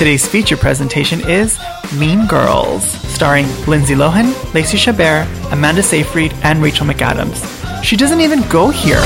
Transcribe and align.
Today's 0.00 0.26
feature 0.26 0.56
presentation 0.56 1.20
is 1.28 1.60
Mean 1.98 2.26
Girls, 2.26 2.82
starring 3.12 3.44
Lindsay 3.66 3.94
Lohan, 3.94 4.32
Lacey 4.54 4.78
Chabert, 4.78 5.26
Amanda 5.52 5.82
Seyfried, 5.82 6.32
and 6.42 6.62
Rachel 6.62 6.86
McAdams. 6.86 7.84
She 7.84 7.98
doesn't 7.98 8.22
even 8.22 8.40
go 8.48 8.70
here. 8.70 9.02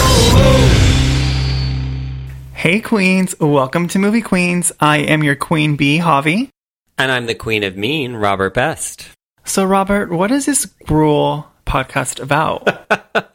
Hey 2.52 2.80
Queens, 2.80 3.34
welcome 3.40 3.88
to 3.88 3.98
Movie 3.98 4.22
Queens. 4.22 4.70
I 4.78 4.98
am 4.98 5.24
your 5.24 5.34
Queen 5.34 5.74
Bee, 5.74 5.98
Javi. 5.98 6.48
And 6.96 7.10
I'm 7.10 7.26
the 7.26 7.34
queen 7.34 7.64
of 7.64 7.76
mean, 7.76 8.14
Robert 8.14 8.54
Best. 8.54 9.08
So, 9.42 9.64
Robert, 9.64 10.12
what 10.12 10.30
is 10.30 10.46
this 10.46 10.64
grool 10.64 11.48
podcast 11.66 12.22
about? 12.22 12.68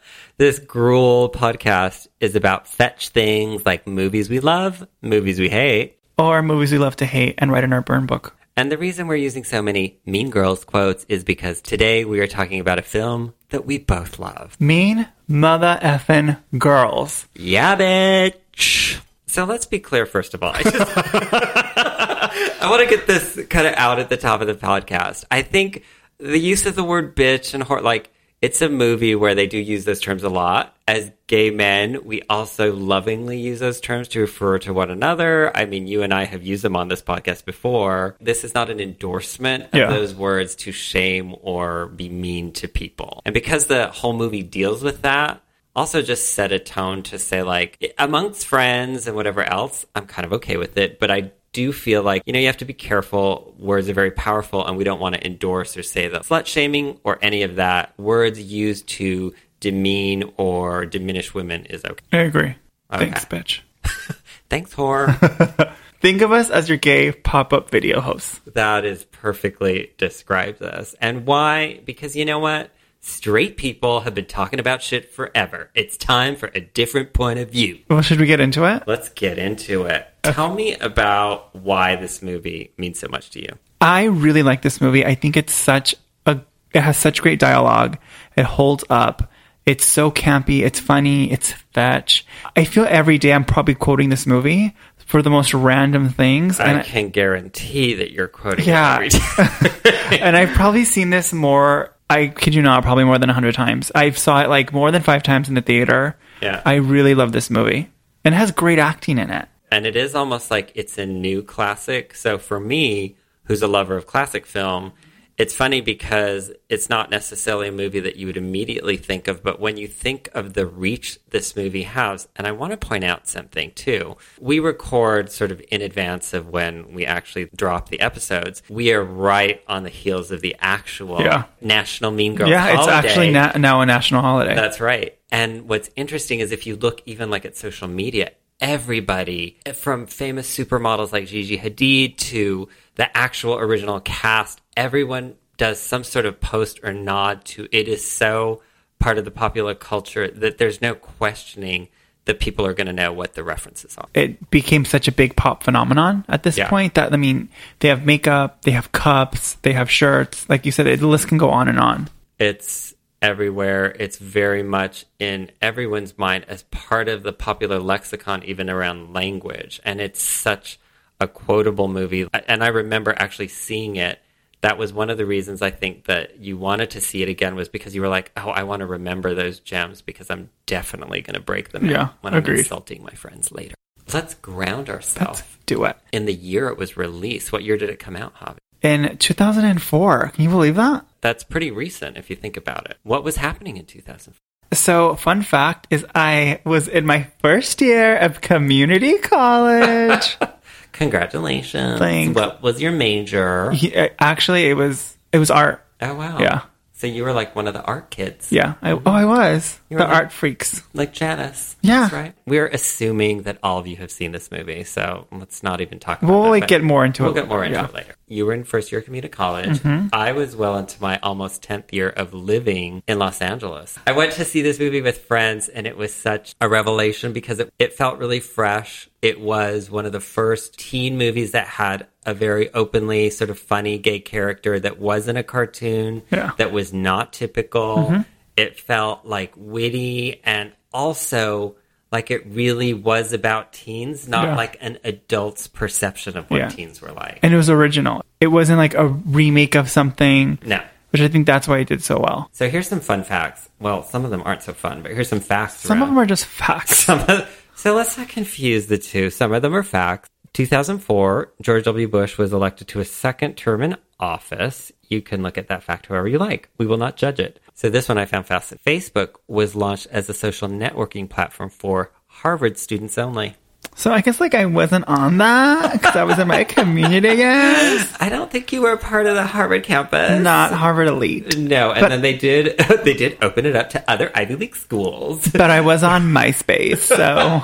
This 0.40 0.58
grool 0.58 1.28
podcast 1.28 2.08
is 2.18 2.34
about 2.34 2.66
fetch 2.66 3.10
things 3.10 3.66
like 3.66 3.86
movies 3.86 4.30
we 4.30 4.40
love, 4.40 4.88
movies 5.02 5.38
we 5.38 5.50
hate. 5.50 5.99
Or 6.20 6.42
movies 6.42 6.70
we 6.70 6.78
love 6.78 6.96
to 6.96 7.06
hate 7.06 7.36
and 7.38 7.50
write 7.50 7.64
in 7.64 7.72
our 7.72 7.80
burn 7.80 8.06
book? 8.06 8.36
And 8.56 8.70
the 8.70 8.76
reason 8.76 9.06
we're 9.06 9.16
using 9.16 9.44
so 9.44 9.62
many 9.62 10.00
Mean 10.04 10.28
Girls 10.28 10.64
quotes 10.64 11.04
is 11.08 11.24
because 11.24 11.62
today 11.62 12.04
we 12.04 12.20
are 12.20 12.26
talking 12.26 12.60
about 12.60 12.78
a 12.78 12.82
film 12.82 13.32
that 13.48 13.64
we 13.64 13.78
both 13.78 14.18
love. 14.18 14.60
Mean 14.60 15.08
mother 15.26 15.78
effing 15.80 16.38
girls. 16.58 17.26
Yeah, 17.34 17.74
bitch. 17.76 19.00
So 19.26 19.44
let's 19.44 19.64
be 19.64 19.78
clear, 19.78 20.04
first 20.04 20.34
of 20.34 20.42
all. 20.42 20.52
I, 20.54 20.62
just, 20.62 20.74
I 22.62 22.68
want 22.68 22.82
to 22.82 22.94
get 22.94 23.06
this 23.06 23.40
kind 23.48 23.66
of 23.66 23.74
out 23.74 23.98
at 23.98 24.10
the 24.10 24.16
top 24.16 24.42
of 24.42 24.46
the 24.46 24.54
podcast. 24.54 25.24
I 25.30 25.40
think 25.42 25.84
the 26.18 26.38
use 26.38 26.66
of 26.66 26.74
the 26.74 26.84
word 26.84 27.16
bitch 27.16 27.54
and 27.54 27.64
whore, 27.64 27.82
like, 27.82 28.12
it's 28.42 28.62
a 28.62 28.68
movie 28.68 29.14
where 29.14 29.34
they 29.34 29.46
do 29.46 29.58
use 29.58 29.84
those 29.84 30.00
terms 30.00 30.22
a 30.22 30.28
lot. 30.28 30.74
As 30.88 31.12
gay 31.26 31.50
men, 31.50 32.04
we 32.04 32.22
also 32.30 32.72
lovingly 32.74 33.38
use 33.38 33.60
those 33.60 33.80
terms 33.80 34.08
to 34.08 34.20
refer 34.20 34.58
to 34.60 34.72
one 34.72 34.90
another. 34.90 35.54
I 35.56 35.66
mean, 35.66 35.86
you 35.86 36.02
and 36.02 36.12
I 36.12 36.24
have 36.24 36.42
used 36.42 36.64
them 36.64 36.74
on 36.74 36.88
this 36.88 37.02
podcast 37.02 37.44
before. 37.44 38.16
This 38.20 38.42
is 38.42 38.54
not 38.54 38.70
an 38.70 38.80
endorsement 38.80 39.64
of 39.64 39.74
Yeah. 39.74 39.90
those 39.90 40.14
words 40.14 40.54
to 40.56 40.72
shame 40.72 41.34
or 41.42 41.86
be 41.88 42.08
mean 42.08 42.52
to 42.54 42.66
people. 42.68 43.20
And 43.24 43.34
because 43.34 43.66
the 43.66 43.88
whole 43.88 44.14
movie 44.14 44.42
deals 44.42 44.82
with 44.82 45.02
that, 45.02 45.42
also 45.76 46.02
just 46.02 46.34
set 46.34 46.50
a 46.50 46.58
tone 46.58 47.02
to 47.04 47.18
say 47.18 47.42
like 47.42 47.94
amongst 47.98 48.46
friends 48.46 49.06
and 49.06 49.14
whatever 49.14 49.44
else, 49.44 49.86
I'm 49.94 50.06
kind 50.06 50.26
of 50.26 50.32
okay 50.34 50.56
with 50.56 50.76
it, 50.76 50.98
but 50.98 51.10
I 51.10 51.30
do 51.52 51.72
feel 51.72 52.02
like 52.02 52.22
you 52.26 52.32
know 52.32 52.38
you 52.38 52.46
have 52.46 52.58
to 52.58 52.64
be 52.64 52.72
careful. 52.72 53.54
Words 53.58 53.88
are 53.88 53.94
very 53.94 54.10
powerful, 54.10 54.66
and 54.66 54.76
we 54.76 54.84
don't 54.84 55.00
want 55.00 55.14
to 55.14 55.26
endorse 55.26 55.76
or 55.76 55.82
say 55.82 56.08
that 56.08 56.22
slut 56.22 56.46
shaming 56.46 56.98
or 57.04 57.18
any 57.22 57.42
of 57.42 57.56
that. 57.56 57.98
Words 57.98 58.40
used 58.40 58.88
to 58.88 59.34
demean 59.60 60.32
or 60.36 60.86
diminish 60.86 61.34
women 61.34 61.66
is 61.66 61.84
okay. 61.84 62.04
I 62.12 62.18
agree. 62.18 62.54
Okay. 62.92 63.10
Thanks, 63.10 63.24
bitch. 63.24 63.60
Thanks, 64.48 64.74
whore. 64.74 65.74
Think 66.00 66.22
of 66.22 66.32
us 66.32 66.48
as 66.48 66.68
your 66.68 66.78
gay 66.78 67.12
pop 67.12 67.52
up 67.52 67.68
video 67.70 68.00
hosts. 68.00 68.40
that 68.54 68.86
is 68.86 69.04
perfectly 69.04 69.92
describes 69.98 70.62
us, 70.62 70.94
and 71.00 71.26
why? 71.26 71.80
Because 71.84 72.16
you 72.16 72.24
know 72.24 72.38
what. 72.38 72.70
Straight 73.02 73.56
people 73.56 74.00
have 74.00 74.14
been 74.14 74.26
talking 74.26 74.60
about 74.60 74.82
shit 74.82 75.10
forever. 75.12 75.70
It's 75.74 75.96
time 75.96 76.36
for 76.36 76.50
a 76.54 76.60
different 76.60 77.12
point 77.14 77.38
of 77.38 77.50
view. 77.50 77.78
Well, 77.88 78.02
should 78.02 78.20
we 78.20 78.26
get 78.26 78.40
into 78.40 78.64
it? 78.66 78.82
Let's 78.86 79.08
get 79.08 79.38
into 79.38 79.84
it. 79.86 80.06
Tell 80.22 80.54
me 80.54 80.74
about 80.74 81.54
why 81.56 81.96
this 81.96 82.20
movie 82.20 82.72
means 82.76 82.98
so 82.98 83.08
much 83.08 83.30
to 83.30 83.40
you. 83.40 83.48
I 83.80 84.04
really 84.04 84.42
like 84.42 84.60
this 84.60 84.80
movie. 84.82 85.04
I 85.06 85.14
think 85.14 85.38
it's 85.38 85.54
such 85.54 85.94
a 86.26 86.40
it 86.74 86.82
has 86.82 86.98
such 86.98 87.22
great 87.22 87.38
dialogue. 87.38 87.96
It 88.36 88.44
holds 88.44 88.84
up. 88.90 89.30
It's 89.64 89.84
so 89.84 90.10
campy, 90.10 90.60
it's 90.62 90.80
funny, 90.80 91.30
it's 91.32 91.52
fetch. 91.72 92.26
I 92.56 92.64
feel 92.64 92.86
every 92.88 93.18
day 93.18 93.32
I'm 93.32 93.44
probably 93.44 93.74
quoting 93.74 94.08
this 94.10 94.26
movie 94.26 94.74
for 94.98 95.22
the 95.22 95.30
most 95.30 95.54
random 95.54 96.10
things. 96.10 96.60
I 96.60 96.66
And 96.72 96.84
can 96.84 97.08
guarantee 97.10 97.94
that 97.94 98.10
you're 98.10 98.28
quoting 98.28 98.66
Yeah. 98.66 99.00
it 99.00 99.14
every 99.38 99.70
day. 100.10 100.18
and 100.20 100.36
I've 100.36 100.50
probably 100.50 100.84
seen 100.84 101.10
this 101.10 101.32
more. 101.32 101.94
I 102.10 102.26
kid 102.28 102.54
you 102.54 102.60
not, 102.62 102.82
probably 102.82 103.04
more 103.04 103.18
than 103.18 103.28
hundred 103.30 103.54
times. 103.54 103.90
I 103.94 104.10
saw 104.10 104.42
it 104.42 104.48
like 104.48 104.72
more 104.72 104.90
than 104.90 105.02
five 105.02 105.22
times 105.22 105.48
in 105.48 105.54
the 105.54 105.62
theater. 105.62 106.16
Yeah. 106.42 106.60
I 106.66 106.74
really 106.74 107.14
love 107.14 107.32
this 107.32 107.48
movie, 107.50 107.88
and 108.24 108.34
it 108.34 108.38
has 108.38 108.50
great 108.50 108.78
acting 108.78 109.16
in 109.18 109.30
it. 109.30 109.48
and 109.72 109.86
it 109.86 109.94
is 109.94 110.14
almost 110.16 110.50
like 110.50 110.72
it's 110.74 110.98
a 110.98 111.06
new 111.06 111.42
classic. 111.42 112.14
So 112.14 112.36
for 112.38 112.58
me, 112.58 113.16
who's 113.44 113.62
a 113.62 113.68
lover 113.68 113.96
of 113.96 114.06
classic 114.06 114.44
film, 114.46 114.92
it's 115.40 115.54
funny 115.54 115.80
because 115.80 116.52
it's 116.68 116.90
not 116.90 117.10
necessarily 117.10 117.68
a 117.68 117.72
movie 117.72 118.00
that 118.00 118.16
you 118.16 118.26
would 118.26 118.36
immediately 118.36 118.98
think 118.98 119.26
of, 119.26 119.42
but 119.42 119.58
when 119.58 119.78
you 119.78 119.88
think 119.88 120.28
of 120.34 120.52
the 120.52 120.66
reach 120.66 121.18
this 121.30 121.56
movie 121.56 121.84
has, 121.84 122.28
and 122.36 122.46
I 122.46 122.52
want 122.52 122.72
to 122.72 122.76
point 122.76 123.04
out 123.04 123.26
something 123.26 123.72
too. 123.72 124.18
We 124.38 124.60
record 124.60 125.32
sort 125.32 125.50
of 125.50 125.62
in 125.70 125.80
advance 125.80 126.34
of 126.34 126.48
when 126.48 126.92
we 126.92 127.06
actually 127.06 127.48
drop 127.56 127.88
the 127.88 128.00
episodes. 128.00 128.62
We 128.68 128.92
are 128.92 129.02
right 129.02 129.62
on 129.66 129.82
the 129.84 129.88
heels 129.88 130.30
of 130.30 130.42
the 130.42 130.54
actual 130.60 131.22
Yeah. 131.22 131.44
National 131.62 132.10
Mean 132.10 132.34
Girls 132.34 132.50
yeah, 132.50 132.78
it's 132.78 132.88
actually 132.88 133.30
na- 133.30 133.52
now 133.56 133.80
a 133.80 133.86
national 133.86 134.20
holiday. 134.20 134.54
That's 134.54 134.78
right. 134.78 135.16
And 135.32 135.68
what's 135.68 135.88
interesting 135.96 136.40
is 136.40 136.52
if 136.52 136.66
you 136.66 136.76
look 136.76 137.00
even 137.06 137.30
like 137.30 137.46
at 137.46 137.56
social 137.56 137.88
media, 137.88 138.32
everybody 138.60 139.56
from 139.74 140.06
famous 140.06 140.54
supermodels 140.54 141.12
like 141.12 141.26
Gigi 141.26 141.58
Hadid 141.58 142.16
to 142.18 142.68
the 142.96 143.14
actual 143.16 143.54
original 143.56 144.00
cast, 144.00 144.60
everyone 144.76 145.34
does 145.56 145.80
some 145.80 146.04
sort 146.04 146.26
of 146.26 146.40
post 146.40 146.80
or 146.82 146.92
nod 146.92 147.44
to 147.44 147.68
it 147.72 147.88
is 147.88 148.08
so 148.08 148.62
part 148.98 149.18
of 149.18 149.24
the 149.24 149.30
popular 149.30 149.74
culture 149.74 150.28
that 150.28 150.58
there's 150.58 150.80
no 150.80 150.94
questioning 150.94 151.88
that 152.26 152.38
people 152.38 152.64
are 152.66 152.74
going 152.74 152.86
to 152.86 152.92
know 152.92 153.12
what 153.12 153.34
the 153.34 153.42
references 153.42 153.96
are. 153.98 154.06
it 154.14 154.50
became 154.50 154.84
such 154.84 155.08
a 155.08 155.12
big 155.12 155.34
pop 155.36 155.62
phenomenon 155.62 156.24
at 156.28 156.42
this 156.42 156.56
Yeah. 156.58 156.68
point 156.68 156.94
that 156.94 157.12
I 157.12 157.16
mean, 157.16 157.48
they 157.80 157.88
have 157.88 158.04
makeup, 158.04 158.62
they 158.62 158.70
have 158.72 158.92
cups, 158.92 159.54
they 159.62 159.72
have 159.72 159.90
shirts. 159.90 160.48
Like 160.48 160.64
you 160.66 160.72
said, 160.72 160.86
the 160.86 161.06
list 161.06 161.28
can 161.28 161.38
go 161.38 161.50
on 161.50 161.66
and 161.68 161.78
on. 161.80 162.08
It's 162.38 162.94
everywhere. 163.22 163.94
It's 163.98 164.18
very 164.18 164.62
much 164.62 165.04
in 165.18 165.50
everyone's 165.60 166.16
mind 166.18 166.44
as 166.48 166.62
part 166.64 167.08
of 167.08 167.22
the 167.22 167.32
popular 167.32 167.78
lexicon, 167.78 168.42
even 168.44 168.70
around 168.70 169.12
language. 169.12 169.80
And 169.84 170.00
it's 170.00 170.22
such 170.22 170.78
a 171.20 171.28
quotable 171.28 171.88
movie. 171.88 172.26
And 172.48 172.64
I 172.64 172.68
remember 172.68 173.14
actually 173.18 173.48
seeing 173.48 173.96
it. 173.96 174.20
That 174.62 174.76
was 174.76 174.92
one 174.92 175.08
of 175.08 175.16
the 175.16 175.24
reasons 175.24 175.62
I 175.62 175.70
think 175.70 176.04
that 176.04 176.38
you 176.38 176.58
wanted 176.58 176.90
to 176.90 177.00
see 177.00 177.22
it 177.22 177.30
again 177.30 177.54
was 177.54 177.70
because 177.70 177.94
you 177.94 178.02
were 178.02 178.08
like, 178.08 178.30
oh, 178.36 178.50
I 178.50 178.62
want 178.64 178.80
to 178.80 178.86
remember 178.86 179.34
those 179.34 179.58
gems 179.58 180.02
because 180.02 180.28
I'm 180.30 180.50
definitely 180.66 181.22
going 181.22 181.34
to 181.34 181.40
break 181.40 181.70
them 181.70 181.86
Yeah, 181.88 182.10
when 182.20 182.34
I'm 182.34 182.40
agreed. 182.40 182.58
insulting 182.58 183.02
my 183.02 183.12
friends 183.12 183.50
later. 183.52 183.74
Let's 184.12 184.34
ground 184.34 184.90
ourselves 184.90 185.42
Do 185.64 185.84
it. 185.84 185.96
in 186.12 186.26
the 186.26 186.34
year 186.34 186.68
it 186.68 186.76
was 186.76 186.96
released. 186.98 187.52
What 187.52 187.62
year 187.64 187.78
did 187.78 187.88
it 187.88 187.98
come 187.98 188.16
out, 188.16 188.34
Javi? 188.36 188.58
In 188.82 189.16
2004, 189.16 190.28
can 190.34 190.44
you 190.44 190.50
believe 190.50 190.74
that? 190.76 191.06
That's 191.20 191.44
pretty 191.44 191.70
recent 191.70 192.16
if 192.16 192.30
you 192.30 192.36
think 192.36 192.56
about 192.56 192.88
it. 192.90 192.98
What 193.02 193.24
was 193.24 193.36
happening 193.36 193.76
in 193.76 193.84
2004? 193.86 194.34
So, 194.72 195.16
fun 195.16 195.42
fact 195.42 195.88
is, 195.90 196.06
I 196.14 196.60
was 196.64 196.86
in 196.86 197.04
my 197.04 197.26
first 197.40 197.80
year 197.80 198.16
of 198.16 198.40
community 198.40 199.18
college. 199.18 200.38
Congratulations. 200.92 201.98
Thanks. 201.98 202.34
What 202.34 202.62
was 202.62 202.80
your 202.80 202.92
major? 202.92 203.70
He- 203.72 203.94
uh, 203.94 204.10
Actually, 204.18 204.66
it 204.70 204.74
was 204.74 205.16
it 205.32 205.38
was 205.38 205.50
art. 205.50 205.84
Oh, 206.00 206.14
wow. 206.14 206.38
Yeah. 206.38 206.62
So 207.00 207.06
you 207.06 207.24
were 207.24 207.32
like 207.32 207.56
one 207.56 207.66
of 207.66 207.72
the 207.72 207.82
art 207.82 208.10
kids. 208.10 208.52
Yeah. 208.52 208.74
I, 208.82 208.90
oh, 208.92 209.00
I 209.06 209.24
was 209.24 209.80
You 209.88 209.96
the 209.96 210.04
like- 210.04 210.12
art 210.12 210.32
freaks. 210.32 210.82
Like 210.92 211.14
Janice. 211.14 211.74
Yeah. 211.80 212.00
That's 212.00 212.12
right. 212.12 212.34
We're 212.46 212.66
assuming 212.66 213.44
that 213.44 213.56
all 213.62 213.78
of 213.78 213.86
you 213.86 213.96
have 213.96 214.10
seen 214.10 214.32
this 214.32 214.50
movie, 214.50 214.84
so 214.84 215.26
let's 215.32 215.62
not 215.62 215.80
even 215.80 215.98
talk 215.98 216.20
about 216.20 216.30
We'll 216.30 216.42
that, 216.42 216.50
like 216.50 216.66
get 216.68 216.82
more 216.82 217.02
into 217.06 217.22
it. 217.22 217.26
We'll 217.26 217.34
get 217.34 217.48
more 217.48 217.64
into 217.64 217.78
yeah. 217.78 217.86
it 217.86 217.94
later. 217.94 218.14
You 218.28 218.44
were 218.44 218.52
in 218.52 218.64
first 218.64 218.92
year 218.92 219.00
community 219.00 219.30
college. 219.30 219.78
Mm-hmm. 219.78 220.08
I 220.12 220.32
was 220.32 220.54
well 220.54 220.76
into 220.76 221.00
my 221.00 221.18
almost 221.22 221.62
10th 221.66 221.90
year 221.90 222.10
of 222.10 222.34
living 222.34 223.02
in 223.08 223.18
Los 223.18 223.40
Angeles. 223.40 223.98
I 224.06 224.12
went 224.12 224.32
to 224.34 224.44
see 224.44 224.60
this 224.60 224.78
movie 224.78 225.00
with 225.00 225.18
friends, 225.22 225.70
and 225.70 225.86
it 225.86 225.96
was 225.96 226.14
such 226.14 226.54
a 226.60 226.68
revelation 226.68 227.32
because 227.32 227.60
it, 227.60 227.72
it 227.78 227.94
felt 227.94 228.18
really 228.18 228.40
fresh. 228.40 229.08
It 229.22 229.40
was 229.40 229.90
one 229.90 230.04
of 230.04 230.12
the 230.12 230.20
first 230.20 230.78
teen 230.78 231.16
movies 231.16 231.52
that 231.52 231.66
had 231.66 232.06
a 232.26 232.34
very 232.34 232.72
openly 232.74 233.30
sort 233.30 233.50
of 233.50 233.58
funny 233.58 233.98
gay 233.98 234.20
character 234.20 234.78
that 234.78 234.98
wasn't 234.98 235.38
a 235.38 235.42
cartoon, 235.42 236.22
Yeah. 236.30 236.52
that 236.58 236.72
was 236.72 236.92
not 236.92 237.32
typical. 237.32 237.96
Mm-hmm. 237.96 238.20
It 238.56 238.78
felt 238.78 239.24
like 239.24 239.52
witty 239.56 240.40
and 240.44 240.72
also 240.92 241.76
like 242.12 242.30
it 242.30 242.44
really 242.46 242.92
was 242.92 243.32
about 243.32 243.72
teens, 243.72 244.26
not 244.28 244.44
Yeah. 244.48 244.56
like 244.56 244.76
an 244.80 244.98
adult's 245.04 245.66
perception 245.68 246.36
of 246.36 246.50
what 246.50 246.58
Yeah. 246.58 246.68
teens 246.68 247.00
were 247.00 247.12
like. 247.12 247.38
And 247.42 247.54
it 247.54 247.56
was 247.56 247.70
original. 247.70 248.22
It 248.40 248.48
wasn't 248.48 248.78
like 248.78 248.94
a 248.94 249.06
remake 249.06 249.76
of 249.76 249.88
something, 249.88 250.58
no. 250.66 250.80
which 251.10 251.22
I 251.22 251.28
think 251.28 251.46
that's 251.46 251.68
why 251.68 251.78
it 251.78 251.88
did 251.88 252.02
so 252.02 252.18
well. 252.18 252.50
So 252.52 252.68
here's 252.68 252.88
some 252.88 253.00
fun 253.00 253.22
facts. 253.22 253.68
Well, 253.78 254.02
some 254.02 254.24
of 254.24 254.30
them 254.30 254.42
aren't 254.44 254.62
so 254.62 254.72
fun, 254.74 255.02
but 255.02 255.12
here's 255.12 255.28
some 255.28 255.40
facts. 255.40 255.76
Some 255.80 256.02
of 256.02 256.08
them 256.08 256.18
are 256.18 256.26
just 256.26 256.44
facts. 256.46 256.98
Some 256.98 257.20
of- 257.28 257.48
so 257.76 257.94
let's 257.94 258.18
not 258.18 258.28
confuse 258.28 258.86
the 258.88 258.98
two. 258.98 259.30
Some 259.30 259.52
of 259.52 259.62
them 259.62 259.74
are 259.74 259.82
facts. 259.84 260.28
2004, 260.52 261.52
George 261.60 261.84
W. 261.84 262.08
Bush 262.08 262.36
was 262.36 262.52
elected 262.52 262.88
to 262.88 263.00
a 263.00 263.04
second 263.04 263.54
term 263.54 263.82
in 263.82 263.96
office. 264.18 264.92
You 265.08 265.22
can 265.22 265.42
look 265.42 265.56
at 265.56 265.68
that 265.68 265.82
fact 265.82 266.06
however 266.06 266.28
you 266.28 266.38
like. 266.38 266.68
We 266.76 266.86
will 266.86 266.96
not 266.96 267.16
judge 267.16 267.40
it. 267.40 267.60
So 267.74 267.88
this 267.88 268.08
one 268.08 268.18
I 268.18 268.26
found 268.26 268.46
fascinating. 268.46 268.84
Facebook 268.84 269.36
was 269.46 269.74
launched 269.74 270.08
as 270.10 270.28
a 270.28 270.34
social 270.34 270.68
networking 270.68 271.28
platform 271.28 271.70
for 271.70 272.12
Harvard 272.26 272.78
students 272.78 273.16
only. 273.16 273.56
So 273.96 274.10
I 274.12 274.22
guess 274.22 274.40
like 274.40 274.54
I 274.54 274.64
wasn't 274.66 275.06
on 275.08 275.38
that 275.38 275.92
because 275.92 276.16
I 276.16 276.24
was 276.24 276.38
in 276.38 276.48
my 276.48 276.64
community, 276.76 277.28
I 277.28 277.36
guess. 277.36 278.16
I 278.18 278.28
don't 278.30 278.50
think 278.50 278.72
you 278.72 278.80
were 278.82 278.92
a 278.92 278.96
part 278.98 279.26
of 279.26 279.34
the 279.34 279.44
Harvard 279.44 279.84
campus. 279.84 280.40
Not 280.42 280.72
Harvard 280.72 281.08
elite. 281.08 281.56
No, 281.58 281.90
and 281.90 282.00
But- 282.00 282.08
then 282.08 282.22
they 282.22 282.36
did 282.36 282.78
they 283.04 283.12
did 283.14 283.36
open 283.42 283.66
it 283.66 283.76
up 283.76 283.90
to 283.90 284.10
other 284.10 284.30
Ivy 284.34 284.56
League 284.56 284.76
schools. 284.76 285.46
But 285.48 285.70
I 285.70 285.80
was 285.82 286.02
on 286.02 286.22
MySpace, 286.32 286.98
so 286.98 287.60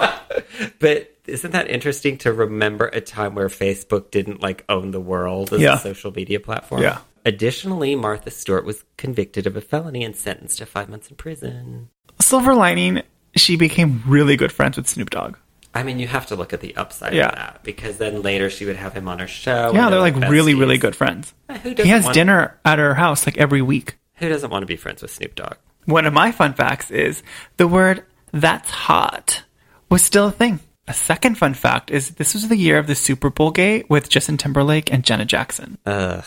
But 0.78 1.12
isn't 1.26 1.52
that 1.52 1.70
interesting 1.70 2.18
to 2.18 2.32
remember 2.32 2.86
a 2.86 3.00
time 3.00 3.34
where 3.34 3.48
Facebook 3.48 4.10
didn't 4.10 4.40
like 4.42 4.64
own 4.68 4.90
the 4.90 5.00
world 5.00 5.52
as 5.52 5.60
Yeah. 5.60 5.76
a 5.76 5.78
social 5.78 6.12
media 6.12 6.38
platform? 6.40 6.82
Yeah. 6.82 6.98
Additionally, 7.24 7.96
Martha 7.96 8.30
Stewart 8.30 8.64
was 8.64 8.84
convicted 8.96 9.46
of 9.46 9.56
a 9.56 9.60
felony 9.60 10.04
and 10.04 10.14
sentenced 10.14 10.58
to 10.58 10.66
five 10.66 10.88
months 10.88 11.08
in 11.10 11.16
prison. 11.16 11.88
silver 12.20 12.54
lining, 12.54 13.02
she 13.36 13.56
became 13.56 14.02
really 14.06 14.36
good 14.36 14.52
friends 14.52 14.76
with 14.76 14.86
Snoop 14.86 15.10
Dogg. 15.10 15.36
I 15.76 15.82
mean, 15.82 15.98
you 15.98 16.06
have 16.08 16.26
to 16.28 16.36
look 16.36 16.52
at 16.52 16.60
the 16.60 16.74
upside 16.76 17.12
Yeah. 17.14 17.28
of 17.28 17.34
that 17.34 17.60
because 17.62 17.98
then 17.98 18.22
later 18.22 18.48
she 18.50 18.64
would 18.64 18.76
have 18.76 18.94
him 18.94 19.08
on 19.08 19.18
her 19.18 19.26
show. 19.26 19.72
Yeah, 19.74 19.90
they're 19.90 20.00
like 20.00 20.16
really, 20.16 20.54
besties. 20.54 20.60
really 20.60 20.78
good 20.78 20.96
friends. 20.96 21.34
Who 21.62 21.74
He 21.74 21.88
has 21.88 22.08
dinner 22.08 22.58
at 22.64 22.78
her 22.78 22.94
house 22.94 23.26
like 23.26 23.36
every 23.36 23.62
week. 23.62 23.98
Who 24.16 24.28
doesn't 24.28 24.50
want 24.50 24.62
to 24.62 24.66
be 24.66 24.76
friends 24.76 25.02
with 25.02 25.10
Snoop 25.12 25.34
Dogg? 25.34 25.56
One 25.84 26.06
of 26.06 26.12
my 26.12 26.32
fun 26.32 26.54
facts 26.54 26.90
is 26.90 27.22
the 27.58 27.68
word 27.68 28.04
that's 28.32 28.70
hot 28.70 29.42
was 29.90 30.02
still 30.02 30.28
a 30.28 30.32
thing. 30.32 30.60
A 30.88 30.94
second 30.94 31.36
fun 31.36 31.54
fact 31.54 31.90
is 31.90 32.12
this 32.12 32.32
was 32.34 32.48
the 32.48 32.56
year 32.56 32.78
of 32.78 32.86
the 32.86 32.94
Super 32.94 33.28
Bowl 33.28 33.50
gate 33.50 33.90
with 33.90 34.08
Justin 34.08 34.36
Timberlake 34.36 34.92
and 34.92 35.04
Janet 35.04 35.28
Jackson. 35.28 35.78
Ugh, 35.84 36.24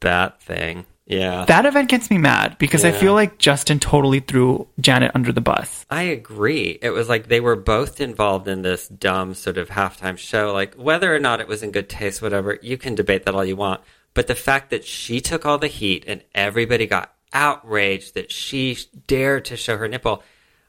that 0.00 0.40
thing. 0.40 0.84
Yeah. 1.12 1.44
That 1.44 1.66
event 1.66 1.88
gets 1.88 2.10
me 2.10 2.18
mad 2.18 2.56
because 2.58 2.84
I 2.84 2.92
feel 2.92 3.14
like 3.14 3.38
Justin 3.38 3.78
totally 3.78 4.20
threw 4.20 4.66
Janet 4.80 5.12
under 5.14 5.32
the 5.32 5.40
bus. 5.40 5.84
I 5.90 6.02
agree. 6.02 6.78
It 6.80 6.90
was 6.90 7.08
like 7.08 7.28
they 7.28 7.40
were 7.40 7.56
both 7.56 8.00
involved 8.00 8.48
in 8.48 8.62
this 8.62 8.88
dumb 8.88 9.34
sort 9.34 9.58
of 9.58 9.68
halftime 9.68 10.18
show. 10.18 10.52
Like, 10.52 10.74
whether 10.74 11.14
or 11.14 11.18
not 11.18 11.40
it 11.40 11.48
was 11.48 11.62
in 11.62 11.70
good 11.70 11.88
taste, 11.88 12.22
whatever, 12.22 12.58
you 12.62 12.78
can 12.78 12.94
debate 12.94 13.24
that 13.24 13.34
all 13.34 13.44
you 13.44 13.56
want. 13.56 13.80
But 14.14 14.26
the 14.26 14.34
fact 14.34 14.70
that 14.70 14.84
she 14.84 15.20
took 15.20 15.46
all 15.46 15.58
the 15.58 15.68
heat 15.68 16.04
and 16.06 16.22
everybody 16.34 16.86
got 16.86 17.14
outraged 17.32 18.14
that 18.14 18.30
she 18.30 18.76
dared 19.06 19.44
to 19.46 19.56
show 19.56 19.76
her 19.78 19.88
nipple 19.88 20.22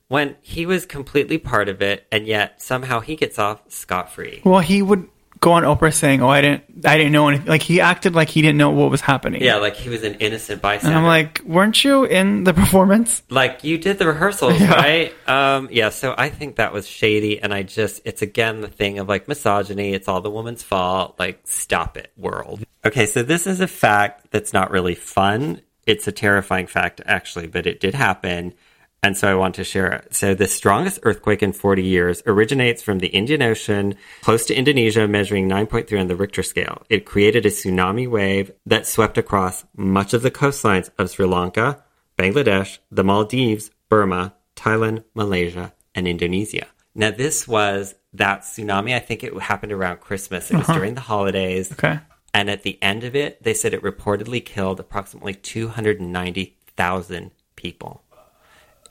when 0.07 0.35
he 0.41 0.65
was 0.65 0.85
completely 0.85 1.37
part 1.37 1.67
of 1.67 1.81
it 1.81 2.05
and 2.11 2.27
yet 2.27 2.61
somehow 2.61 2.99
he 2.99 3.15
gets 3.15 3.39
off 3.39 3.69
scot 3.71 4.11
free. 4.11 4.41
Well, 4.45 4.59
he 4.59 4.81
would 4.81 5.09
go 5.43 5.51
on 5.51 5.63
Oprah 5.63 5.93
saying, 5.93 6.21
"Oh, 6.21 6.29
I 6.29 6.41
didn't, 6.41 6.63
I 6.85 6.95
didn't 6.97 7.11
know 7.11 7.27
anything." 7.27 7.47
Like 7.47 7.61
he 7.61 7.81
acted 7.81 8.15
like 8.15 8.29
he 8.29 8.41
didn't 8.41 8.57
know 8.57 8.69
what 8.71 8.89
was 8.89 9.01
happening. 9.01 9.43
Yeah, 9.43 9.57
like 9.57 9.75
he 9.75 9.89
was 9.89 10.03
an 10.03 10.15
innocent 10.15 10.61
bystander. 10.61 10.97
and 10.97 11.05
I'm 11.05 11.05
like, 11.05 11.41
"Weren't 11.45 11.83
you 11.83 12.05
in 12.05 12.45
the 12.45 12.53
performance?" 12.53 13.21
like 13.29 13.63
you 13.63 13.77
did 13.77 13.99
the 13.99 14.07
rehearsals 14.07 14.59
Yeah. 14.59 14.73
right 14.73 15.13
um 15.27 15.67
yeah 15.71 15.89
so 15.89 16.13
i 16.17 16.29
think 16.29 16.55
that 16.57 16.71
was 16.73 16.87
shady 16.87 17.41
and 17.41 17.53
i 17.53 17.63
just 17.63 18.01
it's 18.05 18.21
again 18.21 18.61
the 18.61 18.67
thing 18.67 18.99
of 18.99 19.07
like 19.09 19.27
misogyny 19.27 19.93
it's 19.93 20.07
all 20.07 20.21
the 20.21 20.29
woman's 20.29 20.61
fault 20.63 21.15
like 21.19 21.39
stop 21.45 21.97
it 21.97 22.11
world 22.17 22.63
okay 22.85 23.05
so 23.05 23.23
this 23.23 23.47
is 23.47 23.59
a 23.59 23.67
fact 23.67 24.27
that's 24.31 24.53
not 24.53 24.71
really 24.71 24.95
fun 24.95 25.61
it's 25.87 26.07
a 26.07 26.11
terrifying 26.11 26.67
fact 26.67 27.01
actually 27.05 27.47
but 27.47 27.65
it 27.65 27.79
did 27.79 27.93
happen 27.95 28.53
and 29.03 29.17
so 29.17 29.29
I 29.29 29.35
want 29.35 29.55
to 29.55 29.65
share 29.65 29.91
it. 29.91 30.15
So 30.15 30.33
the 30.33 30.47
strongest 30.47 31.01
earthquake 31.03 31.43
in 31.43 31.51
40 31.51 31.83
years 31.83 32.23
originates 32.25 32.81
from 32.81 32.99
the 32.99 33.07
Indian 33.07 33.41
Ocean, 33.41 33.95
close 34.21 34.45
to 34.45 34.55
Indonesia, 34.55 35.07
measuring 35.09 35.49
9.3 35.49 35.99
on 35.99 36.07
the 36.07 36.15
Richter 36.15 36.41
scale. 36.41 36.83
It 36.89 37.05
created 37.05 37.45
a 37.45 37.49
tsunami 37.49 38.09
wave 38.09 38.51
that 38.65 38.87
swept 38.87 39.17
across 39.17 39.65
much 39.75 40.13
of 40.13 40.21
the 40.21 40.31
coastlines 40.31 40.89
of 40.97 41.11
Sri 41.11 41.25
Lanka, 41.25 41.83
Bangladesh, 42.17 42.77
the 42.89 43.03
Maldives, 43.03 43.71
Burma, 43.89 44.35
Thailand, 44.55 45.03
Malaysia, 45.13 45.73
and 45.93 46.07
Indonesia. 46.07 46.67
Now 46.95 47.11
this 47.11 47.45
was 47.45 47.95
that 48.13 48.43
tsunami. 48.43 48.95
I 48.95 48.99
think 48.99 49.23
it 49.23 49.37
happened 49.37 49.73
around 49.73 49.99
Christmas. 49.99 50.49
It 50.49 50.55
was 50.55 50.69
uh-huh. 50.69 50.77
during 50.79 50.93
the 50.95 51.01
holidays. 51.01 51.73
Okay. 51.73 51.99
And 52.33 52.49
at 52.49 52.63
the 52.63 52.81
end 52.81 53.03
of 53.03 53.15
it, 53.15 53.43
they 53.43 53.53
said 53.53 53.73
it 53.73 53.83
reportedly 53.83 54.43
killed 54.43 54.79
approximately 54.79 55.33
290,000 55.33 57.31
people. 57.55 58.03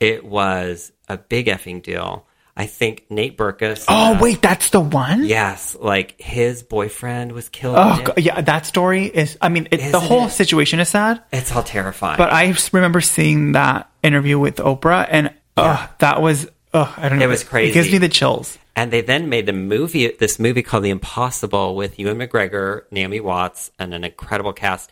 It 0.03 0.25
was 0.25 0.91
a 1.07 1.17
big 1.17 1.47
effing 1.47 1.81
deal. 1.81 2.27
I 2.55 2.67
think 2.67 3.05
Nate 3.09 3.37
Berkus. 3.37 3.85
Oh 3.87 4.15
uh, 4.15 4.19
wait, 4.19 4.41
that's 4.41 4.69
the 4.69 4.79
one. 4.79 5.25
Yes, 5.25 5.75
like 5.79 6.19
his 6.19 6.61
boyfriend 6.61 7.31
was 7.31 7.49
killed. 7.49 7.77
Oh. 7.79 8.03
God, 8.05 8.19
yeah, 8.19 8.41
that 8.41 8.65
story 8.65 9.05
is. 9.05 9.37
I 9.41 9.49
mean, 9.49 9.69
it, 9.71 9.91
the 9.91 9.99
whole 9.99 10.27
it? 10.27 10.31
situation 10.31 10.79
is 10.79 10.89
sad. 10.89 11.23
It's 11.31 11.51
all 11.55 11.63
terrifying. 11.63 12.17
But 12.17 12.31
I 12.31 12.53
remember 12.71 13.01
seeing 13.01 13.53
that 13.53 13.89
interview 14.03 14.37
with 14.37 14.57
Oprah, 14.57 15.07
and 15.09 15.33
uh, 15.57 15.87
that 15.99 16.21
was. 16.21 16.47
I 16.73 17.07
don't 17.07 17.19
know. 17.19 17.25
It 17.25 17.27
was 17.29 17.43
crazy. 17.43 17.71
It 17.71 17.73
gives 17.73 17.91
me 17.91 17.99
the 17.99 18.09
chills. 18.09 18.57
And 18.75 18.91
they 18.91 19.01
then 19.01 19.29
made 19.29 19.45
the 19.45 19.53
movie, 19.53 20.07
this 20.07 20.39
movie 20.39 20.63
called 20.63 20.83
The 20.83 20.89
Impossible 20.89 21.75
with 21.75 21.99
Ewan 21.99 22.17
McGregor, 22.17 22.85
Naomi 22.89 23.19
Watts, 23.19 23.69
and 23.77 23.93
an 23.93 24.03
incredible 24.03 24.53
cast 24.53 24.89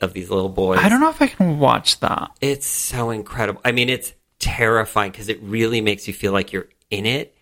of 0.00 0.14
these 0.14 0.30
little 0.30 0.48
boys. 0.48 0.78
I 0.78 0.88
don't 0.88 1.00
know 1.00 1.10
if 1.10 1.20
I 1.20 1.26
can 1.26 1.58
watch 1.58 2.00
that. 2.00 2.30
It's 2.40 2.66
so 2.66 3.10
incredible. 3.10 3.60
I 3.64 3.72
mean, 3.72 3.90
it's 3.90 4.14
terrifying 4.38 5.10
because 5.10 5.28
it 5.28 5.40
really 5.42 5.80
makes 5.80 6.06
you 6.08 6.14
feel 6.14 6.32
like 6.32 6.52
you're 6.52 6.68
in 6.90 7.06
it. 7.06 7.34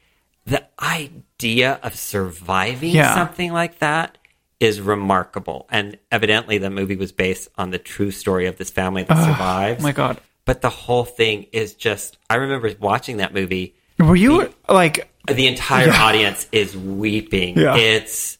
The 0.47 0.65
idea 0.81 1.79
of 1.83 1.95
surviving 1.97 2.91
Yeah. 2.95 3.15
something 3.15 3.53
like 3.53 3.79
that 3.81 4.19
is 4.61 4.81
remarkable. 4.81 5.67
And 5.71 5.99
evidently, 6.11 6.59
the 6.59 6.71
movie 6.71 6.97
was 6.97 7.13
based 7.13 7.49
on 7.57 7.71
the 7.71 7.79
true 7.79 8.11
story 8.11 8.47
of 8.47 8.57
this 8.57 8.71
family 8.71 9.03
that 9.03 9.17
oh 9.19 9.25
survives. 9.25 9.81
Oh 9.81 9.83
my 9.83 9.93
god, 9.93 10.19
But 10.45 10.63
the 10.63 10.71
whole 10.71 11.05
thing 11.05 11.47
is 11.53 11.75
just, 11.75 12.17
I 12.31 12.37
remember 12.37 12.73
watching 12.81 13.17
that 13.19 13.35
movie. 13.35 13.75
were 13.99 14.17
you 14.17 14.53
like? 14.69 15.11
The 15.27 15.49
entire 15.49 15.89
Yeah. 15.89 16.03
audience 16.03 16.47
is 16.53 16.77
weeping. 16.77 17.59
Yeah. 17.59 17.77
It's 17.77 18.39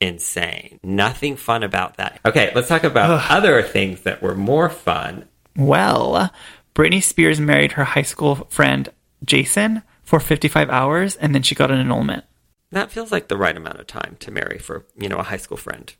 insane. 0.00 0.80
Nothing 0.82 1.36
fun 1.36 1.62
about 1.62 1.96
that. 1.98 2.20
Okay, 2.26 2.50
let's 2.54 2.68
talk 2.68 2.84
about 2.84 3.30
other 3.30 3.62
things 3.62 4.00
that 4.02 4.20
were 4.22 4.34
more 4.34 4.68
fun. 4.68 5.26
Well, 5.56 6.30
Britney 6.76 7.02
Spears 7.02 7.40
married 7.40 7.72
her 7.72 7.84
high 7.84 8.02
school 8.02 8.34
friend 8.50 8.90
Jason 9.24 9.82
for 10.02 10.20
55 10.20 10.68
hours, 10.68 11.16
and 11.16 11.34
then 11.34 11.42
she 11.42 11.54
got 11.54 11.70
an 11.70 11.80
annulment. 11.80 12.24
That 12.70 12.90
feels 12.90 13.10
like 13.10 13.28
the 13.28 13.36
right 13.38 13.56
amount 13.56 13.80
of 13.80 13.86
time 13.86 14.16
to 14.20 14.30
marry 14.30 14.58
for, 14.58 14.84
you 14.94 15.08
know, 15.08 15.16
a 15.16 15.22
high 15.22 15.38
school 15.38 15.56
friend. 15.56 15.94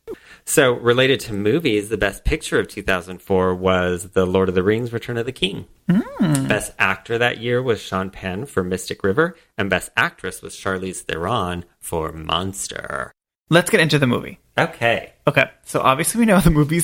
So, 0.45 0.75
related 0.75 1.19
to 1.21 1.33
movies, 1.33 1.89
the 1.89 1.97
best 1.97 2.27
picture 2.27 2.61
of 2.61 2.69
2004 2.69 3.55
was 3.55 4.11
The 4.11 4.27
Lord 4.27 4.51
of 4.51 4.55
the 4.55 4.63
Rings 4.63 4.93
Return 4.93 5.17
of 5.17 5.25
the 5.25 5.33
King. 5.33 5.65
Mm. 5.89 6.47
Best 6.47 6.73
actor 6.79 7.17
that 7.17 7.39
year 7.39 7.63
was 7.63 7.81
Sean 7.81 8.11
Penn 8.11 8.45
for 8.45 8.63
Mystic 8.63 9.03
River, 9.03 9.35
and 9.57 9.71
best 9.71 9.91
actress 9.97 10.43
was 10.43 10.55
Charlize 10.55 11.01
Theron 11.01 11.65
for 11.81 12.13
Monster. 12.13 13.13
Let's 13.49 13.71
get 13.71 13.81
into 13.81 13.99
the 13.99 14.07
movie. 14.07 14.41
Okay. 14.59 15.15
Okay, 15.27 15.51
so 15.65 15.81
obviously 15.81 16.19
we 16.19 16.27
know 16.27 16.39
the 16.39 16.51
movie 16.51 16.83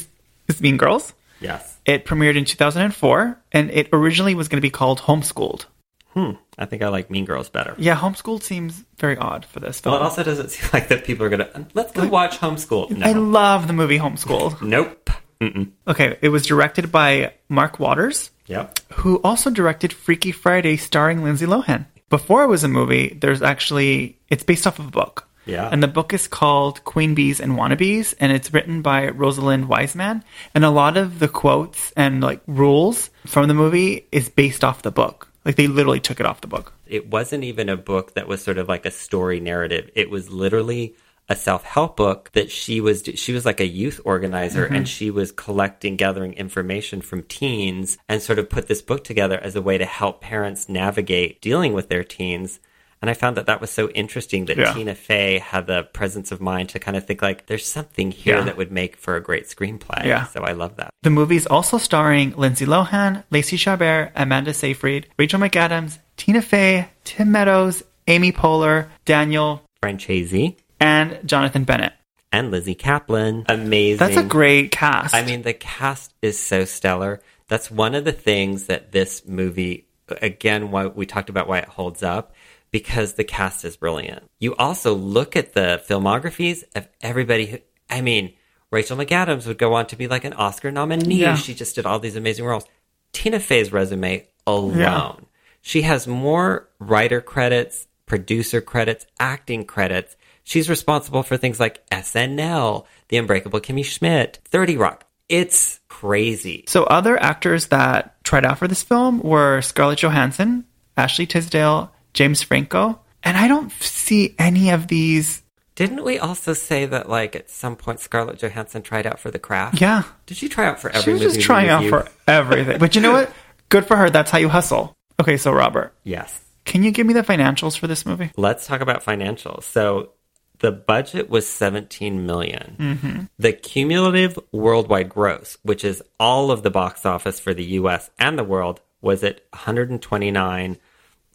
is 0.49 0.61
Mean 0.63 0.79
Girls. 0.79 1.13
Yes. 1.41 1.72
It 1.85 2.05
premiered 2.07 2.37
in 2.37 2.45
2004, 2.45 3.39
and 3.53 3.71
it 3.71 3.89
originally 3.93 4.35
was 4.35 4.49
going 4.49 4.59
to 4.59 4.63
be 4.63 4.71
called 4.71 5.01
Homeschooled. 5.01 5.67
Hmm. 6.11 6.33
I 6.59 6.67
think 6.67 6.83
I 6.83 6.89
like 6.89 7.11
Mean 7.11 7.25
Girls 7.25 7.49
better. 7.49 7.75
Yeah, 7.79 7.97
Homeschooled 7.97 8.43
seems 8.43 8.85
very 8.99 9.17
odd 9.17 9.45
for 9.47 9.61
this 9.61 9.81
film. 9.81 9.95
Well, 9.95 10.03
it 10.03 10.05
also 10.05 10.23
doesn't 10.23 10.51
seem 10.51 10.69
like 10.73 10.89
that 10.89 11.05
people 11.05 11.25
are 11.27 11.31
going 11.31 11.41
to, 11.41 11.67
let's 11.75 11.93
go 11.93 12.07
watch 12.07 12.39
Homeschooled. 12.39 12.91
No. 12.91 13.07
I 13.07 13.13
love 13.13 13.67
the 13.67 13.73
movie 13.73 13.99
Homeschooled. 13.99 14.61
nope. 14.63 15.11
Mm-mm. 15.41 15.71
Okay, 15.89 16.19
it 16.21 16.29
was 16.29 16.47
directed 16.47 16.93
by 16.93 17.33
Mark 17.49 17.81
Waters, 17.81 18.31
Yep. 18.47 18.79
who 18.93 19.21
also 19.25 19.51
directed 19.51 19.93
Freaky 19.93 20.31
Friday 20.31 20.77
starring 20.77 21.25
Lindsay 21.25 21.47
Lohan. 21.47 21.87
Before 22.11 22.45
it 22.45 22.49
was 22.49 22.63
a 22.63 22.69
movie, 22.69 23.17
there's 23.21 23.43
actually, 23.43 24.19
it's 24.29 24.45
based 24.45 24.67
off 24.69 24.79
of 24.79 24.87
a 24.87 24.91
book. 24.91 25.27
Yeah. 25.45 25.69
And 25.71 25.83
the 25.83 25.89
book 25.89 26.13
is 26.13 26.29
called 26.29 26.85
Queen 26.85 27.15
Bees 27.15 27.41
and 27.41 27.53
Wannabes, 27.53 28.15
and 28.21 28.31
it's 28.31 28.53
written 28.53 28.83
by 28.83 29.09
Rosalind 29.09 29.69
Wiseman. 29.69 30.23
And 30.55 30.65
a 30.65 30.71
lot 30.71 30.97
of 30.97 31.19
the 31.19 31.29
quotes 31.29 31.93
and 31.97 32.23
like 32.23 32.41
rules 32.47 33.11
from 33.27 33.49
the 33.49 33.55
movie 33.55 34.07
is 34.13 34.29
based 34.29 34.63
off 34.63 34.83
the 34.83 34.93
book. 34.93 35.29
Like 35.45 35.57
they 35.57 35.67
literally 35.67 36.01
took 36.01 36.21
it 36.21 36.27
off 36.27 36.41
the 36.41 36.47
book. 36.47 36.73
it 36.93 37.09
wasn't 37.11 37.43
even 37.43 37.71
a 37.71 37.77
book 37.77 38.15
that 38.15 38.29
was 38.29 38.45
sort 38.45 38.59
of 38.59 38.69
like 38.69 38.85
a 38.85 38.91
story 38.91 39.41
narrative. 39.41 39.91
It 39.95 40.11
was 40.11 40.29
literally 40.31 40.95
a 41.29 41.35
self-help 41.35 41.97
book 41.97 42.31
that 42.35 42.51
she 42.51 42.81
was 42.81 43.03
she 43.15 43.33
was 43.33 43.47
like 43.47 43.61
a 43.61 43.67
youth 43.67 43.99
organizer 44.05 44.67
mm-hmm. 44.67 44.75
and 44.75 44.89
she 44.89 45.11
was 45.11 45.33
collecting 45.33 45.97
gathering 45.97 46.35
information 46.35 47.01
from 47.01 47.23
teens 47.23 47.97
and 48.09 48.21
sort 48.21 48.39
of 48.39 48.51
put 48.51 48.67
this 48.67 48.83
book 48.83 49.05
together 49.05 49.39
as 49.39 49.57
a 49.57 49.63
way 49.63 49.79
to 49.79 49.87
help 49.87 50.21
parents 50.21 50.69
navigate 50.69 51.41
dealing 51.41 51.73
with 51.73 51.89
their 51.89 52.05
teens. 52.05 52.61
And 53.03 53.11
I 53.11 53.15
found 53.15 53.37
that 53.37 53.47
that 53.47 53.61
was 53.61 53.71
so 53.71 53.89
interesting 53.91 54.45
that 54.47 54.57
Yeah. 54.57 54.73
Tina 54.73 54.95
Fey 54.95 55.39
had 55.41 55.67
the 55.67 55.83
presence 55.83 56.31
of 56.33 56.41
mind 56.41 56.69
to 56.71 56.79
kind 56.79 56.97
of 56.97 57.05
think 57.05 57.21
like 57.21 57.47
there's 57.47 57.67
something 57.67 58.13
here 58.13 58.37
Yeah. 58.37 58.45
that 58.45 58.57
would 58.57 58.71
make 58.73 58.97
for 58.97 59.17
a 59.17 59.21
great 59.21 59.47
screenplay. 59.49 60.05
Yeah. 60.07 60.27
So 60.27 60.43
I 60.43 60.53
love 60.53 60.77
that. 60.77 60.91
The 61.03 61.11
movie's 61.11 61.45
also 61.47 61.79
starring 61.79 62.33
Lindsay 62.37 62.65
Lohan, 62.65 63.25
Lacey 63.31 63.57
Chabert, 63.59 64.13
Amanda 64.15 64.55
Seyfried, 64.55 65.09
Rachel 65.19 65.41
McAdams, 65.41 65.99
Tina 66.17 66.41
Fey, 66.41 66.89
Tim 67.05 67.33
Meadows, 67.33 67.83
Amy 68.07 68.31
Poehler, 68.33 68.87
Daniel, 69.05 69.63
Franzese 69.83 70.57
and 70.81 71.19
Jonathan 71.27 71.65
Bennett. 71.65 71.93
and 72.35 72.51
Lizzy 72.51 72.75
Caplan. 72.75 73.45
Amazing. 73.49 73.99
That's 73.99 74.17
a 74.17 74.23
great 74.23 74.71
cast. 74.71 75.15
I 75.15 75.23
mean, 75.25 75.43
the 75.43 75.53
cast 75.53 76.15
is 76.23 76.39
so 76.39 76.65
stellar. 76.65 77.21
That's 77.49 77.71
one 77.71 77.95
of 77.95 78.05
the 78.07 78.13
things 78.13 78.67
that 78.69 78.91
this 78.93 79.27
movie, 79.27 79.87
again, 80.23 80.71
why 80.71 80.87
we 80.87 81.05
talked 81.05 81.29
about 81.29 81.47
why 81.49 81.59
it 81.59 81.69
holds 81.69 82.03
up, 82.03 82.33
because 82.73 83.15
the 83.15 83.25
cast 83.25 83.65
is 83.65 83.77
brilliant. 83.77 84.29
You 84.41 84.57
also 84.57 84.95
look 84.95 85.37
at 85.37 85.53
the 85.53 85.83
filmographies 85.89 86.65
of 86.75 86.89
everybody 87.01 87.47
who, 87.47 87.59
I 87.89 88.01
mean, 88.01 88.35
Rachel 88.73 88.97
McAdams 88.97 89.47
would 89.47 89.59
go 89.59 89.75
on 89.75 89.87
to 89.89 89.97
be 89.97 90.09
like 90.09 90.25
an 90.25 90.33
Oscar 90.33 90.73
nominee. 90.73 91.17
Yeah. 91.17 91.37
She 91.37 91.55
just 91.55 91.75
did 91.77 91.87
all 91.87 92.01
these 92.01 92.17
amazing 92.17 92.47
roles. 92.47 92.65
Tina 93.13 93.39
Fey's 93.39 93.71
resume 93.71 94.27
alone. 94.47 94.79
Yeah. 94.79 95.15
She 95.61 95.83
has 95.83 96.09
more 96.09 96.69
writer 96.81 97.21
credits, 97.21 97.87
producer 98.07 98.61
credits, 98.61 99.07
acting 99.21 99.65
credits. 99.65 100.17
She's 100.43 100.69
responsible 100.71 101.23
for 101.23 101.37
things 101.37 101.61
like 101.61 101.87
SNL, 101.91 102.87
The 103.09 103.19
Unbreakable 103.19 103.61
Kimmy 103.61 103.85
Schmidt, 103.85 104.41
30 104.47 104.77
Rock. 104.79 105.05
It's 105.29 105.81
crazy. 105.89 106.65
So 106.67 106.85
other 106.85 107.23
actors 107.23 107.69
that 107.69 108.23
tried 108.25 108.45
out 108.45 108.59
for 108.59 108.67
this 108.67 108.83
film 108.83 109.21
were 109.21 109.61
Scarlett 109.61 110.01
Johansson, 110.01 110.65
Ashley 110.97 111.27
Tisdale, 111.27 111.93
James 112.15 112.43
Franco, 112.43 113.01
and 113.23 113.37
I 113.37 113.49
don't 113.49 113.71
see 113.81 114.35
any 114.39 114.71
of 114.71 114.89
these. 114.89 115.43
Didn't 115.75 116.05
we 116.05 116.19
also 116.19 116.53
say 116.53 116.85
that, 116.87 117.09
like, 117.09 117.35
at 117.35 117.49
some 117.49 117.77
point 117.77 117.99
Scarlett 118.01 118.39
Johansson 118.39 118.83
tried 118.83 119.07
out 119.07 119.19
for 119.19 119.31
The 119.31 119.39
Craft? 119.39 119.81
Yeah, 119.81 120.03
Did 120.27 120.37
she 120.37 120.49
try 120.49 120.67
out 120.67 120.81
for 120.81 120.91
everything? 120.91 121.19
she 121.19 121.25
was 121.25 121.35
just 121.35 121.47
trying 121.47 121.69
out 121.71 121.85
for 121.89 122.07
everything. 122.29 122.79
But 122.79 122.95
you 122.95 123.01
know 123.01 123.13
what? 123.13 123.33
Good 123.71 123.87
for 123.87 123.97
her. 123.97 124.11
That's 124.11 124.31
how 124.31 124.39
you 124.39 124.51
hustle. 124.51 124.95
Okay, 125.21 125.37
so 125.39 125.51
Robert, 125.53 125.95
Yes. 126.05 126.39
can 126.67 126.83
you 126.83 126.91
give 126.91 127.07
me 127.07 127.15
the 127.15 127.23
financials 127.23 127.79
for 127.79 127.87
this 127.87 128.05
movie? 128.05 128.31
Let's 128.37 128.67
talk 128.67 128.83
about 128.83 129.03
financials. 129.03 129.63
So 129.63 130.11
the 130.59 130.73
budget 130.73 131.31
was 131.31 131.49
17 131.49 132.27
million. 132.27 132.77
Mm-hmm. 132.79 133.21
The 133.39 133.53
cumulative 133.55 134.39
worldwide 134.53 135.09
gross, 135.09 135.57
which 135.63 135.85
is 135.85 136.03
all 136.21 136.51
of 136.51 136.63
the 136.63 136.71
box 136.71 137.07
office 137.07 137.41
for 137.41 137.55
the 137.55 137.65
US 137.81 138.11
and 138.19 138.39
the 138.39 138.45
world, 138.45 138.81
was 139.01 139.25
at 139.25 139.41
129 139.53 140.77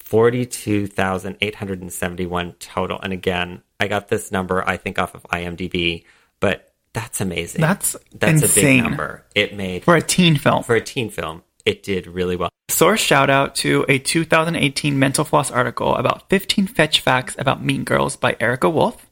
42,871 0.07 2.53
total. 2.59 2.99
And 3.01 3.11
again, 3.11 3.61
I 3.79 3.87
got 3.87 4.07
this 4.07 4.31
number 4.31 4.63
I 4.67 4.77
think 4.77 4.99
off 4.99 5.15
of 5.15 5.23
IMDb, 5.23 6.05
but 6.39 6.71
that's 6.93 7.19
amazing. 7.19 7.59
That's 7.61 7.97
that's 8.13 8.43
a 8.43 8.55
big 8.55 8.83
number. 8.83 9.25
It 9.35 9.53
made 9.55 9.83
For 9.83 9.97
a 9.97 10.01
teen 10.01 10.37
film. 10.37 10.63
for 10.63 10.75
a 10.75 10.81
teen 10.81 11.09
film, 11.09 11.43
it 11.65 11.83
did 11.83 12.07
really 12.07 12.37
well. 12.37 12.49
Source 12.69 13.01
shout 13.01 13.29
out 13.29 13.55
to 13.55 13.85
a 13.89 13.99
2018 13.99 14.97
Mental 14.97 15.25
Floss 15.25 15.51
article 15.51 15.95
about 15.95 16.29
15 16.29 16.67
fetch 16.67 17.01
facts 17.01 17.35
about 17.37 17.61
Mean 17.63 17.83
Girls 17.83 18.15
by 18.15 18.37
Erica 18.39 18.69
Wolf, 18.69 19.09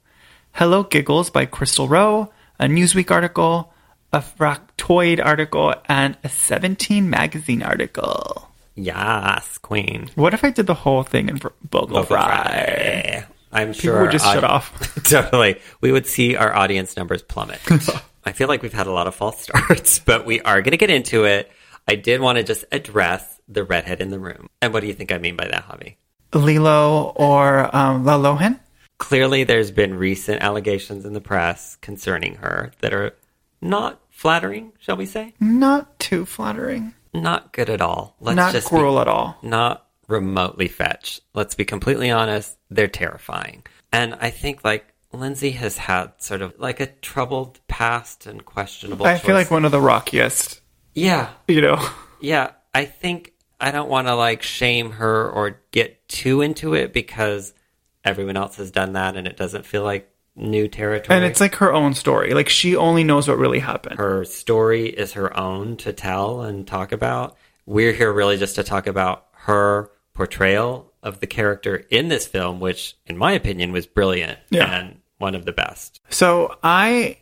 Hello 0.53 0.83
Giggles 0.83 1.29
by 1.29 1.45
Crystal 1.45 1.89
Rowe, 1.89 2.31
a 2.57 2.65
Newsweek 2.65 3.11
article, 3.11 3.73
a 4.13 4.19
Fractoid 4.19 5.23
article, 5.23 5.73
and 5.85 6.17
a 6.23 6.29
17 6.29 7.09
magazine 7.09 7.61
article. 7.61 8.49
Yes, 8.75 9.57
Queen. 9.59 10.09
What 10.15 10.33
if 10.33 10.43
I 10.43 10.49
did 10.51 10.67
the 10.67 10.73
whole 10.73 11.03
thing 11.03 11.29
in 11.29 11.37
vocal 11.37 12.03
fry? 12.03 12.25
Fry. 12.25 13.25
I'm 13.51 13.69
People 13.69 13.81
sure 13.81 14.01
would 14.01 14.11
just 14.11 14.25
our 14.25 14.33
shut 14.33 14.43
off. 14.43 15.03
totally. 15.03 15.61
We 15.79 15.91
would 15.91 16.05
see 16.05 16.35
our 16.35 16.53
audience 16.53 16.97
numbers 16.97 17.21
plummet. 17.21 17.59
I 18.25 18.33
feel 18.33 18.49
like 18.49 18.61
we've 18.61 18.73
had 18.73 18.87
a 18.87 18.91
lot 18.91 19.07
of 19.07 19.15
false 19.15 19.41
starts, 19.43 19.99
but 19.99 20.25
we 20.25 20.41
are 20.41 20.61
going 20.61 20.71
to 20.71 20.77
get 20.77 20.89
into 20.89 21.23
it. 21.23 21.49
I 21.87 21.95
did 21.95 22.19
want 22.19 22.37
to 22.37 22.43
just 22.43 22.65
address 22.71 23.39
the 23.47 23.63
redhead 23.63 24.01
in 24.01 24.09
the 24.09 24.19
room. 24.19 24.49
And 24.61 24.73
what 24.73 24.81
do 24.81 24.87
you 24.87 24.93
think 24.93 25.11
I 25.11 25.19
mean 25.19 25.35
by 25.35 25.47
that, 25.47 25.67
Javi? 25.69 25.95
Lilo 26.33 27.13
or 27.15 27.73
um, 27.73 28.03
La 28.03 28.17
Lohan? 28.17 28.59
Clearly, 28.97 29.43
there's 29.43 29.71
been 29.71 29.93
recent 29.93 30.41
allegations 30.41 31.05
in 31.05 31.13
the 31.13 31.21
press 31.21 31.77
concerning 31.77 32.35
her 32.35 32.71
that 32.81 32.93
are 32.93 33.13
not 33.61 34.01
flattering, 34.09 34.73
shall 34.79 34.97
we 34.97 35.05
say? 35.05 35.33
Not 35.39 35.99
too 35.99 36.25
flattering. 36.25 36.93
Not 37.21 37.53
good 37.53 37.69
at 37.69 37.81
all. 37.81 38.15
Let's 38.19 38.35
Not 38.35 38.53
just 38.53 38.67
be 38.67 38.77
cruel 38.77 38.99
at 38.99 39.07
all. 39.07 39.37
not 39.41 39.85
remotely 40.07 40.67
fetch. 40.67 41.19
Let's 41.33 41.55
be 41.55 41.65
completely 41.65 42.11
honest, 42.11 42.57
they're 42.69 42.87
terrifying. 42.87 43.63
And 43.91 44.15
I 44.19 44.29
think 44.29 44.63
like 44.63 44.93
Lindsay 45.11 45.51
has 45.51 45.77
had 45.77 46.11
sort 46.17 46.41
of 46.41 46.53
like 46.59 46.79
a 46.79 46.87
troubled 46.87 47.59
past 47.67 48.25
and 48.27 48.43
questionable. 48.45 49.05
I 49.05 49.17
feel 49.17 49.33
like 49.35 49.49
one 49.49 49.65
of 49.65 49.71
the 49.71 49.81
rockiest, 49.81 50.61
yeah, 50.93 51.29
you 51.47 51.61
know. 51.61 51.83
yeah. 52.19 52.51
I 52.73 52.85
think 52.85 53.33
I 53.59 53.71
don't 53.71 53.89
want 53.89 54.07
to 54.07 54.15
like 54.15 54.41
shame 54.43 54.91
her 54.91 55.29
or 55.29 55.61
get 55.71 56.07
too 56.09 56.41
into 56.41 56.73
it 56.73 56.91
because 56.93 57.53
everyone 58.03 58.35
else 58.37 58.57
has 58.57 58.69
done 58.71 58.93
that 58.93 59.15
and 59.15 59.25
it 59.25 59.37
doesn't 59.37 59.65
feel 59.65 59.83
like 59.83 60.09
new 60.35 60.67
territory. 60.67 61.15
And 61.15 61.25
it's 61.25 61.39
like 61.41 61.55
her 61.55 61.73
own 61.73 61.93
story. 61.93 62.33
Like 62.33 62.49
she 62.49 62.75
only 62.75 63.03
knows 63.03 63.27
what 63.27 63.37
really 63.37 63.59
happened. 63.59 63.97
her 63.97 64.25
story 64.25 64.87
is 64.87 65.13
her 65.13 65.35
own 65.37 65.77
to 65.77 65.93
tell 65.93 66.41
and 66.41 66.67
talk 66.67 66.91
about. 66.91 67.37
We're 67.65 67.93
here 67.93 68.11
really 68.11 68.37
just 68.37 68.55
to 68.55 68.63
talk 68.63 68.85
about 68.87 69.25
her 69.33 69.89
portrayal 70.13 70.91
of 71.03 71.19
the 71.19 71.27
character 71.27 71.85
in 71.89 72.07
this 72.09 72.25
film, 72.27 72.59
which, 72.59 72.95
in 73.05 73.17
my 73.17 73.31
opinion, 73.33 73.71
was 73.71 73.85
brilliant 73.85 74.39
Yeah. 74.49 74.65
and 74.71 74.99
one 75.17 75.35
of 75.35 75.45
the 75.45 75.51
best. 75.51 76.01
So 76.09 76.57
I 76.63 77.17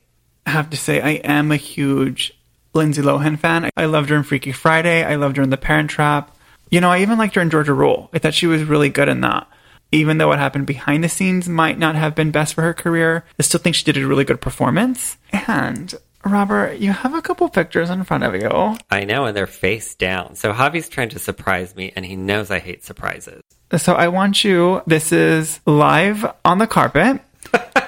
have 0.46 0.70
to 0.72 0.78
say 0.78 1.02
I 1.02 1.10
am 1.24 1.52
a 1.52 1.56
huge 1.58 2.34
Lindsay 2.74 3.02
Lohan 3.02 3.38
fan. 3.38 3.70
I 3.78 3.86
loved 3.86 4.10
her 4.10 4.16
in 4.16 4.24
Freaky 4.24 4.52
Friday. 4.52 5.04
I 5.04 5.16
loved 5.16 5.38
her 5.38 5.44
in 5.44 5.50
The 5.50 5.58
Parent 5.58 5.90
Trap. 5.90 6.36
You 6.72 6.82
know, 6.82 6.90
I 6.90 7.02
even 7.02 7.18
liked 7.20 7.36
her 7.36 7.42
in 7.42 7.50
Georgia 7.52 7.74
Rule. 7.74 8.10
I 8.14 8.20
thought 8.20 8.34
she 8.34 8.48
was 8.48 8.64
really 8.64 8.90
good 8.90 9.08
in 9.10 9.22
that. 9.22 9.48
Even 9.94 10.18
though 10.18 10.30
what 10.30 10.40
happened 10.40 10.66
behind 10.66 11.04
the 11.04 11.10
scenes 11.10 11.48
might 11.48 11.78
not 11.78 11.94
have 11.96 12.16
been 12.16 12.32
best 12.32 12.56
for 12.56 12.64
her 12.64 12.74
career, 12.74 13.24
I 13.40 13.44
still 13.44 13.60
think 13.60 13.76
she 13.76 13.84
did 13.84 13.96
a 13.96 14.08
really 14.08 14.26
good 14.26 14.42
performance. 14.42 15.18
And 15.32 15.94
Robert, 16.26 16.80
you 16.80 16.92
have 16.92 17.14
a 17.14 17.22
couple 17.22 17.48
pictures 17.48 17.92
in 17.92 18.04
front 18.04 18.24
of 18.24 18.34
you. 18.34 18.76
I 18.90 19.04
know, 19.04 19.26
and 19.26 19.38
they're 19.38 19.46
face 19.46 19.94
down. 19.94 20.36
So 20.36 20.52
Javi's 20.52 20.90
trying 20.90 21.10
to 21.10 21.20
surprise 21.20 21.76
me, 21.76 21.94
and 21.96 22.04
he 22.06 22.16
knows 22.16 22.50
I 22.50 22.58
hate 22.58 22.84
surprises. 22.84 23.44
So 23.78 23.94
I 23.94 24.08
want 24.08 24.44
you. 24.44 24.82
This 24.88 25.12
is 25.12 25.60
live 25.68 26.26
on 26.44 26.58
the 26.58 26.68
carpet. 26.68 27.22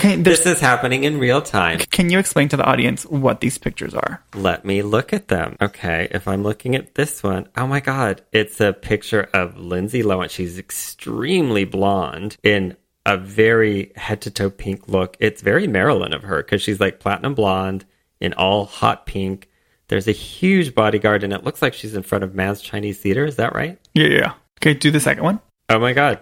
Okay, 0.00 0.16
This 0.16 0.46
is 0.46 0.60
happening 0.60 1.04
in 1.04 1.18
real 1.18 1.42
time. 1.42 1.78
can 1.90 2.08
you 2.08 2.18
explain 2.18 2.48
to 2.48 2.56
the 2.56 2.64
audience 2.64 3.04
what 3.04 3.40
these 3.40 3.58
pictures 3.58 3.92
are? 3.92 4.22
Let 4.34 4.64
me 4.64 4.80
look 4.80 5.12
at 5.12 5.28
them. 5.28 5.56
Okay, 5.60 6.08
if 6.10 6.26
I'm 6.26 6.42
looking 6.42 6.74
at 6.74 6.94
this 6.94 7.22
one, 7.22 7.48
oh 7.54 7.66
my 7.66 7.80
god, 7.80 8.22
it's 8.32 8.62
a 8.62 8.72
picture 8.72 9.28
of 9.34 9.58
Lindsay 9.58 10.02
Lohan. 10.02 10.30
She's 10.30 10.58
extremely 10.58 11.66
blonde 11.66 12.38
in 12.42 12.78
a 13.04 13.18
very 13.18 13.92
head 13.94 14.22
to 14.22 14.30
toe 14.30 14.48
pink 14.48 14.88
look. 14.88 15.18
It's 15.20 15.42
very 15.42 15.66
Marilyn 15.66 16.14
of 16.14 16.22
her 16.22 16.42
because 16.42 16.62
she's 16.62 16.80
like 16.80 16.98
platinum 16.98 17.34
blonde 17.34 17.84
in 18.20 18.32
all 18.32 18.64
hot 18.64 19.04
pink. 19.04 19.50
There's 19.88 20.08
a 20.08 20.12
huge 20.12 20.74
bodyguard, 20.74 21.24
and 21.24 21.32
it 21.34 21.44
looks 21.44 21.60
like 21.60 21.74
she's 21.74 21.94
in 21.94 22.04
front 22.04 22.24
of 22.24 22.34
Mann's 22.34 22.62
Chinese 22.62 22.98
Theater. 22.98 23.26
Is 23.26 23.36
that 23.36 23.54
right? 23.54 23.78
Yeah, 23.92 24.06
yeah. 24.06 24.18
yeah. 24.18 24.32
Okay, 24.62 24.72
do 24.72 24.90
the 24.90 25.00
second 25.00 25.24
one. 25.24 25.40
Oh 25.68 25.78
my 25.78 25.92
god. 25.92 26.20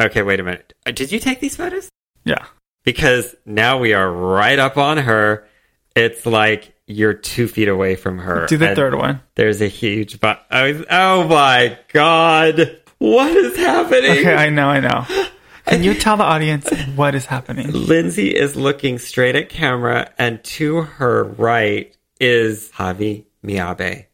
Okay, 0.00 0.22
wait 0.22 0.40
a 0.40 0.42
minute. 0.42 0.72
Uh, 0.86 0.92
Did 0.92 1.12
you 1.12 1.18
take 1.20 1.40
these 1.40 1.56
photos? 1.56 1.90
Yeah. 2.24 2.46
Because 2.82 3.34
now 3.44 3.78
we 3.78 3.92
are 3.92 4.10
right 4.10 4.58
up 4.58 4.76
on 4.76 4.98
her. 4.98 5.46
It's 5.94 6.26
like 6.26 6.74
you're 6.86 7.14
two 7.14 7.48
feet 7.48 7.68
away 7.68 7.96
from 7.96 8.18
her. 8.18 8.46
Do 8.46 8.56
the 8.56 8.74
third 8.74 8.94
one. 8.94 9.20
There's 9.34 9.60
a 9.60 9.68
huge 9.68 10.20
but. 10.20 10.44
Oh, 10.50 10.84
oh 10.90 11.28
my 11.28 11.78
god! 11.92 12.80
What 12.98 13.36
is 13.36 13.56
happening? 13.56 14.10
Okay, 14.10 14.34
I 14.34 14.48
know, 14.48 14.68
I 14.68 14.80
know. 14.80 15.06
Can 15.66 15.84
you 15.84 15.94
tell 15.94 16.16
the 16.16 16.24
audience 16.24 16.68
what 16.96 17.14
is 17.14 17.26
happening? 17.26 17.70
Lindsay 17.70 18.28
is 18.28 18.56
looking 18.56 18.98
straight 18.98 19.36
at 19.36 19.48
camera, 19.48 20.10
and 20.18 20.42
to 20.44 20.82
her 20.82 21.24
right 21.24 21.96
is 22.20 22.70
Javi 22.72 23.26
Miabe 23.44 24.06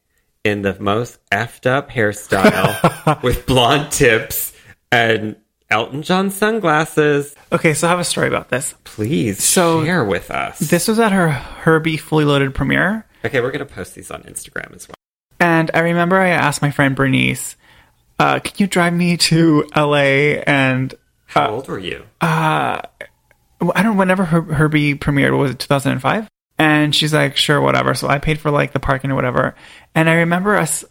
in 0.45 0.63
the 0.63 0.79
most 0.81 1.19
effed 1.31 1.67
up 1.67 1.91
hairstyle 1.91 3.23
with 3.23 3.47
blonde 3.47 3.93
tips 3.93 4.53
and 4.91 5.37
Elton 5.71 6.03
John 6.03 6.31
sunglasses. 6.31 7.35
Okay, 7.53 7.75
so 7.75 7.87
I 7.87 7.91
have 7.91 7.99
a 8.01 8.05
story 8.05 8.29
about 8.29 8.49
this. 8.49 8.75
Please 8.85 9.43
So, 9.45 9.85
share 9.85 10.05
with 10.05 10.31
us. 10.31 10.59
This 10.59 10.89
was 10.89 10.99
at 10.99 11.13
her 11.13 11.29
Herbie 11.31 11.97
Fully 11.99 12.25
Loaded 12.25 12.55
premiere, 12.55 13.05
Okay, 13.25 13.41
we're 13.41 13.51
gonna 13.51 13.67
post 13.67 13.95
these 13.95 14.11
on 14.11 14.23
Instagram 14.23 14.75
as 14.75 14.89
well. 14.89 14.95
and 15.41 15.71
I 15.75 15.81
remember 15.81 16.19
I 16.19 16.29
asked 16.29 16.63
my 16.63 16.71
friend 16.71 16.95
Bernice, 16.97 17.57
uh, 18.19 18.39
"Can 18.39 18.55
you 18.59 18.67
drive 18.67 18.93
me 18.95 19.17
to 19.17 19.69
LA?" 19.75 20.41
And 20.47 20.95
How 21.27 21.49
old 21.51 21.69
were 21.69 21.79
you? 21.79 22.05
I 22.21 22.83
don't. 23.61 23.97
Whenever 23.97 24.25
Her- 24.27 24.41
Herbie 24.55 24.95
premiered, 24.95 25.33
what 25.33 25.41
was 25.41 25.51
it 25.51 25.59
2005? 25.59 26.29
And 26.59 26.95
she's 26.95 27.13
like, 27.13 27.37
"Sure, 27.37 27.61
whatever." 27.61 27.95
So 27.95 28.09
I 28.09 28.19
paid 28.19 28.39
for 28.39 28.51
like 28.51 28.73
the 28.73 28.81
parking 28.81 29.11
or 29.11 29.15
whatever. 29.17 29.55
And 29.95 30.09
I 30.09 30.15
remember 30.15 30.57
us. 30.57 30.85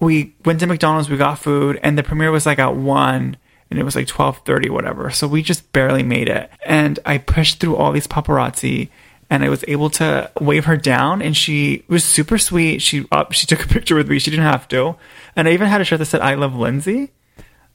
We 0.00 0.34
went 0.44 0.60
to 0.60 0.66
McDonald's. 0.66 1.08
We 1.08 1.16
got 1.16 1.38
food, 1.38 1.80
and 1.82 1.96
the 1.96 2.02
premiere 2.02 2.30
was 2.30 2.44
like 2.46 2.58
at 2.58 2.74
one, 2.76 3.36
and 3.70 3.78
it 3.78 3.82
was 3.84 3.96
like 3.96 4.06
twelve 4.06 4.38
thirty, 4.44 4.68
whatever. 4.70 5.10
So 5.10 5.26
we 5.28 5.42
just 5.42 5.72
barely 5.72 6.02
made 6.02 6.28
it. 6.28 6.50
And 6.66 6.98
I 7.04 7.18
pushed 7.18 7.60
through 7.60 7.76
all 7.76 7.92
these 7.92 8.06
paparazzi, 8.06 8.88
and 9.30 9.44
I 9.44 9.48
was 9.48 9.64
able 9.68 9.90
to 9.90 10.30
wave 10.40 10.64
her 10.66 10.76
down, 10.76 11.22
and 11.22 11.36
she 11.36 11.84
was 11.88 12.04
super 12.04 12.38
sweet. 12.38 12.80
She 12.82 13.06
up, 13.10 13.32
she 13.32 13.46
took 13.46 13.64
a 13.64 13.68
picture 13.74 13.94
with 13.94 14.08
me. 14.08 14.18
She 14.18 14.30
didn't 14.30 14.46
have 14.46 14.68
to, 14.68 14.96
and 15.36 15.48
I 15.48 15.52
even 15.52 15.68
had 15.68 15.80
a 15.80 15.84
shirt 15.84 15.98
that 15.98 16.06
said 16.06 16.20
"I 16.20 16.34
love 16.34 16.54
Lindsay." 16.54 17.12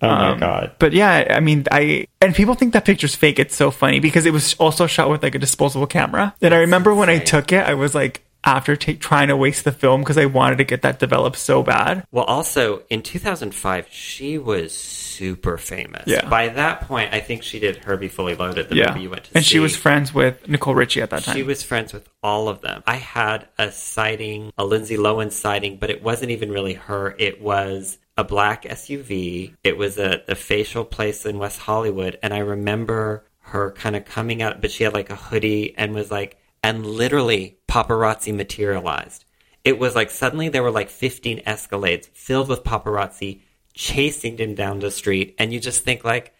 Oh 0.01 0.07
my 0.07 0.29
Um, 0.29 0.39
god. 0.39 0.71
But 0.79 0.93
yeah, 0.93 1.27
I 1.29 1.41
mean, 1.41 1.65
I 1.71 2.05
and 2.21 2.33
people 2.33 2.55
think 2.55 2.71
that 2.71 2.85
picture's 2.85 3.15
fake. 3.15 3.37
It's 3.37 3.55
so 3.55 3.69
funny 3.69 3.99
because 3.99 4.25
it 4.25 4.31
was 4.31 4.53
also 4.53 4.87
shot 4.87 5.09
with 5.09 5.21
like 5.23 5.35
a 5.35 5.39
disposable 5.39 5.87
camera. 5.87 6.33
And 6.41 6.53
I 6.53 6.59
remember 6.59 6.95
when 6.95 7.09
I 7.09 7.19
took 7.19 7.51
it, 7.51 7.65
I 7.65 7.73
was 7.73 7.93
like 7.93 8.23
after 8.43 8.75
ta 8.75 8.93
trying 8.99 9.27
to 9.27 9.35
waste 9.37 9.63
the 9.65 9.71
film 9.71 10.01
because 10.01 10.17
I 10.17 10.25
wanted 10.25 10.57
to 10.59 10.63
get 10.63 10.81
that 10.83 10.99
developed 10.99 11.37
so 11.37 11.61
bad. 11.63 12.05
Well, 12.11 12.23
also 12.25 12.83
in 12.89 13.01
2005, 13.01 13.87
she 13.91 14.37
was 14.37 14.73
super 14.73 15.57
famous. 15.57 16.03
Yeah. 16.07 16.27
By 16.29 16.47
that 16.49 16.81
point, 16.81 17.13
I 17.13 17.19
think 17.19 17.43
she 17.43 17.59
did 17.59 17.77
Herbie 17.77 18.07
Fully 18.07 18.35
Loaded, 18.35 18.69
the 18.69 18.75
Yeah. 18.75 18.89
movie 18.89 19.01
you 19.01 19.09
went 19.09 19.25
to 19.25 19.31
And 19.35 19.43
see. 19.43 19.49
she 19.49 19.59
was 19.59 19.75
friends 19.75 20.13
with 20.13 20.47
Nicole 20.47 20.73
Richie 20.75 21.01
at 21.01 21.09
that 21.09 21.23
time. 21.23 21.35
She 21.35 21.43
was 21.43 21.61
friends 21.63 21.91
with 21.91 22.07
all 22.23 22.47
of 22.47 22.61
them. 22.61 22.81
I 22.87 22.95
had 22.95 23.47
a 23.57 23.71
sighting, 23.71 24.51
a 24.57 24.63
Lindsay 24.63 24.95
Lohan 24.97 25.31
sighting, 25.31 25.75
but 25.77 25.89
it 25.89 26.01
wasn't 26.01 26.31
even 26.31 26.51
really 26.51 26.73
her. 26.75 27.15
It 27.19 27.41
was 27.41 27.97
a 28.17 28.23
black 28.23 28.63
SUV. 28.65 29.53
It 29.63 29.77
was 29.77 29.97
a, 29.97 30.21
a 30.29 30.35
facial 30.35 30.85
place 30.85 31.25
in 31.25 31.37
West 31.39 31.59
Hollywood. 31.59 32.17
And 32.23 32.33
I 32.33 32.39
remember 32.39 33.25
her 33.41 33.71
kind 33.71 33.95
of 33.95 34.05
coming 34.05 34.41
out, 34.41 34.61
but 34.61 34.71
she 34.71 34.83
had 34.85 34.93
like 34.93 35.09
a 35.09 35.15
hoodie 35.15 35.73
and 35.77 35.93
was 35.93 36.11
like, 36.11 36.37
and 36.63 36.85
literally 36.85 37.59
paparazzi 37.67 38.35
materialized. 38.35 39.25
It 39.63 39.77
was 39.77 39.95
like 39.95 40.09
suddenly 40.09 40.49
there 40.49 40.63
were 40.63 40.71
like 40.71 40.89
15 40.89 41.43
Escalades 41.45 42.07
filled 42.09 42.49
with 42.49 42.63
paparazzi 42.63 43.41
chasing 43.73 44.37
him 44.37 44.55
down 44.55 44.79
the 44.79 44.91
street. 44.91 45.35
And 45.37 45.53
you 45.53 45.59
just 45.59 45.83
think 45.83 46.03
like, 46.03 46.33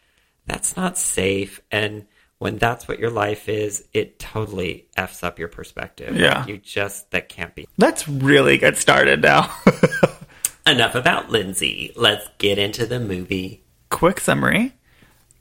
that's 0.45 0.75
not 0.75 0.97
safe. 0.97 1.61
And 1.71 2.05
when 2.39 2.57
that's 2.57 2.87
what 2.87 2.99
your 2.99 3.11
life 3.11 3.49
is, 3.49 3.85
it 3.93 4.19
totally 4.19 4.87
f's 4.95 5.23
up 5.23 5.39
your 5.39 5.47
perspective. 5.47 6.15
Yeah. 6.15 6.45
You 6.45 6.57
just, 6.57 7.11
that 7.11 7.29
can't 7.29 7.53
be. 7.53 7.67
Let's 7.77 8.07
really 8.07 8.57
get 8.57 8.77
started 8.77 9.21
now. 9.21 9.53
Enough 10.67 10.95
about 10.95 11.29
Lindsay. 11.29 11.93
Let's 11.95 12.27
get 12.37 12.57
into 12.57 12.85
the 12.85 12.99
movie. 12.99 13.63
Quick 13.89 14.19
summary 14.19 14.73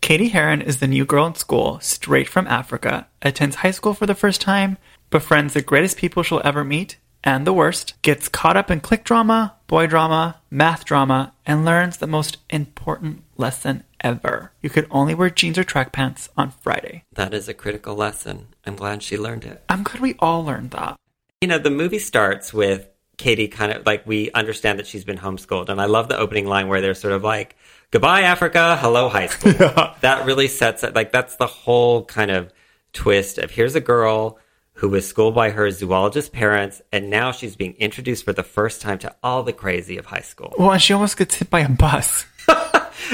Cady 0.00 0.28
Heron 0.28 0.62
is 0.62 0.78
the 0.78 0.86
new 0.86 1.04
girl 1.04 1.26
in 1.26 1.34
school, 1.34 1.80
straight 1.80 2.28
from 2.28 2.46
Africa, 2.46 3.08
attends 3.20 3.56
high 3.56 3.72
school 3.72 3.94
for 3.94 4.06
the 4.06 4.14
first 4.14 4.40
time, 4.40 4.78
befriends 5.10 5.54
the 5.54 5.62
greatest 5.62 5.96
people 5.96 6.22
she'll 6.22 6.40
ever 6.44 6.64
meet, 6.64 6.96
and 7.24 7.46
the 7.46 7.52
worst, 7.52 7.94
gets 8.02 8.28
caught 8.28 8.56
up 8.56 8.70
in 8.70 8.80
clique 8.80 9.04
drama, 9.04 9.56
boy 9.66 9.86
drama, 9.86 10.40
math 10.50 10.84
drama, 10.84 11.34
and 11.44 11.64
learns 11.64 11.96
the 11.96 12.06
most 12.06 12.38
important 12.48 13.22
lesson 13.36 13.84
ever. 14.00 14.52
You 14.62 14.70
could 14.70 14.86
only 14.90 15.14
wear 15.14 15.30
jeans 15.30 15.58
or 15.58 15.64
track 15.64 15.92
pants 15.92 16.28
on 16.36 16.52
Friday. 16.52 17.04
That 17.12 17.34
is 17.34 17.48
a 17.48 17.54
critical 17.54 17.94
lesson. 17.96 18.46
I'm 18.64 18.76
glad 18.76 19.02
she 19.02 19.18
learned 19.18 19.44
it. 19.44 19.62
I'm 19.68 19.82
glad 19.82 20.00
we 20.00 20.14
all 20.20 20.44
learned 20.44 20.70
that. 20.70 20.96
You 21.40 21.48
know, 21.48 21.58
the 21.58 21.70
movie 21.70 21.98
starts 21.98 22.54
with 22.54 22.88
Cady 23.16 23.48
kind 23.48 23.72
of 23.72 23.84
like 23.84 24.06
we 24.06 24.30
understand 24.30 24.78
that 24.78 24.86
she's 24.86 25.04
been 25.04 25.18
homeschooled. 25.18 25.68
And 25.68 25.80
I 25.80 25.86
love 25.86 26.08
the 26.08 26.18
opening 26.18 26.46
line 26.46 26.68
where 26.68 26.80
they're 26.80 26.94
sort 26.94 27.12
of 27.12 27.24
like, 27.24 27.56
goodbye, 27.90 28.22
Africa, 28.22 28.76
hello, 28.80 29.08
high 29.08 29.26
school. 29.26 29.52
That 30.00 30.26
really 30.26 30.48
sets 30.48 30.84
it 30.84 30.94
like 30.94 31.10
that's 31.12 31.36
the 31.36 31.46
whole 31.46 32.04
kind 32.04 32.30
of 32.30 32.52
twist 32.92 33.38
of 33.38 33.50
here's 33.50 33.74
a 33.74 33.80
girl 33.80 34.38
who 34.74 34.88
was 34.88 35.06
schooled 35.08 35.34
by 35.34 35.50
her 35.50 35.70
zoologist 35.72 36.32
parents, 36.32 36.80
and 36.92 37.10
now 37.10 37.32
she's 37.32 37.56
being 37.56 37.74
introduced 37.74 38.24
for 38.24 38.32
the 38.32 38.44
first 38.44 38.80
time 38.80 38.98
to 39.00 39.14
all 39.24 39.42
the 39.42 39.52
crazy 39.52 39.98
of 39.98 40.06
high 40.06 40.20
school. 40.20 40.54
Well, 40.56 40.70
and 40.70 40.80
she 40.80 40.92
almost 40.92 41.16
gets 41.16 41.34
hit 41.34 41.50
by 41.50 41.60
a 41.60 41.68
bus. 41.68 42.26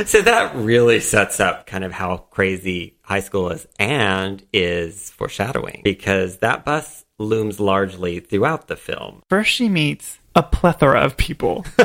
So 0.07 0.23
that 0.23 0.57
really 0.57 0.99
sets 0.99 1.39
up 1.39 1.67
kind 1.67 1.85
of 1.85 1.93
how 1.93 2.17
crazy 2.17 2.97
high 3.03 3.21
school 3.21 3.51
is 3.51 3.69
and 3.79 4.43
is 4.53 5.11
foreshadowing 5.11 5.83
because 5.85 6.39
that 6.39 6.65
bus 6.65 7.05
looms 7.19 7.61
largely 7.61 8.19
throughout 8.19 8.67
the 8.67 8.75
film. 8.77 9.23
First, 9.29 9.51
she 9.51 9.69
meets 9.69 10.19
a 10.35 10.43
plethora 10.43 11.01
of 11.01 11.17
people. 11.17 11.65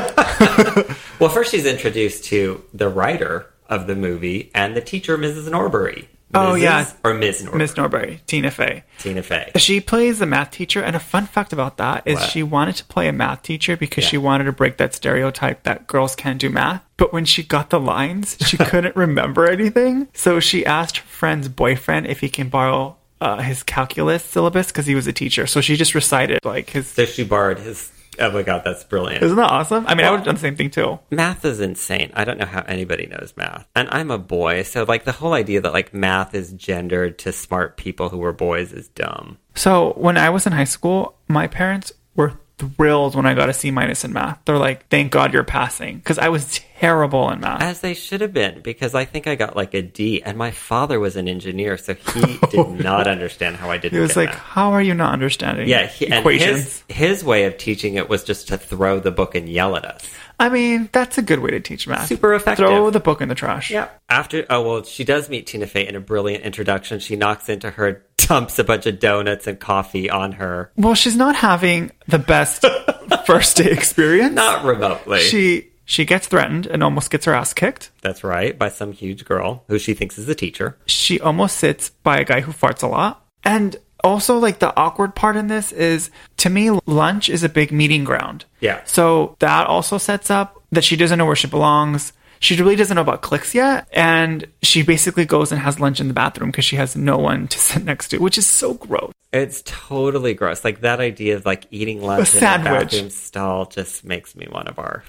Well, 1.20 1.28
first 1.30 1.50
she's 1.50 1.66
introduced 1.66 2.24
to 2.26 2.64
the 2.72 2.88
writer 2.88 3.46
of 3.68 3.86
the 3.86 3.94
movie 3.94 4.50
and 4.54 4.74
the 4.74 4.80
teacher, 4.80 5.16
Mrs. 5.18 5.50
Norbury. 5.50 6.08
Oh, 6.32 6.54
Mrs. 6.54 6.62
yeah. 6.62 6.92
Or 7.04 7.12
Ms. 7.14 7.42
Norbury. 7.42 7.58
Miss 7.58 7.76
Norbury, 7.76 8.20
Tina 8.26 8.50
Fey. 8.50 8.84
Tina 8.98 9.22
Fey. 9.22 9.50
She 9.56 9.80
plays 9.80 10.20
a 10.20 10.26
math 10.26 10.52
teacher, 10.52 10.80
and 10.80 10.94
a 10.94 11.00
fun 11.00 11.26
fact 11.26 11.52
about 11.52 11.76
that 11.78 12.04
is 12.06 12.14
What? 12.20 12.30
she 12.30 12.42
wanted 12.42 12.76
to 12.76 12.84
play 12.84 13.08
a 13.08 13.12
math 13.12 13.42
teacher 13.42 13.76
because 13.76 14.04
she 14.04 14.16
wanted 14.16 14.44
to 14.44 14.52
break 14.52 14.76
that 14.78 14.94
stereotype 14.94 15.64
that 15.64 15.86
girls 15.88 16.14
can't 16.16 16.40
do 16.40 16.48
math. 16.48 16.84
But 16.96 17.12
when 17.12 17.24
she 17.24 17.42
got 17.42 17.70
the 17.70 17.80
lines, 17.80 18.36
she 18.46 18.56
couldn't 18.58 18.94
remember 18.96 19.48
anything. 19.50 20.08
So 20.14 20.38
she 20.40 20.64
asked 20.64 20.98
her 20.98 21.06
friend's 21.06 21.48
boyfriend 21.48 22.06
if 22.06 22.20
he 22.20 22.28
can 22.28 22.48
borrow 22.48 22.96
uh, 23.20 23.42
his 23.42 23.62
calculus 23.64 24.24
syllabus 24.24 24.68
because 24.68 24.86
he 24.86 24.94
was 24.94 25.06
a 25.08 25.12
teacher. 25.12 25.46
So 25.48 25.60
she 25.60 25.76
just 25.76 25.94
recited 25.94 26.44
like 26.44 26.70
his. 26.70 26.86
So 26.86 27.04
she 27.04 27.24
borrowed 27.24 27.58
his. 27.58 27.92
Oh 28.20 28.30
my 28.30 28.42
god, 28.42 28.62
that's 28.64 28.84
brilliant. 28.84 29.22
Isn't 29.22 29.36
that 29.36 29.50
awesome? 29.50 29.86
I 29.86 29.94
mean, 29.94 30.06
I 30.06 30.10
would 30.10 30.18
have 30.18 30.26
done 30.26 30.34
the 30.34 30.40
same 30.40 30.56
thing 30.56 30.70
too. 30.70 30.98
math 31.10 31.44
is 31.44 31.60
insane. 31.60 32.10
I 32.14 32.24
don't 32.24 32.38
know 32.38 32.46
how 32.46 32.62
anybody 32.68 33.06
knows 33.06 33.32
math. 33.36 33.66
And 33.74 33.88
I'm 33.90 34.10
a 34.10 34.18
boy, 34.18 34.62
so 34.62 34.84
like 34.84 35.04
the 35.04 35.12
whole 35.12 35.32
idea 35.32 35.60
that 35.60 35.72
like 35.72 35.94
math 35.94 36.34
is 36.34 36.52
gendered 36.52 37.18
to 37.20 37.32
smart 37.32 37.76
people 37.76 38.10
who 38.10 38.18
were 38.18 38.32
boys 38.32 38.72
is 38.72 38.88
dumb. 38.88 39.38
So 39.54 39.92
when 39.96 40.16
I 40.16 40.30
was 40.30 40.46
in 40.46 40.52
high 40.52 40.64
school, 40.64 41.16
my 41.28 41.46
parents 41.46 41.92
were 42.14 42.38
thrilled 42.60 43.14
when 43.14 43.26
I 43.26 43.34
got 43.34 43.48
a 43.48 43.52
C 43.52 43.70
minus 43.70 44.04
in 44.04 44.12
math. 44.12 44.38
They're 44.44 44.58
like, 44.58 44.88
"Thank 44.88 45.12
God 45.12 45.32
you're 45.32 45.44
passing," 45.44 45.96
because 45.96 46.18
I 46.18 46.28
was 46.28 46.60
terrible 46.78 47.30
in 47.30 47.40
math. 47.40 47.62
As 47.62 47.80
they 47.80 47.94
should 47.94 48.20
have 48.20 48.32
been, 48.32 48.60
because 48.60 48.94
I 48.94 49.04
think 49.04 49.26
I 49.26 49.34
got 49.34 49.56
like 49.56 49.74
a 49.74 49.82
D, 49.82 50.22
and 50.22 50.36
my 50.36 50.50
father 50.50 51.00
was 51.00 51.16
an 51.16 51.28
engineer, 51.28 51.76
so 51.76 51.94
he 51.94 52.38
did 52.50 52.80
not 52.80 53.06
understand 53.06 53.56
how 53.56 53.70
I 53.70 53.78
didn't. 53.78 53.98
It 53.98 54.02
was 54.02 54.16
like, 54.16 54.30
math. 54.30 54.38
how 54.38 54.72
are 54.72 54.82
you 54.82 54.94
not 54.94 55.12
understanding 55.12 55.68
yeah, 55.68 55.86
he, 55.86 56.06
and 56.06 56.14
equations? 56.14 56.82
his 56.88 56.96
his 56.96 57.24
way 57.24 57.44
of 57.44 57.56
teaching 57.58 57.94
it 57.94 58.08
was 58.08 58.24
just 58.24 58.48
to 58.48 58.58
throw 58.58 59.00
the 59.00 59.10
book 59.10 59.34
and 59.34 59.48
yell 59.48 59.76
at 59.76 59.84
us. 59.84 60.08
I 60.40 60.48
mean, 60.48 60.88
that's 60.90 61.18
a 61.18 61.22
good 61.22 61.38
way 61.38 61.50
to 61.50 61.60
teach 61.60 61.86
math. 61.86 62.06
Super 62.08 62.34
effective. 62.34 62.66
Throw 62.66 62.90
the 62.90 62.98
book 62.98 63.20
in 63.20 63.28
the 63.28 63.34
trash. 63.34 63.70
Yeah. 63.70 63.88
After 64.08 64.44
oh 64.50 64.62
well, 64.62 64.82
she 64.84 65.04
does 65.04 65.28
meet 65.28 65.46
Tina 65.46 65.66
Fey 65.66 65.86
in 65.86 65.94
a 65.94 66.00
brilliant 66.00 66.44
introduction. 66.44 66.98
She 66.98 67.14
knocks 67.14 67.48
into 67.48 67.70
her, 67.70 68.02
dumps 68.16 68.58
a 68.58 68.64
bunch 68.64 68.86
of 68.86 68.98
donuts 68.98 69.46
and 69.46 69.60
coffee 69.60 70.08
on 70.10 70.32
her, 70.32 70.72
Well, 70.76 70.94
she's 70.94 71.16
not 71.16 71.36
having 71.36 71.92
the 72.08 72.18
best 72.18 72.64
first 73.26 73.58
day 73.58 73.70
experience. 73.70 74.34
not 74.34 74.64
remotely. 74.64 75.20
She 75.20 75.68
she 75.84 76.04
gets 76.04 76.26
threatened 76.28 76.66
and 76.66 76.82
almost 76.84 77.10
gets 77.10 77.24
her 77.26 77.34
ass 77.34 77.52
kicked. 77.52 77.90
That's 78.00 78.22
right, 78.24 78.56
by 78.58 78.68
some 78.68 78.92
huge 78.92 79.24
girl 79.24 79.64
who 79.68 79.78
she 79.78 79.92
thinks 79.94 80.16
is 80.18 80.28
a 80.28 80.34
teacher. 80.34 80.78
She 80.86 81.20
almost 81.20 81.56
sits 81.58 81.90
by 81.90 82.18
a 82.18 82.24
guy 82.24 82.40
who 82.40 82.52
farts 82.52 82.82
a 82.82 82.86
lot. 82.86 83.26
And 83.42 83.76
also 84.04 84.38
like 84.38 84.58
the 84.58 84.74
awkward 84.76 85.14
part 85.14 85.36
in 85.36 85.46
this 85.48 85.72
is 85.72 86.10
to 86.38 86.50
me 86.50 86.70
lunch 86.86 87.28
is 87.28 87.42
a 87.44 87.48
big 87.48 87.72
meeting 87.72 88.04
ground. 88.04 88.44
Yeah. 88.60 88.80
So 88.84 89.36
that 89.40 89.66
also 89.66 89.98
sets 89.98 90.30
up 90.30 90.60
that 90.72 90.84
she 90.84 90.96
doesn't 90.96 91.18
know 91.18 91.26
where 91.26 91.36
she 91.36 91.46
belongs. 91.48 92.12
She 92.42 92.56
really 92.56 92.76
doesn't 92.76 92.94
know 92.94 93.02
about 93.02 93.20
cliques 93.20 93.54
yet, 93.54 93.86
and 93.92 94.46
she 94.62 94.82
basically 94.82 95.26
goes 95.26 95.52
and 95.52 95.60
has 95.60 95.78
lunch 95.78 96.00
in 96.00 96.08
the 96.08 96.14
bathroom 96.14 96.50
because 96.50 96.64
she 96.64 96.76
has 96.76 96.96
no 96.96 97.18
one 97.18 97.48
to 97.48 97.58
sit 97.68 97.84
next 97.84 98.08
to, 98.08 98.18
which 98.18 98.38
is 98.38 98.46
so 98.46 98.74
gross. 98.74 99.12
It's 99.32 99.62
totally 99.66 100.32
gross. 100.32 100.64
Like 100.64 100.80
that 100.80 101.00
idea 101.00 101.36
of 101.36 101.44
like 101.44 101.66
eating 101.70 102.00
lunch 102.02 102.34
A 102.34 102.38
in 102.38 102.42
a 102.42 102.64
bathroom 102.64 103.10
stall 103.10 103.66
just 103.66 104.04
makes 104.04 104.34
me 104.34 104.48
want 104.50 104.68
to 104.68 104.72
barf. 104.72 105.02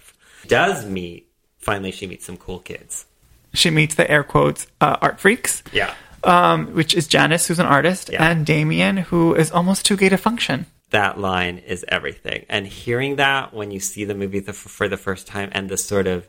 Does 0.48 0.86
meet 0.86 1.28
finally 1.58 1.92
she 1.92 2.06
meets 2.06 2.26
some 2.26 2.36
cool 2.38 2.60
kids. 2.60 3.06
She 3.54 3.70
meets 3.70 3.96
the 3.96 4.10
air 4.12 4.24
quotes 4.24 4.68
uh, 4.82 4.98
art 5.02 5.20
freaks, 5.20 5.64
Yeah. 5.72 5.94
Um, 6.24 6.74
which 6.74 6.94
is 6.94 7.08
Janice, 7.08 7.48
who's 7.48 7.60
an 7.60 7.66
artist, 7.66 8.10
Yeah. 8.12 8.30
and 8.30 8.46
Damien, 8.46 8.98
who 8.98 9.34
is 9.36 9.52
almost 9.52 9.86
too 9.86 9.98
gay 9.98 10.10
to 10.10 10.18
function. 10.18 10.66
That 10.92 11.20
line 11.20 11.58
is 11.60 11.86
everything. 11.88 12.46
And 12.50 12.68
hearing 12.68 13.16
that 13.16 13.54
when 13.54 13.72
you 13.72 13.80
see 13.80 14.04
the 14.06 14.14
movie 14.16 14.40
the, 14.40 14.54
for 14.54 14.88
the 14.90 14.98
first 14.98 15.26
time 15.28 15.50
and 15.54 15.70
the 15.70 15.78
sort 15.78 16.06
of 16.08 16.28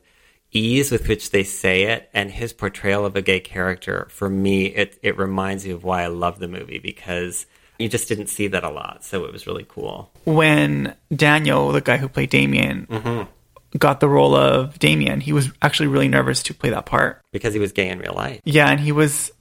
ease 0.52 0.92
with 0.92 1.08
which 1.08 1.30
they 1.30 1.42
say 1.42 1.84
it 1.84 2.08
and 2.14 2.30
his 2.30 2.52
portrayal 2.52 3.04
of 3.04 3.16
a 3.16 3.22
gay 3.22 3.40
character, 3.40 4.06
for 4.10 4.28
me, 4.28 4.66
it, 4.66 4.98
it 5.02 5.18
reminds 5.18 5.64
me 5.64 5.72
of 5.72 5.82
why 5.82 6.02
I 6.02 6.06
love 6.08 6.38
the 6.38 6.46
movie 6.48 6.78
because 6.78 7.46
you 7.78 7.88
just 7.88 8.06
didn't 8.08 8.28
see 8.28 8.46
that 8.48 8.62
a 8.62 8.70
lot. 8.70 9.02
So 9.04 9.24
it 9.24 9.32
was 9.32 9.46
really 9.48 9.66
cool. 9.68 10.12
When 10.24 10.94
Daniel, 11.14 11.72
the 11.72 11.80
guy 11.80 11.96
who 11.96 12.08
played 12.08 12.30
Damien, 12.30 12.86
Mm-hmm. 12.88 13.78
got 13.78 13.98
the 14.00 14.08
role 14.08 14.36
of 14.36 14.78
Damien, 14.78 15.20
he 15.20 15.32
was 15.32 15.50
actually 15.62 15.88
really 15.88 16.06
nervous 16.08 16.42
to 16.44 16.54
play 16.54 16.70
that 16.70 16.86
part. 16.86 17.20
Because 17.32 17.54
he 17.54 17.58
was 17.60 17.72
gay 17.72 17.88
in 17.88 17.98
real 17.98 18.14
life. 18.14 18.40
Yeah, 18.44 18.68
and 18.70 18.78
he 18.78 18.92
was 18.92 19.32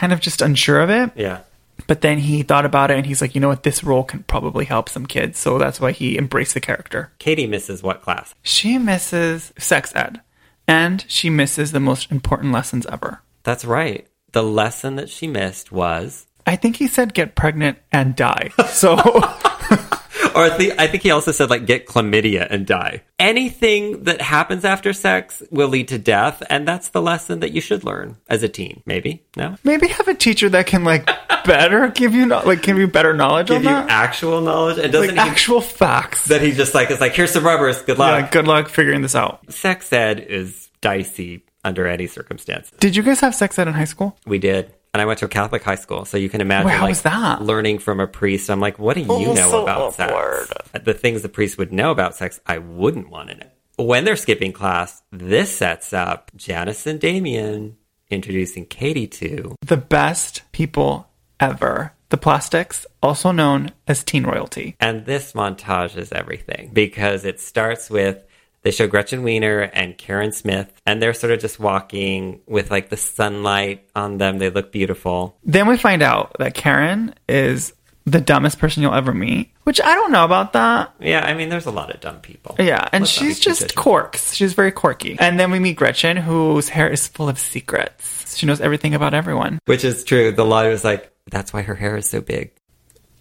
kind 0.00 0.14
of 0.14 0.20
just 0.20 0.40
unsure 0.40 0.80
of 0.80 0.88
it. 0.88 1.10
Yeah. 1.14 1.40
But 1.86 2.00
then 2.00 2.18
he 2.18 2.42
thought 2.42 2.64
about 2.64 2.90
it 2.90 2.96
and 2.96 3.04
he's 3.04 3.20
like, 3.20 3.34
you 3.34 3.40
know 3.40 3.48
what, 3.48 3.64
this 3.64 3.84
role 3.84 4.02
can 4.02 4.22
probably 4.22 4.64
help 4.64 4.88
some 4.88 5.04
kids. 5.04 5.38
So 5.38 5.58
that's 5.58 5.78
why 5.78 5.92
he 5.92 6.16
embraced 6.16 6.54
the 6.54 6.60
character. 6.60 7.12
Cady 7.18 7.46
misses 7.46 7.82
what 7.82 8.00
class? 8.00 8.34
She 8.42 8.78
misses 8.78 9.52
sex 9.58 9.94
ed 9.94 10.22
and 10.66 11.04
she 11.06 11.28
misses 11.28 11.72
the 11.72 11.80
most 11.80 12.10
important 12.10 12.50
lessons 12.52 12.86
ever. 12.86 13.20
That's 13.42 13.66
right. 13.66 14.06
The 14.32 14.42
lesson 14.42 14.96
that 14.96 15.10
she 15.10 15.26
missed 15.26 15.70
was, 15.70 16.26
I 16.46 16.56
think 16.56 16.76
he 16.76 16.86
said 16.86 17.12
get 17.12 17.34
pregnant 17.34 17.76
and 17.92 18.16
die. 18.16 18.52
So 18.68 18.96
or 20.34 20.44
I 20.44 20.50
think, 20.50 20.74
I 20.80 20.86
think 20.86 21.02
he 21.02 21.10
also 21.10 21.32
said 21.32 21.50
like 21.50 21.66
get 21.66 21.86
chlamydia 21.86 22.46
and 22.50 22.66
die. 22.66 23.02
Anything 23.18 24.04
that 24.04 24.20
happens 24.20 24.64
after 24.64 24.92
sex 24.92 25.42
will 25.50 25.68
lead 25.68 25.88
to 25.88 25.98
death, 25.98 26.42
and 26.50 26.66
that's 26.66 26.88
the 26.88 27.00
lesson 27.02 27.40
that 27.40 27.52
you 27.52 27.60
should 27.60 27.84
learn 27.84 28.16
as 28.28 28.42
a 28.42 28.48
teen. 28.48 28.82
Maybe 28.86 29.22
no. 29.36 29.56
maybe 29.64 29.88
have 29.88 30.08
a 30.08 30.14
teacher 30.14 30.48
that 30.50 30.66
can 30.66 30.84
like 30.84 31.06
better 31.44 31.88
give 31.88 32.14
you 32.14 32.26
no- 32.26 32.42
like 32.44 32.62
give 32.62 32.78
you 32.78 32.86
better 32.88 33.14
knowledge 33.14 33.48
Give 33.48 33.58
on 33.58 33.62
you 33.62 33.68
that. 33.68 33.90
actual 33.90 34.40
knowledge, 34.40 34.78
and 34.78 34.92
doesn't 34.92 35.16
like 35.16 35.24
he? 35.24 35.30
actual 35.30 35.60
facts. 35.60 36.26
that 36.26 36.42
he 36.42 36.52
just 36.52 36.74
like 36.74 36.90
is 36.90 37.00
like 37.00 37.12
here's 37.14 37.30
some 37.32 37.44
rubbers. 37.44 37.82
Good 37.82 37.98
Yeah, 37.98 38.04
luck. 38.20 38.30
good 38.32 38.46
luck 38.46 38.68
figuring 38.68 39.02
this 39.02 39.14
out. 39.14 39.50
Sex 39.52 39.92
ed 39.92 40.20
is 40.20 40.68
dicey 40.80 41.44
under 41.62 41.86
any 41.86 42.06
circumstance. 42.06 42.70
Did 42.80 42.96
you 42.96 43.02
guys 43.02 43.20
have 43.20 43.34
sex 43.34 43.58
ed 43.58 43.68
in 43.68 43.74
high 43.74 43.84
school? 43.84 44.16
We 44.26 44.38
did 44.38 44.72
and 44.92 45.00
I 45.00 45.04
went 45.04 45.18
to 45.20 45.24
a 45.26 45.28
Catholic 45.28 45.62
high 45.62 45.74
school, 45.76 46.04
so 46.04 46.16
you 46.16 46.28
can 46.28 46.40
imagine 46.40 46.66
Wait, 46.66 46.74
how 46.74 46.82
like 46.82 46.90
was 46.90 47.02
that? 47.02 47.42
learning 47.42 47.78
from 47.78 48.00
a 48.00 48.06
priest. 48.06 48.50
I'm 48.50 48.60
like, 48.60 48.78
what 48.78 48.94
do 48.94 49.00
you 49.02 49.06
Oh, 49.10 49.32
know 49.34 49.50
so 49.50 49.62
about 49.62 50.00
awkward. 50.00 50.46
sex? 50.48 50.84
The 50.84 50.94
things 50.94 51.22
the 51.22 51.28
priest 51.28 51.58
would 51.58 51.72
know 51.72 51.90
about 51.90 52.16
sex, 52.16 52.40
I 52.46 52.58
wouldn't 52.58 53.10
want 53.10 53.30
to 53.30 53.36
know. 53.36 53.46
When 53.78 54.04
they're 54.04 54.16
skipping 54.16 54.52
class, 54.52 55.02
this 55.10 55.56
sets 55.56 55.92
up 55.92 56.30
Janice 56.36 56.86
and 56.86 57.00
Damien 57.00 57.76
introducing 58.10 58.66
Cady 58.66 59.06
to. 59.06 59.54
The 59.62 59.76
best 59.76 60.42
people 60.52 61.08
ever. 61.38 61.92
The 62.10 62.16
plastics, 62.18 62.86
also 63.02 63.30
known 63.30 63.70
as 63.86 64.02
teen 64.02 64.24
royalty. 64.24 64.74
And 64.80 65.06
this 65.06 65.32
montage 65.32 65.96
is 65.96 66.10
everything 66.10 66.70
because 66.72 67.24
it 67.24 67.38
starts 67.40 67.88
with 67.88 68.22
they 68.62 68.70
show 68.70 68.86
Gretchen 68.86 69.22
Wiener 69.22 69.60
and 69.60 69.96
Karen 69.96 70.32
Smith, 70.32 70.72
and 70.86 71.02
they're 71.02 71.14
sort 71.14 71.32
of 71.32 71.40
just 71.40 71.58
walking 71.58 72.40
with 72.46 72.70
like 72.70 72.88
the 72.88 72.96
sunlight 72.96 73.88
on 73.94 74.18
them. 74.18 74.38
They 74.38 74.50
look 74.50 74.72
beautiful. 74.72 75.38
Then 75.44 75.66
we 75.66 75.76
find 75.76 76.02
out 76.02 76.36
that 76.38 76.54
Karen 76.54 77.14
is 77.28 77.72
the 78.06 78.20
dumbest 78.20 78.58
person 78.58 78.82
you'll 78.82 78.94
ever 78.94 79.12
meet, 79.12 79.52
which 79.64 79.80
I 79.80 79.94
don't 79.94 80.10
know 80.12 80.24
about 80.24 80.54
that. 80.54 80.94
Yeah, 81.00 81.24
I 81.24 81.34
mean, 81.34 81.48
there's 81.48 81.66
a 81.66 81.70
lot 81.70 81.94
of 81.94 82.00
dumb 82.00 82.20
people. 82.20 82.56
Yeah, 82.58 82.88
and 82.92 83.02
Let's 83.02 83.12
she's 83.12 83.38
just 83.38 83.74
quirks. 83.74 84.34
She's 84.34 84.54
very 84.54 84.72
quirky. 84.72 85.16
And 85.18 85.38
then 85.38 85.50
we 85.50 85.58
meet 85.58 85.76
Gretchen, 85.76 86.16
whose 86.16 86.68
hair 86.68 86.88
is 86.88 87.06
full 87.08 87.28
of 87.28 87.38
secrets. 87.38 88.36
She 88.36 88.46
knows 88.46 88.60
everything 88.60 88.94
about 88.94 89.14
everyone. 89.14 89.58
Which 89.66 89.84
is 89.84 90.04
true. 90.04 90.32
The 90.32 90.44
lawyer 90.44 90.70
was 90.70 90.84
like, 90.84 91.12
that's 91.30 91.52
why 91.52 91.62
her 91.62 91.74
hair 91.74 91.96
is 91.96 92.08
so 92.08 92.20
big. 92.20 92.52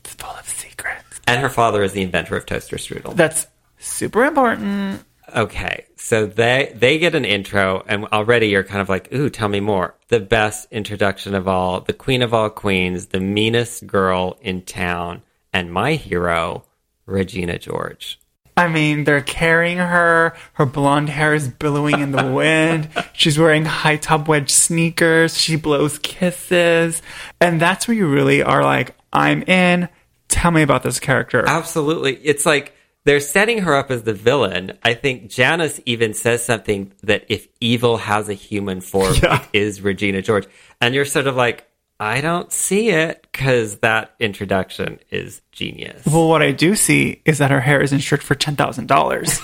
It's 0.04 0.14
full 0.14 0.32
of 0.32 0.48
secrets. 0.48 1.20
And 1.28 1.42
her 1.42 1.50
father 1.50 1.84
is 1.84 1.94
the 1.94 2.02
inventor 2.02 2.38
of 2.38 2.46
toaster 2.46 2.78
strudel. 2.78 3.16
That's 3.16 3.48
super 3.80 4.26
important. 4.26 5.04
Okay, 5.36 5.86
so 5.96 6.26
they 6.26 6.72
they 6.76 6.98
get 6.98 7.16
an 7.16 7.26
intro, 7.26 7.84
and 7.88 8.06
already 8.06 8.48
you're 8.48 8.64
kind 8.64 8.82
of 8.82 8.90
like, 8.90 9.14
ooh, 9.14 9.30
tell 9.30 9.48
me 9.48 9.60
more. 9.60 9.96
The 10.08 10.20
best 10.20 10.68
introduction 10.72 11.36
of 11.36 11.48
all, 11.48 11.82
the 11.82 11.94
queen 11.94 12.22
of 12.22 12.34
all 12.34 12.50
queens, 12.50 13.08
the 13.08 13.20
meanest 13.20 13.86
girl 13.86 14.38
in 14.42 14.64
town, 14.64 15.22
and 15.54 15.72
my 15.72 15.94
hero, 15.94 16.66
Regina 17.06 17.60
George. 17.60 18.20
I 18.58 18.68
mean, 18.68 19.06
they're 19.06 19.22
carrying 19.22 19.78
her. 19.78 20.36
Her 20.54 20.66
blonde 20.66 21.08
hair 21.08 21.34
is 21.34 21.48
billowing 21.48 22.02
in 22.02 22.12
the 22.12 22.26
wind. 22.34 22.90
She's 23.14 23.40
wearing 23.40 23.64
high 23.64 23.96
top 23.96 24.28
wedge 24.28 24.52
sneakers. 24.52 25.38
She 25.38 25.56
blows 25.56 25.98
kisses. 26.00 27.02
And 27.40 27.62
that's 27.62 27.88
where 27.88 27.96
you 27.96 28.08
really 28.08 28.44
are 28.44 28.62
like, 28.62 28.96
I'm 29.14 29.44
in. 29.44 29.88
Tell 30.28 30.52
me 30.52 30.62
about 30.62 30.84
this 30.84 31.00
character. 31.00 31.44
Absolutely, 31.48 32.16
it's 32.16 32.46
like 32.46 32.74
they're 33.10 33.20
setting 33.20 33.58
her 33.64 33.74
up 33.76 33.90
as 33.90 34.04
the 34.04 34.14
villain. 34.14 34.78
I 34.84 34.94
think 34.94 35.32
Janice 35.32 35.82
even 35.88 36.14
says 36.14 36.46
something 36.46 36.92
that 37.02 37.26
if 37.28 37.48
evil 37.60 37.98
has 37.98 38.30
a 38.30 38.36
human 38.36 38.82
form, 38.82 39.16
Yeah. 39.24 39.44
it 39.52 39.60
is 39.64 39.82
Regina 39.82 40.22
George, 40.22 40.46
and 40.80 40.94
you're 40.94 41.06
sort 41.06 41.26
of 41.26 41.36
like. 41.36 41.66
I 42.02 42.22
don't 42.22 42.50
see 42.50 42.92
it 42.92 43.28
because 43.30 43.80
that 43.80 44.16
introduction 44.22 45.00
is 45.12 45.42
genius. 45.52 46.06
Well, 46.06 46.30
what 46.30 46.42
I 46.42 46.54
do 46.54 46.74
see 46.78 47.22
is 47.26 47.40
that 47.40 47.52
her 47.52 47.60
hair 47.60 47.82
is 47.82 47.92
insured 47.92 48.24
for 48.24 48.36
$10,000 48.36 49.42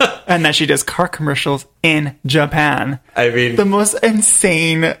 and 0.28 0.44
that 0.44 0.54
she 0.54 0.64
does 0.66 0.84
car 0.84 1.08
commercials 1.08 1.66
in 1.82 2.16
Japan. 2.24 3.00
I 3.16 3.30
mean, 3.30 3.56
The 3.56 3.64
most 3.64 3.94
insane, 4.00 4.94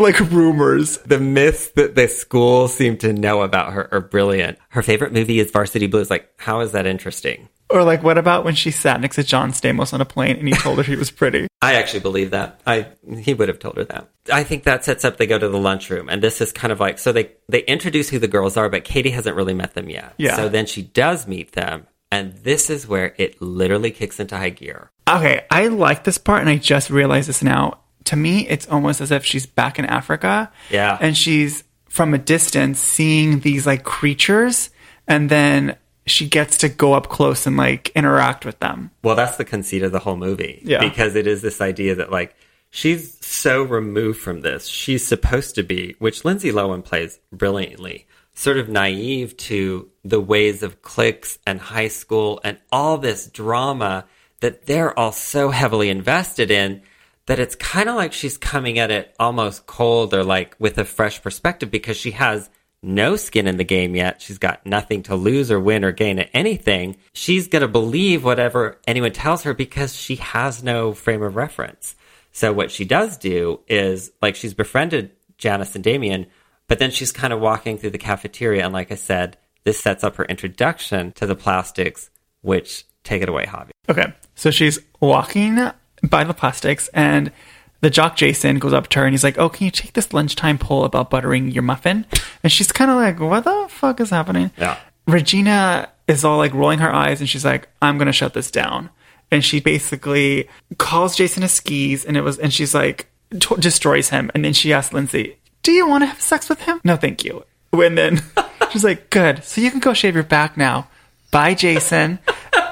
like, 0.00 0.18
rumors. 0.18 0.98
the 0.98 1.20
myths 1.20 1.68
that 1.72 1.94
the 1.94 2.08
school 2.08 2.68
seem 2.68 2.96
to 2.98 3.12
know 3.12 3.42
about 3.42 3.72
her 3.72 3.88
are 3.92 4.00
brilliant. 4.00 4.58
Her 4.70 4.82
favorite 4.82 5.12
movie 5.12 5.40
is 5.40 5.50
Varsity 5.50 5.86
Blues. 5.86 6.10
Like, 6.10 6.30
how 6.38 6.60
is 6.60 6.72
that 6.72 6.86
interesting? 6.86 7.48
Or, 7.68 7.84
like, 7.84 8.02
what 8.02 8.18
about 8.18 8.44
when 8.44 8.56
she 8.56 8.72
sat 8.72 9.00
next 9.00 9.16
to 9.16 9.22
John 9.22 9.52
Stamos 9.52 9.94
on 9.94 10.00
a 10.00 10.04
plane 10.04 10.36
and 10.36 10.48
he 10.48 10.54
told 10.54 10.78
her 10.78 10.82
he 10.82 10.96
was 10.96 11.10
pretty? 11.12 11.46
I 11.62 11.74
actually 11.74 12.00
believe 12.00 12.30
that. 12.30 12.60
I 12.66 12.88
he 13.18 13.34
would 13.34 13.48
have 13.48 13.58
told 13.58 13.76
her 13.76 13.84
that. 13.84 14.08
I 14.32 14.44
think 14.44 14.64
that 14.64 14.84
sets 14.84 15.04
up 15.04 15.18
they 15.18 15.26
go 15.26 15.38
to 15.38 15.48
the 15.48 15.58
lunchroom 15.58 16.08
and 16.08 16.22
this 16.22 16.40
is 16.40 16.52
kind 16.52 16.72
of 16.72 16.80
like 16.80 16.98
so 16.98 17.12
they 17.12 17.32
they 17.48 17.60
introduce 17.64 18.08
who 18.08 18.18
the 18.18 18.28
girls 18.28 18.56
are, 18.56 18.68
but 18.68 18.84
Cady 18.84 19.10
hasn't 19.10 19.36
really 19.36 19.54
met 19.54 19.74
them 19.74 19.88
yet. 19.88 20.14
Yeah. 20.16 20.36
So 20.36 20.48
then 20.48 20.66
she 20.66 20.82
does 20.82 21.26
meet 21.28 21.52
them, 21.52 21.86
and 22.10 22.34
this 22.38 22.70
is 22.70 22.88
where 22.88 23.14
it 23.18 23.40
literally 23.42 23.90
kicks 23.90 24.18
into 24.18 24.36
high 24.36 24.50
gear. 24.50 24.90
Okay, 25.08 25.44
I 25.50 25.68
like 25.68 26.04
this 26.04 26.18
part, 26.18 26.40
and 26.40 26.48
I 26.48 26.56
just 26.56 26.88
realized 26.88 27.28
this 27.28 27.42
now. 27.42 27.79
To 28.04 28.16
me, 28.16 28.48
it's 28.48 28.68
almost 28.68 29.00
as 29.00 29.10
if 29.10 29.24
she's 29.24 29.46
back 29.46 29.78
in 29.78 29.84
Africa. 29.84 30.50
Yeah. 30.70 30.98
And 31.00 31.16
she's 31.16 31.64
from 31.88 32.14
a 32.14 32.18
distance 32.18 32.80
seeing 32.80 33.40
these 33.40 33.66
like 33.66 33.84
creatures, 33.84 34.70
and 35.06 35.28
then 35.28 35.76
she 36.06 36.28
gets 36.28 36.58
to 36.58 36.68
go 36.68 36.94
up 36.94 37.08
close 37.08 37.46
and 37.46 37.56
like 37.56 37.90
interact 37.90 38.44
with 38.44 38.58
them. 38.60 38.90
Well, 39.02 39.16
that's 39.16 39.36
the 39.36 39.44
conceit 39.44 39.82
of 39.82 39.92
the 39.92 39.98
whole 39.98 40.16
movie. 40.16 40.60
Yeah. 40.64 40.80
Because 40.80 41.14
it 41.14 41.26
is 41.26 41.42
this 41.42 41.60
idea 41.60 41.96
that, 41.96 42.10
like, 42.10 42.34
she's 42.70 43.24
so 43.24 43.62
removed 43.62 44.20
from 44.20 44.40
this. 44.40 44.66
She's 44.66 45.06
supposed 45.06 45.54
to 45.56 45.62
be, 45.62 45.94
which 45.98 46.24
Lindsay 46.24 46.52
Lohan 46.52 46.84
plays 46.84 47.18
brilliantly, 47.32 48.06
sort 48.34 48.56
of 48.56 48.68
naive 48.68 49.36
to 49.36 49.88
the 50.04 50.20
ways 50.20 50.62
of 50.62 50.82
cliques 50.82 51.38
and 51.46 51.60
high 51.60 51.88
school 51.88 52.40
and 52.42 52.58
all 52.72 52.96
this 52.96 53.26
drama 53.26 54.06
that 54.40 54.66
they're 54.66 54.98
all 54.98 55.12
so 55.12 55.50
heavily 55.50 55.90
invested 55.90 56.50
in 56.50 56.82
that 57.30 57.38
it's 57.38 57.54
kind 57.54 57.88
of 57.88 57.94
like 57.94 58.12
she's 58.12 58.36
coming 58.36 58.80
at 58.80 58.90
it 58.90 59.14
almost 59.20 59.64
cold 59.64 60.12
or 60.12 60.24
like 60.24 60.56
with 60.58 60.76
a 60.78 60.84
fresh 60.84 61.22
perspective 61.22 61.70
because 61.70 61.96
she 61.96 62.10
has 62.10 62.50
no 62.82 63.14
skin 63.14 63.46
in 63.46 63.56
the 63.56 63.62
game 63.62 63.94
yet. 63.94 64.20
She's 64.20 64.38
got 64.38 64.66
nothing 64.66 65.04
to 65.04 65.14
lose 65.14 65.48
or 65.48 65.60
win 65.60 65.84
or 65.84 65.92
gain 65.92 66.18
at 66.18 66.28
anything. 66.34 66.96
She's 67.12 67.46
going 67.46 67.62
to 67.62 67.68
believe 67.68 68.24
whatever 68.24 68.80
anyone 68.84 69.12
tells 69.12 69.44
her 69.44 69.54
because 69.54 69.94
she 69.94 70.16
has 70.16 70.64
no 70.64 70.92
frame 70.92 71.22
of 71.22 71.36
reference. 71.36 71.94
So 72.32 72.52
what 72.52 72.72
she 72.72 72.84
does 72.84 73.16
do 73.16 73.60
is 73.68 74.10
like 74.20 74.34
she's 74.34 74.52
befriended 74.52 75.12
Janice 75.38 75.76
and 75.76 75.84
Damien, 75.84 76.26
but 76.66 76.80
then 76.80 76.90
she's 76.90 77.12
kind 77.12 77.32
of 77.32 77.38
walking 77.38 77.78
through 77.78 77.90
the 77.90 77.98
cafeteria. 77.98 78.64
And 78.64 78.72
like 78.72 78.90
I 78.90 78.96
said, 78.96 79.36
this 79.62 79.78
sets 79.78 80.02
up 80.02 80.16
her 80.16 80.24
introduction 80.24 81.12
to 81.12 81.26
the 81.26 81.36
plastics, 81.36 82.10
which 82.40 82.86
take 83.04 83.22
it 83.22 83.28
away, 83.28 83.46
Javi. 83.46 83.70
Okay, 83.88 84.12
so 84.34 84.50
she's 84.50 84.80
walking 84.98 85.70
plastics, 86.08 86.88
and 86.88 87.32
the 87.80 87.90
jock 87.90 88.16
Jason 88.16 88.58
goes 88.58 88.72
up 88.72 88.88
to 88.88 88.98
her 89.00 89.04
and 89.06 89.12
he's 89.12 89.24
like, 89.24 89.38
"Oh, 89.38 89.48
can 89.48 89.64
you 89.64 89.70
take 89.70 89.94
this 89.94 90.12
lunchtime 90.12 90.58
poll 90.58 90.84
about 90.84 91.10
buttering 91.10 91.50
your 91.50 91.62
muffin?" 91.62 92.06
And 92.42 92.52
she's 92.52 92.72
kind 92.72 92.90
of 92.90 92.96
like, 92.96 93.20
"What 93.20 93.44
the 93.44 93.66
fuck 93.70 94.00
is 94.00 94.10
happening?" 94.10 94.50
Yeah. 94.56 94.76
Regina 95.06 95.88
is 96.06 96.24
all 96.24 96.38
like 96.38 96.54
rolling 96.54 96.78
her 96.80 96.92
eyes, 96.92 97.20
and 97.20 97.28
she's 97.28 97.44
like, 97.44 97.68
"I'm 97.80 97.98
gonna 97.98 98.12
shut 98.12 98.34
this 98.34 98.50
down." 98.50 98.90
And 99.30 99.44
she 99.44 99.60
basically 99.60 100.48
calls 100.78 101.16
Jason 101.16 101.42
a 101.42 101.46
skeeze, 101.46 102.04
and 102.04 102.16
it 102.16 102.22
was, 102.22 102.38
and 102.38 102.52
she's 102.52 102.74
like, 102.74 103.06
t- 103.38 103.54
destroys 103.60 104.08
him. 104.10 104.30
And 104.34 104.44
then 104.44 104.52
she 104.52 104.72
asks 104.72 104.92
Lindsay, 104.92 105.36
"Do 105.62 105.72
you 105.72 105.86
want 105.88 106.02
to 106.02 106.06
have 106.06 106.20
sex 106.20 106.48
with 106.48 106.60
him?" 106.62 106.80
No, 106.84 106.96
thank 106.96 107.24
you. 107.24 107.44
And 107.72 107.96
then 107.96 108.22
she's 108.72 108.84
like, 108.84 109.10
"Good, 109.10 109.44
so 109.44 109.60
you 109.60 109.70
can 109.70 109.80
go 109.80 109.94
shave 109.94 110.14
your 110.14 110.24
back 110.24 110.56
now." 110.56 110.88
Bye, 111.30 111.54
Jason. 111.54 112.18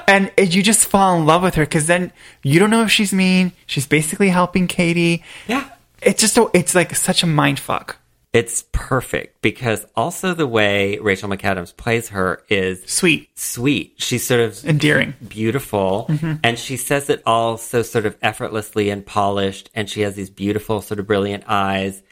And 0.09 0.31
you 0.37 0.63
just 0.63 0.87
fall 0.87 1.17
in 1.17 1.25
love 1.25 1.43
with 1.43 1.55
her 1.55 1.63
because 1.63 1.85
then 1.87 2.11
you 2.43 2.59
don't 2.59 2.71
know 2.71 2.83
if 2.83 2.91
she's 2.91 3.13
mean. 3.13 3.51
She's 3.67 3.85
basically 3.85 4.29
helping 4.29 4.67
Cady. 4.67 5.23
Yeah. 5.47 5.69
It's 6.01 6.19
just 6.19 6.37
a, 6.37 6.49
it's 6.53 6.73
like 6.73 6.95
such 6.95 7.23
a 7.23 7.27
mind 7.27 7.59
fuck. 7.59 7.97
It's 8.31 8.63
perfect 8.71 9.41
because 9.41 9.87
also 9.95 10.35
the 10.35 10.45
way 10.45 10.99
Rachel 10.99 11.29
McAdams 11.29 11.75
plays 11.75 12.09
her 12.09 12.43
is 12.47 12.83
Sweet, 12.85 13.29
sweet. 13.37 13.95
She's 13.97 14.25
sort 14.25 14.41
of 14.41 14.63
endearing. 14.65 15.15
beautiful 15.27 16.05
mm-hmm. 16.09 16.35
and 16.43 16.59
she 16.59 16.77
says 16.77 17.09
it 17.09 17.23
all 17.25 17.57
so 17.57 17.81
sort 17.81 18.05
of 18.05 18.15
effortlessly 18.21 18.91
and 18.91 19.03
polished 19.03 19.71
and 19.73 19.89
she 19.89 20.01
has 20.01 20.15
these 20.15 20.29
beautiful 20.29 20.81
sort 20.81 20.99
of 20.99 21.07
brilliant 21.07 21.43
eyes 21.47 22.03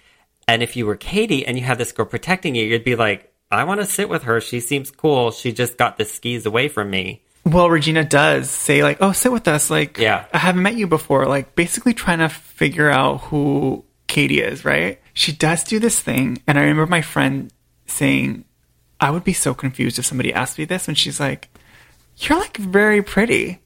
and 0.47 0.63
if 0.63 0.75
you 0.75 0.86
were 0.88 0.95
cady 0.95 1.45
and 1.45 1.57
you 1.57 1.63
had 1.63 1.77
this 1.77 1.91
girl 1.91 2.05
protecting 2.05 2.55
you 2.55 2.63
you'd 2.63 2.83
be 2.83 2.95
like 2.95 3.31
i 3.51 3.63
want 3.63 3.79
to 3.79 3.86
sit 3.86 4.10
with 4.10 4.23
her 4.23 4.41
she 4.41 4.60
seems 4.60 4.89
cool 4.89 5.29
she 5.29 5.51
just 5.51 5.77
got 5.77 5.97
the 5.97 6.03
skeeze 6.03 6.45
away 6.45 6.67
from 6.67 6.89
me 6.89 7.21
Well, 7.47 7.69
Regina 7.69 8.03
does 8.03 8.49
say 8.49 8.83
like, 8.83 8.97
"Oh, 9.01 9.12
sit 9.13 9.31
with 9.31 9.47
us." 9.47 9.69
Like, 9.69 9.97
Yeah. 9.97 10.25
I 10.33 10.38
haven't 10.38 10.63
met 10.63 10.75
you 10.75 10.88
before. 10.88 11.25
Like, 11.25 11.55
basically 11.55 11.93
trying 11.93 12.19
to 12.19 12.29
figure 12.29 12.89
out 12.89 13.21
who 13.21 13.83
Cady 14.07 14.39
is. 14.41 14.65
Right? 14.65 14.99
She 15.13 15.31
does 15.31 15.63
do 15.63 15.79
this 15.79 15.99
thing, 15.99 16.41
and 16.47 16.57
I 16.57 16.62
remember 16.62 16.86
my 16.88 17.01
friend 17.01 17.51
saying, 17.86 18.43
"I 18.99 19.12
would 19.12 19.23
be 19.23 19.33
so 19.33 19.53
confused 19.53 19.97
if 19.99 20.05
somebody 20.05 20.33
asked 20.33 20.57
me 20.60 20.65
this." 20.65 20.88
And 20.88 20.97
she's 20.97 21.19
like, 21.19 21.49
"You're 22.17 22.38
like 22.39 22.57
very 22.57 23.01
pretty," 23.01 23.60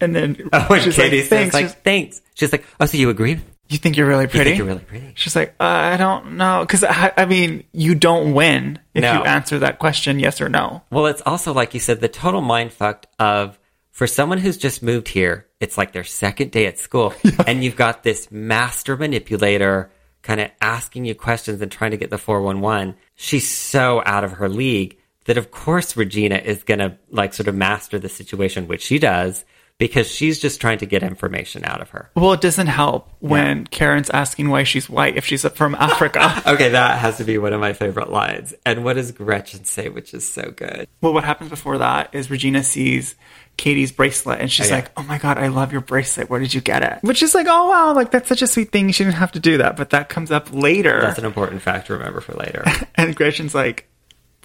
and 0.00 0.14
then 0.16 0.48
oh, 0.52 0.64
when 0.68 0.80
she's 0.82 0.96
cady 0.96 1.18
like, 1.20 1.26
says 1.28 1.28
"Thanks." 1.28 1.54
like 1.54 1.64
She's- 1.66 1.76
thanks 1.84 2.20
she's 2.34 2.52
like 2.52 2.64
oh 2.80 2.86
so 2.86 2.96
you 2.96 3.10
agree 3.10 3.38
you 3.68 3.78
think 3.78 3.96
you're 3.96 4.06
really 4.06 4.24
you 4.24 4.28
pretty? 4.28 4.50
think 4.50 4.58
you're 4.58 4.66
really 4.66 4.80
pretty 4.84 5.12
She's 5.14 5.36
like, 5.36 5.54
uh, 5.60 5.64
I 5.64 5.96
don't 5.96 6.36
know, 6.36 6.60
because 6.60 6.84
I, 6.84 7.12
I 7.16 7.24
mean, 7.26 7.64
you 7.72 7.94
don't 7.94 8.32
win 8.34 8.78
if 8.94 9.02
No. 9.02 9.12
you 9.14 9.20
answer 9.24 9.58
that 9.60 9.78
question 9.78 10.18
yes 10.18 10.40
or 10.40 10.48
no. 10.48 10.82
Well, 10.90 11.06
it's 11.06 11.22
also 11.26 11.52
like 11.52 11.74
you 11.74 11.80
said, 11.80 12.00
the 12.00 12.08
total 12.08 12.40
mind 12.40 12.72
fucked 12.72 13.06
of 13.18 13.58
for 13.90 14.06
someone 14.06 14.38
who's 14.38 14.56
just 14.56 14.82
moved 14.82 15.08
here, 15.08 15.46
it's 15.60 15.76
like 15.76 15.92
their 15.92 16.04
second 16.04 16.50
day 16.52 16.66
at 16.66 16.78
school, 16.78 17.12
and 17.46 17.62
you've 17.64 17.76
got 17.76 18.02
this 18.04 18.30
master 18.30 18.96
manipulator 18.96 19.90
kind 20.22 20.40
of 20.40 20.50
asking 20.60 21.04
you 21.04 21.14
questions 21.14 21.60
and 21.62 21.70
trying 21.70 21.90
to 21.92 21.96
get 21.96 22.10
the 22.10 22.18
411. 22.18 22.94
She's 23.16 23.48
so 23.48 24.02
out 24.06 24.24
of 24.24 24.32
her 24.32 24.48
league 24.48 24.98
that, 25.24 25.36
of 25.38 25.50
course, 25.50 25.96
Regina 25.96 26.36
is 26.36 26.62
going 26.64 26.78
to 26.80 26.96
like 27.10 27.34
sort 27.34 27.48
of 27.48 27.54
master 27.54 27.98
the 27.98 28.08
situation, 28.08 28.66
which 28.68 28.82
she 28.82 28.98
does. 28.98 29.44
Because 29.78 30.10
she's 30.10 30.40
just 30.40 30.60
trying 30.60 30.78
to 30.78 30.86
get 30.86 31.04
information 31.04 31.64
out 31.64 31.80
of 31.80 31.90
her. 31.90 32.10
Well, 32.16 32.32
it 32.32 32.40
doesn't 32.40 32.66
help 32.66 33.08
when 33.20 33.64
Karen's 33.68 34.10
asking 34.10 34.48
why 34.48 34.64
she's 34.64 34.90
white 34.90 35.16
if 35.16 35.24
she's 35.24 35.46
from 35.50 35.74
Africa. 35.76 36.42
Okay, 36.48 36.70
that 36.70 36.98
has 36.98 37.18
to 37.18 37.24
be 37.24 37.38
one 37.38 37.52
of 37.52 37.60
my 37.60 37.72
favorite 37.72 38.10
lines. 38.10 38.54
And 38.66 38.82
what 38.84 38.94
does 38.94 39.12
Gretchen 39.12 39.64
say, 39.64 39.88
which 39.88 40.14
is 40.14 40.28
so 40.28 40.50
good? 40.50 40.88
well, 41.00 41.12
what 41.14 41.22
happens 41.24 41.50
before 41.50 41.78
that 41.78 42.12
is 42.12 42.28
Regina 42.30 42.64
sees 42.64 43.14
Cady's 43.56 43.92
bracelet 43.92 44.40
and 44.40 44.50
she's 44.50 44.66
Oh, 44.66 44.70
yeah. 44.70 44.74
like, 44.76 44.90
"Oh 44.96 45.02
my 45.04 45.18
god, 45.18 45.36
I 45.38 45.48
love 45.48 45.70
your 45.72 45.80
bracelet. 45.80 46.28
Where 46.30 46.40
did 46.40 46.54
you 46.54 46.60
get 46.60 46.82
it?" 46.82 46.98
Which 47.02 47.22
is 47.22 47.34
like, 47.34 47.46
"Oh 47.48 47.68
wow, 47.68 47.92
like 47.94 48.10
that's 48.12 48.28
such 48.28 48.40
a 48.42 48.46
sweet 48.46 48.70
thing. 48.72 48.90
She 48.92 49.04
didn't 49.04 49.16
have 49.16 49.32
to 49.32 49.40
do 49.40 49.58
that." 49.58 49.76
But 49.76 49.90
that 49.90 50.08
comes 50.08 50.30
up 50.32 50.48
later, 50.52 51.00
That's 51.00 51.18
an 51.18 51.24
important 51.24 51.62
fact 51.62 51.86
to 51.88 51.92
remember 51.94 52.20
for 52.20 52.34
later. 52.34 52.64
and 52.96 53.14
Gretchen's 53.16 53.54
like, 53.56 53.88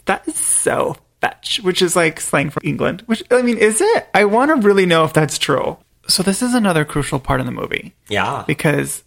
"That 0.05 0.27
is 0.27 0.35
so 0.35 0.97
fetch," 1.23 1.59
which 1.63 1.81
is 1.81 1.95
like 1.95 2.19
slang 2.19 2.49
for 2.49 2.61
England. 2.63 3.03
Which 3.05 3.23
I 3.31 3.41
mean, 3.41 3.57
is 3.57 3.81
it? 3.81 4.07
I 4.13 4.25
want 4.25 4.49
to 4.51 4.67
really 4.67 4.85
know 4.85 5.05
if 5.05 5.13
that's 5.13 5.37
true. 5.37 5.77
So 6.07 6.21
this 6.21 6.41
is 6.41 6.53
another 6.53 6.83
crucial 6.85 7.19
part 7.19 7.39
of 7.39 7.45
the 7.45 7.51
movie. 7.51 7.93
Yeah. 8.09 8.43
because 8.45 9.03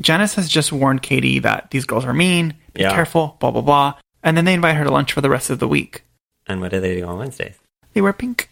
Janice 0.00 0.34
has 0.36 0.48
just 0.48 0.72
warned 0.72 1.02
Cady 1.02 1.38
that 1.40 1.70
these 1.70 1.84
girls 1.84 2.04
are 2.06 2.14
mean, 2.14 2.54
be 2.72 2.80
Yeah. 2.80 2.94
careful, 2.94 3.36
blah, 3.40 3.50
blah, 3.50 3.60
blah. 3.60 3.94
And 4.22 4.36
then 4.36 4.46
they 4.46 4.54
invite 4.54 4.76
her 4.76 4.84
to 4.84 4.90
lunch 4.90 5.12
for 5.12 5.20
the 5.20 5.28
rest 5.28 5.50
of 5.50 5.58
the 5.58 5.68
week. 5.68 6.02
And 6.46 6.60
what 6.62 6.70
do 6.70 6.80
they 6.80 6.96
do 6.96 7.06
on 7.06 7.18
Wednesdays? 7.18 7.56
They 7.92 8.00
wear 8.00 8.12
pink. 8.14 8.48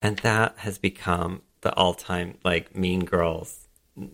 And 0.00 0.18
that 0.18 0.54
has 0.58 0.78
become 0.78 1.42
the 1.62 1.74
all-time 1.74 2.34
like 2.44 2.76
Mean 2.76 3.04
Girls, 3.04 3.66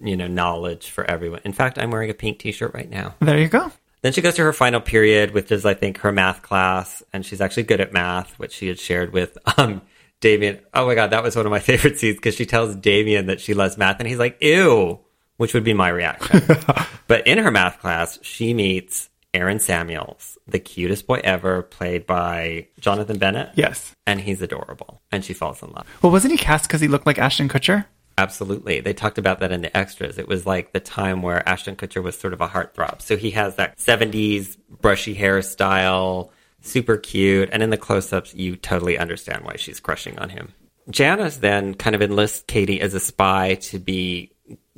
you 0.03 0.17
know, 0.17 0.27
knowledge 0.27 0.89
for 0.91 1.05
everyone. 1.05 1.41
In 1.45 1.53
fact, 1.53 1.79
I'm 1.79 1.91
wearing 1.91 2.09
a 2.11 2.15
pink 2.15 2.39
T-shirt 2.39 2.73
right 2.73 2.89
now. 2.89 3.15
There 3.21 3.39
you 3.39 3.49
go. 3.49 3.71
Then 4.05 4.13
she 4.13 4.21
goes 4.21 4.35
to 4.35 4.43
her 4.43 4.53
final 4.53 4.83
period, 4.83 5.31
which 5.31 5.51
is 5.51 5.65
I 5.65 5.73
think 5.73 5.97
her 6.01 6.13
math 6.13 6.43
class, 6.43 7.03
and 7.15 7.25
she's 7.25 7.41
actually 7.41 7.63
good 7.63 7.81
at 7.81 7.95
math, 7.95 8.39
which 8.39 8.53
she 8.53 8.69
had 8.69 8.79
shared 8.79 9.15
with 9.15 9.39
um 9.57 9.81
Damien. 10.21 10.61
Oh 10.75 10.87
my 10.87 10.95
god, 10.95 11.09
that 11.09 11.23
was 11.23 11.35
one 11.35 11.47
of 11.47 11.51
my 11.51 11.59
favorite 11.71 11.99
scenes 11.99 12.17
because 12.17 12.35
she 12.35 12.45
tells 12.45 12.77
Damien 12.77 13.27
that 13.27 13.41
she 13.41 13.55
loves 13.55 13.79
math, 13.79 14.01
and 14.01 14.07
he's 14.07 14.19
like, 14.19 14.37
"Ew," 14.43 15.01
which 15.39 15.55
would 15.55 15.65
be 15.65 15.73
my 15.73 15.89
reaction. 15.89 16.43
but 17.07 17.27
in 17.27 17.39
her 17.39 17.51
math 17.51 17.81
class, 17.81 18.19
she 18.21 18.53
meets 18.53 19.09
Aaron 19.33 19.59
Samuels, 19.59 20.37
the 20.47 20.59
cutest 20.59 21.07
boy 21.07 21.23
ever, 21.25 21.63
played 21.63 22.05
by 22.05 22.69
Jonathan 22.81 23.17
Bennett. 23.19 23.53
Yes. 23.55 23.97
and 24.07 24.21
he's 24.21 24.43
adorable, 24.43 25.01
and 25.13 25.25
she 25.25 25.33
falls 25.33 25.63
in 25.63 25.73
love. 25.73 25.87
Well, 26.03 26.13
wasn't 26.13 26.33
he 26.33 26.37
cast 26.37 26.69
because 26.69 26.83
he 26.83 26.89
looked 26.89 27.07
like 27.07 27.19
Ashton 27.19 27.49
Kutcher? 27.49 27.87
Absolutely. 28.17 28.81
They 28.81 28.93
talked 28.93 29.19
about 29.19 29.41
that 29.41 29.51
in 29.51 29.63
the 29.63 29.77
extras. 29.77 30.19
It 30.19 30.29
was 30.29 30.47
like 30.47 30.73
the 30.73 30.81
time 30.81 31.23
where 31.23 31.47
Ashton 31.49 31.77
Kutcher 31.77 32.03
was 32.03 32.17
sort 32.17 32.33
of 32.33 32.41
a 32.41 32.49
heartthrob. 32.49 33.03
So 33.03 33.17
he 33.17 33.33
has 33.33 33.57
that 33.57 33.77
70s 33.77 34.57
brushy 34.81 35.17
hairstyle, 35.17 36.31
super 36.61 36.97
cute. 36.97 37.49
And 37.53 37.63
in 37.63 37.71
the 37.71 37.77
close 37.77 38.13
ups, 38.13 38.33
you 38.35 38.57
totally 38.57 38.99
understand 38.99 39.45
why 39.45 39.57
she's 39.57 39.81
crushing 39.81 40.19
on 40.19 40.29
him. 40.29 40.53
Janice 40.91 41.39
then 41.39 41.75
kind 41.75 41.97
of 41.97 42.03
enlists 42.03 42.45
Cady 42.47 42.81
as 42.81 42.95
a 42.95 43.01
spy 43.01 43.55
to 43.55 43.79
be 43.79 44.31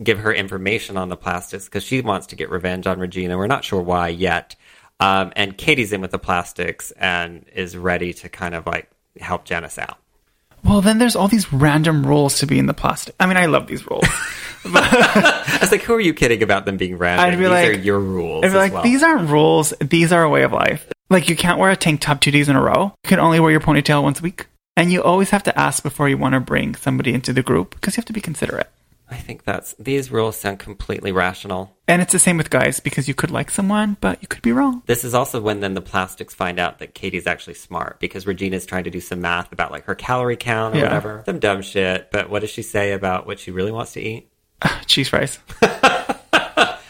give 0.03 0.19
her 0.19 0.33
information 0.33 0.97
on 0.97 1.09
the 1.09 1.17
plastics 1.17 1.65
because 1.65 1.83
she 1.83 2.01
wants 2.01 2.29
to 2.29 2.37
get 2.37 2.51
revenge 2.51 2.87
on 2.87 3.01
Regina. 3.01 3.37
We're 3.37 3.47
not 3.47 3.65
sure 3.65 3.83
why 3.83 4.09
yet. 4.09 4.55
Um, 5.01 5.33
and 5.37 5.57
Cady's 5.57 5.93
in 5.93 6.01
with 6.01 6.11
the 6.11 6.19
plastics 6.19 6.91
and 6.93 7.45
is 7.55 7.77
ready 7.77 8.13
to 8.15 8.29
kind 8.29 8.55
of 8.55 8.67
like 8.67 8.91
help 9.21 9.45
Janice 9.45 9.79
out. 9.79 9.99
Well, 10.65 10.81
then 10.81 10.99
there's 10.99 11.15
all 11.17 11.29
these 11.29 11.53
random 11.53 12.05
rules 12.07 12.41
to 12.41 12.47
be 12.47 12.59
in 12.59 12.67
the 12.67 12.75
plastic. 12.75 13.15
I 13.21 13.27
mean, 13.27 13.37
I 13.37 13.47
love 13.47 13.67
these 13.67 13.87
rules. 13.89 14.05
I 14.65 15.59
was 15.61 15.71
like, 15.71 15.83
who 15.83 15.95
are 15.95 16.01
you 16.01 16.13
kidding 16.15 16.43
about 16.43 16.65
them 16.67 16.77
being 16.77 16.99
random? 16.99 17.25
I'd 17.27 17.31
be 17.33 17.37
These 17.45 17.49
like- 17.49 17.69
are 17.69 17.73
your 17.73 18.01
rules. 18.01 18.45
I'd 18.45 18.51
be 18.53 18.57
like, 18.57 18.73
well. 18.73 18.83
these 18.83 19.03
aren't 19.03 19.31
rules. 19.31 19.73
These 19.81 20.13
are 20.13 20.23
a 20.23 20.29
way 20.29 20.43
of 20.43 20.53
life. 20.53 20.87
Like, 21.09 21.29
you 21.29 21.37
can't 21.37 21.59
wear 21.61 21.71
a 21.71 21.77
tank 21.77 22.01
top 22.01 22.21
two 22.21 22.33
days 22.33 22.49
in 22.49 22.57
a 22.57 22.61
row. 22.63 22.93
You 23.05 23.09
can 23.09 23.21
only 23.21 23.39
wear 23.39 23.53
your 23.53 23.61
ponytail 23.61 24.03
once 24.03 24.19
a 24.19 24.23
week. 24.23 24.47
And 24.77 24.91
you 24.93 25.03
always 25.03 25.31
have 25.31 25.45
to 25.45 25.59
ask 25.59 25.83
before 25.83 26.09
you 26.09 26.19
want 26.19 26.35
to 26.35 26.41
bring 26.41 26.75
somebody 26.75 27.15
into 27.15 27.33
the 27.33 27.43
group 27.43 27.71
because 27.75 27.97
you 27.97 28.01
have 28.01 28.07
to 28.07 28.13
be 28.13 28.21
considerate. 28.21 28.69
I 29.09 29.17
think 29.17 29.45
that's 29.45 29.75
these 29.79 30.11
rules 30.11 30.37
sound 30.37 30.59
completely 30.59 31.13
rational. 31.13 31.77
And 31.87 32.03
it's 32.03 32.13
the 32.13 32.19
same 32.19 32.37
with 32.39 32.51
guys 32.51 32.81
because 32.81 33.07
you 33.07 33.15
could 33.15 33.31
like 33.31 33.51
someone, 33.51 33.97
but 34.01 34.21
you 34.21 34.27
could 34.27 34.43
be 34.43 34.51
wrong. 34.51 34.83
This 34.87 35.05
is 35.05 35.15
also 35.15 35.41
when 35.41 35.61
then 35.61 35.75
the 35.75 35.81
plastics 35.81 36.35
find 36.35 36.59
out 36.59 36.81
that 36.81 36.95
Cady's 36.95 37.27
actually 37.29 37.55
smart 37.55 38.01
because 38.01 38.27
Regina's 38.27 38.67
trying 38.67 38.85
to 38.85 38.91
do 38.91 39.01
some 39.01 39.21
math 39.21 39.53
about 39.53 39.71
like 39.71 39.85
her 39.85 39.95
calorie 39.95 40.37
count 40.37 40.75
or 40.75 40.79
Yeah. 40.79 40.85
whatever. 40.85 41.23
Some 41.25 41.39
dumb 41.39 41.63
shit. 41.63 42.11
But 42.11 42.31
what 42.31 42.41
does 42.41 42.51
she 42.51 42.63
say 42.63 42.93
about 42.93 43.27
what 43.27 43.39
she 43.39 43.53
really 43.53 43.71
wants 43.73 43.93
to 43.93 44.01
eat? 44.01 44.29
Cheese 44.87 45.09
fries. 45.09 45.39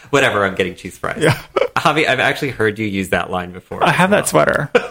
Whatever, 0.09 0.45
I'm 0.45 0.55
getting 0.55 0.73
cheese 0.75 0.97
fries. 0.97 1.21
Yeah. 1.21 1.37
Javi, 1.75 2.07
I've 2.07 2.21
actually 2.21 2.51
heard 2.51 2.79
you 2.79 2.87
use 2.87 3.09
that 3.09 3.29
line 3.29 3.51
before. 3.51 3.83
I 3.83 3.91
have 3.91 4.09
that 4.11 4.25
sweater. 4.27 4.71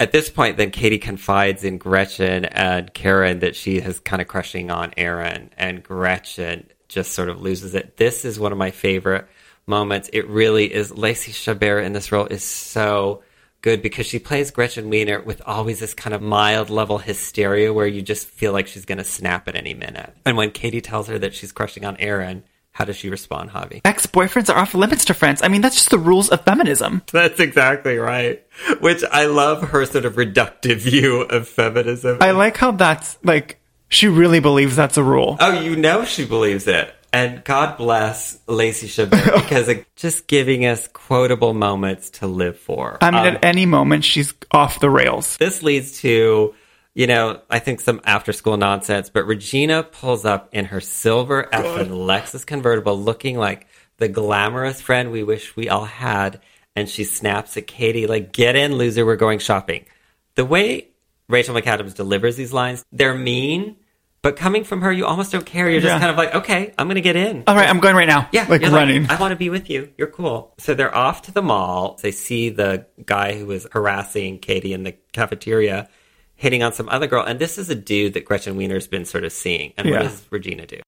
At 0.00 0.12
this 0.12 0.30
point, 0.30 0.56
then 0.56 0.70
Cady 0.70 0.98
confides 0.98 1.64
in 1.64 1.78
Gretchen 1.78 2.44
and 2.44 2.92
Karen 2.94 3.40
that 3.40 3.56
she 3.56 3.78
is 3.78 3.98
kind 3.98 4.22
of 4.22 4.28
crushing 4.28 4.70
on 4.70 4.92
Aaron, 4.96 5.50
and 5.56 5.82
Gretchen 5.82 6.68
just 6.88 7.12
sort 7.12 7.28
of 7.28 7.42
loses 7.42 7.74
it. 7.74 7.96
This 7.96 8.24
is 8.24 8.38
one 8.38 8.52
of 8.52 8.58
my 8.58 8.70
favorite 8.70 9.26
moments. 9.66 10.08
It 10.12 10.28
really 10.28 10.72
is. 10.72 10.96
Lacey 10.96 11.32
Chabert 11.32 11.84
in 11.84 11.92
this 11.92 12.12
role 12.12 12.26
is 12.26 12.44
so 12.44 13.22
good 13.60 13.82
because 13.82 14.06
she 14.06 14.20
plays 14.20 14.52
Gretchen 14.52 14.88
Wiener 14.88 15.20
with 15.20 15.42
always 15.44 15.80
this 15.80 15.94
kind 15.94 16.14
of 16.14 16.22
mild 16.22 16.70
level 16.70 16.98
hysteria 16.98 17.72
where 17.72 17.86
you 17.86 18.00
just 18.00 18.28
feel 18.28 18.52
like 18.52 18.68
she's 18.68 18.84
going 18.84 18.98
to 18.98 19.04
snap 19.04 19.48
at 19.48 19.56
any 19.56 19.74
minute. 19.74 20.14
And 20.24 20.36
when 20.36 20.52
Cady 20.52 20.80
tells 20.80 21.08
her 21.08 21.18
that 21.18 21.34
she's 21.34 21.50
crushing 21.50 21.84
on 21.84 21.96
Aaron, 21.96 22.44
how 22.78 22.84
does 22.84 22.94
she 22.96 23.10
respond, 23.10 23.50
Javi? 23.50 23.80
Ex 23.84 24.06
boyfriends 24.06 24.54
are 24.54 24.56
off 24.56 24.72
limits 24.72 25.04
to 25.06 25.14
friends. 25.14 25.42
I 25.42 25.48
mean, 25.48 25.62
that's 25.62 25.74
just 25.74 25.90
the 25.90 25.98
rules 25.98 26.28
of 26.28 26.44
feminism. 26.44 27.02
That's 27.12 27.40
exactly 27.40 27.96
right. 27.98 28.40
Which 28.78 29.02
I 29.10 29.26
love 29.26 29.70
her 29.70 29.84
sort 29.84 30.04
of 30.04 30.14
reductive 30.14 30.76
view 30.76 31.22
of 31.22 31.48
feminism. 31.48 32.18
I 32.20 32.30
like 32.30 32.56
how 32.56 32.70
that's 32.70 33.18
like, 33.24 33.58
she 33.88 34.06
really 34.06 34.38
believes 34.38 34.76
that's 34.76 34.96
a 34.96 35.02
rule. 35.02 35.36
Oh, 35.40 35.60
you 35.60 35.74
know 35.74 36.04
she 36.04 36.24
believes 36.24 36.68
it. 36.68 36.94
And 37.12 37.42
God 37.42 37.78
bless 37.78 38.38
Lacey 38.46 38.86
Chabert 38.86 39.34
because 39.42 39.68
of 39.68 39.84
just 39.96 40.28
giving 40.28 40.64
us 40.64 40.86
quotable 40.86 41.54
moments 41.54 42.10
to 42.10 42.28
live 42.28 42.60
for. 42.60 42.98
I 43.00 43.10
mean, 43.10 43.20
Um, 43.20 43.26
at 43.26 43.44
any 43.44 43.66
moment, 43.66 44.04
she's 44.04 44.34
off 44.52 44.78
the 44.78 44.90
rails. 44.90 45.36
this 45.38 45.64
leads 45.64 46.00
to, 46.02 46.54
you 46.94 47.06
know, 47.06 47.40
I 47.48 47.58
think 47.58 47.80
some 47.80 48.00
after 48.04 48.32
school 48.32 48.56
nonsense, 48.56 49.10
but 49.10 49.24
Regina 49.26 49.82
pulls 49.82 50.24
up 50.24 50.48
in 50.52 50.64
her 50.66 50.80
silver 50.80 51.48
effing 51.52 51.88
Lexus 51.90 52.44
convertible 52.44 52.98
looking 52.98 53.38
like 53.38 53.66
the 53.98 54.08
glamorous 54.08 54.80
friend 54.80 55.10
we 55.12 55.22
wish 55.22 55.54
we 55.56 55.68
all 55.68 55.84
had. 55.84 56.40
And 56.76 56.88
she 56.88 57.02
snaps 57.02 57.56
at 57.56 57.66
Cady, 57.66 58.06
like, 58.06 58.32
get 58.32 58.54
in, 58.54 58.76
loser, 58.76 59.04
we're 59.04 59.16
going 59.16 59.40
shopping. 59.40 59.86
The 60.36 60.44
way 60.44 60.88
Rachel 61.28 61.54
McAdams 61.56 61.94
delivers 61.96 62.36
these 62.36 62.52
lines, 62.52 62.84
they're 62.92 63.16
mean, 63.16 63.74
but 64.22 64.36
coming 64.36 64.62
from 64.62 64.82
her, 64.82 64.92
you 64.92 65.04
almost 65.04 65.32
don't 65.32 65.44
care. 65.44 65.68
You're 65.68 65.80
just 65.80 65.92
Yeah. 65.92 65.98
kind 65.98 66.10
of 66.12 66.16
like, 66.16 66.34
okay, 66.36 66.72
I'm 66.78 66.86
going 66.86 66.94
to 66.94 67.00
get 67.00 67.16
in. 67.16 67.42
All 67.48 67.56
right, 67.56 67.68
I'm 67.68 67.80
going 67.80 67.96
right 67.96 68.06
now. 68.06 68.28
Yeah, 68.32 68.46
Like 68.48 68.62
running. 68.62 69.10
I 69.10 69.18
want 69.18 69.32
to 69.32 69.36
be 69.36 69.50
with 69.50 69.68
you. 69.68 69.92
You're 69.98 70.06
cool. 70.08 70.54
So 70.58 70.74
they're 70.74 70.94
off 70.94 71.22
to 71.22 71.32
the 71.32 71.42
mall. 71.42 71.98
They 72.00 72.12
see 72.12 72.50
the 72.50 72.86
guy 73.04 73.36
who 73.36 73.46
was 73.46 73.66
harassing 73.72 74.38
Cady 74.38 74.72
in 74.72 74.84
the 74.84 74.92
cafeteria 75.12 75.88
hitting 76.38 76.62
on 76.62 76.72
some 76.72 76.88
other 76.88 77.08
girl. 77.08 77.24
And 77.24 77.38
this 77.38 77.58
is 77.58 77.68
a 77.68 77.74
dude 77.74 78.14
that 78.14 78.24
Gretchen 78.24 78.56
Wiener's 78.56 78.86
been 78.86 79.04
sort 79.04 79.24
of 79.24 79.32
seeing. 79.32 79.74
And 79.76 79.90
what 79.90 80.02
does 80.02 80.24
Regina 80.30 80.66
do? 80.66 80.80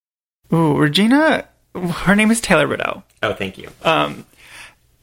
Ooh, 0.53 0.77
Regina, 0.77 1.47
her 1.75 2.15
name 2.15 2.31
is 2.31 2.41
Taylor 2.41 2.69
Rideau. 2.69 3.03
Oh, 3.23 3.35
thank 3.35 3.59
you. 3.59 3.69
Um, 3.83 4.25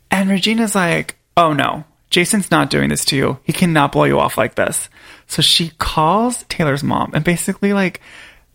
and 0.09 0.29
Regina's 0.29 0.73
like, 0.73 1.17
oh 1.35 1.51
no, 1.51 1.83
Jason's 2.09 2.49
not 2.49 2.69
doing 2.69 2.89
this 2.89 3.03
to 3.05 3.17
you. 3.17 3.39
He 3.43 3.51
cannot 3.51 3.91
blow 3.91 4.05
you 4.05 4.19
off 4.19 4.37
like 4.37 4.55
this. 4.55 4.89
So 5.27 5.41
she 5.41 5.71
calls 5.77 6.45
Taylor's 6.47 6.83
mom 6.83 7.11
and 7.13 7.25
basically 7.25 7.73
like 7.73 7.99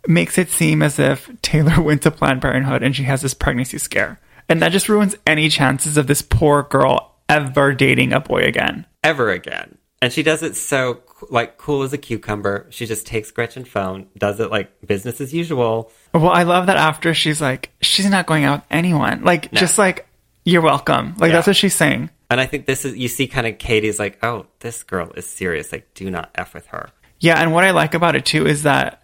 makes 0.09 0.39
it 0.39 0.49
seem 0.49 0.83
as 0.83 0.99
if 0.99 1.31
Taylor 1.43 1.81
went 1.83 2.03
to 2.03 2.11
Planned 2.11 2.41
Parenthood 2.41 2.83
and 2.83 2.97
she 2.97 3.05
has 3.05 3.21
this 3.21 3.35
pregnancy 3.35 3.77
scare. 3.77 4.19
And 4.49 4.63
that 4.63 4.73
just 4.73 4.89
ruins 4.89 5.15
any 5.27 5.51
chances 5.51 5.99
of 5.99 6.07
this 6.07 6.23
poor 6.23 6.63
girl 6.63 7.17
ever 7.29 7.75
dating 7.75 8.15
a 8.15 8.21
boy 8.21 8.45
again. 8.45 8.87
Ever 9.05 9.31
again. 9.31 9.77
And 10.01 10.11
she 10.11 10.23
does 10.23 10.43
it 10.43 10.57
so 10.57 10.95
like 11.31 11.59
cool 11.59 11.83
as 11.83 11.93
a 11.93 11.99
cucumber. 11.99 12.67
She 12.71 12.87
just 12.87 13.07
takes 13.07 13.31
Gretchen's 13.31 13.69
phone, 13.69 14.07
does 14.17 14.41
it 14.41 14.51
like 14.51 14.71
business 14.87 15.21
as 15.21 15.33
usual. 15.35 15.91
Well, 16.15 16.29
I 16.31 16.43
love 16.43 16.67
that 16.67 16.77
after 16.77 17.15
she's 17.15 17.41
like, 17.41 17.71
she's 17.81 18.09
not 18.09 18.27
going 18.27 18.45
out 18.45 18.61
with 18.61 18.67
anyone. 18.71 19.23
Like, 19.25 19.53
No. 19.53 19.61
just 19.61 19.79
like, 19.79 20.07
you're 20.45 20.63
welcome. 20.63 21.15
Like, 21.19 21.29
Yeah. 21.31 21.37
that's 21.37 21.47
what 21.47 21.57
she's 21.57 21.75
saying. 21.75 22.11
And 22.31 22.41
I 22.41 22.47
think 22.47 22.67
this 22.67 22.85
is, 22.85 22.97
you 22.97 23.09
see 23.09 23.27
kind 23.27 23.47
of 23.47 23.59
Cady's 23.59 23.99
like, 23.99 24.19
oh, 24.25 24.47
this 24.61 24.83
girl 24.83 25.13
is 25.17 25.27
serious. 25.27 25.71
Like, 25.71 25.93
do 25.95 26.11
not 26.11 26.31
F 26.35 26.55
with 26.55 26.67
her. 26.69 26.91
Yeah, 27.21 27.41
and 27.41 27.53
what 27.53 27.65
I 27.65 27.71
like 27.71 27.95
about 27.95 28.17
it 28.17 28.25
too 28.25 28.47
is 28.47 28.63
that 28.65 29.03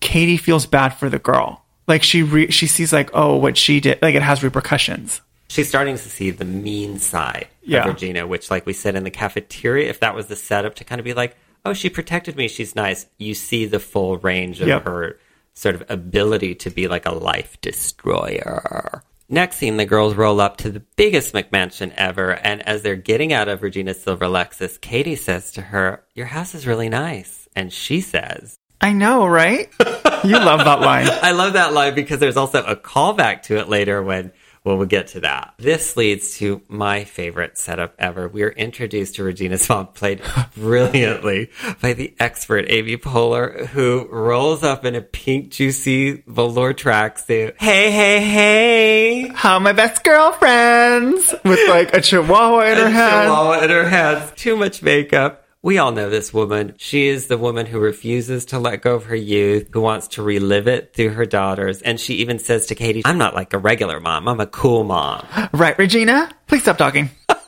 Cady 0.00 0.36
feels 0.36 0.66
bad 0.66 0.90
for 0.90 1.08
the 1.08 1.18
girl. 1.18 1.64
Like 1.86 2.02
she 2.02 2.22
re- 2.22 2.50
she 2.50 2.66
sees 2.66 2.92
like, 2.92 3.10
oh, 3.14 3.36
what 3.36 3.56
she 3.56 3.80
did, 3.80 4.00
like 4.00 4.14
it 4.14 4.22
has 4.22 4.42
repercussions. 4.42 5.20
she's 5.48 5.68
starting 5.68 5.96
to 5.96 6.08
see 6.08 6.30
the 6.30 6.44
mean 6.44 7.00
side 7.00 7.48
Yeah. 7.62 7.80
of 7.80 7.86
Regina, 7.94 8.24
which, 8.24 8.52
like 8.52 8.66
we 8.66 8.72
said 8.72 8.94
in 8.94 9.02
the 9.02 9.10
cafeteria, 9.10 9.90
if 9.90 9.98
that 9.98 10.14
was 10.14 10.26
the 10.26 10.36
setup 10.36 10.76
to 10.76 10.84
kind 10.84 11.00
of 11.00 11.04
be 11.04 11.12
like, 11.12 11.36
oh, 11.64 11.72
she 11.72 11.90
protected 11.90 12.36
me, 12.36 12.48
she's 12.48 12.74
nice, 12.74 13.06
you 13.18 13.34
see 13.34 13.66
the 13.66 13.78
full 13.80 14.16
range 14.18 14.60
of 14.60 14.68
Yep. 14.68 14.84
her 14.84 15.18
sort 15.54 15.74
of 15.74 15.84
ability 15.90 16.54
to 16.54 16.70
be 16.70 16.88
like 16.88 17.06
a 17.06 17.12
life 17.14 17.60
destroyer. 17.60 19.02
Next 19.28 19.56
scene, 19.58 19.76
the 19.76 19.84
girls 19.84 20.14
roll 20.14 20.40
up 20.40 20.56
to 20.58 20.70
the 20.70 20.80
biggest 20.96 21.34
McMansion 21.34 21.92
ever, 21.96 22.32
and 22.32 22.66
as 22.66 22.82
they're 22.82 22.96
getting 22.96 23.32
out 23.32 23.48
of 23.48 23.62
Regina's 23.62 24.02
silver 24.02 24.26
Lexus, 24.26 24.80
Cady 24.80 25.14
says 25.14 25.52
to 25.52 25.60
her, 25.62 26.02
Your 26.14 26.26
house 26.26 26.54
is 26.54 26.66
really 26.66 26.88
nice. 26.88 27.48
And 27.54 27.72
she 27.72 28.00
says, 28.00 28.56
I 28.80 28.92
know, 28.92 29.26
right? 29.26 29.68
You 30.22 30.36
love 30.36 30.66
that 30.66 30.80
line. 30.82 31.08
I 31.08 31.32
love 31.32 31.54
that 31.54 31.72
line 31.72 31.94
because 31.94 32.20
there's 32.20 32.36
also 32.36 32.62
a 32.62 32.76
callback 32.76 33.44
to 33.44 33.56
it 33.58 33.70
later 33.70 34.02
when 34.02 34.32
when 34.62 34.78
we 34.78 34.86
get 34.86 35.08
to 35.08 35.20
that. 35.20 35.54
This 35.58 35.96
leads 35.96 36.36
to 36.38 36.60
my 36.68 37.04
favorite 37.04 37.56
setup 37.56 37.94
ever. 37.98 38.28
We 38.28 38.42
are 38.42 38.50
introduced 38.50 39.16
to 39.16 39.24
Regina's 39.24 39.68
mom, 39.68 39.88
played 39.88 40.22
brilliantly 40.56 41.50
by 41.80 41.94
the 41.94 42.14
expert 42.18 42.66
Amy 42.68 42.96
Poehler, 42.96 43.66
who 43.68 44.06
rolls 44.10 44.62
up 44.62 44.84
in 44.84 44.94
a 44.94 45.00
pink, 45.00 45.50
juicy 45.50 46.22
velour 46.26 46.74
tracksuit. 46.74 47.54
Hey, 47.58 47.90
hey, 47.90 48.20
hey! 48.20 49.28
How 49.28 49.54
are 49.54 49.60
my 49.60 49.72
best 49.72 50.04
girlfriends 50.04 51.34
with 51.44 51.68
like 51.68 51.94
a 51.94 52.00
chihuahua 52.00 52.72
in 52.72 52.78
her 52.78 52.90
hand. 52.90 53.26
Chihuahua 53.28 53.64
in 53.64 53.70
her 53.70 53.88
hands. 53.88 54.32
Too 54.36 54.56
much 54.56 54.82
makeup. 54.82 55.39
We 55.62 55.76
all 55.76 55.92
know 55.92 56.08
this 56.08 56.32
woman. 56.32 56.74
She 56.78 57.08
is 57.08 57.26
the 57.26 57.36
woman 57.36 57.66
who 57.66 57.78
refuses 57.78 58.46
to 58.46 58.58
let 58.58 58.80
go 58.80 58.94
of 58.94 59.04
her 59.04 59.14
youth, 59.16 59.68
who 59.72 59.82
wants 59.82 60.08
to 60.08 60.22
relive 60.22 60.66
it 60.66 60.94
through 60.94 61.10
her 61.10 61.26
daughters. 61.26 61.82
And 61.82 62.00
she 62.00 62.14
even 62.14 62.38
says 62.38 62.66
to 62.66 62.74
Cady, 62.74 63.02
I'm 63.04 63.18
not 63.18 63.34
like 63.34 63.52
a 63.52 63.58
regular 63.58 64.00
mom. 64.00 64.26
I'm 64.26 64.40
a 64.40 64.46
cool 64.46 64.84
mom. 64.84 65.26
Right, 65.52 65.76
Regina? 65.76 66.30
Please 66.46 66.62
stop 66.62 66.78
talking. 66.78 67.10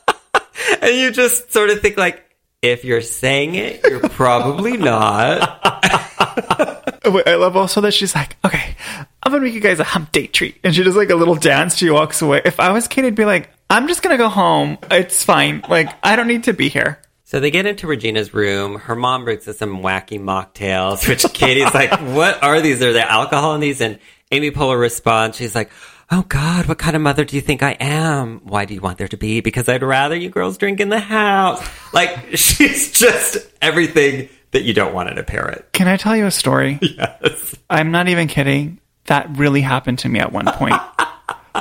And 0.81 0.97
you 0.97 1.13
just 1.13 1.53
sort 1.53 1.71
of 1.71 1.81
think 1.81 1.97
like, 1.97 2.25
if 2.61 2.85
you're 2.85 3.01
saying 3.01 3.55
it, 3.55 3.81
you're 3.89 4.01
probably 4.01 4.77
not. 4.77 5.41
Wait, 7.05 7.27
I 7.27 7.37
love 7.37 7.57
also 7.57 7.81
that 7.83 7.95
she's 7.95 8.15
like, 8.15 8.37
okay, 8.45 8.77
I'm 9.23 9.33
gonna 9.33 9.45
make 9.45 9.55
you 9.55 9.61
guys 9.61 9.79
a 9.81 9.85
hump 9.85 10.13
date 10.13 10.33
treat. 10.33 10.59
And 10.65 10.75
she 10.75 10.83
does 10.83 10.97
like 10.97 11.11
a 11.11 11.15
little 11.15 11.35
dance. 11.37 11.77
She 11.77 11.89
walks 11.91 12.21
away. 12.21 12.43
If 12.45 12.59
I 12.59 12.73
was 12.73 12.89
Kate, 12.89 13.05
I'd 13.05 13.15
be 13.15 13.25
like, 13.25 13.51
I'm 13.71 13.87
just 13.89 14.03
gonna 14.03 14.19
go 14.19 14.29
home. 14.29 14.79
It's 14.91 15.25
fine. 15.25 15.63
Like, 15.69 15.89
I 16.03 16.17
don't 16.17 16.27
need 16.29 16.45
to 16.45 16.53
be 16.53 16.69
here. 16.69 17.01
So 17.33 17.41
they 17.41 17.51
get 17.51 17.65
into 17.65 17.87
Regina's 17.87 18.35
room. 18.35 18.75
Her 18.79 18.95
mom 18.95 19.25
brings 19.25 19.49
us 19.49 19.57
some 19.57 19.79
wacky 19.79 20.21
mocktails, 20.21 21.09
which 21.09 21.25
Cady's 21.33 21.73
like, 21.73 21.91
what 22.15 22.43
are 22.43 22.61
these? 22.61 22.83
Are 22.83 22.93
there 22.93 23.07
alcohol 23.07 23.55
in 23.55 23.63
these? 23.63 23.81
And 23.81 24.01
Amy 24.31 24.51
Poehler 24.51 24.79
responds, 24.79 25.39
she's 25.39 25.55
like, 25.55 25.71
Oh 26.11 26.27
God, 26.29 26.67
what 26.67 26.77
kind 26.77 26.95
of 26.95 27.01
mother 27.01 27.25
do 27.25 27.35
you 27.35 27.41
think 27.41 27.63
I 27.63 27.71
am? 27.81 28.41
Why 28.45 28.67
do 28.67 28.75
you 28.75 28.83
want 28.83 28.99
there 28.99 29.09
to 29.09 29.17
be? 29.17 29.41
Because 29.41 29.67
I'd 29.67 29.83
rather 29.83 30.15
you 30.15 30.29
girls 30.29 30.59
drink 30.59 30.79
in 30.79 30.91
the 30.91 31.01
house. 31.01 31.67
Like, 31.95 32.19
she's 32.37 32.93
just 32.93 33.39
everything 33.63 34.29
that 34.51 34.65
you 34.65 34.75
don't 34.75 34.93
want 34.93 35.09
in 35.09 35.17
a 35.17 35.23
parent. 35.23 35.65
Can 35.73 35.89
I 35.89 35.97
tell 35.97 36.15
you 36.15 36.27
a 36.27 36.31
story? 36.31 36.79
Yes. 36.83 37.55
I'm 37.71 37.93
not 37.93 38.09
even 38.09 38.29
kidding. 38.29 38.79
That 39.07 39.39
really 39.39 39.63
happened 39.63 40.01
to 40.01 40.11
me 40.11 40.19
at 40.19 40.33
one 40.33 40.45
point. 40.45 40.77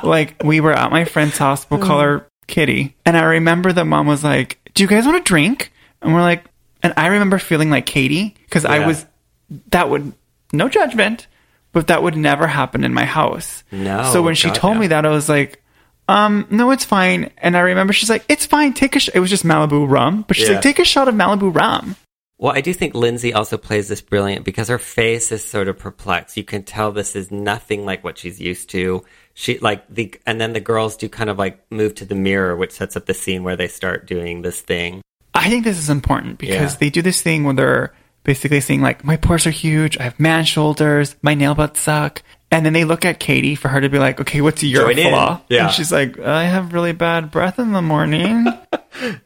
like 0.03 0.43
we 0.43 0.59
were 0.59 0.73
at 0.73 0.91
my 0.91 1.05
friend's 1.05 1.37
house, 1.37 1.65
we'll 1.69 1.79
call 1.79 1.99
mm. 1.99 2.03
her 2.03 2.27
Kitty. 2.47 2.97
And 3.05 3.15
I 3.15 3.23
remember 3.23 3.71
the 3.71 3.85
mom 3.85 4.07
was 4.07 4.25
like, 4.25 4.59
Do 4.81 4.85
you 4.85 4.89
guys 4.89 5.05
want 5.05 5.23
to 5.23 5.29
drink? 5.29 5.71
And 6.01 6.11
we're 6.11 6.21
like 6.21 6.43
and 6.81 6.91
I 6.97 7.05
remember 7.07 7.37
feeling 7.37 7.69
like 7.69 7.85
Cady, 7.85 8.33
because 8.45 8.65
I 8.65 8.87
was 8.87 9.05
that 9.69 9.91
would 9.91 10.11
no 10.51 10.69
judgment, 10.69 11.27
but 11.71 11.85
that 11.87 12.01
would 12.01 12.17
never 12.17 12.47
happen 12.47 12.83
in 12.83 12.91
my 12.91 13.05
house. 13.05 13.63
No, 13.71 14.09
So 14.11 14.23
when 14.23 14.33
she 14.33 14.47
God, 14.47 14.55
told 14.55 14.73
no. 14.77 14.79
me 14.79 14.87
that, 14.87 15.05
I 15.05 15.09
was 15.09 15.29
like, 15.29 15.61
um, 16.07 16.47
no, 16.49 16.71
it's 16.71 16.83
fine. 16.83 17.29
And 17.37 17.55
I 17.55 17.59
remember 17.59 17.93
she's 17.93 18.09
like, 18.09 18.25
it's 18.27 18.47
fine. 18.47 18.73
Take 18.73 18.95
a. 18.95 18.99
Sh-. 18.99 19.09
It 19.13 19.19
was 19.19 19.29
just 19.29 19.43
Malibu 19.45 19.87
rum, 19.87 20.25
but 20.27 20.35
she's 20.35 20.47
Yeah. 20.49 20.55
like, 20.55 20.63
take 20.63 20.79
a 20.79 20.83
shot 20.83 21.07
of 21.07 21.13
Malibu 21.13 21.53
rum. 21.55 21.95
Well, 22.39 22.53
I 22.53 22.61
do 22.61 22.73
think 22.73 22.95
Lindsay 22.95 23.35
also 23.35 23.57
plays 23.57 23.87
this 23.87 24.01
brilliant 24.01 24.45
because 24.45 24.67
her 24.69 24.79
face 24.79 25.31
is 25.31 25.43
sort 25.45 25.67
of 25.67 25.77
perplexed. 25.77 26.37
You 26.37 26.43
can 26.43 26.63
tell 26.63 26.91
this 26.91 27.15
is 27.15 27.29
nothing 27.29 27.85
like 27.85 28.03
what 28.03 28.17
she's 28.17 28.41
used 28.41 28.71
to. 28.71 29.03
She 29.33 29.57
like 29.59 29.83
the 29.89 30.13
and 30.25 30.39
then 30.41 30.53
the 30.53 30.59
girls 30.59 30.97
do 30.97 31.07
kind 31.09 31.29
of 31.29 31.37
like 31.37 31.59
move 31.71 31.95
to 31.95 32.05
the 32.05 32.15
mirror, 32.15 32.55
which 32.55 32.71
sets 32.71 32.95
up 32.95 33.05
the 33.05 33.13
scene 33.13 33.43
where 33.43 33.55
they 33.55 33.67
start 33.67 34.05
doing 34.07 34.41
this 34.41 34.61
thing. 34.61 35.01
I 35.33 35.49
think 35.49 35.63
this 35.63 35.77
is 35.77 35.89
important 35.89 36.37
because 36.37 36.73
Yeah. 36.73 36.77
they 36.79 36.89
do 36.89 37.01
this 37.01 37.21
thing 37.21 37.43
where 37.45 37.53
they're 37.53 37.93
basically 38.23 38.59
saying 38.59 38.81
like, 38.81 39.03
my 39.05 39.15
pores 39.17 39.47
are 39.47 39.51
huge, 39.51 39.97
I 39.97 40.03
have 40.03 40.19
man 40.19 40.43
shoulders, 40.45 41.15
my 41.21 41.33
nail 41.33 41.55
buds 41.55 41.79
suck. 41.79 42.21
And 42.53 42.65
then 42.65 42.73
they 42.73 42.83
look 42.83 43.05
at 43.05 43.21
Cady 43.21 43.55
for 43.55 43.69
her 43.69 43.79
to 43.79 43.87
be 43.87 43.97
like, 43.97 44.19
okay, 44.19 44.41
what's 44.41 44.61
your 44.61 44.83
Join 44.83 44.99
in. 44.99 45.09
flaw? 45.09 45.39
Yeah. 45.47 45.67
And 45.67 45.73
she's 45.73 45.89
like, 45.89 46.19
I 46.19 46.43
have 46.43 46.73
really 46.73 46.91
bad 46.91 47.31
breath 47.31 47.57
in 47.59 47.71
the 47.71 47.81
morning. 47.81 48.43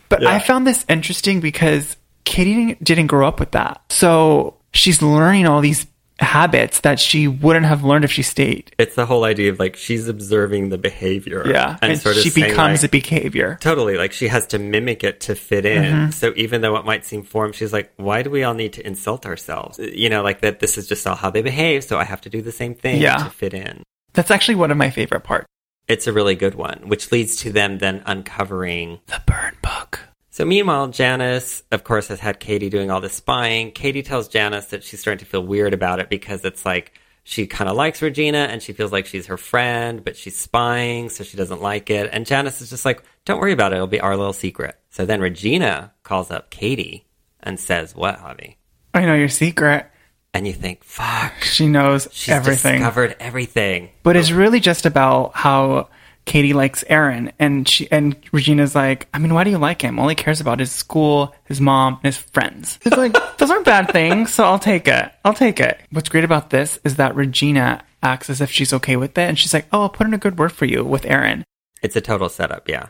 but 0.10 0.22
Yeah. 0.22 0.30
I 0.30 0.38
found 0.38 0.68
this 0.68 0.86
interesting 0.88 1.39
because 1.39 1.98
Cady 2.24 2.54
didn't, 2.54 2.84
didn't 2.84 3.08
grow 3.08 3.28
up 3.28 3.39
with 3.39 3.52
that. 3.52 3.82
So 3.89 4.58
she's 4.74 5.02
learning 5.02 5.48
all 5.48 5.60
these 5.62 5.88
habits 6.19 6.80
that 6.82 6.99
she 6.99 7.28
wouldn't 7.28 7.65
have 7.65 7.84
learned 7.84 8.06
if 8.06 8.12
she 8.12 8.23
stayed. 8.23 8.73
It's 8.78 8.95
the 8.95 9.06
whole 9.06 9.23
idea 9.25 9.51
of 9.51 9.60
like 9.60 9.75
she's 9.75 10.08
observing 10.08 10.69
the 10.69 10.78
behavior. 10.78 11.43
Yeah. 11.47 11.78
And, 11.82 11.99
sort 11.99 12.17
of 12.17 12.23
she 12.23 12.30
becomes 12.30 12.84
like, 12.84 12.89
a 12.89 12.91
behavior. 12.91 13.58
Totally, 13.62 13.97
like 13.97 14.13
she 14.13 14.28
has 14.28 14.47
to 14.47 14.60
mimic 14.60 15.04
it 15.04 15.19
to 15.21 15.36
fit 15.36 15.65
in. 15.65 15.84
Mm-hmm. 15.84 16.12
So 16.12 16.34
even 16.36 16.62
though 16.62 16.78
it 16.78 16.86
might 16.86 17.06
seem 17.06 17.23
formed, 17.23 17.56
she's 17.56 17.73
like, 17.73 17.91
"Why 17.97 18.21
do 18.21 18.30
we 18.30 18.43
all 18.43 18.54
need 18.54 18.73
to 18.73 18.86
insult 18.86 19.25
ourselves?" 19.25 19.80
You 19.80 20.10
know, 20.10 20.23
like 20.23 20.41
that. 20.41 20.60
This 20.60 20.78
is 20.78 20.88
just 20.88 21.06
all 21.06 21.15
how 21.15 21.30
they 21.30 21.41
behave, 21.41 21.84
so 21.84 21.97
I 21.97 22.04
have 22.06 22.21
to 22.21 22.30
do 22.30 22.41
the 22.41 22.51
same 22.51 22.75
thing 22.75 23.01
Yeah. 23.01 23.17
to 23.17 23.30
fit 23.30 23.54
in. 23.54 23.84
That's 24.13 24.32
actually 24.32 24.56
one 24.56 24.71
of 24.71 24.78
my 24.78 24.89
favorite 24.89 25.23
parts. 25.23 25.47
It's 25.88 26.08
a 26.08 26.13
really 26.13 26.36
good 26.36 26.56
one, 26.56 26.88
which 26.88 27.12
leads 27.12 27.36
to 27.38 27.51
them 27.51 27.78
then 27.78 28.01
uncovering. 28.06 28.99
The 29.08 29.21
burn 29.28 29.58
book. 29.62 29.99
So 30.36 30.43
meanwhile, 30.43 30.89
Janice, 30.89 31.63
of 31.71 31.86
course, 31.86 32.10
has 32.10 32.19
had 32.19 32.41
Cady 32.41 32.69
doing 32.69 32.91
all 32.91 33.00
this 33.00 33.13
spying. 33.13 33.71
Cady 33.71 34.04
tells 34.04 34.28
Janice 34.28 34.65
that 34.65 34.84
she's 34.84 35.00
starting 35.00 35.19
to 35.19 35.26
feel 35.26 35.39
weird 35.41 35.74
about 35.74 36.02
it 36.02 36.10
because 36.10 36.43
it's 36.43 36.65
like 36.65 36.91
she 37.24 37.48
kind 37.48 37.69
of 37.69 37.78
likes 37.78 38.02
Regina 38.02 38.39
and 38.39 38.62
she 38.62 38.74
feels 38.74 38.91
like 38.91 39.06
she's 39.06 39.28
her 39.28 39.38
friend, 39.38 40.04
but 40.04 40.17
she's 40.17 40.38
spying, 40.38 41.08
so 41.08 41.24
she 41.24 41.38
doesn't 41.38 41.62
like 41.62 41.89
it. 41.89 42.10
And 42.12 42.26
Janice 42.26 42.60
is 42.60 42.69
just 42.69 42.84
like, 42.84 43.02
don't 43.24 43.39
worry 43.39 43.54
about 43.54 43.71
it. 43.71 43.76
It'll 43.78 43.88
be 43.88 44.02
our 44.02 44.17
little 44.17 44.34
secret. 44.34 44.78
So 44.89 45.06
then 45.06 45.21
Regina 45.21 45.93
calls 46.04 46.30
up 46.30 46.50
Cady 46.50 47.08
and 47.41 47.58
says, 47.58 47.95
what, 47.95 48.19
Javi? 48.19 48.58
I 48.93 49.06
know 49.06 49.15
your 49.15 49.30
secret. 49.30 49.89
And 50.34 50.45
you 50.45 50.52
think, 50.52 50.84
fuck, 50.84 51.43
She 51.43 51.69
knows 51.69 52.10
she's 52.12 52.34
everything. 52.34 52.80
discovered 52.80 53.15
everything. 53.21 53.91
But 54.04 54.17
it's 54.17 54.32
really 54.32 54.60
just 54.60 54.86
about 54.86 55.34
how 55.34 55.88
Cady 56.26 56.54
likes 56.54 56.84
Aaron, 56.88 57.32
and 57.38 57.68
she 57.68 57.90
and 57.92 58.16
Regina's 58.32 58.74
like, 58.74 59.08
I 59.14 59.20
mean, 59.20 59.34
why 59.34 59.44
do 59.44 59.52
you 59.52 59.60
like 59.60 59.82
him? 59.82 60.00
All 60.00 60.08
he 60.08 60.16
cares 60.16 60.42
about 60.42 60.60
is 60.60 60.72
school, 60.72 61.36
his 61.46 61.62
mom, 61.62 61.96
and 61.96 62.04
his 62.04 62.18
friends. 62.18 62.80
It's 62.84 62.98
like 62.98 63.16
those 63.38 63.52
aren't 63.52 63.66
bad 63.66 63.92
things, 63.92 64.34
so 64.34 64.44
I'll 64.44 64.60
take 64.60 64.88
it. 64.88 65.12
I'll 65.24 65.36
take 65.36 65.60
it. 65.60 65.80
What's 65.92 66.10
great 66.10 66.24
about 66.24 66.50
this 66.50 66.80
is 66.84 66.96
that 66.96 67.16
Regina 67.16 67.84
acts 68.02 68.30
as 68.30 68.42
if 68.42 68.52
she's 68.52 68.74
okay 68.74 68.96
with 68.96 69.18
it, 69.18 69.22
and 69.30 69.38
she's 69.38 69.54
like, 69.54 69.68
Oh, 69.72 69.84
I'll 69.84 69.90
put 69.90 70.08
in 70.08 70.14
a 70.14 70.20
good 70.20 70.40
word 70.40 70.52
for 70.52 70.66
you 70.66 70.84
with 70.84 71.06
Aaron. 71.06 71.44
It's 71.84 71.96
a 71.96 72.02
total 72.02 72.30
setup, 72.30 72.68
yeah. 72.68 72.88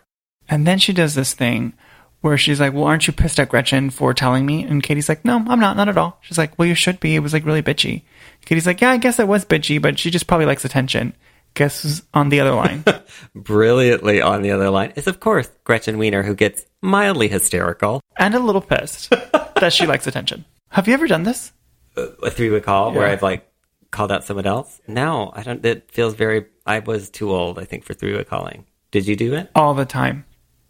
And 0.48 0.66
then 0.66 0.80
she 0.80 0.94
does 0.94 1.16
this 1.16 1.34
thing 1.34 1.74
where 2.22 2.38
she's 2.38 2.62
like, 2.62 2.74
Well, 2.74 2.86
aren't 2.86 3.06
you 3.06 3.14
pissed 3.14 3.40
at 3.40 3.50
Gretchen 3.50 3.90
for 3.90 4.14
telling 4.14 4.46
me? 4.46 4.64
And 4.64 4.82
Cady's 4.82 5.10
like, 5.10 5.26
No, 5.26 5.44
I'm 5.48 5.60
not, 5.60 5.76
not 5.76 5.90
at 5.90 5.98
all. 5.98 6.20
She's 6.22 6.38
like, 6.38 6.58
Well, 6.58 6.68
you 6.68 6.76
should 6.76 7.02
be. 7.02 7.16
It 7.16 7.20
was 7.20 7.34
like 7.34 7.46
really 7.46 7.62
bitchy. 7.62 8.04
Cady's 8.46 8.66
like, 8.66 8.80
Yeah, 8.80 8.92
I 8.92 8.98
guess 8.98 9.20
it 9.20 9.28
was 9.28 9.44
bitchy, 9.44 9.82
but 9.82 10.00
she 10.00 10.10
just 10.10 10.26
probably 10.26 10.46
likes 10.46 10.64
attention. 10.64 11.14
Guess 11.56 11.82
who's 11.84 12.04
on 12.14 12.30
the 12.30 12.40
other 12.42 12.54
line? 12.54 12.84
Brilliantly 13.36 14.22
on 14.22 14.42
the 14.42 14.52
other 14.52 14.70
line 14.70 14.94
is, 14.96 15.08
of 15.08 15.20
course, 15.20 15.50
Gretchen 15.64 15.98
Wiener, 15.98 16.24
who 16.24 16.36
gets 16.36 16.66
mildly 16.82 17.28
hysterical. 17.28 18.02
and 18.18 18.34
a 18.36 18.40
little 18.40 18.62
pissed 18.62 19.10
that 19.60 19.74
she 19.74 19.86
likes 19.86 20.08
attention. 20.08 20.46
Have 20.70 20.88
you 20.88 20.94
ever 20.94 21.08
done 21.08 21.24
this? 21.24 21.52
a 21.98 22.30
three 22.30 22.50
week 22.50 22.64
call 22.64 22.92
where 22.92 23.08
I've 23.08 23.22
like 23.24 23.50
called 23.92 24.12
out 24.12 24.24
someone 24.26 24.46
else? 24.46 24.82
No, 24.88 25.32
I 25.34 25.44
don't. 25.44 25.66
It 25.66 25.90
feels 25.92 26.14
very. 26.14 26.46
I 26.66 26.80
was 26.80 27.10
too 27.10 27.32
old, 27.32 27.58
I 27.60 27.64
think, 27.66 27.84
for 27.86 27.94
three 27.94 28.16
way 28.16 28.24
calling. 28.26 28.66
Did 28.92 29.08
you 29.08 29.16
do 29.16 29.34
it, 29.34 29.50
All 29.56 29.74
the 29.74 29.86
time. 29.86 30.26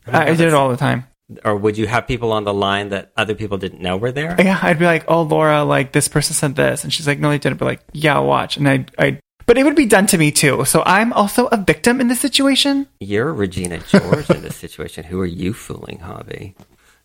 Oh 0.08 0.12
I, 0.12 0.26
I 0.28 0.36
did 0.36 0.42
it 0.48 0.54
all 0.54 0.70
the 0.70 0.78
time. 0.78 1.06
or 1.44 1.56
would 1.56 1.78
you 1.80 1.88
have 1.88 2.06
people 2.08 2.32
on 2.32 2.44
the 2.44 2.54
line 2.54 2.90
that 2.90 3.12
other 3.18 3.34
people 3.34 3.58
didn't 3.58 3.82
know 3.82 3.98
were 3.98 4.12
there? 4.12 4.36
Yeah, 4.38 4.60
I'd 4.62 4.78
be 4.78 4.86
like, 4.86 5.06
"Oh, 5.08 5.24
Laura, 5.24 5.64
like 5.64 5.92
this 5.92 6.08
person 6.08 6.36
said 6.36 6.56
this," 6.56 6.84
and 6.84 6.94
she's 6.94 7.08
like, 7.08 7.18
"No, 7.20 7.30
they 7.32 7.40
didn't." 7.40 7.58
But 7.58 7.66
like, 7.66 7.82
"Yeah, 7.94 8.20
watch," 8.20 8.58
and 8.58 8.70
I, 8.70 8.86
I, 9.00 9.20
but 9.46 9.58
it 9.58 9.64
would 9.64 9.76
be 9.76 9.86
done 9.86 10.08
to 10.08 10.18
me 10.18 10.32
too. 10.32 10.66
So 10.66 10.84
I'm 10.86 11.14
also 11.14 11.48
a 11.48 11.58
victim 11.58 12.02
in 12.02 12.08
this 12.08 12.20
situation. 12.20 12.88
You're 13.00 13.34
Regina 13.34 13.80
George 13.80 14.30
in 14.30 14.42
this 14.42 14.56
situation. 14.56 15.04
Who 15.04 15.20
are 15.20 15.26
you 15.26 15.54
fooling, 15.54 16.00
Javi? 16.00 16.54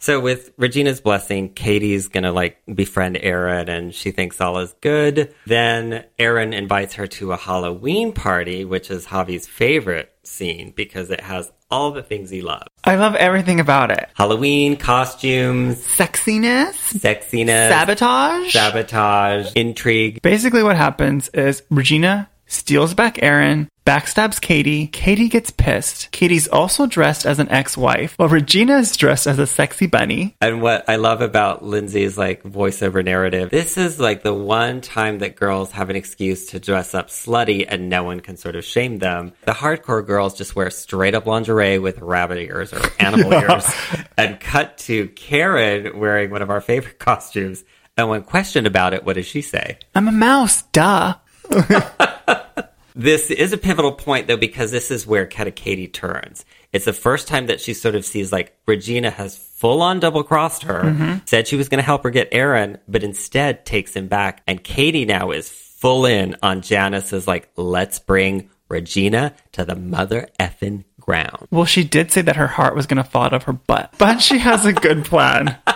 So 0.03 0.18
with 0.18 0.53
Regina's 0.57 1.03
blessing, 1.03 1.53
Cady's 1.53 2.09
gonna 2.09 2.33
like 2.33 2.57
befriend 2.74 3.18
Aaron 3.20 3.68
and 3.68 3.94
she 3.94 4.12
thinks 4.12 4.40
all 4.40 4.59
is 4.59 4.74
good. 4.81 5.35
Then 5.44 6.05
Aaron 6.18 6.55
invites 6.55 6.94
her 6.94 7.07
to 7.09 7.33
a 7.33 7.37
Halloween 7.37 8.14
party, 8.14 8.64
which 8.64 8.90
is 8.90 9.05
Javi's 9.07 9.46
favorite 9.46 10.11
scene 10.22 10.72
because 10.74 11.11
it 11.11 11.20
has 11.20 11.53
all 11.70 11.90
the 11.90 12.03
things 12.03 12.31
he 12.31 12.40
loves. 12.40 12.64
I 12.83 12.96
love 12.96 13.14
everything 13.14 13.61
about 13.61 13.90
it. 13.90 14.09
Halloween, 14.14 14.76
costumes, 14.79 15.76
Sexiness, 15.85 16.72
sexiness, 16.98 17.68
sabotage. 17.68 18.53
sabotage, 18.53 19.53
intrigue. 19.55 20.22
Basically, 20.22 20.62
what 20.62 20.76
happens 20.76 21.28
is 21.28 21.62
Regina 21.70 22.30
steals 22.51 22.94
back 22.94 23.22
Aaron, 23.22 23.68
backstabs 23.86 24.40
Cady. 24.40 24.88
Cady 24.88 25.28
gets 25.28 25.51
pissed. 25.51 26.11
Cady's 26.11 26.48
also 26.48 26.86
dressed 26.86 27.24
as 27.24 27.38
an 27.38 27.48
ex-wife, 27.48 28.14
while 28.16 28.28
Regina 28.28 28.78
is 28.78 28.96
dressed 28.96 29.26
as 29.26 29.38
a 29.38 29.46
sexy 29.46 29.86
bunny. 29.86 30.36
And 30.40 30.61
what 30.61 30.88
I 30.88 30.96
love 30.96 31.20
about 31.20 31.64
Lindsay's 31.64 32.18
like 32.18 32.42
voiceover 32.42 33.05
narrative, 33.05 33.51
this 33.51 33.78
is 33.78 34.01
like 34.01 34.22
the 34.22 34.34
one 34.34 34.80
time 34.80 35.20
that 35.20 35.36
girls 35.36 35.72
have 35.72 35.90
an 35.90 35.96
excuse 35.96 36.46
to 36.46 36.61
dress 36.61 36.94
up 36.94 37.09
slutty 37.09 37.64
and 37.66 37.88
no 37.88 38.05
one 38.05 38.20
can 38.20 38.36
sort 38.36 38.57
of 38.57 38.64
shame 38.64 38.98
them. 38.98 39.32
The 39.46 39.53
hardcore 39.53 40.05
girls 40.05 40.36
just 40.36 40.57
wear 40.57 40.70
straight 40.70 41.14
up 41.14 41.26
lingerie 41.26 41.78
with 41.78 41.98
rabbit 42.01 42.38
ears 42.38 42.72
or 42.72 42.80
animal 42.98 43.32
ears 43.32 43.64
and 44.16 44.40
cut 44.40 44.78
to 44.78 45.09
Karen 45.09 45.98
wearing 45.98 46.30
one 46.30 46.42
of 46.42 46.51
our 46.51 46.61
favorite 46.61 46.98
costumes, 46.98 47.64
And 47.96 48.09
when 48.09 48.22
questioned 48.22 48.66
about 48.66 48.92
it, 48.94 49.05
what 49.05 49.14
does 49.16 49.26
she 49.26 49.42
say? 49.42 49.78
I'm 49.94 50.09
a 50.09 50.12
mouse, 50.12 50.62
duh. 50.72 51.14
This 52.94 53.30
is 53.30 53.53
a 53.53 53.57
pivotal 53.57 53.92
point 53.92 54.26
though, 54.26 54.36
because 54.36 54.70
this 54.70 54.90
is 54.90 55.07
where 55.07 55.26
Keta 55.26 55.55
Cady 55.55 55.88
turns. 55.88 56.44
It's 56.72 56.84
the 56.84 56.92
first 56.92 57.28
time 57.28 57.46
that 57.46 57.61
she 57.61 57.72
sort 57.72 57.94
of 57.94 58.05
sees 58.05 58.32
like 58.32 58.57
Regina 58.66 59.11
has 59.11 59.38
full 59.38 59.82
on 59.82 60.01
double 60.01 60.22
crossed 60.22 60.64
her, 60.64 60.82
mm-hmm. 60.82 61.18
said 61.24 61.46
she 61.46 61.57
was 61.57 61.68
going 61.68 61.78
to 61.78 61.84
help 61.84 62.03
her 62.03 62.11
get 62.11 62.28
Aaron, 62.32 62.78
but 62.88 63.03
instead 63.03 63.64
takes 63.64 63.94
him 63.94 64.09
back. 64.09 64.42
And 64.46 64.62
Cady 64.62 65.05
now 65.05 65.30
is 65.30 65.48
full 65.48 66.05
in 66.05 66.36
on 66.42 66.62
Janice's 66.62 67.26
like, 67.26 67.48
let's 67.57 67.98
bring 67.98 68.51
Regina 68.68 69.34
to 69.53 69.64
the 69.64 69.76
mother 69.76 70.28
effing 70.38 70.84
ground. 71.01 71.48
Well, 71.51 71.64
she 71.64 71.84
did 71.84 72.12
say 72.12 72.22
that 72.22 72.36
her 72.36 72.46
heart 72.46 72.76
was 72.76 72.86
going 72.86 73.03
to 73.03 73.09
fall 73.09 73.24
out 73.24 73.32
of 73.32 73.44
her 73.44 73.53
butt, 73.53 73.94
but 73.98 74.20
she 74.20 74.38
has 74.38 74.66
a 74.66 74.72
good 74.72 75.05
plan. 75.05 75.57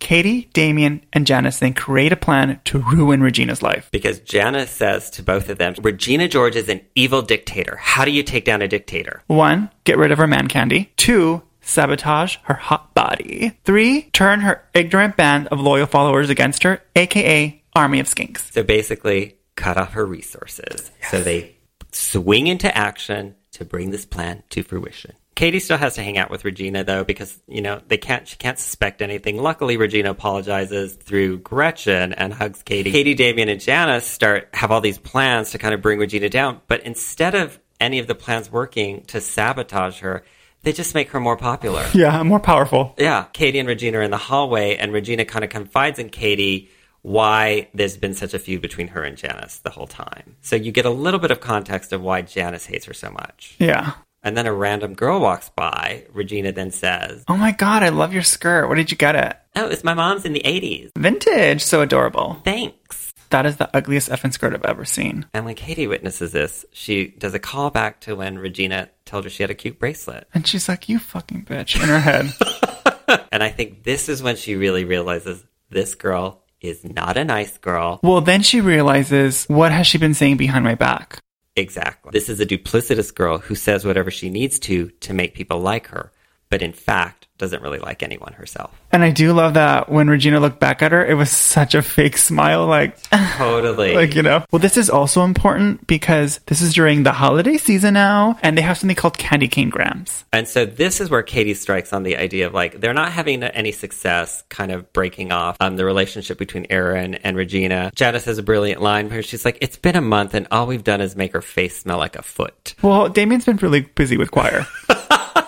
Cady, 0.00 0.48
Damien, 0.52 1.04
and 1.12 1.26
Janice 1.26 1.58
then 1.58 1.74
create 1.74 2.12
a 2.12 2.16
plan 2.16 2.60
to 2.64 2.78
ruin 2.78 3.22
Regina's 3.22 3.62
life. 3.62 3.88
Because 3.90 4.20
Janice 4.20 4.70
says 4.70 5.10
to 5.10 5.22
both 5.22 5.48
of 5.48 5.58
them, 5.58 5.74
Regina 5.82 6.28
George 6.28 6.56
is 6.56 6.68
an 6.68 6.80
evil 6.94 7.22
dictator. 7.22 7.76
How 7.76 8.04
do 8.04 8.10
you 8.10 8.22
take 8.22 8.44
down 8.44 8.62
a 8.62 8.68
dictator? 8.68 9.22
One, 9.26 9.70
get 9.84 9.98
rid 9.98 10.12
of 10.12 10.18
her 10.18 10.26
man 10.26 10.48
candy. 10.48 10.92
Two, 10.96 11.42
sabotage 11.60 12.36
her 12.44 12.54
hot 12.54 12.94
body. 12.94 13.58
Three, 13.64 14.02
turn 14.12 14.40
her 14.40 14.62
ignorant 14.74 15.16
band 15.16 15.48
of 15.48 15.60
loyal 15.60 15.86
followers 15.86 16.30
against 16.30 16.62
her, 16.62 16.80
aka 16.94 17.62
Army 17.74 18.00
of 18.00 18.06
Skinks. 18.06 18.52
So 18.52 18.62
basically, 18.62 19.38
cut 19.56 19.76
off 19.76 19.92
her 19.92 20.06
resources. 20.06 20.90
So 21.10 21.20
they 21.20 21.56
swing 21.92 22.46
into 22.46 22.74
action 22.76 23.34
to 23.52 23.64
bring 23.64 23.90
this 23.90 24.06
plan 24.06 24.42
to 24.50 24.62
fruition. 24.62 25.14
Cady 25.36 25.60
still 25.60 25.76
has 25.76 25.94
to 25.94 26.02
hang 26.02 26.16
out 26.16 26.30
with 26.30 26.44
Regina 26.46 26.82
though, 26.82 27.04
because 27.04 27.38
you 27.46 27.60
know 27.60 27.80
they 27.86 27.98
can't. 27.98 28.26
She 28.26 28.36
can't 28.36 28.58
suspect 28.58 29.02
anything. 29.02 29.36
Luckily, 29.36 29.76
Regina 29.76 30.10
apologizes 30.10 30.94
through 30.94 31.38
Gretchen 31.38 32.14
and 32.14 32.32
hugs 32.32 32.62
Cady. 32.62 32.90
Cady, 32.90 33.14
Damien, 33.14 33.50
and 33.50 33.60
Janice 33.60 34.06
start 34.06 34.48
have 34.54 34.72
all 34.72 34.80
these 34.80 34.98
plans 34.98 35.50
to 35.50 35.58
kind 35.58 35.74
of 35.74 35.82
bring 35.82 35.98
Regina 35.98 36.30
down. 36.30 36.62
But 36.66 36.80
instead 36.84 37.34
of 37.34 37.60
any 37.78 37.98
of 37.98 38.06
the 38.06 38.14
plans 38.14 38.50
working 38.50 39.02
to 39.04 39.20
sabotage 39.20 40.00
her, 40.00 40.24
they 40.62 40.72
just 40.72 40.94
make 40.94 41.10
her 41.10 41.20
more 41.20 41.36
popular. 41.36 41.86
Yeah, 41.94 42.22
more 42.22 42.40
powerful. 42.40 42.94
Yeah, 42.98 43.26
Cady 43.34 43.58
and 43.58 43.68
Regina 43.68 43.98
are 43.98 44.02
in 44.02 44.10
the 44.10 44.16
hallway, 44.16 44.76
and 44.76 44.90
Regina 44.90 45.26
kind 45.26 45.44
of 45.44 45.50
confides 45.50 45.98
in 45.98 46.08
Cady 46.08 46.70
why 47.02 47.68
there's 47.72 47.96
been 47.96 48.14
such 48.14 48.34
a 48.34 48.38
feud 48.38 48.62
between 48.62 48.88
her 48.88 49.04
and 49.04 49.16
Janice 49.16 49.58
the 49.58 49.70
whole 49.70 49.86
time. 49.86 50.34
So 50.40 50.56
you 50.56 50.72
get 50.72 50.86
a 50.86 50.90
little 50.90 51.20
bit 51.20 51.30
of 51.30 51.40
context 51.40 51.92
of 51.92 52.02
why 52.02 52.22
Janice 52.22 52.66
hates 52.66 52.86
her 52.86 52.94
so 52.94 53.10
much. 53.10 53.54
Yeah. 53.58 53.92
And 54.26 54.36
then 54.36 54.46
a 54.48 54.52
random 54.52 54.94
girl 54.94 55.20
walks 55.20 55.50
by. 55.50 56.04
Regina 56.12 56.50
then 56.50 56.72
says, 56.72 57.22
Oh 57.28 57.36
my 57.36 57.52
god, 57.52 57.84
I 57.84 57.90
love 57.90 58.12
your 58.12 58.24
skirt. 58.24 58.66
Where 58.66 58.74
did 58.74 58.90
you 58.90 58.96
get 58.96 59.14
it? 59.14 59.36
Oh, 59.54 59.68
it's 59.68 59.84
my 59.84 59.94
mom's 59.94 60.24
in 60.24 60.32
the 60.32 60.42
80s. 60.44 60.90
Vintage. 60.98 61.62
So 61.62 61.80
adorable. 61.80 62.42
Thanks. 62.44 63.12
That 63.30 63.46
is 63.46 63.56
the 63.56 63.70
ugliest 63.72 64.08
effing 64.10 64.32
skirt 64.32 64.52
I've 64.52 64.64
ever 64.64 64.84
seen. 64.84 65.26
And 65.32 65.44
when 65.44 65.54
Cady 65.54 65.86
witnesses 65.86 66.32
this, 66.32 66.64
she 66.72 67.06
does 67.06 67.34
a 67.34 67.38
callback 67.38 68.00
to 68.00 68.16
when 68.16 68.36
Regina 68.36 68.88
told 69.04 69.22
her 69.24 69.30
she 69.30 69.44
had 69.44 69.50
a 69.50 69.54
cute 69.54 69.78
bracelet. 69.78 70.26
And 70.34 70.44
she's 70.44 70.68
like, 70.68 70.88
You 70.88 70.98
fucking 70.98 71.44
bitch 71.44 71.80
in 71.80 71.88
her 71.88 72.00
head. 72.00 72.32
And 73.30 73.40
I 73.40 73.50
think 73.50 73.84
this 73.84 74.08
is 74.08 74.20
when 74.20 74.34
she 74.34 74.56
really 74.56 74.84
realizes 74.84 75.44
this 75.70 75.94
girl 75.94 76.42
is 76.60 76.82
not 76.84 77.16
a 77.16 77.24
nice 77.24 77.56
girl. 77.58 78.00
well, 78.02 78.20
then 78.20 78.42
she 78.42 78.60
realizes 78.60 79.44
what 79.44 79.70
has 79.70 79.86
she 79.86 79.98
been 79.98 80.14
saying 80.14 80.38
behind 80.38 80.64
my 80.64 80.74
back? 80.74 81.20
Exactly. 81.56 82.10
This 82.12 82.28
is 82.28 82.38
a 82.38 82.46
duplicitous 82.46 83.14
girl 83.14 83.38
who 83.38 83.54
says 83.54 83.84
whatever 83.84 84.10
she 84.10 84.28
needs 84.28 84.58
to 84.60 84.90
to 85.00 85.14
make 85.14 85.34
people 85.34 85.58
like 85.60 85.88
her, 85.88 86.12
but 86.50 86.62
in 86.62 86.72
fact 86.72 87.25
doesn't 87.38 87.62
really 87.62 87.78
like 87.78 88.02
anyone 88.02 88.32
herself. 88.32 88.70
And 88.92 89.02
I 89.04 89.10
do 89.10 89.32
love 89.32 89.54
that 89.54 89.88
when 89.90 90.08
Regina 90.08 90.40
looked 90.40 90.58
back 90.60 90.82
at 90.82 90.92
her, 90.92 91.04
it 91.04 91.14
was 91.14 91.30
such 91.30 91.74
a 91.74 91.82
fake 91.82 92.16
smile, 92.16 92.66
like, 92.66 92.96
Totally. 93.36 93.94
like 93.94 94.14
you 94.14 94.22
know. 94.22 94.44
Well, 94.50 94.60
this 94.60 94.76
is 94.76 94.88
also 94.90 95.22
important 95.22 95.86
because 95.86 96.40
this 96.46 96.60
is 96.62 96.72
during 96.74 97.02
the 97.02 97.12
holiday 97.12 97.56
season 97.58 97.94
now, 97.94 98.38
and 98.42 98.56
they 98.56 98.62
have 98.62 98.78
something 98.78 98.96
called 98.96 99.18
candy 99.18 99.48
cane 99.48 99.70
grams. 99.70 100.24
and 100.32 100.48
so 100.48 100.64
this 100.66 101.00
is 101.00 101.10
where 101.10 101.22
Cady 101.22 101.54
strikes 101.54 101.92
on 101.92 102.02
the 102.02 102.16
idea 102.16 102.46
of 102.46 102.54
like 102.54 102.80
they're 102.80 102.94
not 102.94 103.12
having 103.12 103.42
any 103.42 103.72
success 103.72 104.42
kind 104.48 104.72
of 104.72 104.92
breaking 104.92 105.32
off 105.32 105.56
um, 105.60 105.76
the 105.76 105.84
relationship 105.84 106.38
between 106.38 106.66
Aaron 106.70 107.14
and 107.16 107.36
Regina. 107.36 107.90
Janice 107.94 108.24
has 108.24 108.38
a 108.38 108.42
brilliant 108.42 108.80
line 108.80 109.08
where 109.10 109.22
she's 109.22 109.44
like, 109.44 109.58
It's 109.60 109.76
been 109.76 109.96
a 109.96 110.00
month 110.00 110.34
and 110.34 110.46
all 110.50 110.66
we've 110.66 110.84
done 110.84 111.00
is 111.00 111.16
make 111.16 111.32
her 111.32 111.42
face 111.42 111.76
smell 111.80 111.98
like 111.98 112.16
a 112.16 112.22
foot. 112.22 112.74
Well, 112.82 113.08
Damien's 113.08 113.44
been 113.44 113.56
really 113.56 113.80
busy 113.82 114.16
with 114.16 114.30
choir. 114.30 114.66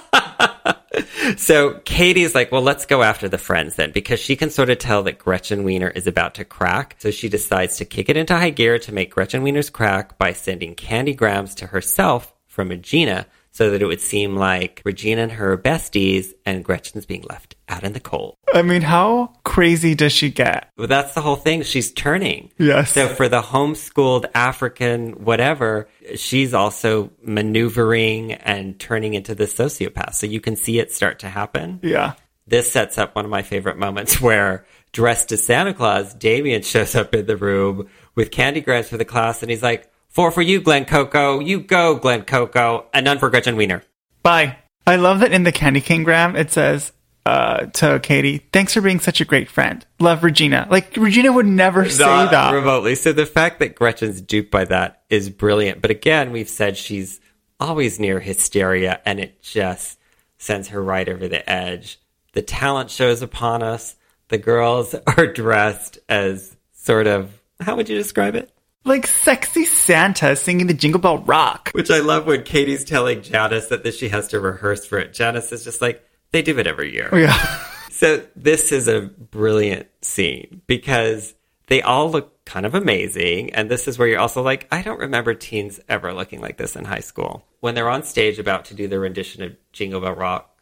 So 1.36 1.80
Cady's 1.84 2.34
like, 2.34 2.50
well, 2.50 2.62
let's 2.62 2.86
go 2.86 3.02
after 3.02 3.28
the 3.28 3.38
friends 3.38 3.76
then, 3.76 3.92
because 3.92 4.20
she 4.20 4.36
can 4.36 4.50
sort 4.50 4.70
of 4.70 4.78
tell 4.78 5.02
that 5.02 5.18
Gretchen 5.18 5.64
Wiener 5.64 5.90
is 5.90 6.06
about 6.06 6.34
to 6.36 6.44
crack. 6.44 6.96
So 6.98 7.10
she 7.10 7.28
decides 7.28 7.76
to 7.76 7.84
kick 7.84 8.08
it 8.08 8.16
into 8.16 8.34
high 8.34 8.50
gear 8.50 8.78
to 8.78 8.92
make 8.92 9.12
Gretchen 9.14 9.42
Wiener's 9.42 9.70
crack 9.70 10.16
by 10.18 10.32
sending 10.32 10.74
candy 10.74 11.14
grams 11.14 11.54
to 11.56 11.66
herself 11.66 12.34
from 12.46 12.70
Regina 12.70 13.26
so 13.50 13.70
that 13.70 13.82
it 13.82 13.86
would 13.86 14.00
seem 14.00 14.36
like 14.36 14.82
Regina 14.84 15.22
and 15.22 15.32
her 15.32 15.56
besties 15.56 16.32
and 16.46 16.64
Gretchen's 16.64 17.06
being 17.06 17.24
left 17.28 17.56
out 17.68 17.84
in 17.84 17.92
the 17.92 18.00
cold. 18.00 18.36
I 18.54 18.62
mean, 18.62 18.82
how 18.82 19.34
crazy 19.44 19.94
does 19.94 20.12
she 20.12 20.30
get? 20.30 20.70
Well, 20.76 20.86
that's 20.86 21.14
the 21.14 21.20
whole 21.20 21.36
thing. 21.36 21.62
She's 21.62 21.92
turning. 21.92 22.50
Yes. 22.58 22.92
So 22.92 23.08
for 23.08 23.28
the 23.28 23.42
homeschooled 23.42 24.26
African 24.34 25.24
whatever, 25.24 25.88
she's 26.16 26.54
also 26.54 27.10
maneuvering 27.22 28.32
and 28.32 28.78
turning 28.78 29.14
into 29.14 29.34
the 29.34 29.44
sociopath. 29.44 30.14
So 30.14 30.26
you 30.26 30.40
can 30.40 30.56
see 30.56 30.78
it 30.78 30.92
start 30.92 31.18
to 31.20 31.28
happen. 31.28 31.80
Yeah. 31.82 32.14
This 32.46 32.72
sets 32.72 32.96
up 32.96 33.14
one 33.14 33.24
of 33.24 33.30
my 33.30 33.42
favorite 33.42 33.76
moments 33.76 34.20
where 34.20 34.64
dressed 34.92 35.32
as 35.32 35.44
Santa 35.44 35.74
Claus, 35.74 36.14
Damien 36.14 36.62
shows 36.62 36.94
up 36.94 37.14
in 37.14 37.26
the 37.26 37.36
room 37.36 37.88
with 38.14 38.30
candy 38.30 38.60
grams 38.60 38.88
for 38.88 38.96
the 38.96 39.04
class 39.04 39.42
and 39.42 39.50
he's 39.50 39.62
like, 39.62 39.90
Four 40.08 40.30
for 40.30 40.42
you, 40.42 40.60
Glen 40.60 40.84
Coco. 40.84 41.38
You 41.40 41.60
go, 41.60 41.96
Glen 41.96 42.22
Coco. 42.22 42.86
And 42.92 43.04
none 43.04 43.18
for 43.18 43.30
Gretchen 43.30 43.56
Wiener. 43.56 43.82
Bye. 44.22 44.58
I 44.86 44.96
love 44.96 45.20
that 45.20 45.32
in 45.32 45.42
the 45.44 45.52
candy 45.52 45.80
cane 45.80 46.02
gram 46.02 46.34
it 46.34 46.50
says 46.50 46.92
uh, 47.26 47.66
to 47.66 48.00
Cady, 48.00 48.38
"Thanks 48.52 48.72
for 48.72 48.80
being 48.80 49.00
such 49.00 49.20
a 49.20 49.26
great 49.26 49.50
friend. 49.50 49.84
Love 50.00 50.24
Regina." 50.24 50.66
Like 50.70 50.96
Regina 50.96 51.30
would 51.30 51.44
never 51.46 51.88
say 51.90 52.04
that. 52.04 52.54
remotely. 52.54 52.94
So 52.94 53.12
the 53.12 53.26
fact 53.26 53.58
that 53.58 53.74
Gretchen's 53.74 54.22
duped 54.22 54.50
by 54.50 54.64
that 54.64 55.02
is 55.10 55.28
brilliant. 55.28 55.82
But 55.82 55.90
again, 55.90 56.32
we've 56.32 56.48
said 56.48 56.78
she's 56.78 57.20
always 57.60 58.00
near 58.00 58.20
hysteria 58.20 59.00
and 59.04 59.20
it 59.20 59.42
just 59.42 59.98
sends 60.38 60.68
her 60.68 60.82
right 60.82 61.08
over 61.08 61.28
the 61.28 61.48
edge. 61.50 62.00
The 62.32 62.42
talent 62.42 62.90
shows 62.90 63.20
upon 63.20 63.62
us. 63.62 63.94
The 64.28 64.38
girls 64.38 64.94
are 65.06 65.26
dressed 65.26 65.98
as 66.08 66.56
sort 66.72 67.06
of, 67.06 67.38
how 67.60 67.76
would 67.76 67.88
you 67.88 67.96
describe 67.96 68.36
it? 68.36 68.50
Like 68.84 69.06
sexy 69.06 69.64
Santa 69.64 70.36
singing 70.36 70.66
the 70.66 70.74
Jingle 70.74 71.00
Bell 71.00 71.18
Rock. 71.18 71.70
Which 71.72 71.90
I 71.90 71.98
love 71.98 72.26
when 72.26 72.42
Cady's 72.42 72.84
telling 72.84 73.22
Janice 73.22 73.66
that 73.68 73.82
this, 73.82 73.98
she 73.98 74.08
has 74.08 74.28
to 74.28 74.40
rehearse 74.40 74.86
for 74.86 74.98
it. 74.98 75.12
Janice 75.12 75.52
is 75.52 75.64
just 75.64 75.82
like, 75.82 76.04
they 76.32 76.42
do 76.42 76.58
it 76.58 76.66
every 76.66 76.92
year. 76.92 77.10
Yeah. 77.12 77.64
So 77.98 78.22
this 78.36 78.70
is 78.70 78.86
a 78.86 79.00
brilliant 79.00 79.88
scene 80.02 80.62
because 80.68 81.34
they 81.66 81.82
all 81.82 82.08
look 82.12 82.44
kind 82.44 82.64
of 82.64 82.76
amazing. 82.76 83.52
And 83.54 83.68
this 83.68 83.88
is 83.88 83.98
where 83.98 84.06
you're 84.06 84.20
also 84.20 84.40
like, 84.40 84.68
I 84.70 84.82
don't 84.82 85.00
remember 85.00 85.34
teens 85.34 85.80
ever 85.88 86.14
looking 86.14 86.40
like 86.40 86.58
this 86.58 86.76
in 86.76 86.84
high 86.84 87.00
school. 87.00 87.44
When 87.58 87.74
they're 87.74 87.90
on 87.90 88.04
stage 88.04 88.38
about 88.38 88.66
to 88.66 88.74
do 88.74 88.86
their 88.86 89.00
rendition 89.00 89.42
of 89.42 89.56
Jingle 89.72 90.00
Bell 90.00 90.14
Rock, 90.14 90.56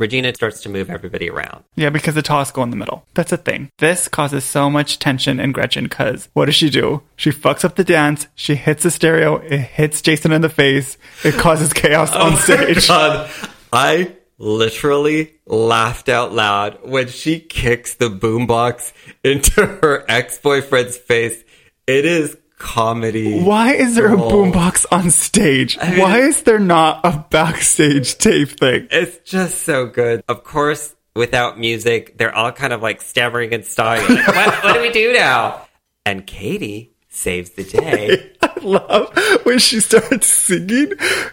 Regina 0.00 0.34
starts 0.34 0.62
to 0.62 0.68
move 0.70 0.88
everybody 0.88 1.28
around. 1.28 1.62
Yeah, 1.76 1.90
because 1.90 2.14
the 2.14 2.22
tallest 2.22 2.54
go 2.54 2.62
in 2.62 2.70
the 2.70 2.76
middle. 2.76 3.04
That's 3.14 3.32
a 3.32 3.36
thing. 3.36 3.70
This 3.78 4.08
causes 4.08 4.44
so 4.44 4.70
much 4.70 4.98
tension 4.98 5.38
in 5.38 5.52
Gretchen 5.52 5.84
because 5.84 6.28
what 6.32 6.46
does 6.46 6.54
she 6.54 6.70
do? 6.70 7.02
She 7.16 7.30
fucks 7.30 7.64
up 7.64 7.76
the 7.76 7.84
dance, 7.84 8.26
she 8.34 8.54
hits 8.54 8.82
the 8.82 8.90
stereo, 8.90 9.36
it 9.36 9.58
hits 9.58 10.00
Jason 10.00 10.32
in 10.32 10.40
the 10.40 10.48
face, 10.48 10.96
it 11.22 11.34
causes 11.34 11.72
chaos 11.72 12.10
oh 12.14 12.30
on 12.30 12.36
stage. 12.36 12.88
God, 12.88 13.30
I 13.72 14.16
literally 14.38 15.34
laughed 15.44 16.08
out 16.08 16.32
loud 16.32 16.78
when 16.82 17.08
she 17.08 17.38
kicks 17.38 17.94
the 17.94 18.08
boombox 18.08 18.94
into 19.22 19.66
her 19.66 20.04
ex-boyfriend's 20.08 20.96
face. 20.96 21.44
It 21.86 22.06
is 22.06 22.38
comedy. 22.60 23.40
Why 23.42 23.72
is 23.74 23.96
there 23.96 24.12
a 24.12 24.16
boombox 24.16 24.86
on 24.92 25.10
stage? 25.10 25.76
mean- 25.78 25.98
Why 25.98 26.18
is 26.18 26.42
there 26.44 26.60
not 26.60 27.00
a 27.02 27.24
backstage 27.30 28.18
tape 28.18 28.50
thing? 28.50 28.86
It's 28.92 29.18
just 29.28 29.62
so 29.64 29.86
good. 29.86 30.22
Of 30.28 30.44
course, 30.44 30.94
without 31.16 31.58
music, 31.58 32.16
they're 32.18 32.34
all 32.34 32.52
kind 32.52 32.72
of 32.72 32.82
like 32.82 33.00
stammering 33.00 33.52
and 33.54 33.64
stalling. 33.64 34.06
Like, 34.06 34.26
what, 34.28 34.64
what 34.64 34.74
do 34.74 34.80
we 34.82 34.92
do 34.92 35.12
now? 35.14 35.66
And 36.06 36.24
Cady 36.26 36.92
saves 37.08 37.50
the 37.50 37.64
day. 37.64 38.30
I 38.42 38.52
love 38.62 39.16
when 39.44 39.58
she 39.58 39.80
starts 39.80 40.26
singing. 40.26 40.92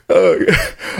Uh, 0.10 0.32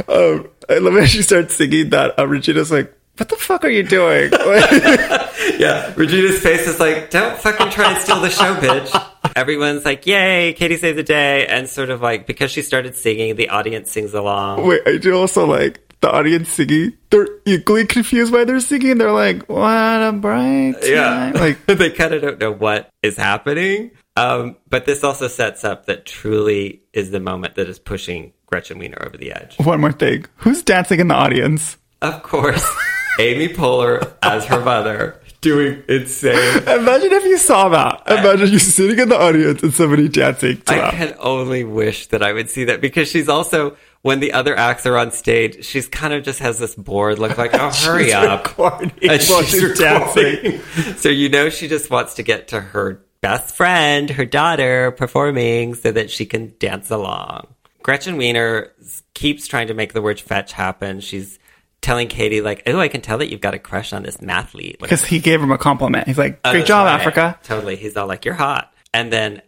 um, 0.10 0.50
I 0.70 0.78
love 0.80 0.94
when 0.94 1.08
she 1.08 1.22
starts 1.22 1.56
singing 1.56 1.90
that. 1.92 2.20
Uh, 2.20 2.28
Regina's 2.28 2.70
like, 2.72 2.94
"What 3.18 3.30
the 3.30 3.38
fuck 3.38 3.64
are 3.64 3.70
you 3.70 3.84
doing?" 3.84 4.30
yeah, 5.58 5.94
Regina's 5.96 6.40
face 6.42 6.68
is 6.68 6.80
like, 6.80 7.10
don't 7.12 7.38
fucking 7.40 7.70
try 7.72 7.92
and 7.94 8.02
steal 8.02 8.20
the 8.20 8.30
show, 8.30 8.56
bitch. 8.56 8.92
Everyone's 9.38 9.86
like, 9.86 10.08
yay, 10.08 10.54
Cady 10.54 10.78
saved 10.78 10.98
the 10.98 11.04
day. 11.04 11.46
And 11.46 11.70
sort 11.70 11.92
of 11.92 12.02
like, 12.02 12.26
because 12.26 12.50
she 12.50 12.64
started 12.64 12.96
singing, 12.96 13.36
the 13.36 13.50
audience 13.50 13.92
sings 13.92 14.16
along. 14.16 14.66
Wait, 14.66 14.82
I 14.88 14.98
do 14.98 15.16
also 15.16 15.46
like 15.46 15.80
the 16.02 16.12
audience 16.12 16.50
singing, 16.50 16.94
they're 17.12 17.28
equally 17.46 17.86
confused 17.86 18.34
why 18.34 18.46
they're 18.46 18.60
singing. 18.60 18.98
They're 18.98 19.12
like, 19.12 19.48
"What 19.50 19.62
a 20.04 20.12
bright 20.12 20.76
Yeah. 20.84 21.32
time." 21.32 21.34
Like, 21.42 21.66
they 21.68 21.90
kind 21.92 22.14
of 22.14 22.22
don't 22.22 22.40
know 22.40 22.52
what 22.52 22.90
is 23.04 23.16
happening. 23.18 23.92
Um, 24.16 24.58
but 24.70 24.86
this 24.86 25.04
also 25.04 25.28
sets 25.28 25.64
up 25.64 25.86
that 25.86 26.06
truly 26.06 26.82
is 26.94 27.12
the 27.12 27.20
moment 27.20 27.56
that 27.56 27.68
is 27.70 27.78
pushing 27.80 28.34
Gretchen 28.48 28.80
Wiener 28.80 28.98
over 29.06 29.18
the 29.18 29.32
edge. 29.34 29.56
one 29.60 29.82
more 29.82 29.92
thing: 29.92 30.26
who's 30.38 30.62
dancing 30.64 31.00
in 31.00 31.08
the 31.08 31.16
audience? 31.16 31.78
Of 32.02 32.22
course, 32.24 32.68
Amy 33.20 33.48
Poehler 33.50 34.14
as 34.22 34.46
her 34.46 34.60
mother 34.64 35.20
doing 35.42 35.84
insane. 35.88 36.64
Imagine 36.68 37.12
if 37.14 37.24
you 37.24 37.38
saw 37.38 37.70
that. 37.70 38.04
Imagine 38.08 38.50
you 38.50 38.60
sitting 38.60 39.00
in 39.00 39.10
the 39.10 39.20
audience 39.20 39.62
and 39.64 39.74
somebody 39.74 40.08
dancing 40.08 40.62
to 40.62 40.74
I 40.74 40.78
that. 40.78 40.94
can 40.94 41.16
only 41.20 41.64
wish 41.64 42.08
that 42.08 42.22
I 42.24 42.34
would 42.34 42.50
see 42.50 42.66
that 42.66 42.82
because 42.82 43.08
she's 43.10 43.30
also 43.30 43.78
when 44.02 44.20
the 44.20 44.34
other 44.34 44.56
acts 44.56 44.86
are 44.86 44.98
on 44.98 45.12
stage, 45.12 45.66
she's 45.66 45.88
kind 45.88 46.14
of 46.14 46.24
just 46.24 46.40
has 46.40 46.60
this 46.60 46.76
bored 46.76 47.20
look 47.20 47.38
like, 47.38 47.52
"Oh, 47.54 47.70
hurry 47.74 48.06
She's 48.06 48.14
up!" 48.14 48.46
recording 48.48 48.92
And 49.02 49.22
while 49.24 49.44
she's 49.44 49.60
she's 49.60 49.80
dancing. 49.80 50.62
so 50.98 51.10
you 51.10 51.30
know 51.30 51.50
she 51.50 51.68
just 51.68 51.90
wants 51.90 52.16
to 52.16 52.24
get 52.24 52.48
to 52.50 52.60
her 52.62 53.02
best 53.22 53.56
friend, 53.56 54.10
her 54.12 54.26
daughter, 54.26 54.92
performing 54.92 55.74
so 55.76 55.92
that 55.92 56.10
she 56.12 56.26
can 56.26 56.54
dance 56.60 56.92
along. 56.92 57.48
Gretchen 57.84 58.18
Wiener 58.18 58.72
keeps 59.14 59.48
trying 59.48 59.68
to 59.68 59.74
make 59.74 59.94
the 59.94 60.02
word 60.02 60.20
fetch 60.20 60.52
happen. 60.52 61.00
She's 61.00 61.40
telling 61.82 62.08
Cady 62.08 62.42
like, 62.42 62.64
"Oh, 62.68 62.80
I 62.80 62.88
can 62.88 63.02
tell 63.02 63.18
that 63.20 63.30
you've 63.30 63.42
got 63.42 63.54
a 63.54 63.60
crush 63.60 63.94
on 63.94 64.04
this 64.04 64.18
mathlete." 64.18 64.80
Because 64.80 65.04
he 65.04 65.20
gave 65.20 65.42
him 65.42 65.52
a 65.52 65.58
compliment. 65.58 66.08
He's 66.08 66.18
like, 66.18 66.40
Oh, 66.44 66.52
"Great 66.52 66.60
that's 66.62 66.68
job, 66.68 66.86
right. 66.86 67.00
Africa." 67.00 67.40
Totally. 67.44 67.76
He's 67.76 67.96
all 67.98 68.08
like, 68.08 68.26
"You're 68.26 68.34
hot," 68.34 68.74
and 68.94 69.12
then 69.12 69.42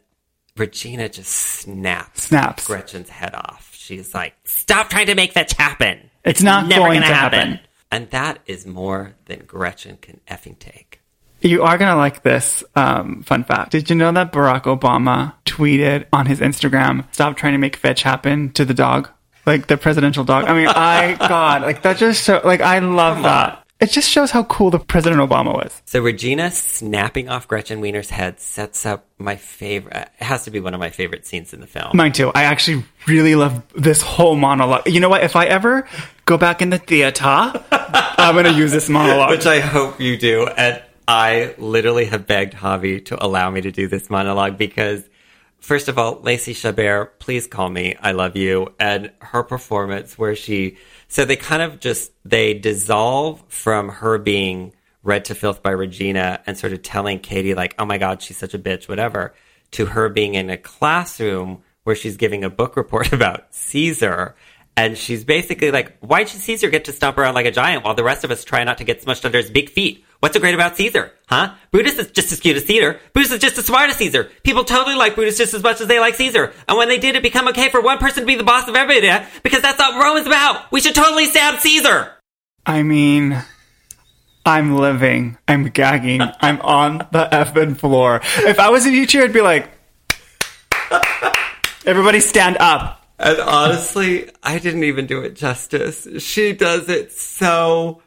Regina 0.57 1.09
just 1.09 1.31
snaps 1.31 2.23
Snaps. 2.23 2.67
Gretchen's 2.67 3.09
head 3.09 3.33
off. 3.33 3.69
She's 3.73 4.13
like, 4.13 4.35
"Stop 4.43 4.89
trying 4.89 5.07
to 5.07 5.15
make 5.15 5.31
fetch 5.33 5.53
happen. 5.53 6.09
It's 6.23 6.41
not 6.41 6.67
never 6.67 6.85
going 6.85 7.01
to 7.01 7.07
happen." 7.07 7.59
And 7.91 8.09
that 8.11 8.39
is 8.45 8.67
more 8.67 9.15
than 9.25 9.39
Gretchen 9.47 9.97
can 9.97 10.19
effing 10.29 10.59
take. 10.59 11.01
You 11.41 11.63
are 11.63 11.77
gonna 11.77 11.95
like 11.95 12.21
this 12.21 12.63
um, 12.75 13.23
fun 13.23 13.45
fact. 13.45 13.71
Did 13.71 13.89
you 13.89 13.95
know 13.95 14.11
that 14.11 14.33
Barack 14.33 14.63
Obama 14.63 15.33
tweeted 15.45 16.05
on 16.11 16.25
his 16.25 16.41
Instagram, 16.41 17.05
"Stop 17.13 17.37
trying 17.37 17.53
to 17.53 17.57
make 17.57 17.77
fetch 17.77 18.03
happen" 18.03 18.51
to 18.51 18.65
the 18.65 18.73
dog, 18.73 19.09
like 19.45 19.67
the 19.67 19.77
presidential 19.77 20.23
dog? 20.23 20.45
I 20.45 20.53
mean, 20.53 20.67
I 20.67 21.15
God, 21.15 21.61
like 21.61 21.81
that 21.83 21.97
just 21.97 22.23
so 22.23 22.41
like 22.43 22.61
I 22.61 22.79
love 22.79 23.23
that. 23.23 23.65
It 23.79 23.91
just 23.91 24.09
shows 24.09 24.29
how 24.29 24.43
cool 24.43 24.71
the 24.71 24.79
President 24.79 25.21
Obama 25.21 25.53
was. 25.53 25.81
So 25.85 26.01
Regina 26.01 26.51
snapping 26.51 27.29
off 27.29 27.47
Gretchen 27.47 27.79
Wiener's 27.79 28.09
head 28.09 28.41
sets 28.41 28.85
up 28.85 29.05
my 29.17 29.37
favorite. 29.37 29.95
It 30.19 30.23
has 30.23 30.43
to 30.43 30.51
be 30.51 30.59
one 30.59 30.73
of 30.73 30.81
my 30.81 30.89
favorite 30.89 31.25
scenes 31.25 31.53
in 31.53 31.61
the 31.61 31.67
film. 31.67 31.95
Mine 31.95 32.11
too. 32.11 32.29
I 32.35 32.43
actually 32.43 32.83
really 33.07 33.35
love 33.35 33.63
this 33.73 34.01
whole 34.01 34.35
monologue. 34.35 34.85
You 34.87 34.99
know 34.99 35.07
what? 35.07 35.23
If 35.23 35.37
I 35.37 35.45
ever 35.45 35.87
go 36.25 36.37
back 36.37 36.61
in 36.61 36.71
the 36.71 36.77
theater, 36.77 37.23
I'm 37.71 38.35
gonna 38.35 38.51
use 38.51 38.73
this 38.73 38.89
monologue. 38.89 39.29
which 39.29 39.45
I 39.45 39.61
hope 39.61 40.01
you 40.01 40.17
do. 40.17 40.45
And 40.45 40.81
I 41.07 41.55
literally 41.57 42.05
have 42.05 42.27
begged 42.27 42.53
Javi 42.55 43.03
to 43.05 43.25
allow 43.25 43.49
me 43.49 43.61
to 43.61 43.71
do 43.71 43.87
this 43.87 44.09
monologue 44.09 44.57
because, 44.57 45.03
first 45.59 45.87
of 45.87 45.97
all, 45.97 46.19
Lacey 46.21 46.53
Chabert, 46.53 47.19
please 47.19 47.47
call 47.47 47.69
me. 47.69 47.95
I 48.01 48.11
love 48.11 48.35
you. 48.35 48.73
And 48.79 49.11
her 49.19 49.43
performance, 49.43 50.17
where 50.17 50.35
she, 50.35 50.77
so 51.07 51.25
they 51.25 51.35
kind 51.35 51.61
of 51.61 51.79
just, 51.79 52.11
they 52.25 52.53
dissolve 52.53 53.43
from 53.47 53.89
her 53.89 54.17
being 54.17 54.73
read 55.03 55.25
to 55.25 55.35
filth 55.35 55.63
by 55.63 55.71
Regina 55.71 56.41
and 56.45 56.57
sort 56.57 56.73
of 56.73 56.81
telling 56.81 57.19
Cady, 57.19 57.53
like, 57.53 57.75
oh 57.79 57.85
my 57.85 57.97
God, 57.97 58.21
she's 58.21 58.37
such 58.37 58.53
a 58.53 58.59
bitch, 58.59 58.87
whatever, 58.87 59.33
to 59.71 59.87
her 59.87 60.09
being 60.09 60.35
in 60.35 60.49
a 60.49 60.57
classroom 60.57 61.63
where 61.83 61.95
she's 61.95 62.17
giving 62.17 62.43
a 62.43 62.49
book 62.49 62.75
report 62.77 63.13
about 63.13 63.53
Caesar. 63.53 64.35
And 64.77 64.97
she's 64.97 65.25
basically 65.25 65.71
like, 65.71 65.97
why'd 65.99 66.29
Caesar 66.29 66.69
get 66.69 66.85
to 66.85 66.93
stomp 66.93 67.17
around 67.17 67.33
like 67.33 67.45
a 67.45 67.51
giant 67.51 67.83
while 67.83 67.95
the 67.95 68.03
rest 68.03 68.23
of 68.23 68.31
us 68.31 68.43
try 68.43 68.63
not 68.63 68.77
to 68.77 68.83
get 68.83 69.03
smushed 69.03 69.25
under 69.25 69.37
his 69.37 69.51
big 69.51 69.69
feet? 69.69 70.05
What's 70.19 70.33
so 70.33 70.41
great 70.41 70.53
about 70.53 70.75
Caesar? 70.75 71.13
Huh? 71.27 71.53
Brutus 71.71 71.97
is 71.97 72.11
just 72.11 72.31
as 72.33 72.41
cute 72.41 72.57
as 72.57 72.65
Caesar. 72.65 72.99
Brutus 73.13 73.31
is 73.31 73.39
just 73.39 73.57
as 73.57 73.65
smart 73.65 73.89
as 73.89 73.95
Caesar. 73.95 74.29
People 74.43 74.65
totally 74.65 74.95
like 74.95 75.15
Brutus 75.15 75.37
just 75.37 75.53
as 75.53 75.63
much 75.63 75.79
as 75.79 75.87
they 75.87 75.99
like 75.99 76.15
Caesar. 76.15 76.51
And 76.67 76.77
when 76.77 76.89
they 76.89 76.97
did, 76.97 77.15
it 77.15 77.23
become 77.23 77.47
okay 77.49 77.69
for 77.69 77.79
one 77.79 77.99
person 77.99 78.23
to 78.23 78.27
be 78.27 78.35
the 78.35 78.43
boss 78.43 78.67
of 78.67 78.75
everybody 78.75 79.07
yeah? 79.07 79.29
because 79.43 79.61
that's 79.61 79.79
what 79.79 80.03
Rome's 80.03 80.27
about. 80.27 80.69
We 80.73 80.81
should 80.81 80.95
totally 80.95 81.25
stab 81.25 81.59
Caesar. 81.59 82.11
I 82.65 82.83
mean, 82.83 83.41
I'm 84.45 84.75
living. 84.75 85.37
I'm 85.47 85.69
gagging. 85.69 86.21
I'm 86.41 86.59
on 86.61 86.97
the 87.11 87.29
effing 87.31 87.77
floor. 87.77 88.19
If 88.39 88.59
I 88.59 88.69
was 88.69 88.85
in 88.85 88.93
your 88.93 89.05
chair, 89.05 89.23
I'd 89.23 89.31
be 89.31 89.41
like, 89.41 89.69
everybody 91.85 92.19
stand 92.19 92.57
up. 92.59 93.05
And 93.17 93.39
honestly, 93.39 94.29
I 94.43 94.59
didn't 94.59 94.83
even 94.83 95.05
do 95.05 95.21
it 95.21 95.35
justice. 95.35 96.07
She 96.19 96.53
does 96.53 96.89
it 96.89 97.13
so 97.13 98.01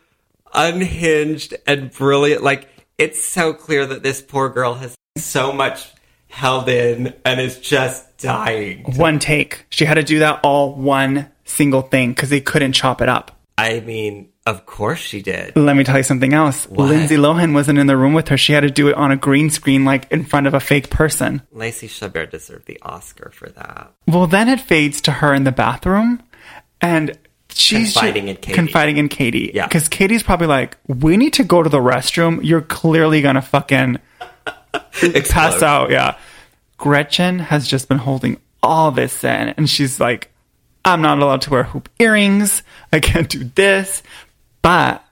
unhinged 0.52 1.54
and 1.66 1.90
brilliant. 1.90 2.42
Like, 2.42 2.68
it's 2.98 3.24
so 3.24 3.52
clear 3.52 3.86
that 3.86 4.02
this 4.02 4.20
poor 4.20 4.48
girl 4.48 4.74
has 4.74 4.94
so 5.16 5.52
much 5.52 5.90
held 6.28 6.68
in 6.68 7.14
and 7.24 7.40
is 7.40 7.58
just 7.58 8.18
dying. 8.18 8.84
One 8.96 9.18
take. 9.18 9.66
She 9.70 9.84
had 9.84 9.94
to 9.94 10.02
do 10.02 10.20
that 10.20 10.40
all 10.42 10.74
one 10.74 11.30
single 11.44 11.82
thing 11.82 12.12
because 12.12 12.30
they 12.30 12.40
couldn't 12.40 12.72
chop 12.72 13.02
it 13.02 13.08
up. 13.08 13.38
I 13.58 13.80
mean, 13.80 14.30
of 14.46 14.64
course 14.64 14.98
she 14.98 15.20
did. 15.20 15.54
Let 15.56 15.76
me 15.76 15.84
tell 15.84 15.98
you 15.98 16.02
something 16.02 16.32
else. 16.32 16.68
Lindsay 16.68 17.16
Lohan 17.16 17.52
wasn't 17.52 17.78
in 17.78 17.86
the 17.86 17.96
room 17.96 18.14
with 18.14 18.28
her. 18.28 18.38
She 18.38 18.54
had 18.54 18.62
to 18.62 18.70
do 18.70 18.88
it 18.88 18.94
on 18.94 19.12
a 19.12 19.16
green 19.16 19.50
screen, 19.50 19.84
like 19.84 20.10
in 20.10 20.24
front 20.24 20.46
of 20.46 20.54
a 20.54 20.60
fake 20.60 20.88
person. 20.90 21.42
Lacey 21.52 21.86
Chabert 21.86 22.30
deserved 22.30 22.66
the 22.66 22.80
Oscar 22.82 23.30
for 23.30 23.50
that. 23.50 23.92
Well, 24.06 24.26
then 24.26 24.48
it 24.48 24.60
fades 24.60 25.00
to 25.02 25.12
her 25.12 25.34
in 25.34 25.44
the 25.44 25.52
bathroom, 25.52 26.22
and 26.80 27.16
she's 27.54 27.92
Confiding 27.92 28.28
in 28.28 28.36
Cady. 28.36 28.54
confiding 28.54 28.96
in 28.98 29.08
Cady. 29.08 29.50
Yeah. 29.54 29.66
because 29.66 29.88
Cady's 29.88 30.22
probably 30.22 30.46
like, 30.46 30.76
"We 30.86 31.16
need 31.16 31.32
to 31.34 31.44
go 31.44 31.62
to 31.62 31.68
the 31.68 31.78
restroom. 31.78 32.40
You're 32.42 32.60
clearly 32.62 33.20
gonna 33.22 33.42
fucking 33.42 33.98
pass 35.30 35.62
out." 35.62 35.90
Yeah. 35.90 36.16
Gretchen 36.78 37.38
has 37.38 37.68
just 37.68 37.88
been 37.88 37.98
holding 37.98 38.38
all 38.62 38.90
this 38.90 39.22
in, 39.24 39.48
and 39.50 39.68
she's 39.68 40.00
like, 40.00 40.30
"I'm 40.84 41.00
not 41.02 41.18
allowed 41.18 41.42
to 41.42 41.50
wear 41.50 41.62
hoop 41.64 41.88
earrings. 41.98 42.62
I 42.92 43.00
can't 43.00 43.28
do 43.28 43.44
this." 43.54 44.02
But 44.62 45.04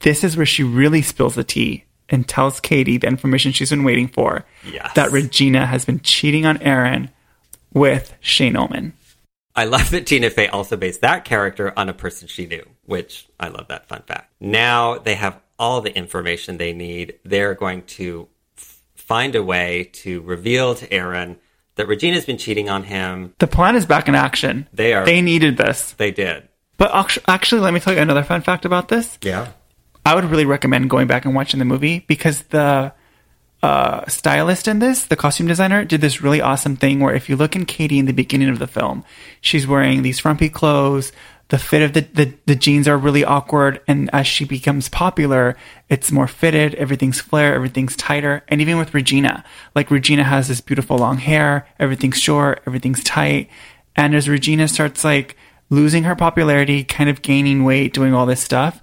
this 0.00 0.24
is 0.24 0.36
where 0.36 0.46
she 0.46 0.62
really 0.62 1.02
spills 1.02 1.34
the 1.34 1.44
tea 1.44 1.84
and 2.08 2.26
tells 2.28 2.60
Cady 2.60 2.98
the 2.98 3.06
information 3.06 3.52
she's 3.52 3.70
been 3.70 3.84
waiting 3.84 4.08
for. 4.08 4.44
Yes. 4.70 4.92
That 4.94 5.10
Regina 5.12 5.64
has 5.66 5.84
been 5.84 6.00
cheating 6.00 6.44
on 6.44 6.60
Aaron 6.62 7.10
with 7.72 8.14
Shane 8.20 8.56
Oman. 8.56 8.92
I 9.56 9.64
love 9.64 9.90
that 9.90 10.06
Tina 10.06 10.30
Fey 10.30 10.48
also 10.48 10.76
based 10.76 11.00
that 11.00 11.24
character 11.24 11.72
on 11.76 11.88
a 11.88 11.94
person 11.94 12.28
she 12.28 12.46
knew, 12.46 12.64
which 12.84 13.26
I 13.38 13.48
love 13.48 13.68
that 13.68 13.88
fun 13.88 14.02
fact. 14.06 14.32
Now 14.40 14.98
they 14.98 15.14
have 15.14 15.40
all 15.58 15.80
the 15.80 15.94
information 15.96 16.56
they 16.56 16.72
need. 16.72 17.14
They're 17.24 17.54
going 17.54 17.82
to 17.82 18.28
f- 18.56 18.82
find 18.94 19.34
a 19.34 19.42
way 19.42 19.90
to 19.94 20.20
reveal 20.22 20.74
to 20.76 20.92
Aaron 20.92 21.36
that 21.74 21.88
Regina's 21.88 22.24
been 22.24 22.38
cheating 22.38 22.68
on 22.70 22.84
him. 22.84 23.34
The 23.38 23.46
plan 23.46 23.76
is 23.76 23.86
back 23.86 24.08
in 24.08 24.14
action. 24.14 24.68
They 24.72 24.94
are- 24.94 25.04
They 25.04 25.20
needed 25.20 25.56
this. 25.56 25.92
They 25.92 26.10
did. 26.12 26.48
But 26.76 26.90
actually, 27.28 27.60
let 27.60 27.74
me 27.74 27.80
tell 27.80 27.92
you 27.92 28.00
another 28.00 28.22
fun 28.22 28.40
fact 28.40 28.64
about 28.64 28.88
this. 28.88 29.18
Yeah. 29.20 29.48
I 30.06 30.14
would 30.14 30.24
really 30.24 30.46
recommend 30.46 30.88
going 30.88 31.06
back 31.08 31.26
and 31.26 31.34
watching 31.34 31.58
the 31.58 31.66
movie 31.66 32.04
because 32.08 32.42
the 32.44 32.92
uh, 33.62 34.06
stylist 34.06 34.68
in 34.68 34.78
this, 34.78 35.04
the 35.04 35.16
costume 35.16 35.46
designer, 35.46 35.84
did 35.84 36.00
this 36.00 36.22
really 36.22 36.40
awesome 36.40 36.76
thing 36.76 37.00
where 37.00 37.14
if 37.14 37.28
you 37.28 37.36
look 37.36 37.54
in 37.54 37.66
Cady 37.66 37.98
in 37.98 38.06
the 38.06 38.12
beginning 38.12 38.48
of 38.48 38.58
the 38.58 38.66
film, 38.66 39.04
she's 39.40 39.66
wearing 39.66 40.02
these 40.02 40.18
frumpy 40.18 40.48
clothes. 40.48 41.12
The 41.48 41.58
fit 41.58 41.82
of 41.82 41.92
the, 41.92 42.02
the, 42.02 42.32
the 42.46 42.54
jeans 42.54 42.86
are 42.86 42.96
really 42.96 43.24
awkward. 43.24 43.80
And 43.88 44.08
as 44.12 44.26
she 44.26 44.44
becomes 44.44 44.88
popular, 44.88 45.56
it's 45.88 46.12
more 46.12 46.28
fitted. 46.28 46.76
Everything's 46.76 47.20
flare. 47.20 47.54
Everything's 47.54 47.96
tighter. 47.96 48.44
And 48.46 48.60
even 48.60 48.78
with 48.78 48.94
Regina, 48.94 49.44
like 49.74 49.90
Regina 49.90 50.22
has 50.22 50.46
this 50.46 50.60
beautiful 50.60 50.96
long 50.96 51.18
hair. 51.18 51.66
Everything's 51.80 52.20
short. 52.20 52.62
Everything's 52.66 53.02
tight. 53.02 53.50
And 53.96 54.14
as 54.14 54.28
Regina 54.28 54.68
starts 54.68 55.02
like 55.02 55.36
losing 55.70 56.04
her 56.04 56.14
popularity, 56.14 56.84
kind 56.84 57.10
of 57.10 57.20
gaining 57.20 57.64
weight, 57.64 57.92
doing 57.92 58.14
all 58.14 58.26
this 58.26 58.40
stuff, 58.40 58.80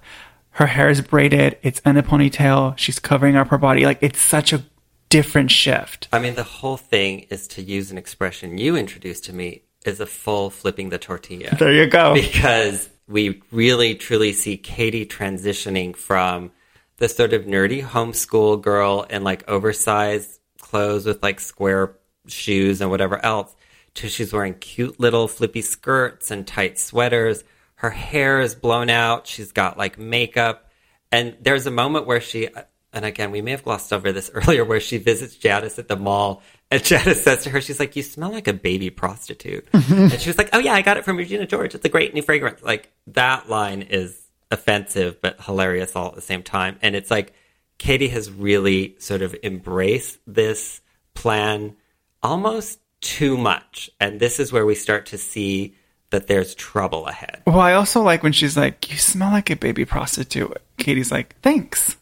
her 0.58 0.66
hair 0.66 0.90
is 0.90 1.00
braided. 1.00 1.56
It's 1.62 1.78
in 1.86 1.96
a 1.96 2.02
ponytail. 2.02 2.76
She's 2.76 2.98
covering 2.98 3.36
up 3.36 3.46
her 3.48 3.58
body. 3.58 3.86
Like 3.86 4.02
it's 4.02 4.20
such 4.20 4.52
a 4.52 4.64
different 5.08 5.52
shift. 5.52 6.08
I 6.12 6.18
mean, 6.18 6.34
the 6.34 6.42
whole 6.42 6.76
thing 6.76 7.26
is 7.30 7.46
to 7.48 7.62
use 7.62 7.92
an 7.92 7.96
expression 7.96 8.58
you 8.58 8.74
introduced 8.74 9.24
to 9.26 9.32
me 9.32 9.62
is 9.86 10.00
a 10.00 10.06
full 10.06 10.50
flipping 10.50 10.88
the 10.88 10.98
tortilla. 10.98 11.54
There 11.56 11.72
you 11.72 11.86
go. 11.86 12.12
because 12.12 12.88
we 13.06 13.40
really 13.52 13.94
truly 13.94 14.32
see 14.32 14.56
Cady 14.56 15.06
transitioning 15.06 15.94
from 15.94 16.50
the 16.96 17.08
sort 17.08 17.34
of 17.34 17.44
nerdy 17.44 17.80
homeschool 17.80 18.60
girl 18.60 19.06
in 19.08 19.22
like 19.22 19.48
oversized 19.48 20.40
clothes 20.60 21.06
with 21.06 21.22
like 21.22 21.38
square 21.38 21.94
shoes 22.26 22.80
and 22.80 22.90
whatever 22.90 23.24
else 23.24 23.54
to 23.94 24.08
she's 24.08 24.32
wearing 24.32 24.54
cute 24.54 24.98
little 24.98 25.28
flippy 25.28 25.62
skirts 25.62 26.32
and 26.32 26.48
tight 26.48 26.80
sweaters. 26.80 27.44
Her 27.78 27.90
hair 27.90 28.40
is 28.40 28.56
blown 28.56 28.90
out. 28.90 29.28
She's 29.28 29.52
got 29.52 29.78
like 29.78 29.98
makeup. 29.98 30.68
And 31.12 31.36
there's 31.40 31.64
a 31.64 31.70
moment 31.70 32.06
where 32.06 32.20
she, 32.20 32.48
and 32.92 33.04
again, 33.04 33.30
we 33.30 33.40
may 33.40 33.52
have 33.52 33.62
glossed 33.62 33.92
over 33.92 34.10
this 34.10 34.30
earlier, 34.34 34.64
where 34.64 34.80
she 34.80 34.98
visits 34.98 35.36
Janice 35.36 35.78
at 35.78 35.86
the 35.86 35.96
mall, 35.96 36.42
and 36.72 36.82
Janice 36.84 37.22
says 37.22 37.44
to 37.44 37.50
her, 37.50 37.60
she's 37.60 37.78
like, 37.78 37.94
"You 37.94 38.02
smell 38.02 38.32
like 38.32 38.48
a 38.48 38.52
baby 38.52 38.90
prostitute," 38.90 39.68
and 39.72 40.20
she 40.20 40.28
was 40.28 40.36
like, 40.36 40.50
"Oh 40.52 40.58
yeah, 40.58 40.74
I 40.74 40.82
got 40.82 40.96
it 40.96 41.04
from 41.04 41.16
Regina 41.16 41.46
George. 41.46 41.76
It's 41.76 41.84
a 41.84 41.88
great 41.88 42.14
new 42.14 42.22
fragrance." 42.22 42.64
Like 42.64 42.92
that 43.06 43.48
line 43.48 43.82
is 43.82 44.20
offensive 44.50 45.20
but 45.20 45.40
hilarious 45.40 45.94
all 45.94 46.08
at 46.08 46.14
the 46.16 46.20
same 46.20 46.42
time, 46.42 46.78
and 46.82 46.96
it's 46.96 47.12
like 47.12 47.32
Cady 47.78 48.08
has 48.08 48.28
really 48.28 48.96
sort 48.98 49.22
of 49.22 49.36
embraced 49.44 50.18
this 50.26 50.80
plan 51.14 51.76
almost 52.24 52.80
too 53.00 53.36
much, 53.36 53.88
and 54.00 54.18
this 54.18 54.40
is 54.40 54.52
where 54.52 54.66
we 54.66 54.74
start 54.74 55.06
to 55.06 55.16
see 55.18 55.76
that 56.10 56.26
there's 56.26 56.54
trouble 56.54 57.06
ahead. 57.06 57.42
Well, 57.46 57.60
I 57.60 57.74
also 57.74 58.02
like 58.02 58.22
when 58.22 58.32
she's 58.32 58.56
like, 58.56 58.90
"You 58.90 58.96
smell 58.98 59.30
like 59.30 59.50
a 59.50 59.56
baby 59.56 59.84
prostitute." 59.84 60.56
Cady's 60.78 61.10
like, 61.12 61.34
"Thanks." 61.42 61.96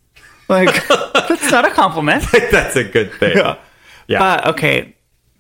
Like 0.49 0.87
that's 0.89 1.51
not 1.51 1.65
a 1.65 1.71
compliment. 1.71 2.25
That's 2.33 2.77
a 2.77 2.85
good 2.85 3.13
thing. 3.15 3.37
Yeah. 3.37 3.59
Yeah. 4.07 4.19
But 4.21 4.47
okay, 4.55 4.95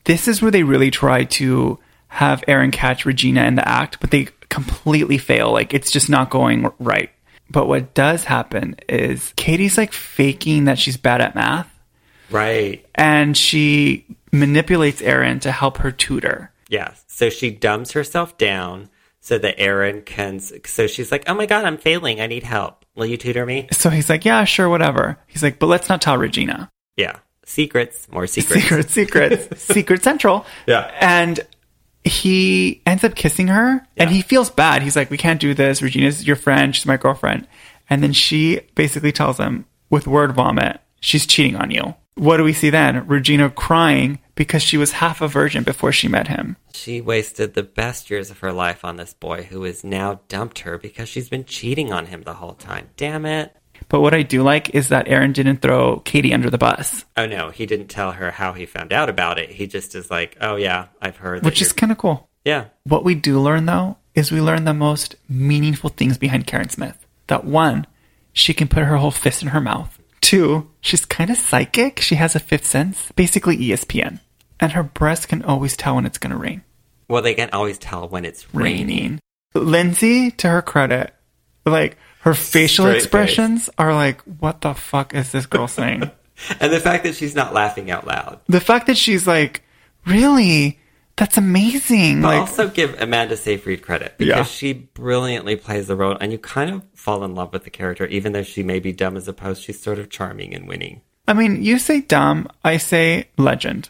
this 0.05 0.27
is 0.27 0.43
where 0.43 0.51
they 0.51 0.65
really 0.65 0.91
try 0.91 1.23
to 1.25 1.79
have 2.09 2.43
Aaron 2.49 2.73
catch 2.73 3.05
Regina 3.07 3.45
in 3.45 3.55
the 3.55 3.69
act, 3.69 4.01
but 4.01 4.11
they 4.11 4.27
completely 4.49 5.19
fail. 5.19 5.53
Like 5.53 5.73
it's 5.73 5.93
just 5.93 6.09
not 6.11 6.31
going 6.31 6.73
right. 6.81 7.11
But 7.49 7.69
what 7.69 7.95
does 7.95 8.25
happen 8.25 8.75
is 8.89 9.33
Cady's 9.37 9.79
like 9.79 9.93
faking 9.93 10.65
that 10.65 10.81
she's 10.81 10.97
bad 10.97 11.21
at 11.21 11.37
math 11.37 11.73
Right. 12.29 12.85
and 12.97 13.37
she 13.37 14.05
manipulates 14.33 15.01
Aaron 15.03 15.39
to 15.41 15.53
help 15.53 15.77
her 15.79 15.93
tutor. 15.93 16.51
Yes. 16.69 17.05
So 17.17 17.31
she 17.31 17.51
dumbs 17.51 17.93
herself 17.93 18.37
down 18.37 18.91
so 19.21 19.39
that 19.39 19.59
Aaron 19.59 20.03
can. 20.03 20.39
So 20.39 20.87
she's 20.87 21.11
like, 21.11 21.25
"Oh 21.27 21.33
my 21.33 21.47
god, 21.47 21.65
I'm 21.65 21.79
failing. 21.79 22.21
I 22.21 22.27
need 22.27 22.43
help. 22.43 22.85
Will 22.95 23.07
you 23.07 23.17
tutor 23.17 23.47
me?" 23.47 23.69
So 23.73 23.89
he's 23.89 24.11
like, 24.11 24.27
yeah, 24.27 24.45
sure, 24.45 24.69
whatever. 24.69 25.17
He's 25.27 25.43
like, 25.43 25.59
but 25.59 25.69
let's 25.69 25.89
not 25.89 26.03
tell 26.03 26.19
Regina. 26.19 26.71
Yeah. 26.95 27.21
Secrets. 27.47 28.07
More 28.13 28.27
secrets. 28.27 28.65
Secret, 28.65 28.91
secrets, 28.91 29.63
secret 29.63 30.05
central. 30.05 30.45
Yeah. 30.67 30.91
And 31.01 31.41
he 32.05 32.83
ends 32.85 33.03
up 33.03 33.15
kissing 33.15 33.49
her 33.49 33.81
and 33.97 34.11
he 34.11 34.21
feels 34.21 34.51
bad. 34.51 34.83
He's 34.83 34.95
like, 34.95 35.11
we 35.11 35.17
can't 35.17 35.41
do 35.41 35.55
this. 35.55 35.81
Regina's 35.81 36.27
your 36.27 36.37
friend. 36.37 36.77
She's 36.77 36.85
my 36.85 36.99
girlfriend. 36.99 37.49
And 37.89 38.03
then 38.03 38.13
she 38.13 38.61
basically 38.75 39.13
tells 39.13 39.39
him 39.39 39.65
with 39.89 40.07
word 40.07 40.33
vomit, 40.33 40.83
she's 41.01 41.25
cheating 41.25 41.57
on 41.57 41.71
you. 41.71 41.95
What 42.17 42.37
do 42.37 42.45
we 42.45 42.53
see 42.53 42.69
then? 42.69 43.07
Regina 43.07 43.49
crying 43.49 44.19
because 44.37 44.63
she 44.63 44.77
was 44.77 44.93
half 44.93 45.21
a 45.21 45.27
virgin 45.29 45.65
before 45.65 45.91
she 45.91 46.07
met 46.07 46.29
him. 46.29 46.57
She 46.73 47.01
wasted 47.01 47.55
the 47.55 47.63
best 47.65 48.09
years 48.11 48.31
of 48.31 48.39
her 48.39 48.53
life 48.53 48.85
on 48.85 48.97
this 48.97 49.13
boy 49.15 49.43
who 49.43 49.65
has 49.65 49.83
now 49.83 50.21
dumped 50.29 50.61
her 50.61 50.79
because 50.79 51.09
she's 51.09 51.29
been 51.29 51.45
cheating 51.45 51.93
on 51.93 52.07
him 52.07 52.23
the 52.23 52.35
whole 52.35 52.55
time. 52.55 52.91
Damn 52.97 53.27
it. 53.27 53.57
But 53.89 54.01
what 54.01 54.15
I 54.15 54.23
do 54.23 54.43
like 54.43 54.75
is 54.75 54.89
that 54.89 55.09
Aaron 55.09 55.33
didn't 55.33 55.61
throw 55.63 55.99
Cady 56.01 56.33
under 56.33 56.49
the 56.49 56.57
bus, 56.59 57.05
Oh 57.17 57.27
no, 57.27 57.51
he 57.51 57.67
didn't 57.67 57.89
tell 57.89 58.13
her 58.13 58.31
how 58.31 58.53
he 58.53 58.65
found 58.67 58.93
out 58.93 59.09
about 59.09 59.39
it. 59.39 59.51
He 59.51 59.67
just 59.67 59.95
is 59.95 60.11
like, 60.11 60.37
"Oh 60.41 60.57
yeah, 60.57 60.87
I've 61.03 61.17
heard." 61.19 61.45
which 61.45 61.61
is 61.61 61.73
kind 61.73 61.93
of 61.93 61.99
cool. 61.99 62.29
yeah. 62.45 62.67
What 62.85 63.05
we 63.05 63.15
do 63.15 63.39
learn 63.41 63.67
though 63.67 63.97
is 64.15 64.33
we 64.33 64.41
learn 64.41 64.65
the 64.65 64.73
most 64.73 65.17
meaningful 65.29 65.91
things 65.91 66.17
behind 66.17 66.47
Karen 66.47 66.71
Smith. 66.71 66.97
That 67.27 67.45
one, 67.45 67.87
she 68.33 68.55
can 68.55 68.67
put 68.69 68.85
her 68.85 68.97
whole 68.97 69.11
fist 69.11 69.43
in 69.43 69.49
her 69.49 69.61
mouth. 69.61 69.99
Two, 70.23 70.71
she's 70.81 71.05
kind 71.05 71.29
of 71.31 71.37
psychic. 71.37 72.01
She 72.01 72.15
has 72.15 72.35
a 72.35 72.41
fifth 72.41 72.65
sense, 72.65 73.13
basically 73.15 73.59
ESPN. 73.59 74.21
And 74.61 74.73
her 74.73 74.83
breast 74.83 75.29
can 75.29 75.43
always 75.43 75.77
tell 75.77 75.97
when 75.97 76.07
it's 76.07 76.19
going 76.19 76.31
to 76.33 76.37
rain. 76.39 76.63
Well, 77.09 77.23
they 77.23 77.35
can 77.35 77.51
always 77.53 77.79
tell 77.79 78.09
when 78.09 78.25
it's 78.25 78.53
raining. 78.55 79.21
Lindsay, 79.55 80.31
to 80.33 80.49
her 80.49 80.63
credit, 80.63 81.15
like 81.65 81.97
her 82.21 82.35
facial 82.35 82.87
Straight 82.87 82.97
expressions 82.97 83.71
are 83.79 83.95
like, 83.95 84.21
what 84.23 84.61
the 84.63 84.75
fuck 84.75 85.15
is 85.15 85.33
this 85.33 85.47
girl 85.47 85.69
saying? 85.69 86.11
And 86.61 86.71
the 86.71 86.81
fact 86.81 87.05
that 87.05 87.15
she's 87.15 87.35
not 87.35 87.55
laughing 87.55 87.91
out 87.91 88.07
loud. 88.07 88.41
the 88.47 88.61
fact 88.61 88.89
that 88.89 88.99
she's 88.99 89.27
like, 89.27 89.63
really? 90.05 90.79
That's 91.17 91.39
amazing. 91.39 92.21
But 92.21 92.29
Like, 92.29 92.41
also 92.41 92.69
give 92.69 93.01
Amanda 93.01 93.39
Seyfried 93.39 93.81
credit 93.81 94.19
because 94.19 94.37
Yeah. 94.37 94.43
she 94.45 94.73
brilliantly 94.75 95.57
plays 95.57 95.87
the 95.87 95.97
role, 95.97 96.15
and 96.21 96.31
you 96.33 96.37
kind 96.39 96.71
of 96.71 96.83
fall 96.95 97.25
in 97.25 97.35
love 97.35 97.55
with 97.55 97.65
the 97.65 97.71
character, 97.71 98.05
even 98.09 98.33
though 98.33 98.43
she 98.43 98.63
may 98.63 98.81
be 98.81 98.93
dumb 98.93 99.17
as 99.17 99.27
opposed. 99.29 99.63
She's 99.63 99.81
sort 99.81 99.99
of 99.99 100.11
charming 100.11 100.55
and 100.55 100.69
winning. 100.69 101.01
I 101.27 101.33
mean, 101.33 101.63
you 101.63 101.79
say 101.79 102.03
dumb, 102.03 102.49
I 102.63 102.77
say 102.77 103.29
legend. 103.39 103.89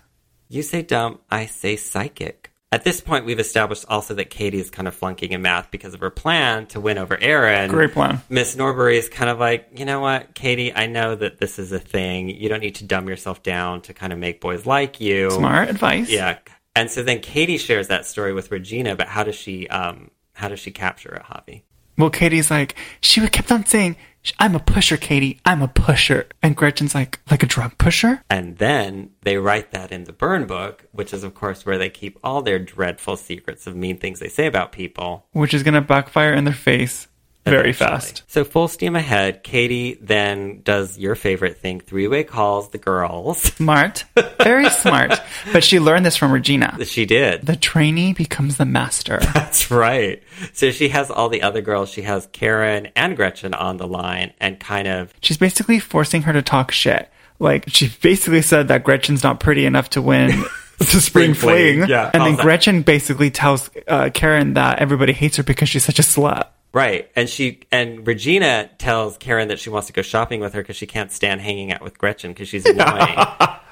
You 0.49 0.63
say 0.63 0.83
dumb, 0.83 1.19
I 1.31 1.47
say 1.47 1.77
psychic. 1.77 2.53
At 2.73 2.85
this 2.85 3.01
point, 3.01 3.25
we've 3.25 3.39
established 3.39 3.85
also 3.89 4.15
that 4.15 4.29
Cady 4.29 4.59
is 4.59 4.71
kind 4.71 4.89
of 4.89 4.95
flunking 4.95 5.33
in 5.33 5.41
math 5.41 5.71
because 5.71 5.95
of 5.95 6.01
her 6.01 6.11
plan 6.11 6.67
to 6.67 6.81
win 6.81 6.99
over 6.99 7.17
Aaron. 7.19 7.71
Great 7.71 7.93
plan. 7.93 8.21
Miss 8.29 8.57
Norbury 8.57 8.99
is 8.99 9.09
kind 9.09 9.31
of 9.31 9.39
like, 9.39 9.69
you 9.77 9.85
know 9.85 10.01
what, 10.01 10.35
Cady, 10.35 10.75
I 10.75 10.87
know 10.87 11.15
that 11.15 11.39
this 11.39 11.59
is 11.59 11.73
a 11.73 11.79
thing. 11.79 12.29
You 12.29 12.49
don't 12.49 12.61
need 12.61 12.75
to 12.77 12.85
dumb 12.85 13.09
yourself 13.09 13.43
down 13.43 13.83
to 13.83 13.95
kind 13.95 14.13
of 14.13 14.19
make 14.19 14.41
boys 14.41 14.67
like 14.67 15.01
you. 15.01 15.31
Smart 15.31 15.71
advice. 15.71 16.11
Yeah. 16.11 16.39
And 16.75 16.91
so 16.91 17.03
then 17.03 17.21
Cady 17.21 17.57
shares 17.57 17.89
that 17.89 18.05
story 18.05 18.35
with 18.35 18.51
Regina, 18.51 18.97
but 18.97 19.07
how 19.07 19.23
does 19.23 19.37
she 19.37 19.69
um 19.69 20.11
how 20.35 20.49
does 20.49 20.61
she 20.61 20.71
capture 20.71 21.15
it, 21.15 21.23
Javi? 21.23 21.63
Well, 21.97 22.11
Katie's 22.11 22.51
like, 22.51 22.77
she 23.01 23.27
kept 23.29 23.51
on 23.51 23.65
saying, 23.65 23.97
I'm 24.39 24.55
a 24.55 24.61
pusher, 24.61 24.97
Cady. 24.97 25.41
I'm 25.45 25.63
a 25.63 25.69
pusher. 25.69 26.27
And 26.43 26.57
Gretchen's 26.57 26.95
like, 26.95 27.21
like 27.31 27.43
a 27.43 27.47
drug 27.47 27.79
pusher? 27.79 28.23
And 28.29 28.59
then 28.59 29.11
they 29.23 29.37
write 29.37 29.73
that 29.73 29.93
in 29.93 30.05
the 30.05 30.13
burn 30.13 30.47
book, 30.47 30.87
which 30.93 31.13
is 31.13 31.25
of 31.25 31.35
course 31.35 31.65
where 31.65 31.79
they 31.79 31.91
keep 31.91 32.19
all 32.23 32.43
their 32.43 32.59
dreadful 32.59 33.17
secrets 33.17 33.67
of 33.67 33.77
mean 33.77 33.99
things 33.99 34.19
they 34.19 34.29
say 34.29 34.47
about 34.47 34.73
people. 34.73 35.27
Which 35.33 35.55
is 35.55 35.63
going 35.63 35.75
to 35.75 35.81
backfire 35.81 36.35
in 36.35 36.45
their 36.45 36.55
face 36.55 37.09
very 37.47 37.73
fast. 37.73 38.23
So 38.27 38.45
full 38.45 38.69
steam 38.69 38.97
ahead. 38.97 39.43
Cady 39.43 39.95
then 40.01 40.61
does 40.63 40.99
your 40.99 41.15
favorite 41.15 41.59
thing, 41.59 41.81
three 41.81 42.09
way 42.09 42.25
calls 42.25 42.71
the 42.71 42.79
girls. 42.79 43.41
Smart. 43.57 44.05
Very 44.43 44.69
smart. 44.71 45.21
But 45.53 45.65
she 45.65 45.81
learned 45.81 46.05
this 46.05 46.17
from 46.17 46.33
Regina. 46.33 46.77
she 46.85 47.07
did. 47.07 47.47
The 47.47 47.57
trainee 47.57 48.13
becomes 48.13 48.57
the 48.57 48.65
master. 48.65 49.19
That's 49.35 49.71
right. 49.71 50.23
So 50.53 50.71
she 50.71 50.89
has 50.91 51.11
all 51.11 51.29
the 51.29 51.43
other 51.43 51.61
girls. 51.63 51.91
She 51.91 52.03
has 52.03 52.29
Karen 52.33 52.89
and 52.97 53.17
Gretchen 53.17 53.55
on 53.55 53.77
the 53.79 53.87
line 53.87 54.33
and 54.41 54.61
kind 54.61 54.87
of 54.89 55.13
She's 55.21 55.39
basically 55.39 55.79
forcing 55.79 56.23
her 56.23 56.33
to 56.33 56.43
talk 56.43 56.71
shit. 56.73 57.11
Like, 57.39 57.65
she 57.69 57.91
basically 58.01 58.43
said 58.43 58.69
that 58.69 58.83
Gretchen's 58.85 59.23
not 59.23 59.41
pretty 59.41 59.67
enough 59.67 59.91
to 59.91 60.01
win 60.03 60.29
the 60.79 60.85
spring, 60.85 61.01
Spring 61.01 61.35
fling. 61.35 61.77
fling. 61.79 61.89
Yeah. 61.91 62.11
And 62.15 62.23
then? 62.23 62.37
Gretchen 62.37 62.83
basically 62.83 63.31
tells 63.31 63.71
uh, 63.87 64.11
Karen 64.13 64.55
that 64.55 64.79
everybody 64.79 65.13
hates 65.13 65.37
her 65.37 65.43
because 65.43 65.69
she's 65.69 65.85
such 65.85 65.99
a 65.99 66.03
slut. 66.03 66.47
Right. 66.77 67.11
And 67.17 67.27
she 67.27 67.61
and 67.73 68.07
Regina 68.07 68.69
tells 68.77 69.17
Karen 69.17 69.49
that 69.49 69.59
she 69.59 69.71
wants 69.71 69.87
to 69.87 69.95
go 69.95 70.03
shopping 70.03 70.41
with 70.41 70.53
her 70.53 70.61
because 70.61 70.77
she 70.77 70.87
can't 70.87 71.11
stand 71.11 71.41
hanging 71.41 71.73
out 71.73 71.81
with 71.81 71.97
Gretchen 71.97 72.33
because 72.35 72.49
she's 72.49 72.67
annoying. 72.67 73.17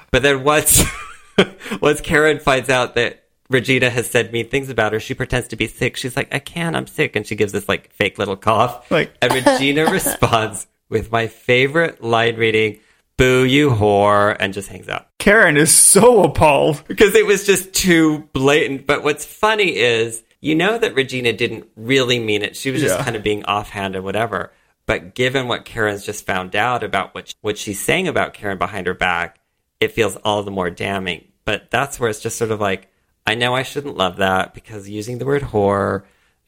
but 0.09 0.23
then 0.23 0.43
once 0.43 0.81
once 1.81 2.01
Karen 2.01 2.39
finds 2.39 2.67
out 2.67 2.95
that 2.95 3.25
Regina 3.47 3.91
has 3.91 4.09
said 4.09 4.33
mean 4.33 4.49
things 4.49 4.71
about 4.71 4.91
her, 4.91 4.99
she 4.99 5.13
pretends 5.13 5.49
to 5.49 5.55
be 5.55 5.67
sick. 5.67 5.97
She's 5.97 6.17
like, 6.17 6.33
I 6.33 6.39
can't, 6.39 6.75
I'm 6.75 6.87
sick. 6.87 7.15
And 7.15 7.27
she 7.27 7.35
gives 7.35 7.51
this 7.51 7.69
like 7.69 7.93
fake 7.93 8.17
little 8.17 8.35
cough. 8.35 8.89
Like- 8.89 9.13
and 9.21 9.31
Regina 9.33 9.85
responds 9.91 10.65
with 10.89 11.11
my 11.11 11.27
favorite 11.27 12.03
line 12.03 12.37
reading, 12.37 12.79
Boo 13.17 13.43
you 13.43 13.69
whore, 13.69 14.35
and 14.39 14.51
just 14.51 14.67
hangs 14.69 14.89
out. 14.89 15.09
Karen 15.19 15.57
is 15.57 15.71
so 15.71 16.23
appalled. 16.23 16.83
Because 16.87 17.13
it 17.13 17.27
was 17.27 17.45
just 17.45 17.71
too 17.71 18.27
blatant. 18.33 18.87
But 18.87 19.03
what's 19.03 19.25
funny 19.25 19.75
is, 19.75 20.23
you 20.45 20.53
know 20.53 20.77
that 20.77 20.93
Regina 20.93 21.33
didn't 21.33 21.67
really 21.75 22.19
mean 22.19 22.43
it. 22.43 22.55
She 22.55 22.69
was 22.69 22.79
just 22.79 22.99
Yeah. 22.99 23.03
kind 23.03 23.15
of 23.15 23.23
being 23.23 23.43
offhand 23.45 23.95
and 23.95 24.03
whatever. 24.05 24.53
But 24.85 25.15
given 25.15 25.47
what 25.47 25.65
Karen's 25.65 26.05
just 26.05 26.23
found 26.25 26.55
out 26.55 26.83
about 26.83 27.15
what, 27.15 27.33
what 27.41 27.57
she's 27.57 27.79
saying 27.81 28.07
about 28.07 28.35
Karen 28.35 28.59
behind 28.59 28.85
her 28.85 28.93
back, 28.93 29.39
it 29.79 29.91
feels 29.93 30.15
all 30.17 30.43
the 30.43 30.51
more 30.51 30.69
damning. 30.69 31.29
But 31.45 31.71
that's 31.71 31.99
where 31.99 32.11
it's 32.11 32.21
just 32.21 32.37
sort 32.37 32.51
of 32.51 32.61
like, 32.61 32.87
I 33.25 33.33
know 33.33 33.55
I 33.55 33.63
shouldn't 33.63 33.97
love 33.97 34.17
that 34.17 34.53
because 34.53 34.87
using 34.87 35.17
the 35.17 35.25
word 35.25 35.41
whore 35.41 36.03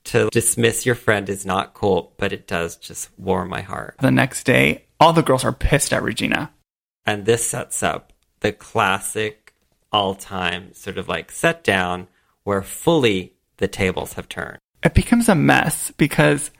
to 0.05 0.29
dismiss 0.29 0.85
your 0.85 0.93
friend 0.95 1.27
is 1.27 1.43
not 1.43 1.73
cool, 1.73 2.13
but 2.17 2.31
it 2.31 2.45
does 2.45 2.75
just 2.75 3.09
warm 3.17 3.49
my 3.49 3.61
heart. 3.61 3.95
The 3.99 4.11
next 4.11 4.43
day, 4.43 4.85
all 4.99 5.11
the 5.11 5.23
girls 5.23 5.43
are 5.43 5.51
pissed 5.51 5.91
at 5.91 6.03
Regina. 6.03 6.51
And 7.03 7.25
this 7.25 7.47
sets 7.47 7.81
up 7.81 8.13
the 8.41 8.51
classic 8.51 9.55
all 9.91 10.13
time 10.13 10.73
sort 10.75 10.99
of 10.99 11.07
like 11.07 11.31
set 11.31 11.63
down 11.63 12.07
where 12.43 12.61
fully 12.61 13.33
the 13.57 13.67
tables 13.67 14.13
have 14.13 14.29
turned. 14.29 14.57
It 14.83 14.93
becomes 14.93 15.27
a 15.29 15.35
mess 15.35 15.91
because 15.97 16.51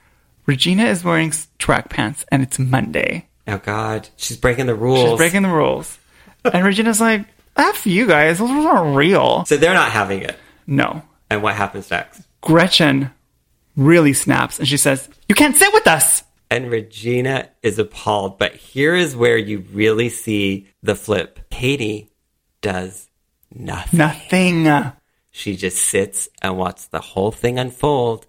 Regina 0.46 0.84
is 0.84 1.04
wearing 1.04 1.32
track 1.58 1.88
pants 1.90 2.24
and 2.30 2.42
it's 2.42 2.58
Monday. 2.58 3.28
Oh 3.46 3.58
God, 3.58 4.08
she's 4.16 4.36
breaking 4.36 4.66
the 4.66 4.74
rules. 4.74 5.08
She's 5.10 5.16
breaking 5.18 5.42
the 5.42 5.48
rules. 5.48 5.98
and 6.44 6.64
Regina's 6.64 7.00
like, 7.00 7.26
F 7.56 7.86
you 7.86 8.06
guys, 8.06 8.38
those 8.38 8.50
rules 8.50 8.66
aren't 8.66 8.96
real. 8.96 9.44
so 9.46 9.56
they're 9.56 9.74
not 9.74 9.90
having 9.90 10.22
it. 10.22 10.36
No. 10.66 11.02
And 11.30 11.42
what 11.42 11.54
happens 11.54 11.90
next? 11.90 12.22
Gretchen 12.40 13.10
really 13.76 14.12
snaps 14.12 14.58
and 14.58 14.68
she 14.68 14.76
says, 14.76 15.08
You 15.28 15.34
can't 15.34 15.56
sit 15.56 15.72
with 15.72 15.86
us. 15.86 16.24
And 16.50 16.70
Regina 16.70 17.48
is 17.62 17.78
appalled. 17.78 18.38
But 18.38 18.54
here 18.54 18.94
is 18.94 19.14
where 19.14 19.36
you 19.36 19.64
really 19.72 20.08
see 20.08 20.68
the 20.82 20.94
flip. 20.94 21.40
Cady 21.50 22.10
does 22.62 23.08
nothing. 23.54 23.98
Nothing. 23.98 24.92
She 25.38 25.54
just 25.56 25.78
sits 25.78 26.28
and 26.42 26.58
watches 26.58 26.86
the 26.88 27.00
whole 27.00 27.30
thing 27.30 27.60
unfold. 27.60 28.26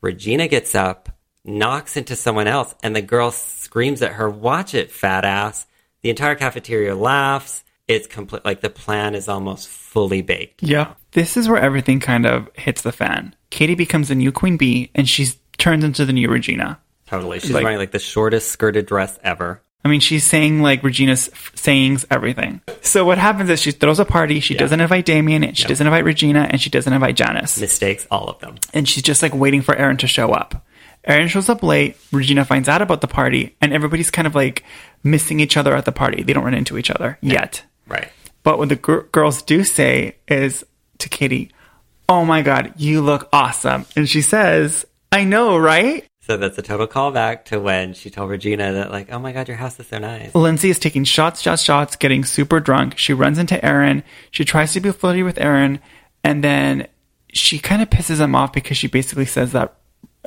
Regina 0.00 0.48
gets 0.48 0.74
up, 0.74 1.08
knocks 1.44 1.96
into 1.96 2.16
someone 2.16 2.48
else, 2.48 2.74
and 2.82 2.96
the 2.96 3.00
girl 3.00 3.30
screams 3.30 4.02
at 4.02 4.14
her, 4.14 4.28
Watch 4.28 4.74
it, 4.74 4.90
fat 4.90 5.24
ass. 5.24 5.66
The 6.02 6.10
entire 6.10 6.34
cafeteria 6.34 6.96
laughs. 6.96 7.62
It's 7.86 8.08
complete, 8.08 8.44
like 8.44 8.60
the 8.60 8.70
plan 8.70 9.14
is 9.14 9.28
almost 9.28 9.68
fully 9.68 10.20
baked. 10.20 10.64
Yep. 10.64 10.96
This 11.12 11.36
is 11.36 11.48
where 11.48 11.60
everything 11.60 12.00
kind 12.00 12.26
of 12.26 12.50
hits 12.54 12.82
the 12.82 12.90
fan. 12.92 13.36
Cady 13.50 13.76
becomes 13.76 14.08
the 14.08 14.16
new 14.16 14.32
queen 14.32 14.56
bee, 14.56 14.90
and 14.96 15.08
she's 15.08 15.36
turned 15.58 15.84
into 15.84 16.04
the 16.04 16.12
new 16.12 16.28
Regina. 16.28 16.80
Totally. 17.06 17.38
She's 17.38 17.52
Like- 17.52 17.62
wearing 17.62 17.78
like 17.78 17.92
the 17.92 18.00
shortest 18.00 18.48
skirted 18.50 18.86
dress 18.86 19.16
ever. 19.22 19.62
I 19.84 19.88
mean, 19.88 20.00
she's 20.00 20.24
saying 20.24 20.60
like 20.62 20.82
Regina's 20.82 21.28
f- 21.32 21.52
sayings, 21.54 22.04
everything. 22.10 22.60
So 22.82 23.04
what 23.04 23.16
happens 23.18 23.48
is 23.48 23.60
she 23.62 23.70
throws 23.70 24.00
a 24.00 24.04
party. 24.04 24.40
She 24.40 24.54
doesn't 24.54 24.80
invite 24.80 25.04
Damien, 25.06 25.44
and 25.44 25.56
she 25.56 25.62
Yep. 25.62 25.68
doesn't 25.68 25.86
invite 25.86 26.04
Regina, 26.04 26.48
and 26.50 26.60
she 26.60 26.68
doesn't 26.68 26.92
invite 26.92 27.16
Janice. 27.16 27.58
Mistakes, 27.60 28.06
all 28.10 28.28
of 28.28 28.38
them. 28.40 28.56
and 28.74 28.88
she's 28.88 29.02
just 29.02 29.22
like 29.22 29.34
waiting 29.34 29.62
for 29.62 29.74
Aaron 29.76 29.96
to 29.98 30.06
show 30.06 30.32
up. 30.32 30.66
Aaron 31.04 31.28
shows 31.28 31.48
up 31.48 31.62
late. 31.62 31.96
Regina 32.12 32.44
finds 32.44 32.68
out 32.68 32.82
about 32.82 33.00
the 33.00 33.06
party, 33.08 33.54
and 33.60 33.72
everybody's 33.72 34.10
kind 34.10 34.26
of 34.26 34.34
like 34.34 34.64
missing 35.04 35.38
each 35.40 35.56
other 35.56 35.74
at 35.76 35.84
the 35.84 35.92
party. 35.92 36.22
They 36.22 36.32
don't 36.32 36.44
run 36.44 36.54
into 36.54 36.76
each 36.76 36.90
other 36.90 37.16
yet. 37.22 37.62
Right. 37.86 38.08
But 38.42 38.58
what 38.58 38.68
the 38.68 38.76
gr- 38.76 39.06
girls 39.12 39.42
do 39.42 39.62
say 39.62 40.16
is 40.26 40.64
to 40.98 41.08
Cady, 41.08 41.50
"Oh 42.08 42.24
my 42.24 42.42
god, 42.42 42.72
you 42.76 43.00
look 43.00 43.28
awesome," 43.32 43.86
and 43.94 44.08
she 44.08 44.22
says, 44.22 44.84
"I 45.12 45.22
know, 45.24 45.56
right?" 45.56 46.04
So 46.28 46.36
that's 46.36 46.58
a 46.58 46.62
total 46.62 46.86
callback 46.86 47.46
to 47.46 47.58
when 47.58 47.94
she 47.94 48.10
told 48.10 48.28
Regina 48.28 48.70
that, 48.74 48.90
like, 48.90 49.10
oh 49.10 49.18
my 49.18 49.32
God, 49.32 49.48
your 49.48 49.56
house 49.56 49.80
is 49.80 49.86
so 49.86 49.96
nice. 49.96 50.34
Lindsay 50.34 50.68
is 50.68 50.78
taking 50.78 51.04
shots, 51.04 51.40
shots, 51.40 51.62
shots, 51.62 51.96
getting 51.96 52.22
super 52.22 52.60
drunk. 52.60 52.98
She 52.98 53.14
runs 53.14 53.38
into 53.38 53.64
Aaron. 53.64 54.04
She 54.30 54.44
tries 54.44 54.74
to 54.74 54.80
be 54.80 54.92
flirty 54.92 55.22
with 55.22 55.38
Aaron, 55.38 55.80
and 56.22 56.44
then 56.44 56.86
she 57.32 57.58
kind 57.58 57.80
of 57.80 57.88
pisses 57.88 58.20
him 58.20 58.34
off 58.34 58.52
because 58.52 58.76
she 58.76 58.88
basically 58.88 59.24
says 59.24 59.52
that 59.52 59.74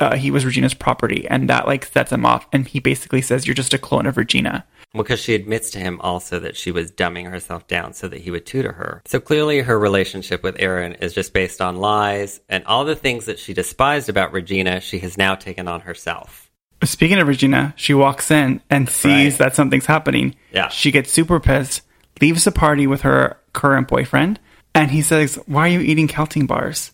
uh, 0.00 0.16
he 0.16 0.32
was 0.32 0.44
Regina's 0.44 0.74
property, 0.74 1.24
and 1.28 1.48
that 1.48 1.68
like 1.68 1.84
sets 1.84 2.10
him 2.10 2.26
off. 2.26 2.48
And 2.52 2.66
he 2.66 2.80
basically 2.80 3.22
says, 3.22 3.46
"You're 3.46 3.54
just 3.54 3.72
a 3.72 3.78
clone 3.78 4.06
of 4.06 4.16
Regina." 4.16 4.66
Because 4.94 5.20
she 5.20 5.34
admits 5.34 5.70
to 5.70 5.78
him 5.78 6.00
also 6.00 6.38
that 6.40 6.56
she 6.56 6.70
was 6.70 6.92
dumbing 6.92 7.30
herself 7.30 7.66
down 7.66 7.94
so 7.94 8.08
that 8.08 8.20
he 8.20 8.30
would 8.30 8.44
tutor 8.44 8.72
her. 8.72 9.02
So 9.06 9.20
clearly 9.20 9.60
her 9.60 9.78
relationship 9.78 10.42
with 10.42 10.56
Aaron 10.58 10.94
is 10.94 11.14
just 11.14 11.32
based 11.32 11.60
on 11.60 11.76
lies, 11.76 12.40
and 12.48 12.64
all 12.66 12.84
the 12.84 12.96
things 12.96 13.24
that 13.26 13.38
she 13.38 13.54
despised 13.54 14.08
about 14.08 14.32
Regina, 14.32 14.80
she 14.80 14.98
has 14.98 15.16
now 15.16 15.34
taken 15.34 15.66
on 15.66 15.80
herself. 15.80 16.50
Speaking 16.84 17.18
of 17.18 17.28
Regina, 17.28 17.74
she 17.76 17.94
walks 17.94 18.30
in 18.30 18.60
and 18.68 18.88
sees 18.88 19.34
right. 19.34 19.38
that 19.38 19.54
something's 19.54 19.86
happening. 19.86 20.34
Yeah. 20.52 20.68
She 20.68 20.90
gets 20.90 21.12
super 21.12 21.38
pissed, 21.38 21.82
leaves 22.20 22.44
the 22.44 22.52
party 22.52 22.86
with 22.86 23.02
her 23.02 23.38
current 23.52 23.88
boyfriend, 23.88 24.40
and 24.74 24.90
he 24.90 25.02
says, 25.02 25.36
Why 25.46 25.68
are 25.68 25.72
you 25.72 25.80
eating 25.80 26.08
Kälteen 26.08 26.46
bars? 26.46 26.92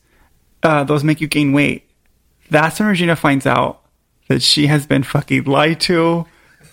Uh, 0.62 0.84
those 0.84 1.04
make 1.04 1.20
you 1.20 1.28
gain 1.28 1.52
weight. 1.52 1.88
That's 2.50 2.78
when 2.78 2.88
Regina 2.88 3.16
finds 3.16 3.46
out 3.46 3.82
that 4.28 4.42
she 4.42 4.66
has 4.66 4.86
been 4.86 5.02
fucking 5.02 5.44
lied 5.44 5.80
to, 5.80 6.26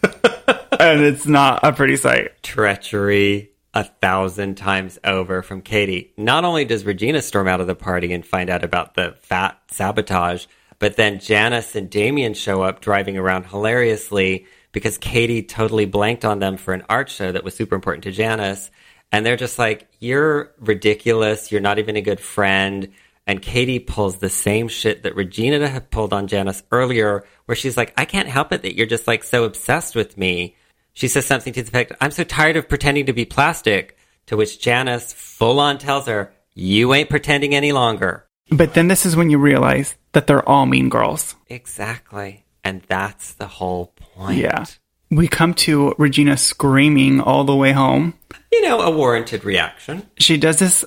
and 0.80 1.02
it's 1.02 1.26
not 1.26 1.60
a 1.64 1.74
pretty 1.74 1.98
sight. 1.98 2.42
Treachery 2.44 3.52
a 3.74 3.84
thousand 3.84 4.56
times 4.56 4.98
over 5.04 5.42
from 5.42 5.62
Cady. 5.62 6.14
Not 6.18 6.46
only 6.46 6.64
does 6.64 6.86
Regina 6.86 7.22
storm 7.22 7.48
out 7.48 7.60
of 7.60 7.68
the 7.68 7.76
party 7.76 8.14
and 8.14 8.26
find 8.26 8.50
out 8.50 8.64
about 8.64 8.96
the 8.96 9.16
fat 9.20 9.60
sabotage, 9.70 10.46
but 10.80 10.96
then 10.96 11.20
Janice 11.20 11.76
and 11.76 11.90
Damien 11.90 12.34
show 12.34 12.62
up 12.62 12.80
driving 12.80 13.18
around 13.18 13.46
hilariously 13.48 14.46
because 14.72 14.98
Cady 14.98 15.44
totally 15.44 15.86
blanked 15.86 16.26
on 16.26 16.40
them 16.40 16.58
for 16.58 16.74
an 16.74 16.84
art 16.90 17.10
show 17.10 17.32
that 17.32 17.44
was 17.44 17.56
super 17.56 17.76
important 17.76 18.04
to 18.06 18.12
Janice. 18.12 18.72
And 19.12 19.26
they're 19.26 19.38
just 19.38 19.60
like, 19.60 19.88
You're 20.00 20.54
ridiculous. 20.60 21.52
You're 21.52 21.62
not 21.62 21.80
even 21.80 21.96
a 21.96 22.02
good 22.02 22.20
friend. 22.20 22.92
And 23.28 23.42
Cady 23.42 23.80
pulls 23.80 24.18
the 24.18 24.30
same 24.30 24.68
shit 24.68 25.04
that 25.04 25.16
Regina 25.16 25.68
had 25.68 25.90
pulled 25.90 26.14
on 26.14 26.28
Janice 26.28 26.64
earlier, 26.72 27.26
where 27.46 27.56
she's 27.56 27.76
like, 27.76 27.94
I 27.98 28.06
can't 28.06 28.30
help 28.30 28.52
it 28.52 28.62
that 28.62 28.76
you're 28.76 28.86
just 28.86 29.08
like 29.08 29.24
so 29.24 29.46
obsessed 29.46 29.96
with 29.96 30.18
me. 30.18 30.56
She 30.96 31.08
says 31.08 31.26
something 31.28 31.54
to 31.54 31.62
the 31.62 31.68
effect, 31.70 31.92
I'm 32.02 32.10
so 32.12 32.24
tired 32.24 32.58
of 32.58 32.68
pretending 32.68 33.06
to 33.06 33.14
be 33.14 33.26
plastic. 33.26 33.96
To 34.28 34.36
which 34.38 34.60
Janice 34.60 35.14
full 35.14 35.60
on 35.60 35.78
tells 35.78 36.08
her, 36.08 36.34
You 36.56 36.94
ain't 36.96 37.10
pretending 37.12 37.54
any 37.54 37.72
longer. 37.72 38.26
But 38.50 38.74
then 38.74 38.88
this 38.88 39.06
is 39.06 39.16
when 39.16 39.30
you 39.30 39.38
realize 39.38 39.96
that 40.14 40.26
they're 40.26 40.48
all 40.50 40.66
mean 40.66 40.90
girls. 40.90 41.36
Exactly. 41.48 42.44
And 42.64 42.82
that's 42.88 43.34
the 43.34 43.48
whole 43.48 43.94
point. 44.16 44.38
Yeah. 44.40 44.66
We 45.12 45.28
come 45.28 45.54
to 45.66 45.94
Regina 46.00 46.38
screaming 46.38 47.20
all 47.22 47.44
the 47.44 47.56
way 47.56 47.72
home. 47.74 48.14
You 48.52 48.62
know, 48.64 48.82
a 48.82 48.90
warranted 48.90 49.44
reaction. 49.46 50.10
she 50.18 50.38
does 50.38 50.58
this 50.60 50.84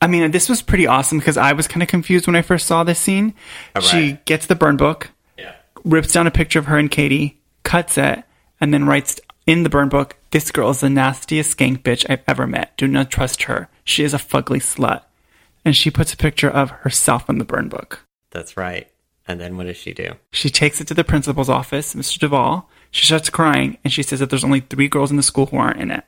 i 0.00 0.08
mean 0.08 0.32
this 0.32 0.48
was 0.48 0.60
pretty 0.62 0.88
awesome 0.88 1.18
because 1.20 1.36
i 1.36 1.52
was 1.52 1.68
kind 1.68 1.80
of 1.84 1.88
confused 1.88 2.26
when 2.26 2.34
i 2.34 2.42
first 2.42 2.66
saw 2.66 2.82
this 2.82 2.98
scene 2.98 3.32
she 3.80 4.18
gets 4.24 4.46
the 4.46 4.56
burn 4.56 4.76
book 4.76 5.08
Yeah. 5.38 5.54
rips 5.84 6.12
down 6.12 6.26
a 6.26 6.32
picture 6.32 6.58
of 6.58 6.66
her 6.66 6.76
and 6.76 6.90
cady 6.90 7.40
cuts 7.62 7.96
it 7.96 8.24
and 8.60 8.74
then 8.74 8.84
writes 8.86 9.20
in 9.46 9.62
the 9.62 9.68
burn 9.70 9.88
book 9.88 10.16
this 10.30 10.50
girl 10.50 10.70
is 10.70 10.80
the 10.80 10.88
nastiest 10.90 11.56
skank 11.56 11.82
bitch 11.82 12.04
i've 12.08 12.22
ever 12.26 12.46
met 12.46 12.76
do 12.76 12.86
not 12.88 13.10
trust 13.10 13.44
her 13.44 13.68
she 13.84 14.04
is 14.04 14.14
a 14.14 14.18
fugly 14.18 14.58
slut 14.60 15.02
and 15.64 15.76
she 15.76 15.90
puts 15.90 16.12
a 16.12 16.16
picture 16.16 16.50
of 16.50 16.70
herself 16.70 17.28
in 17.28 17.38
the 17.38 17.44
burn 17.44 17.68
book 17.68 18.04
That's 18.30 18.56
right. 18.56 18.88
And 19.28 19.40
then 19.40 19.56
what 19.56 19.66
does 19.66 19.76
she 19.76 19.92
do? 19.94 20.14
she 20.32 20.50
takes 20.50 20.80
it 20.80 20.88
to 20.88 20.94
the 20.94 21.04
principal's 21.04 21.48
office 21.48 21.94
mr 21.94 22.18
duvall 22.18 22.68
she 22.90 23.04
starts 23.06 23.30
crying 23.30 23.78
and 23.84 23.92
she 23.92 24.02
says 24.02 24.20
that 24.20 24.30
there's 24.30 24.44
only 24.44 24.60
three 24.60 24.88
girls 24.88 25.10
in 25.10 25.16
the 25.16 25.22
school 25.22 25.46
who 25.46 25.56
aren't 25.56 25.80
in 25.80 25.90
it 25.90 26.04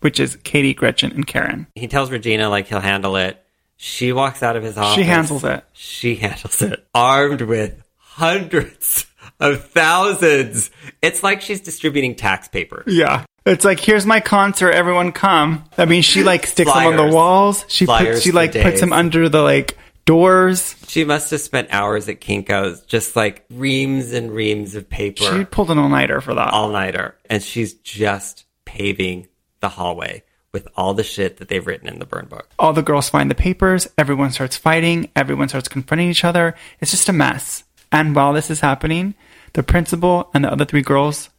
which 0.00 0.18
is 0.20 0.36
cady 0.44 0.72
gretchen 0.74 1.12
and 1.12 1.26
karen 1.26 1.66
He 1.74 1.88
tells 1.88 2.10
Regina 2.10 2.48
like 2.48 2.68
he'll 2.68 2.80
handle 2.80 3.16
it. 3.16 3.42
She 3.76 4.12
walks 4.12 4.42
out 4.42 4.56
of 4.56 4.62
his 4.62 4.76
office. 4.76 4.94
she 4.96 5.02
handles 5.04 5.44
it 5.44 5.64
She 5.72 6.14
handles 6.24 6.60
it. 6.62 6.86
Armed 6.94 7.40
with 7.42 7.82
hundreds 7.96 9.06
of 9.40 9.64
thousands. 9.70 10.70
It's 11.02 11.22
like 11.22 11.40
she's 11.40 11.60
distributing 11.60 12.14
tax 12.14 12.48
papers. 12.48 12.92
Yeah. 12.94 13.24
It's 13.46 13.64
like 13.64 13.80
here's 13.80 14.04
my 14.06 14.20
concert, 14.20 14.72
everyone 14.72 15.12
come. 15.12 15.64
I 15.78 15.86
mean, 15.86 16.02
she 16.02 16.22
like 16.22 16.46
sticks 16.46 16.72
them 16.72 16.86
on 16.86 16.96
the 16.96 17.14
walls. 17.14 17.64
She 17.68 17.86
Flyers 17.86 18.16
puts, 18.16 18.22
she 18.24 18.32
like 18.32 18.52
puts 18.52 18.80
them 18.80 18.92
under 18.92 19.28
the 19.28 19.42
like 19.42 19.78
doors. 20.04 20.76
She 20.88 21.04
must 21.04 21.30
have 21.30 21.40
spent 21.40 21.68
hours 21.70 22.08
at 22.08 22.20
Kinko's, 22.20 22.82
just 22.82 23.16
like 23.16 23.44
reams 23.50 24.12
and 24.12 24.30
reams 24.30 24.74
of 24.74 24.88
paper, 24.90 25.24
She 25.24 25.44
pulled 25.44 25.70
an 25.70 25.78
all 25.78 25.88
nighter 25.88 26.20
for 26.20 26.34
that. 26.34 26.52
all 26.52 26.68
nighter, 26.68 27.16
and 27.30 27.42
she's 27.42 27.74
just 27.74 28.44
paving 28.66 29.26
the 29.60 29.68
hallway 29.70 30.22
with 30.52 30.66
all 30.76 30.94
the 30.94 31.04
shit 31.04 31.36
that 31.38 31.48
they've 31.48 31.66
written 31.66 31.88
in 31.88 31.98
the 31.98 32.04
burn 32.06 32.26
book. 32.26 32.48
All 32.58 32.72
the 32.72 32.82
girls 32.82 33.08
find 33.08 33.30
the 33.30 33.34
papers. 33.36 33.88
Everyone 33.96 34.32
starts 34.32 34.56
fighting. 34.56 35.08
Everyone 35.14 35.48
starts 35.48 35.68
confronting 35.68 36.08
each 36.10 36.24
other. 36.24 36.54
It's 36.80 36.90
just 36.90 37.08
a 37.08 37.12
mess. 37.12 37.62
And 37.92 38.14
while 38.14 38.32
this 38.32 38.50
is 38.50 38.60
happening, 38.60 39.14
the 39.54 39.62
principal 39.62 40.30
and 40.34 40.44
the 40.44 40.52
other 40.52 40.64
three 40.64 40.82
girls 40.82 41.30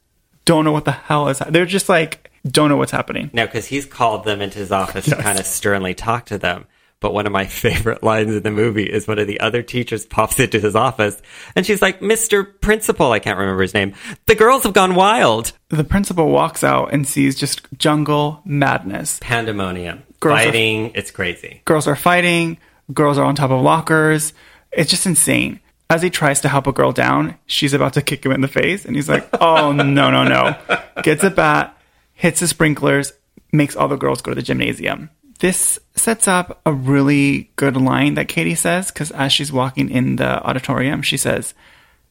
don't 0.44 0.64
know 0.64 0.72
what 0.72 0.84
the 0.84 0.92
hell 0.92 1.28
is. 1.28 1.38
They're 1.48 1.66
just 1.66 1.88
like 1.88 2.30
don't 2.46 2.68
know 2.68 2.76
what's 2.76 2.90
happening. 2.92 3.30
No, 3.32 3.46
because 3.46 3.66
he's 3.66 3.86
called 3.86 4.24
them 4.24 4.40
into 4.42 4.58
his 4.58 4.72
office 4.72 5.06
Yes. 5.06 5.16
to 5.16 5.22
kind 5.22 5.38
of 5.38 5.46
sternly 5.46 5.94
talk 5.94 6.26
to 6.26 6.38
them. 6.38 6.64
But 6.98 7.14
one 7.14 7.26
of 7.26 7.32
my 7.32 7.46
favorite 7.64 8.02
lines 8.02 8.34
in 8.34 8.42
the 8.42 8.50
movie 8.50 8.84
is 8.84 9.06
one 9.08 9.18
of 9.20 9.26
the 9.28 9.38
other 9.40 9.62
teachers 9.62 10.06
pops 10.06 10.38
into 10.40 10.58
his 10.60 10.74
office 10.76 11.20
and 11.56 11.64
she's 11.64 11.80
like, 11.82 12.00
Mr. 12.00 12.46
Principal, 12.60 13.12
I 13.12 13.18
can't 13.20 13.38
remember 13.38 13.62
his 13.62 13.74
name. 13.74 13.94
The 14.26 14.34
girls 14.34 14.64
have 14.64 14.72
gone 14.72 14.94
wild. 14.96 15.52
The 15.68 15.84
principal 15.84 16.28
walks 16.30 16.62
out 16.64 16.92
and 16.92 17.06
sees 17.06 17.36
just 17.36 17.66
jungle 17.78 18.40
madness. 18.44 19.18
Pandemonium. 19.20 20.02
Girls 20.20 20.40
are- 20.40 20.44
Fighting. 20.44 20.92
It's 20.94 21.10
crazy. 21.10 21.62
girls 21.64 21.86
are 21.88 21.96
fighting, 21.96 22.58
girls 22.92 23.18
are 23.18 23.24
on 23.24 23.34
top 23.36 23.50
of 23.50 23.60
lockers. 23.62 24.32
It's 24.72 24.90
just 24.90 25.06
insane. 25.06 25.60
As 25.92 26.00
he 26.00 26.08
tries 26.08 26.40
to 26.40 26.48
help 26.48 26.66
a 26.66 26.72
girl 26.72 26.92
down, 26.92 27.36
she's 27.44 27.74
about 27.74 27.92
to 27.92 28.00
kick 28.00 28.24
him 28.24 28.32
in 28.32 28.40
the 28.40 28.48
face, 28.48 28.86
and 28.86 28.96
he's 28.96 29.10
like, 29.10 29.28
"Oh 29.42 29.72
no, 29.72 30.10
no, 30.10 30.24
no!" 30.24 30.56
Gets 31.02 31.22
a 31.22 31.28
bat, 31.28 31.78
hits 32.14 32.40
the 32.40 32.48
sprinklers, 32.48 33.12
makes 33.52 33.76
all 33.76 33.88
the 33.88 33.98
girls 33.98 34.22
go 34.22 34.30
to 34.30 34.34
the 34.34 34.40
gymnasium. 34.40 35.10
This 35.40 35.78
sets 35.94 36.26
up 36.26 36.62
a 36.64 36.72
really 36.72 37.50
good 37.56 37.76
line 37.76 38.14
that 38.14 38.28
Cady 38.28 38.54
says 38.54 38.90
because 38.90 39.10
as 39.10 39.34
she's 39.34 39.52
walking 39.52 39.90
in 39.90 40.16
the 40.16 40.42
auditorium, 40.42 41.02
she 41.02 41.18
says, 41.18 41.52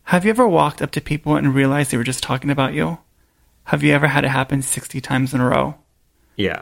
"Have 0.03 0.25
you 0.25 0.29
ever 0.29 0.47
walked 0.47 0.83
up 0.83 0.91
to 0.91 1.01
people 1.01 1.35
and 1.35 1.55
realized 1.55 1.89
they 1.89 1.97
were 1.97 2.03
just 2.03 2.21
talking 2.21 2.51
about 2.51 2.75
you? 2.75 2.99
Have 3.63 3.81
you 3.81 3.93
ever 3.93 4.05
had 4.05 4.25
it 4.25 4.29
happen 4.29 4.61
sixty 4.61 5.01
times 5.01 5.33
in 5.33 5.41
a 5.41 5.49
row?" 5.49 5.73
Yeah. 6.35 6.61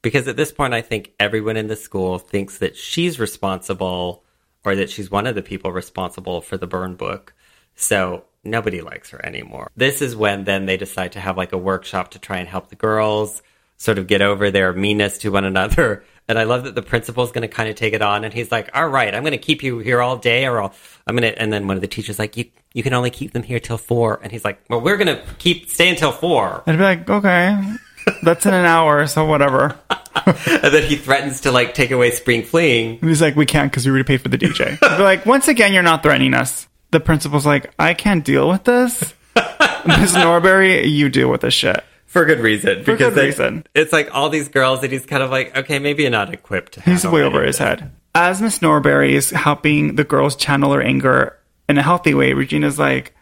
Because 0.00 0.28
at 0.28 0.38
this 0.38 0.50
point, 0.50 0.72
I 0.72 0.80
think 0.80 1.12
everyone 1.20 1.58
in 1.58 1.66
the 1.66 1.76
school 1.76 2.18
thinks 2.18 2.56
that 2.56 2.74
she's 2.74 3.20
responsible 3.20 4.23
or 4.64 4.76
that 4.76 4.90
she's 4.90 5.10
one 5.10 5.26
of 5.26 5.34
the 5.34 5.42
people 5.42 5.72
responsible 5.72 6.40
for 6.40 6.56
the 6.56 6.66
burn 6.66 6.94
book. 6.94 7.34
So 7.76 8.24
nobody 8.42 8.80
likes 8.80 9.10
her 9.10 9.24
anymore. 9.24 9.70
This 9.76 10.02
is 10.02 10.16
when 10.16 10.44
then 10.44 10.66
they 10.66 10.76
decide 10.76 11.12
to 11.12 11.20
have 11.20 11.36
like 11.36 11.52
a 11.52 11.58
workshop 11.58 12.12
to 12.12 12.18
try 12.18 12.38
and 12.38 12.48
help 12.48 12.68
the 12.68 12.76
girls 12.76 13.42
sort 13.76 13.98
of 13.98 14.06
get 14.06 14.22
over 14.22 14.50
their 14.50 14.72
meanness 14.72 15.18
to 15.18 15.30
one 15.30 15.44
another. 15.44 16.04
And 16.26 16.38
I 16.38 16.44
love 16.44 16.64
that 16.64 16.74
the 16.74 16.80
principal's 16.80 17.32
going 17.32 17.42
to 17.42 17.48
kind 17.48 17.68
of 17.68 17.76
take 17.76 17.92
it 17.92 18.00
on 18.00 18.24
and 18.24 18.32
he's 18.32 18.50
like, 18.50 18.70
all 18.72 18.88
right, 18.88 19.14
I'm 19.14 19.24
going 19.24 19.32
to 19.32 19.36
keep 19.36 19.62
you 19.62 19.80
here 19.80 20.00
all 20.00 20.16
day 20.16 20.46
or 20.46 20.62
I'll, 20.62 20.72
I'm 21.06 21.16
going 21.16 21.30
to, 21.30 21.38
and 21.38 21.52
then 21.52 21.66
one 21.66 21.76
of 21.76 21.82
the 21.82 21.86
teachers 21.86 22.18
like, 22.18 22.34
you, 22.38 22.46
you 22.72 22.82
can 22.82 22.94
only 22.94 23.10
keep 23.10 23.32
them 23.32 23.42
here 23.42 23.60
till 23.60 23.76
four. 23.76 24.20
And 24.22 24.32
he's 24.32 24.44
like, 24.44 24.58
well, 24.70 24.80
we're 24.80 24.96
going 24.96 25.14
to 25.14 25.22
keep, 25.38 25.68
stay 25.68 25.90
until 25.90 26.12
four. 26.12 26.62
I'd 26.66 26.78
be 26.78 26.82
like, 26.82 27.10
"Okay, 27.10 27.74
that's 28.22 28.44
in 28.46 28.52
an 28.52 28.64
hour, 28.64 29.06
so 29.06 29.24
whatever." 29.24 29.78
And 30.26 30.72
then 30.74 30.84
he 30.84 30.96
threatens 30.96 31.40
to 31.42 31.50
like 31.52 31.74
take 31.74 31.90
away 31.90 32.10
spring 32.10 32.42
fleeing. 32.44 32.98
And 33.00 33.08
he's 33.08 33.20
like, 33.20 33.36
we 33.36 33.46
can't 33.46 33.70
because 33.70 33.84
we 33.84 33.90
already 33.90 34.04
paid 34.04 34.20
for 34.22 34.28
the 34.28 34.38
DJ. 34.38 34.78
Like, 34.98 35.26
once 35.26 35.48
again, 35.48 35.72
you're 35.72 35.82
not 35.82 36.02
threatening 36.02 36.34
us. 36.34 36.68
The 36.92 37.00
principal's 37.00 37.44
like, 37.44 37.72
I 37.78 37.94
can't 37.94 38.24
deal 38.24 38.48
with 38.48 38.64
this. 38.64 39.12
Miss 39.86 40.14
Norbury, 40.14 40.86
you 40.86 41.08
deal 41.08 41.28
with 41.30 41.40
this 41.40 41.54
shit. 41.54 41.82
For 42.06 42.24
good 42.24 42.38
reason. 42.38 42.84
For 42.84 42.96
good 42.96 43.14
they- 43.14 43.26
reason. 43.26 43.66
It's 43.74 43.92
like 43.92 44.14
all 44.14 44.28
these 44.28 44.48
girls 44.48 44.82
that 44.82 44.92
he's 44.92 45.04
kind 45.04 45.22
of 45.22 45.30
like, 45.30 45.56
okay, 45.56 45.78
maybe 45.80 46.02
you're 46.02 46.12
not 46.12 46.32
equipped. 46.32 46.74
To 46.74 46.80
He's 46.82 47.04
way 47.04 47.22
over 47.22 47.42
his 47.42 47.58
head. 47.58 47.90
As 48.14 48.40
Miss 48.40 48.62
Norbury 48.62 49.16
is 49.16 49.30
helping 49.30 49.96
the 49.96 50.04
girls 50.04 50.36
channel 50.36 50.70
their 50.70 50.82
anger 50.82 51.36
in 51.68 51.76
a 51.76 51.82
healthy 51.82 52.14
way, 52.14 52.32
Regina's 52.32 52.78
like, 52.78 53.14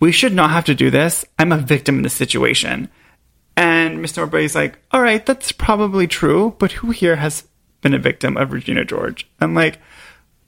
we 0.00 0.10
should 0.10 0.34
not 0.34 0.50
have 0.50 0.64
to 0.64 0.74
do 0.74 0.90
this. 0.90 1.24
I'm 1.38 1.52
a 1.52 1.56
victim 1.58 1.98
in 1.98 2.02
this 2.02 2.14
situation. 2.14 2.90
And 3.56 4.02
Miss 4.02 4.16
Norbury's 4.16 4.54
like, 4.54 4.78
all 4.90 5.00
right, 5.00 5.24
that's 5.24 5.52
probably 5.52 6.06
true, 6.06 6.56
but 6.58 6.72
who 6.72 6.90
here 6.90 7.16
has 7.16 7.46
been 7.82 7.94
a 7.94 7.98
victim 7.98 8.36
of 8.36 8.52
Regina 8.52 8.84
George? 8.84 9.28
And 9.40 9.54
like, 9.54 9.78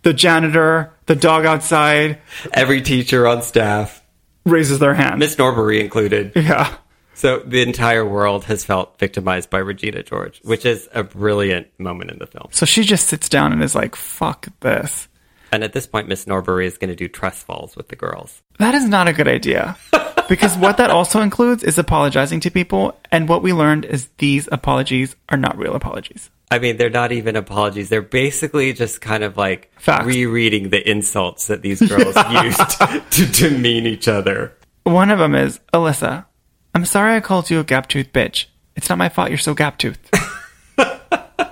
the 0.03 0.13
janitor, 0.13 0.93
the 1.07 1.17
dog 1.17 1.47
outside 1.47 2.19
Every 2.53 2.81
teacher 2.83 3.27
on 3.27 3.43
staff, 3.43 4.03
raises 4.45 4.79
their 4.79 4.95
hand. 4.95 5.19
Miss 5.19 5.37
Norbury 5.39 5.81
included. 5.81 6.33
yeah. 6.37 6.77
So 7.15 7.39
the 7.39 7.63
entire 7.63 8.05
world 8.05 8.45
has 8.45 8.63
felt 8.65 8.99
victimized 8.99 9.49
by 9.51 9.59
Regina 9.59 10.03
George, 10.03 10.41
which 10.45 10.67
is 10.67 10.87
a 10.93 11.03
brilliant 11.03 11.69
moment 11.79 12.11
in 12.11 12.19
the 12.19 12.27
film. 12.27 12.49
So 12.51 12.67
she 12.67 12.85
just 12.85 13.09
sits 13.09 13.29
down 13.29 13.53
and 13.53 13.63
is 13.65 13.75
like, 13.75 13.97
fuck 13.97 14.49
this. 14.61 15.09
And 15.51 15.65
at 15.65 15.73
this 15.73 15.87
point, 15.87 16.09
Miss 16.09 16.27
Norbury 16.27 16.67
is 16.67 16.77
going 16.77 16.91
to 16.91 16.97
do 16.97 17.09
trust 17.09 17.47
falls 17.47 17.75
with 17.75 17.89
the 17.89 17.97
girls. 17.97 18.43
That 18.59 18.75
is 18.75 18.85
not 18.87 19.09
a 19.09 19.13
good 19.13 19.29
idea. 19.29 19.77
because 20.29 20.57
what 20.57 20.77
that 20.79 20.91
also 20.91 21.21
includes 21.21 21.63
is 21.63 21.79
apologizing 21.79 22.41
to 22.41 22.51
people. 22.51 22.99
And 23.13 23.29
what 23.29 23.43
we 23.43 23.53
learned 23.53 23.85
is 23.85 24.09
these 24.19 24.49
apologies 24.51 25.17
are 25.29 25.37
not 25.37 25.57
real 25.59 25.75
apologies. 25.75 26.31
I 26.51 26.59
mean, 26.61 26.77
they're 26.77 26.91
not 26.91 27.11
even 27.13 27.35
apologies. 27.37 27.89
They're 27.89 28.03
basically 28.03 28.73
just 28.73 29.01
kind 29.01 29.25
of 29.25 29.37
like 29.37 29.71
Facts. 29.81 30.07
rereading 30.07 30.71
the 30.71 30.89
insults 30.89 31.49
that 31.49 31.63
these 31.63 31.81
girls 31.81 32.15
used 32.45 32.71
to 33.11 33.27
demean 33.27 33.87
each 33.87 34.07
other. 34.09 34.57
One 34.85 35.11
of 35.11 35.19
them 35.19 35.35
is 35.35 35.59
Alyssa, 35.75 36.27
I'm 36.75 36.85
sorry 36.85 37.17
I 37.17 37.21
called 37.21 37.51
you 37.51 37.59
a 37.59 37.65
gap 37.65 37.89
tooth 37.89 38.13
bitch. 38.13 38.47
It's 38.77 38.89
not 38.89 38.99
my 38.99 39.09
fault 39.09 39.31
you're 39.31 39.39
so 39.39 39.55
gap 39.55 39.79
toothed. 39.79 40.09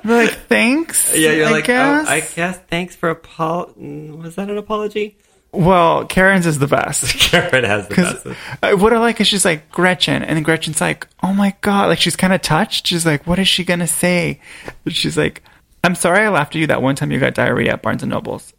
Like, 0.07 0.31
thanks. 0.49 1.17
Yeah, 1.17 1.33
you're 1.33 1.47
I 1.47 1.51
like, 1.51 1.65
guess. 1.65 2.07
oh, 2.07 2.11
I 2.11 2.21
guess 2.21 2.59
thanks 2.69 2.95
for 2.95 3.09
apol. 3.09 3.73
mm, 3.79 4.23
Was 4.23 4.35
that 4.37 4.51
an 4.51 4.59
apology? 4.59 5.17
Well, 5.55 6.07
Karen's 6.07 6.47
is 6.47 6.59
the 6.59 6.67
best. 6.67 7.05
Karen 7.19 7.65
has 7.65 7.89
the 7.89 7.95
best. 7.95 8.27
Uh, 8.63 8.77
what 8.77 8.93
I 8.93 8.99
like 8.99 9.21
is 9.21 9.29
she's 9.29 9.45
like 9.45 9.71
Gretchen, 9.71 10.23
and 10.23 10.37
then 10.37 10.43
Gretchen's 10.43 10.81
like, 10.81 11.07
"Oh 11.23 11.33
my 11.33 11.55
god!" 11.61 11.89
Like 11.89 12.01
she's 12.01 12.17
kind 12.17 12.33
of 12.33 12.43
touched. 12.43 12.89
She's 12.89 13.07
like, 13.07 13.27
"What 13.27 13.39
is 13.39 13.49
she 13.49 13.65
gonna 13.65 13.87
say?" 13.87 14.41
She's 14.89 15.17
like, 15.17 15.43
"I'm 15.85 15.95
sorry 15.95 16.21
I 16.21 16.29
laughed 16.29 16.57
at 16.57 16.61
you 16.61 16.67
that 16.67 16.83
one 16.83 16.97
time 16.97 17.13
you 17.13 17.21
got 17.21 17.35
diarrhea 17.35 17.75
at 17.75 17.83
Barnes 17.83 18.03
and 18.03 18.11
Nobles, 18.11 18.53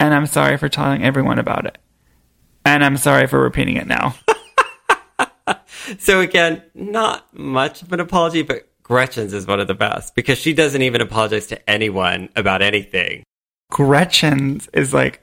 and 0.00 0.14
I'm 0.14 0.26
sorry 0.26 0.56
for 0.56 0.68
telling 0.68 1.04
everyone 1.04 1.38
about 1.38 1.66
it, 1.66 1.78
and 2.64 2.84
I'm 2.84 2.96
sorry 2.96 3.26
for 3.26 3.40
repeating 3.40 3.76
it 3.76 3.86
now." 3.86 4.14
So 5.98 6.20
again, 6.20 6.62
not 6.74 7.32
much 7.36 7.82
of 7.82 7.92
an 7.92 8.00
apology, 8.00 8.42
but 8.42 8.68
Gretchen's 8.82 9.32
is 9.32 9.46
one 9.46 9.60
of 9.60 9.68
the 9.68 9.74
best 9.74 10.14
because 10.14 10.38
she 10.38 10.52
doesn't 10.52 10.82
even 10.82 11.00
apologize 11.00 11.46
to 11.46 11.70
anyone 11.70 12.28
about 12.36 12.62
anything. 12.62 13.22
Gretchen's 13.70 14.68
is 14.72 14.92
like, 14.92 15.22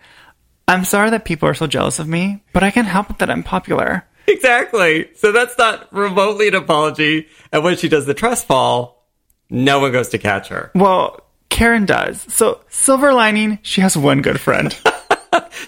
"I'm 0.67 0.83
sorry 0.85 1.09
that 1.11 1.25
people 1.25 1.47
are 1.49 1.53
so 1.53 1.67
jealous 1.67 1.99
of 1.99 2.07
me, 2.07 2.43
but 2.53 2.63
I 2.63 2.71
can't 2.71 2.87
help 2.87 3.09
it 3.09 3.19
that 3.19 3.29
I'm 3.29 3.43
popular." 3.43 4.05
Exactly. 4.27 5.09
So 5.15 5.31
that's 5.31 5.57
not 5.57 5.91
remotely 5.93 6.47
an 6.47 6.55
apology. 6.55 7.27
And 7.51 7.63
when 7.63 7.77
she 7.77 7.87
does 7.89 8.05
the 8.07 8.13
trust 8.15 8.47
fall, 8.47 9.07
no 9.49 9.79
one 9.79 9.91
goes 9.91 10.09
to 10.09 10.17
catch 10.17 10.47
her. 10.47 10.71
Well, 10.73 11.21
Karen 11.49 11.85
does. 11.85 12.25
So 12.33 12.61
silver 12.69 13.13
lining, 13.13 13.59
she 13.61 13.81
has 13.81 13.95
one 13.97 14.21
good 14.21 14.39
friend. 14.39 14.75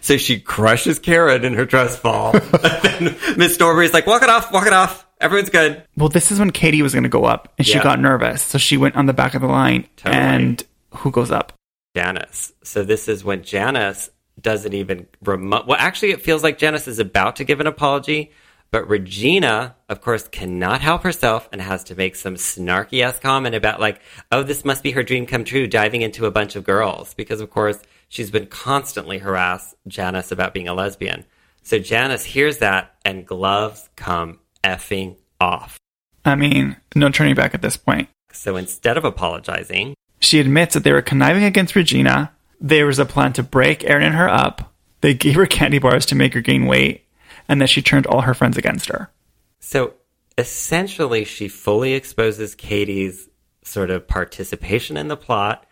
So 0.02 0.18
she 0.18 0.40
crushes 0.40 1.00
Karen 1.00 1.44
in 1.44 1.54
her 1.56 1.66
trust 1.66 2.00
fall. 2.00 2.32
and 2.36 3.08
then 3.08 3.16
Miss 3.38 3.60
Norbury's 3.60 3.94
like, 3.94 4.06
walk 4.06 4.22
it 4.22 4.30
off, 4.30 4.52
walk 4.52 4.68
it 4.68 4.74
off. 4.74 5.06
Everyone's 5.20 5.50
good. 5.50 5.84
Well, 5.98 6.08
this 6.10 6.32
is 6.32 6.40
when 6.40 6.52
Cady 6.52 6.82
was 6.82 6.94
going 6.94 7.04
to 7.04 7.10
go 7.10 7.26
up, 7.26 7.54
and 7.58 7.66
she 7.66 7.74
Yeah. 7.76 7.84
got 7.84 8.00
nervous, 8.00 8.42
so 8.42 8.58
she 8.58 8.78
went 8.78 8.96
on 8.96 9.06
the 9.08 9.14
back 9.14 9.34
of 9.34 9.42
the 9.42 9.48
line. 9.48 9.88
Totally. 9.98 10.16
And 10.22 10.64
who 10.96 11.12
goes 11.12 11.32
up? 11.32 11.54
Janice. 11.96 12.54
So 12.64 12.84
this 12.84 13.08
is 13.08 13.24
when 13.24 13.44
Janice 13.44 14.10
doesn't 14.42 14.74
even 14.74 15.08
remote. 15.24 15.68
Well, 15.68 15.78
actually, 15.80 16.12
it 16.12 16.22
feels 16.22 16.44
like 16.44 16.58
Janice 16.58 16.88
is 16.88 17.00
about 17.00 17.38
to 17.38 17.44
give 17.44 17.60
an 17.60 17.68
apology, 17.68 18.32
but 18.72 18.88
Regina, 18.88 19.76
of 19.90 20.02
course, 20.02 20.28
cannot 20.28 20.82
help 20.82 21.04
herself 21.04 21.48
and 21.52 21.62
has 21.62 21.84
to 21.86 21.96
make 21.96 22.16
some 22.16 22.36
snarky 22.36 23.02
ass 23.02 23.20
comment 23.20 23.56
about 23.56 23.80
like, 23.80 24.02
oh, 24.32 24.44
this 24.44 24.66
must 24.66 24.84
be 24.84 24.92
her 24.92 25.04
dream 25.04 25.26
come 25.26 25.44
true, 25.44 25.68
diving 25.68 26.02
into 26.02 26.26
a 26.26 26.32
bunch 26.32 26.56
of 26.56 26.64
girls 26.64 27.14
because, 27.14 27.42
of 27.42 27.50
course, 27.50 27.80
she's 28.10 28.30
been 28.30 28.48
constantly 28.48 29.20
harass 29.20 29.74
Janice 29.88 30.32
about 30.32 30.54
being 30.54 30.68
a 30.68 30.74
lesbian. 30.74 31.26
So 31.64 31.80
Janice 31.80 32.24
hears 32.26 32.60
that 32.60 32.96
and 33.04 33.26
gloves 33.26 33.90
come 33.96 34.40
effing 34.64 35.16
off. 35.40 35.78
I 36.26 36.36
mean, 36.36 36.76
no 36.96 37.10
turning 37.10 37.36
back 37.36 37.54
at 37.54 37.62
this 37.62 37.78
point. 37.78 38.10
So 38.34 38.58
instead 38.58 38.98
of 38.98 39.06
apologizing, 39.06 39.96
She 40.20 40.40
admits 40.40 40.74
that 40.74 40.84
they 40.84 40.92
were 40.92 41.02
conniving 41.02 41.44
against 41.44 41.76
Regina. 41.76 42.32
There 42.60 42.86
was 42.86 43.00
a 43.00 43.06
plan 43.06 43.34
to 43.34 43.44
break 43.44 43.84
Aaron 43.84 44.04
and 44.04 44.16
her 44.16 44.30
up. 44.30 44.74
They 45.02 45.14
gave 45.14 45.36
her 45.36 45.46
candy 45.46 45.80
bars 45.80 46.06
to 46.08 46.16
make 46.16 46.34
her 46.34 46.42
gain 46.42 46.66
weight, 46.66 47.06
and 47.48 47.62
that 47.62 47.70
she 47.70 47.82
turned 47.82 48.08
all 48.08 48.22
her 48.22 48.34
friends 48.34 48.58
against 48.58 48.90
her. 48.90 49.12
So 49.60 49.94
essentially, 50.38 51.24
she 51.24 51.48
fully 51.48 51.94
exposes 51.94 52.56
Cady's 52.56 53.30
sort 53.64 53.90
of 53.90 54.08
participation 54.08 54.98
in 54.98 55.08
the 55.08 55.18
plot. 55.18 55.66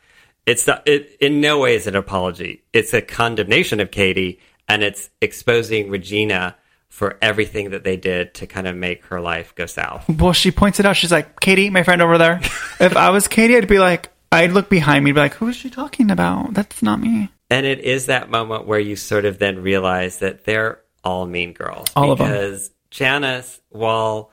It's 0.45 0.67
not, 0.67 0.88
it 0.88 1.17
in 1.19 1.41
no 1.41 1.59
way 1.59 1.75
is 1.75 1.88
an 1.88 1.95
apology. 1.95 2.63
It's 2.73 2.93
a 2.93 3.01
condemnation 3.01 3.79
of 3.79 3.89
Cady, 3.89 4.39
and 4.67 4.83
it's 4.83 5.09
exposing 5.21 5.89
Regina 5.89 6.55
for 6.89 7.17
everything 7.21 7.71
that 7.71 7.83
they 7.83 7.97
did 7.97 8.33
to 8.36 8.47
kind 8.47 8.67
of 8.67 8.75
make 8.75 9.03
her 9.05 9.19
life 9.19 9.53
go 9.55 9.65
south. 9.65 10.07
Well, 10.07 10.33
she 10.33 10.51
points 10.51 10.79
it 10.79 10.86
out. 10.86 10.95
She's 10.95 11.11
like, 11.11 11.39
Cady, 11.39 11.69
my 11.69 11.83
friend 11.83 12.01
over 12.01 12.17
there. 12.17 12.39
if 12.79 12.95
I 12.95 13.09
was 13.09 13.27
Cady, 13.27 13.57
I'd 13.57 13.67
be 13.67 13.79
like, 13.79 14.09
I'd 14.36 14.51
look 14.51 14.69
behind 14.69 15.03
me 15.03 15.11
and 15.11 15.15
be 15.15 15.21
like, 15.21 15.33
who 15.33 15.47
is 15.47 15.55
she 15.55 15.69
talking 15.69 16.11
about? 16.11 16.53
That's 16.53 16.81
not 16.83 16.99
me. 16.99 17.29
And 17.49 17.65
it 17.65 17.79
is 17.79 18.07
that 18.07 18.29
moment 18.29 18.65
where 18.65 18.79
you 18.79 18.95
sort 18.95 19.25
of 19.25 19.39
then 19.39 19.61
realize 19.61 20.19
that 20.19 20.45
they're 20.45 20.81
all 21.03 21.25
mean 21.25 21.53
girls. 21.53 21.88
All 21.95 22.11
of 22.11 22.19
'em. 22.19 22.27
because 22.27 22.71
Janice, 22.89 23.61
while, 23.69 24.31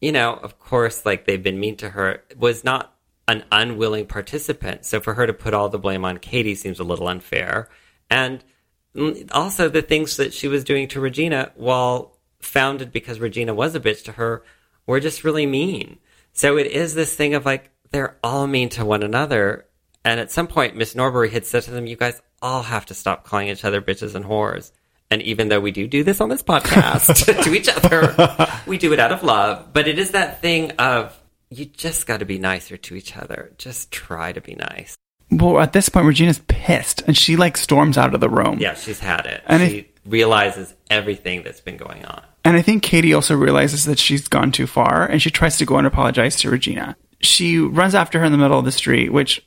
you 0.00 0.12
know, 0.12 0.34
of 0.34 0.58
course, 0.58 1.06
like 1.06 1.26
they've 1.26 1.42
been 1.42 1.58
mean 1.58 1.76
to 1.76 1.90
her, 1.90 2.22
was 2.36 2.64
not 2.64 2.94
an 3.28 3.44
unwilling 3.52 4.06
participant. 4.06 4.84
So 4.84 5.00
for 5.00 5.14
her 5.14 5.26
to 5.26 5.32
put 5.32 5.54
all 5.54 5.68
the 5.68 5.78
blame 5.78 6.04
on 6.04 6.18
Cady 6.18 6.54
seems 6.54 6.80
a 6.80 6.84
little 6.84 7.08
unfair. 7.08 7.68
And 8.10 8.44
also 9.32 9.68
the 9.68 9.82
things 9.82 10.16
that 10.16 10.34
she 10.34 10.48
was 10.48 10.64
doing 10.64 10.88
to 10.88 11.00
Regina, 11.00 11.52
while 11.54 12.18
founded 12.40 12.90
because 12.90 13.20
Regina 13.20 13.54
was 13.54 13.74
a 13.74 13.80
bitch 13.80 14.04
to 14.04 14.12
her, 14.12 14.42
were 14.86 15.00
just 15.00 15.22
really 15.24 15.46
mean. 15.46 15.98
So 16.32 16.58
it 16.58 16.66
is 16.66 16.94
this 16.94 17.14
thing 17.14 17.34
of 17.34 17.46
like, 17.46 17.70
they're 17.92 18.16
all 18.22 18.46
mean 18.46 18.68
to 18.70 18.84
one 18.84 19.02
another. 19.02 19.66
And 20.04 20.18
at 20.20 20.30
some 20.30 20.46
point, 20.46 20.76
Miss 20.76 20.94
Norbury 20.94 21.30
had 21.30 21.46
said 21.46 21.64
to 21.64 21.70
them, 21.70 21.86
you 21.86 21.96
guys 21.96 22.20
all 22.40 22.62
have 22.62 22.86
to 22.86 22.94
stop 22.94 23.24
calling 23.24 23.48
each 23.48 23.64
other 23.64 23.82
bitches 23.82 24.14
and 24.14 24.24
whores. 24.24 24.72
And 25.10 25.20
even 25.22 25.48
though 25.48 25.60
we 25.60 25.72
do 25.72 25.88
do 25.88 26.04
this 26.04 26.20
on 26.20 26.28
this 26.28 26.42
podcast 26.42 27.42
to 27.44 27.54
each 27.54 27.68
other, 27.68 28.48
we 28.66 28.78
do 28.78 28.92
it 28.92 29.00
out 29.00 29.12
of 29.12 29.22
love. 29.22 29.72
But 29.72 29.88
it 29.88 29.98
is 29.98 30.12
that 30.12 30.40
thing 30.40 30.70
of, 30.72 31.16
you 31.50 31.64
just 31.64 32.06
got 32.06 32.20
to 32.20 32.24
be 32.24 32.38
nicer 32.38 32.76
to 32.76 32.94
each 32.94 33.16
other. 33.16 33.52
Just 33.58 33.90
try 33.90 34.32
to 34.32 34.40
be 34.40 34.54
nice. 34.54 34.94
Well, 35.32 35.60
at 35.60 35.72
this 35.72 35.88
point, 35.88 36.06
Regina's 36.06 36.40
pissed, 36.48 37.02
and 37.06 37.16
she 37.16 37.36
like 37.36 37.56
storms 37.56 37.98
out 37.98 38.14
of 38.14 38.20
the 38.20 38.28
room. 38.28 38.58
Yeah, 38.58 38.74
she's 38.74 39.00
had 39.00 39.26
it. 39.26 39.42
And 39.46 39.68
she 39.68 39.90
realizes 40.06 40.74
everything 40.90 41.42
that's 41.42 41.60
been 41.60 41.76
going 41.76 42.04
on. 42.04 42.22
And 42.44 42.56
I 42.56 42.62
think 42.62 42.82
Cady 42.82 43.14
also 43.14 43.36
realizes 43.36 43.84
that 43.84 43.98
she's 43.98 44.26
gone 44.28 44.50
too 44.50 44.66
far 44.66 45.04
and 45.04 45.20
she 45.20 45.30
tries 45.30 45.58
to 45.58 45.66
go 45.66 45.76
and 45.76 45.86
apologize 45.86 46.36
to 46.36 46.50
Regina. 46.50 46.96
She 47.20 47.58
runs 47.58 47.94
after 47.94 48.18
her 48.18 48.24
in 48.24 48.32
the 48.32 48.38
middle 48.38 48.58
of 48.58 48.64
the 48.64 48.72
street, 48.72 49.12
which 49.12 49.44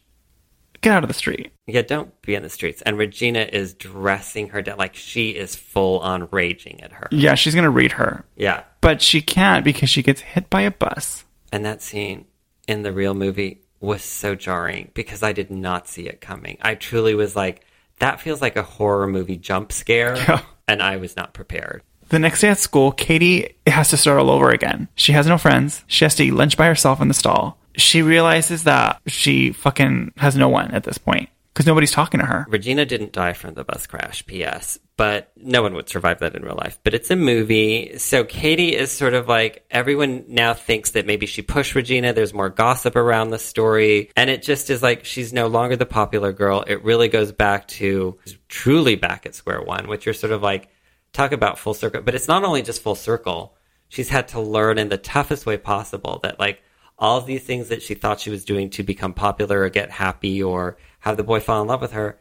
get 0.81 0.93
out 0.93 1.03
of 1.03 1.07
the 1.07 1.13
street. 1.13 1.51
Yeah, 1.65 1.81
don't 1.81 2.19
be 2.21 2.35
in 2.35 2.43
the 2.43 2.49
streets. 2.49 2.81
And 2.81 2.97
Regina 2.97 3.39
is 3.51 3.73
dressing 3.73 4.49
her 4.49 4.61
down 4.61 4.77
like 4.77 4.95
she 4.95 5.29
is 5.29 5.55
full 5.55 5.99
on 6.01 6.27
raging 6.31 6.81
at 6.81 6.91
her. 6.91 7.07
Yeah, 7.11 7.35
she's 7.35 7.55
going 7.55 7.63
to 7.63 7.69
read 7.69 7.93
her, 7.93 8.25
Yeah. 8.35 8.63
but 8.81 9.01
she 9.01 9.21
can't 9.21 9.63
because 9.63 9.89
she 9.89 10.03
gets 10.03 10.21
hit 10.21 10.49
by 10.49 10.61
a 10.61 10.71
bus. 10.71 11.23
And 11.51 11.65
that 11.65 11.81
scene 11.81 12.25
in 12.67 12.83
the 12.83 12.91
real 12.91 13.13
movie 13.13 13.61
was 13.79 14.03
so 14.03 14.35
jarring 14.35 14.91
because 14.93 15.23
I 15.23 15.31
did 15.33 15.49
not 15.51 15.87
see 15.87 16.07
it 16.07 16.21
coming. 16.21 16.57
I 16.61 16.75
truly 16.75 17.15
was 17.15 17.35
like, 17.35 17.65
that 17.99 18.19
feels 18.21 18.41
like 18.41 18.55
a 18.55 18.63
horror 18.63 19.07
movie 19.07 19.37
jump 19.37 19.71
scare. 19.71 20.15
Yeah. 20.27 20.41
And 20.65 20.81
I 20.81 20.95
was 20.95 21.17
not 21.17 21.33
prepared. 21.33 21.83
The 22.07 22.19
next 22.19 22.39
day 22.39 22.47
at 22.47 22.57
school, 22.57 22.93
Cady 22.93 23.55
has 23.67 23.89
to 23.89 23.97
start 23.97 24.17
all 24.19 24.29
over 24.29 24.49
again. 24.49 24.87
She 24.95 25.11
has 25.11 25.27
no 25.27 25.37
friends. 25.37 25.83
She 25.87 26.05
has 26.05 26.15
to 26.15 26.23
eat 26.23 26.31
lunch 26.31 26.55
by 26.55 26.67
herself 26.67 27.01
in 27.01 27.09
the 27.09 27.13
stall. 27.13 27.57
She 27.75 28.01
realizes 28.01 28.63
that 28.63 29.01
she 29.07 29.51
fucking 29.51 30.13
has 30.17 30.35
no 30.35 30.49
one 30.49 30.71
at 30.71 30.83
this 30.83 30.97
point 30.97 31.29
because 31.53 31.67
nobody's 31.67 31.91
talking 31.91 32.19
to 32.19 32.25
her. 32.25 32.45
Regina 32.49 32.85
didn't 32.85 33.13
die 33.13 33.33
from 33.33 33.53
the 33.53 33.63
bus 33.63 33.85
crash, 33.85 34.25
P.S., 34.25 34.79
but 34.95 35.31
no 35.35 35.61
one 35.61 35.73
would 35.73 35.89
survive 35.89 36.19
that 36.19 36.35
in 36.35 36.43
real 36.43 36.55
life. 36.55 36.79
But 36.83 36.93
it's 36.93 37.11
a 37.11 37.15
movie. 37.15 37.97
So 37.97 38.23
Cady 38.23 38.75
is 38.75 38.91
sort 38.91 39.13
of 39.13 39.27
like 39.27 39.65
everyone 39.71 40.25
now 40.27 40.53
thinks 40.53 40.91
that 40.91 41.05
maybe 41.07 41.25
she 41.25 41.41
pushed 41.41 41.73
Regina. 41.75 42.13
There's 42.13 42.33
more 42.33 42.49
gossip 42.49 42.95
around 42.95 43.29
the 43.29 43.39
story. 43.39 44.11
And 44.15 44.29
it 44.29 44.43
just 44.43 44.69
is 44.69 44.83
like 44.83 45.05
she's 45.05 45.33
no 45.33 45.47
longer 45.47 45.75
the 45.75 45.85
popular 45.85 46.31
girl. 46.31 46.63
It 46.65 46.83
really 46.83 47.07
goes 47.07 47.31
back 47.31 47.67
to 47.69 48.17
truly 48.47 48.95
back 48.95 49.25
at 49.25 49.35
square 49.35 49.61
one, 49.61 49.87
which 49.87 50.05
you're 50.05 50.13
sort 50.13 50.33
of 50.33 50.43
like, 50.43 50.69
talk 51.11 51.31
about 51.31 51.59
full 51.59 51.73
circle. 51.73 52.01
But 52.01 52.15
it's 52.15 52.27
not 52.27 52.43
only 52.43 52.61
just 52.61 52.81
full 52.81 52.95
circle. 52.95 53.55
she's 53.93 54.09
had 54.09 54.27
to 54.29 54.41
learn 54.41 54.79
in 54.79 54.89
the 54.89 54.97
toughest 54.97 55.45
way 55.45 55.57
possible 55.57 56.19
that 56.23 56.39
like 56.39 56.61
all 56.97 57.17
of 57.17 57.25
these 57.25 57.43
things 57.43 57.69
that 57.69 57.81
she 57.81 57.95
thought 57.95 58.19
she 58.19 58.29
was 58.29 58.45
doing 58.45 58.69
to 58.71 58.83
become 58.83 59.13
popular 59.13 59.61
or 59.61 59.69
get 59.69 59.91
happy 59.91 60.41
or 60.41 60.77
have 60.99 61.17
the 61.17 61.23
boy 61.23 61.39
fall 61.39 61.61
in 61.61 61.67
love 61.67 61.81
with 61.81 61.91
her, 61.93 62.19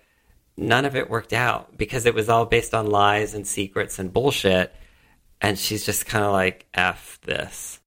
none 0.57 0.85
of 0.85 0.97
it 0.97 1.11
worked 1.11 1.33
out 1.33 1.77
because 1.77 2.07
it 2.07 2.15
was 2.15 2.29
all 2.29 2.47
based 2.47 2.75
on 2.75 2.87
lies 2.87 3.35
and 3.35 3.47
secrets 3.47 3.99
and 3.99 4.13
bullshit. 4.13 4.75
And 5.41 5.59
she's 5.59 5.85
just 5.85 6.07
kind 6.07 6.25
of 6.25 6.33
like, 6.33 6.67
F 6.73 7.21
this. 7.23 7.81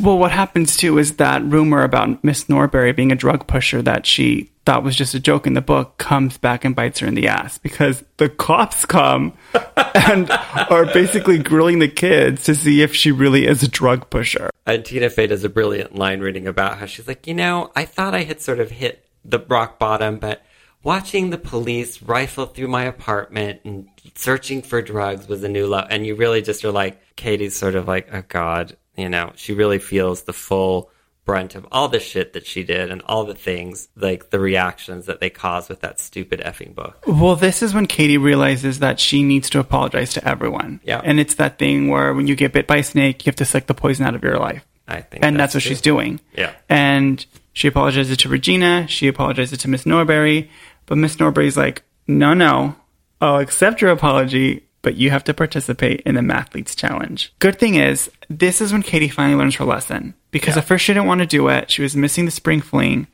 Well, 0.00 0.18
what 0.18 0.32
happens 0.32 0.76
too 0.76 0.98
is 0.98 1.16
that 1.16 1.44
rumor 1.44 1.82
about 1.82 2.24
Miss 2.24 2.48
Norbury 2.48 2.92
being 2.92 3.12
a 3.12 3.16
drug 3.16 3.46
pusher 3.46 3.82
that 3.82 4.06
she 4.06 4.50
thought 4.64 4.84
was 4.84 4.96
just 4.96 5.14
a 5.14 5.20
joke 5.20 5.46
in 5.46 5.54
the 5.54 5.60
book 5.60 5.98
comes 5.98 6.38
back 6.38 6.64
and 6.64 6.74
bites 6.74 7.00
her 7.00 7.06
in 7.06 7.14
the 7.14 7.28
ass 7.28 7.58
because 7.58 8.04
the 8.16 8.28
cops 8.28 8.84
come 8.86 9.32
and 9.94 10.30
are 10.70 10.86
basically 10.86 11.38
grilling 11.38 11.80
the 11.80 11.88
kids 11.88 12.44
to 12.44 12.54
see 12.54 12.82
if 12.82 12.94
she 12.94 13.10
really 13.10 13.46
is 13.46 13.62
a 13.62 13.68
drug 13.68 14.08
pusher. 14.08 14.50
And 14.64 14.84
Tina 14.84 15.10
Fey 15.10 15.26
does 15.26 15.44
a 15.44 15.48
brilliant 15.48 15.96
line 15.96 16.20
reading 16.20 16.46
about 16.46 16.78
how 16.78 16.86
she's 16.86 17.08
like, 17.08 17.26
you 17.26 17.34
know, 17.34 17.70
I 17.74 17.84
thought 17.84 18.14
I 18.14 18.22
had 18.22 18.40
sort 18.40 18.60
of 18.60 18.70
hit 18.70 19.04
the 19.24 19.40
rock 19.40 19.78
bottom, 19.78 20.18
but 20.18 20.42
watching 20.84 21.30
the 21.30 21.38
police 21.38 22.00
rifle 22.02 22.46
through 22.46 22.68
my 22.68 22.84
apartment 22.84 23.60
and 23.64 23.88
searching 24.14 24.62
for 24.62 24.80
drugs 24.80 25.26
was 25.28 25.42
a 25.42 25.48
new 25.48 25.66
low. 25.66 25.84
And 25.90 26.06
you 26.06 26.14
really 26.14 26.42
just 26.42 26.64
are 26.64 26.72
like, 26.72 27.00
Cady's 27.16 27.56
sort 27.56 27.74
of 27.74 27.88
like, 27.88 28.08
oh 28.12 28.22
God, 28.28 28.76
you 28.96 29.08
know, 29.08 29.32
she 29.36 29.52
really 29.52 29.78
feels 29.78 30.22
the 30.22 30.32
full 30.32 30.90
brunt 31.24 31.54
of 31.54 31.66
all 31.70 31.88
the 31.88 32.00
shit 32.00 32.32
that 32.32 32.46
she 32.46 32.64
did 32.64 32.90
and 32.90 33.00
all 33.02 33.24
the 33.24 33.34
things, 33.34 33.88
like 33.94 34.30
the 34.30 34.40
reactions 34.40 35.06
that 35.06 35.20
they 35.20 35.30
caused 35.30 35.68
with 35.68 35.80
that 35.80 36.00
stupid 36.00 36.40
effing 36.40 36.74
book. 36.74 37.04
Well, 37.06 37.36
this 37.36 37.62
is 37.62 37.72
when 37.72 37.86
Cady 37.86 38.18
realizes 38.18 38.80
that 38.80 38.98
she 38.98 39.22
needs 39.22 39.48
to 39.50 39.60
apologize 39.60 40.12
to 40.14 40.28
everyone. 40.28 40.80
Yeah. 40.82 41.00
And 41.02 41.20
it's 41.20 41.36
that 41.36 41.58
thing 41.58 41.88
where 41.88 42.12
when 42.12 42.26
you 42.26 42.34
get 42.34 42.52
bit 42.52 42.66
by 42.66 42.78
a 42.78 42.82
snake, 42.82 43.24
you 43.24 43.30
have 43.30 43.36
to 43.36 43.44
suck 43.44 43.66
the 43.66 43.74
poison 43.74 44.04
out 44.04 44.14
of 44.14 44.24
your 44.24 44.38
life. 44.38 44.66
I 44.88 45.00
think 45.00 45.24
and 45.24 45.38
that's, 45.38 45.54
what 45.54 45.62
true. 45.62 45.70
she's 45.70 45.80
doing. 45.80 46.20
Yeah. 46.36 46.52
And 46.68 47.24
she 47.52 47.68
apologizes 47.68 48.16
to 48.18 48.28
Regina. 48.28 48.88
She 48.88 49.06
apologizes 49.06 49.58
to 49.60 49.68
Miss 49.68 49.86
Norbury. 49.86 50.50
But 50.86 50.98
Miss 50.98 51.20
Norbury's 51.20 51.56
like, 51.56 51.84
no, 52.08 52.34
no, 52.34 52.74
I'll 53.20 53.38
accept 53.38 53.80
your 53.80 53.92
apology, 53.92 54.66
but 54.82 54.96
you 54.96 55.10
have 55.10 55.24
to 55.24 55.34
participate 55.34 56.00
in 56.02 56.16
the 56.16 56.20
Mathletes 56.20 56.76
Challenge. 56.76 57.32
Good 57.38 57.58
thing 57.58 57.76
is, 57.76 58.10
this 58.28 58.60
is 58.60 58.72
when 58.72 58.82
Cady 58.82 59.08
finally 59.08 59.38
learns 59.38 59.56
her 59.56 59.64
lesson. 59.64 60.14
Because 60.30 60.56
at 60.56 60.64
first 60.64 60.84
she 60.84 60.92
didn't 60.92 61.06
want 61.06 61.20
to 61.20 61.26
do 61.26 61.48
it. 61.48 61.70
She 61.70 61.82
was 61.82 61.96
missing 61.96 62.24
the 62.24 62.30
spring 62.30 62.60
fling. 62.60 63.06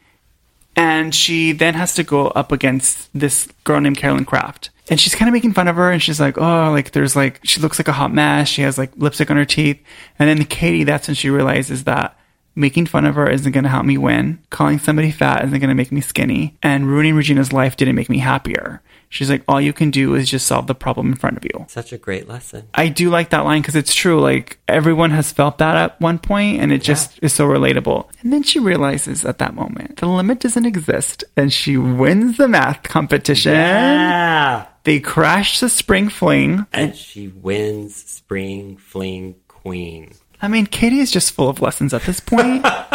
And 0.77 1.15
she 1.15 1.53
then 1.53 1.75
has 1.75 1.95
to 1.97 2.05
go 2.05 2.29
up 2.29 2.53
against 2.53 3.11
this 3.13 3.49
girl 3.65 3.81
named 3.81 3.99
Carolyn 3.99 4.25
Krafft. 4.25 4.71
And 4.89 4.99
she's 4.99 5.15
kind 5.15 5.29
of 5.29 5.33
making 5.33 5.53
fun 5.53 5.69
of 5.69 5.77
her. 5.77 5.91
And 5.91 6.03
she's 6.03 6.21
like, 6.21 6.39
oh, 6.39 6.71
like 6.71 6.93
there's 6.93 7.17
like, 7.17 7.41
she 7.43 7.61
looks 7.61 7.79
like 7.79 7.89
a 7.89 7.93
hot 7.93 8.15
mess. 8.15 8.49
She 8.49 8.63
has 8.63 8.79
like 8.79 8.93
lipstick 8.97 9.31
on 9.31 9.37
her 9.37 9.45
teeth. 9.45 9.81
And 10.19 10.29
then 10.29 10.47
Cady, 10.47 10.85
that's 10.85 11.09
when 11.09 11.17
she 11.17 11.31
realizes 11.31 11.85
that 11.85 12.17
making 12.55 12.87
fun 12.87 13.05
of 13.05 13.17
her 13.17 13.29
isn't 13.29 13.53
going 13.53 13.65
to 13.65 13.71
help 13.71 13.85
me 13.85 13.99
win. 13.99 14.39
Calling 14.51 14.79
somebody 14.79 15.11
fat 15.11 15.45
isn't 15.45 15.59
going 15.59 15.69
to 15.69 15.75
make 15.75 15.93
me 15.93 16.01
skinny. 16.01 16.57
And 16.63 16.87
ruining 16.87 17.17
Regina's 17.17 17.53
life 17.53 17.77
didn't 17.77 17.97
make 17.97 18.09
me 18.09 18.19
happier. 18.19 18.81
She's 19.11 19.31
like, 19.31 19.43
all 19.49 19.61
you 19.61 19.73
can 19.73 19.91
do 19.91 20.15
is 20.15 20.29
just 20.31 20.47
solve 20.47 20.67
the 20.67 20.75
problem 20.75 21.09
in 21.09 21.17
front 21.17 21.37
of 21.37 21.45
you. 21.45 21.67
Such 21.69 21.93
a 21.93 21.99
great 21.99 22.29
lesson. 22.29 22.69
I 22.75 22.89
do 22.89 23.09
like 23.09 23.31
that 23.31 23.45
line 23.45 23.63
because 23.63 23.77
it's 23.77 23.95
true. 23.95 24.21
Like 24.21 24.59
everyone 24.69 25.11
has 25.13 25.33
felt 25.33 25.59
that 25.59 25.77
at 25.77 26.01
one 26.01 26.19
point, 26.19 26.61
and 26.61 26.73
it 26.73 26.83
just 26.83 27.19
is 27.23 27.33
so 27.33 27.47
relatable. 27.47 28.09
And 28.23 28.33
then 28.33 28.43
she 28.43 28.59
realizes 28.59 29.25
at 29.25 29.39
that 29.39 29.55
moment 29.55 29.97
the 29.99 30.07
limit 30.07 30.41
doesn't 30.41 30.67
exist, 30.67 31.25
and 31.37 31.53
she 31.53 31.77
wins 31.77 32.37
the 32.37 32.49
math 32.49 32.83
competition. 32.83 33.53
Yeah. 33.55 34.67
They 34.85 35.01
crash 35.01 35.61
the 35.61 35.69
spring 35.69 36.09
fling. 36.09 36.67
And 36.73 36.97
she 36.97 37.29
wins 37.29 37.95
Spring 37.95 38.77
Fling 38.77 39.37
Queen. 39.47 40.13
I 40.41 40.49
mean, 40.49 40.67
Cady 40.67 41.01
is 41.01 41.11
just 41.11 41.33
full 41.33 41.49
of 41.49 41.61
lessons 41.61 41.93
at 41.93 42.03
this 42.03 42.21
point. 42.21 42.65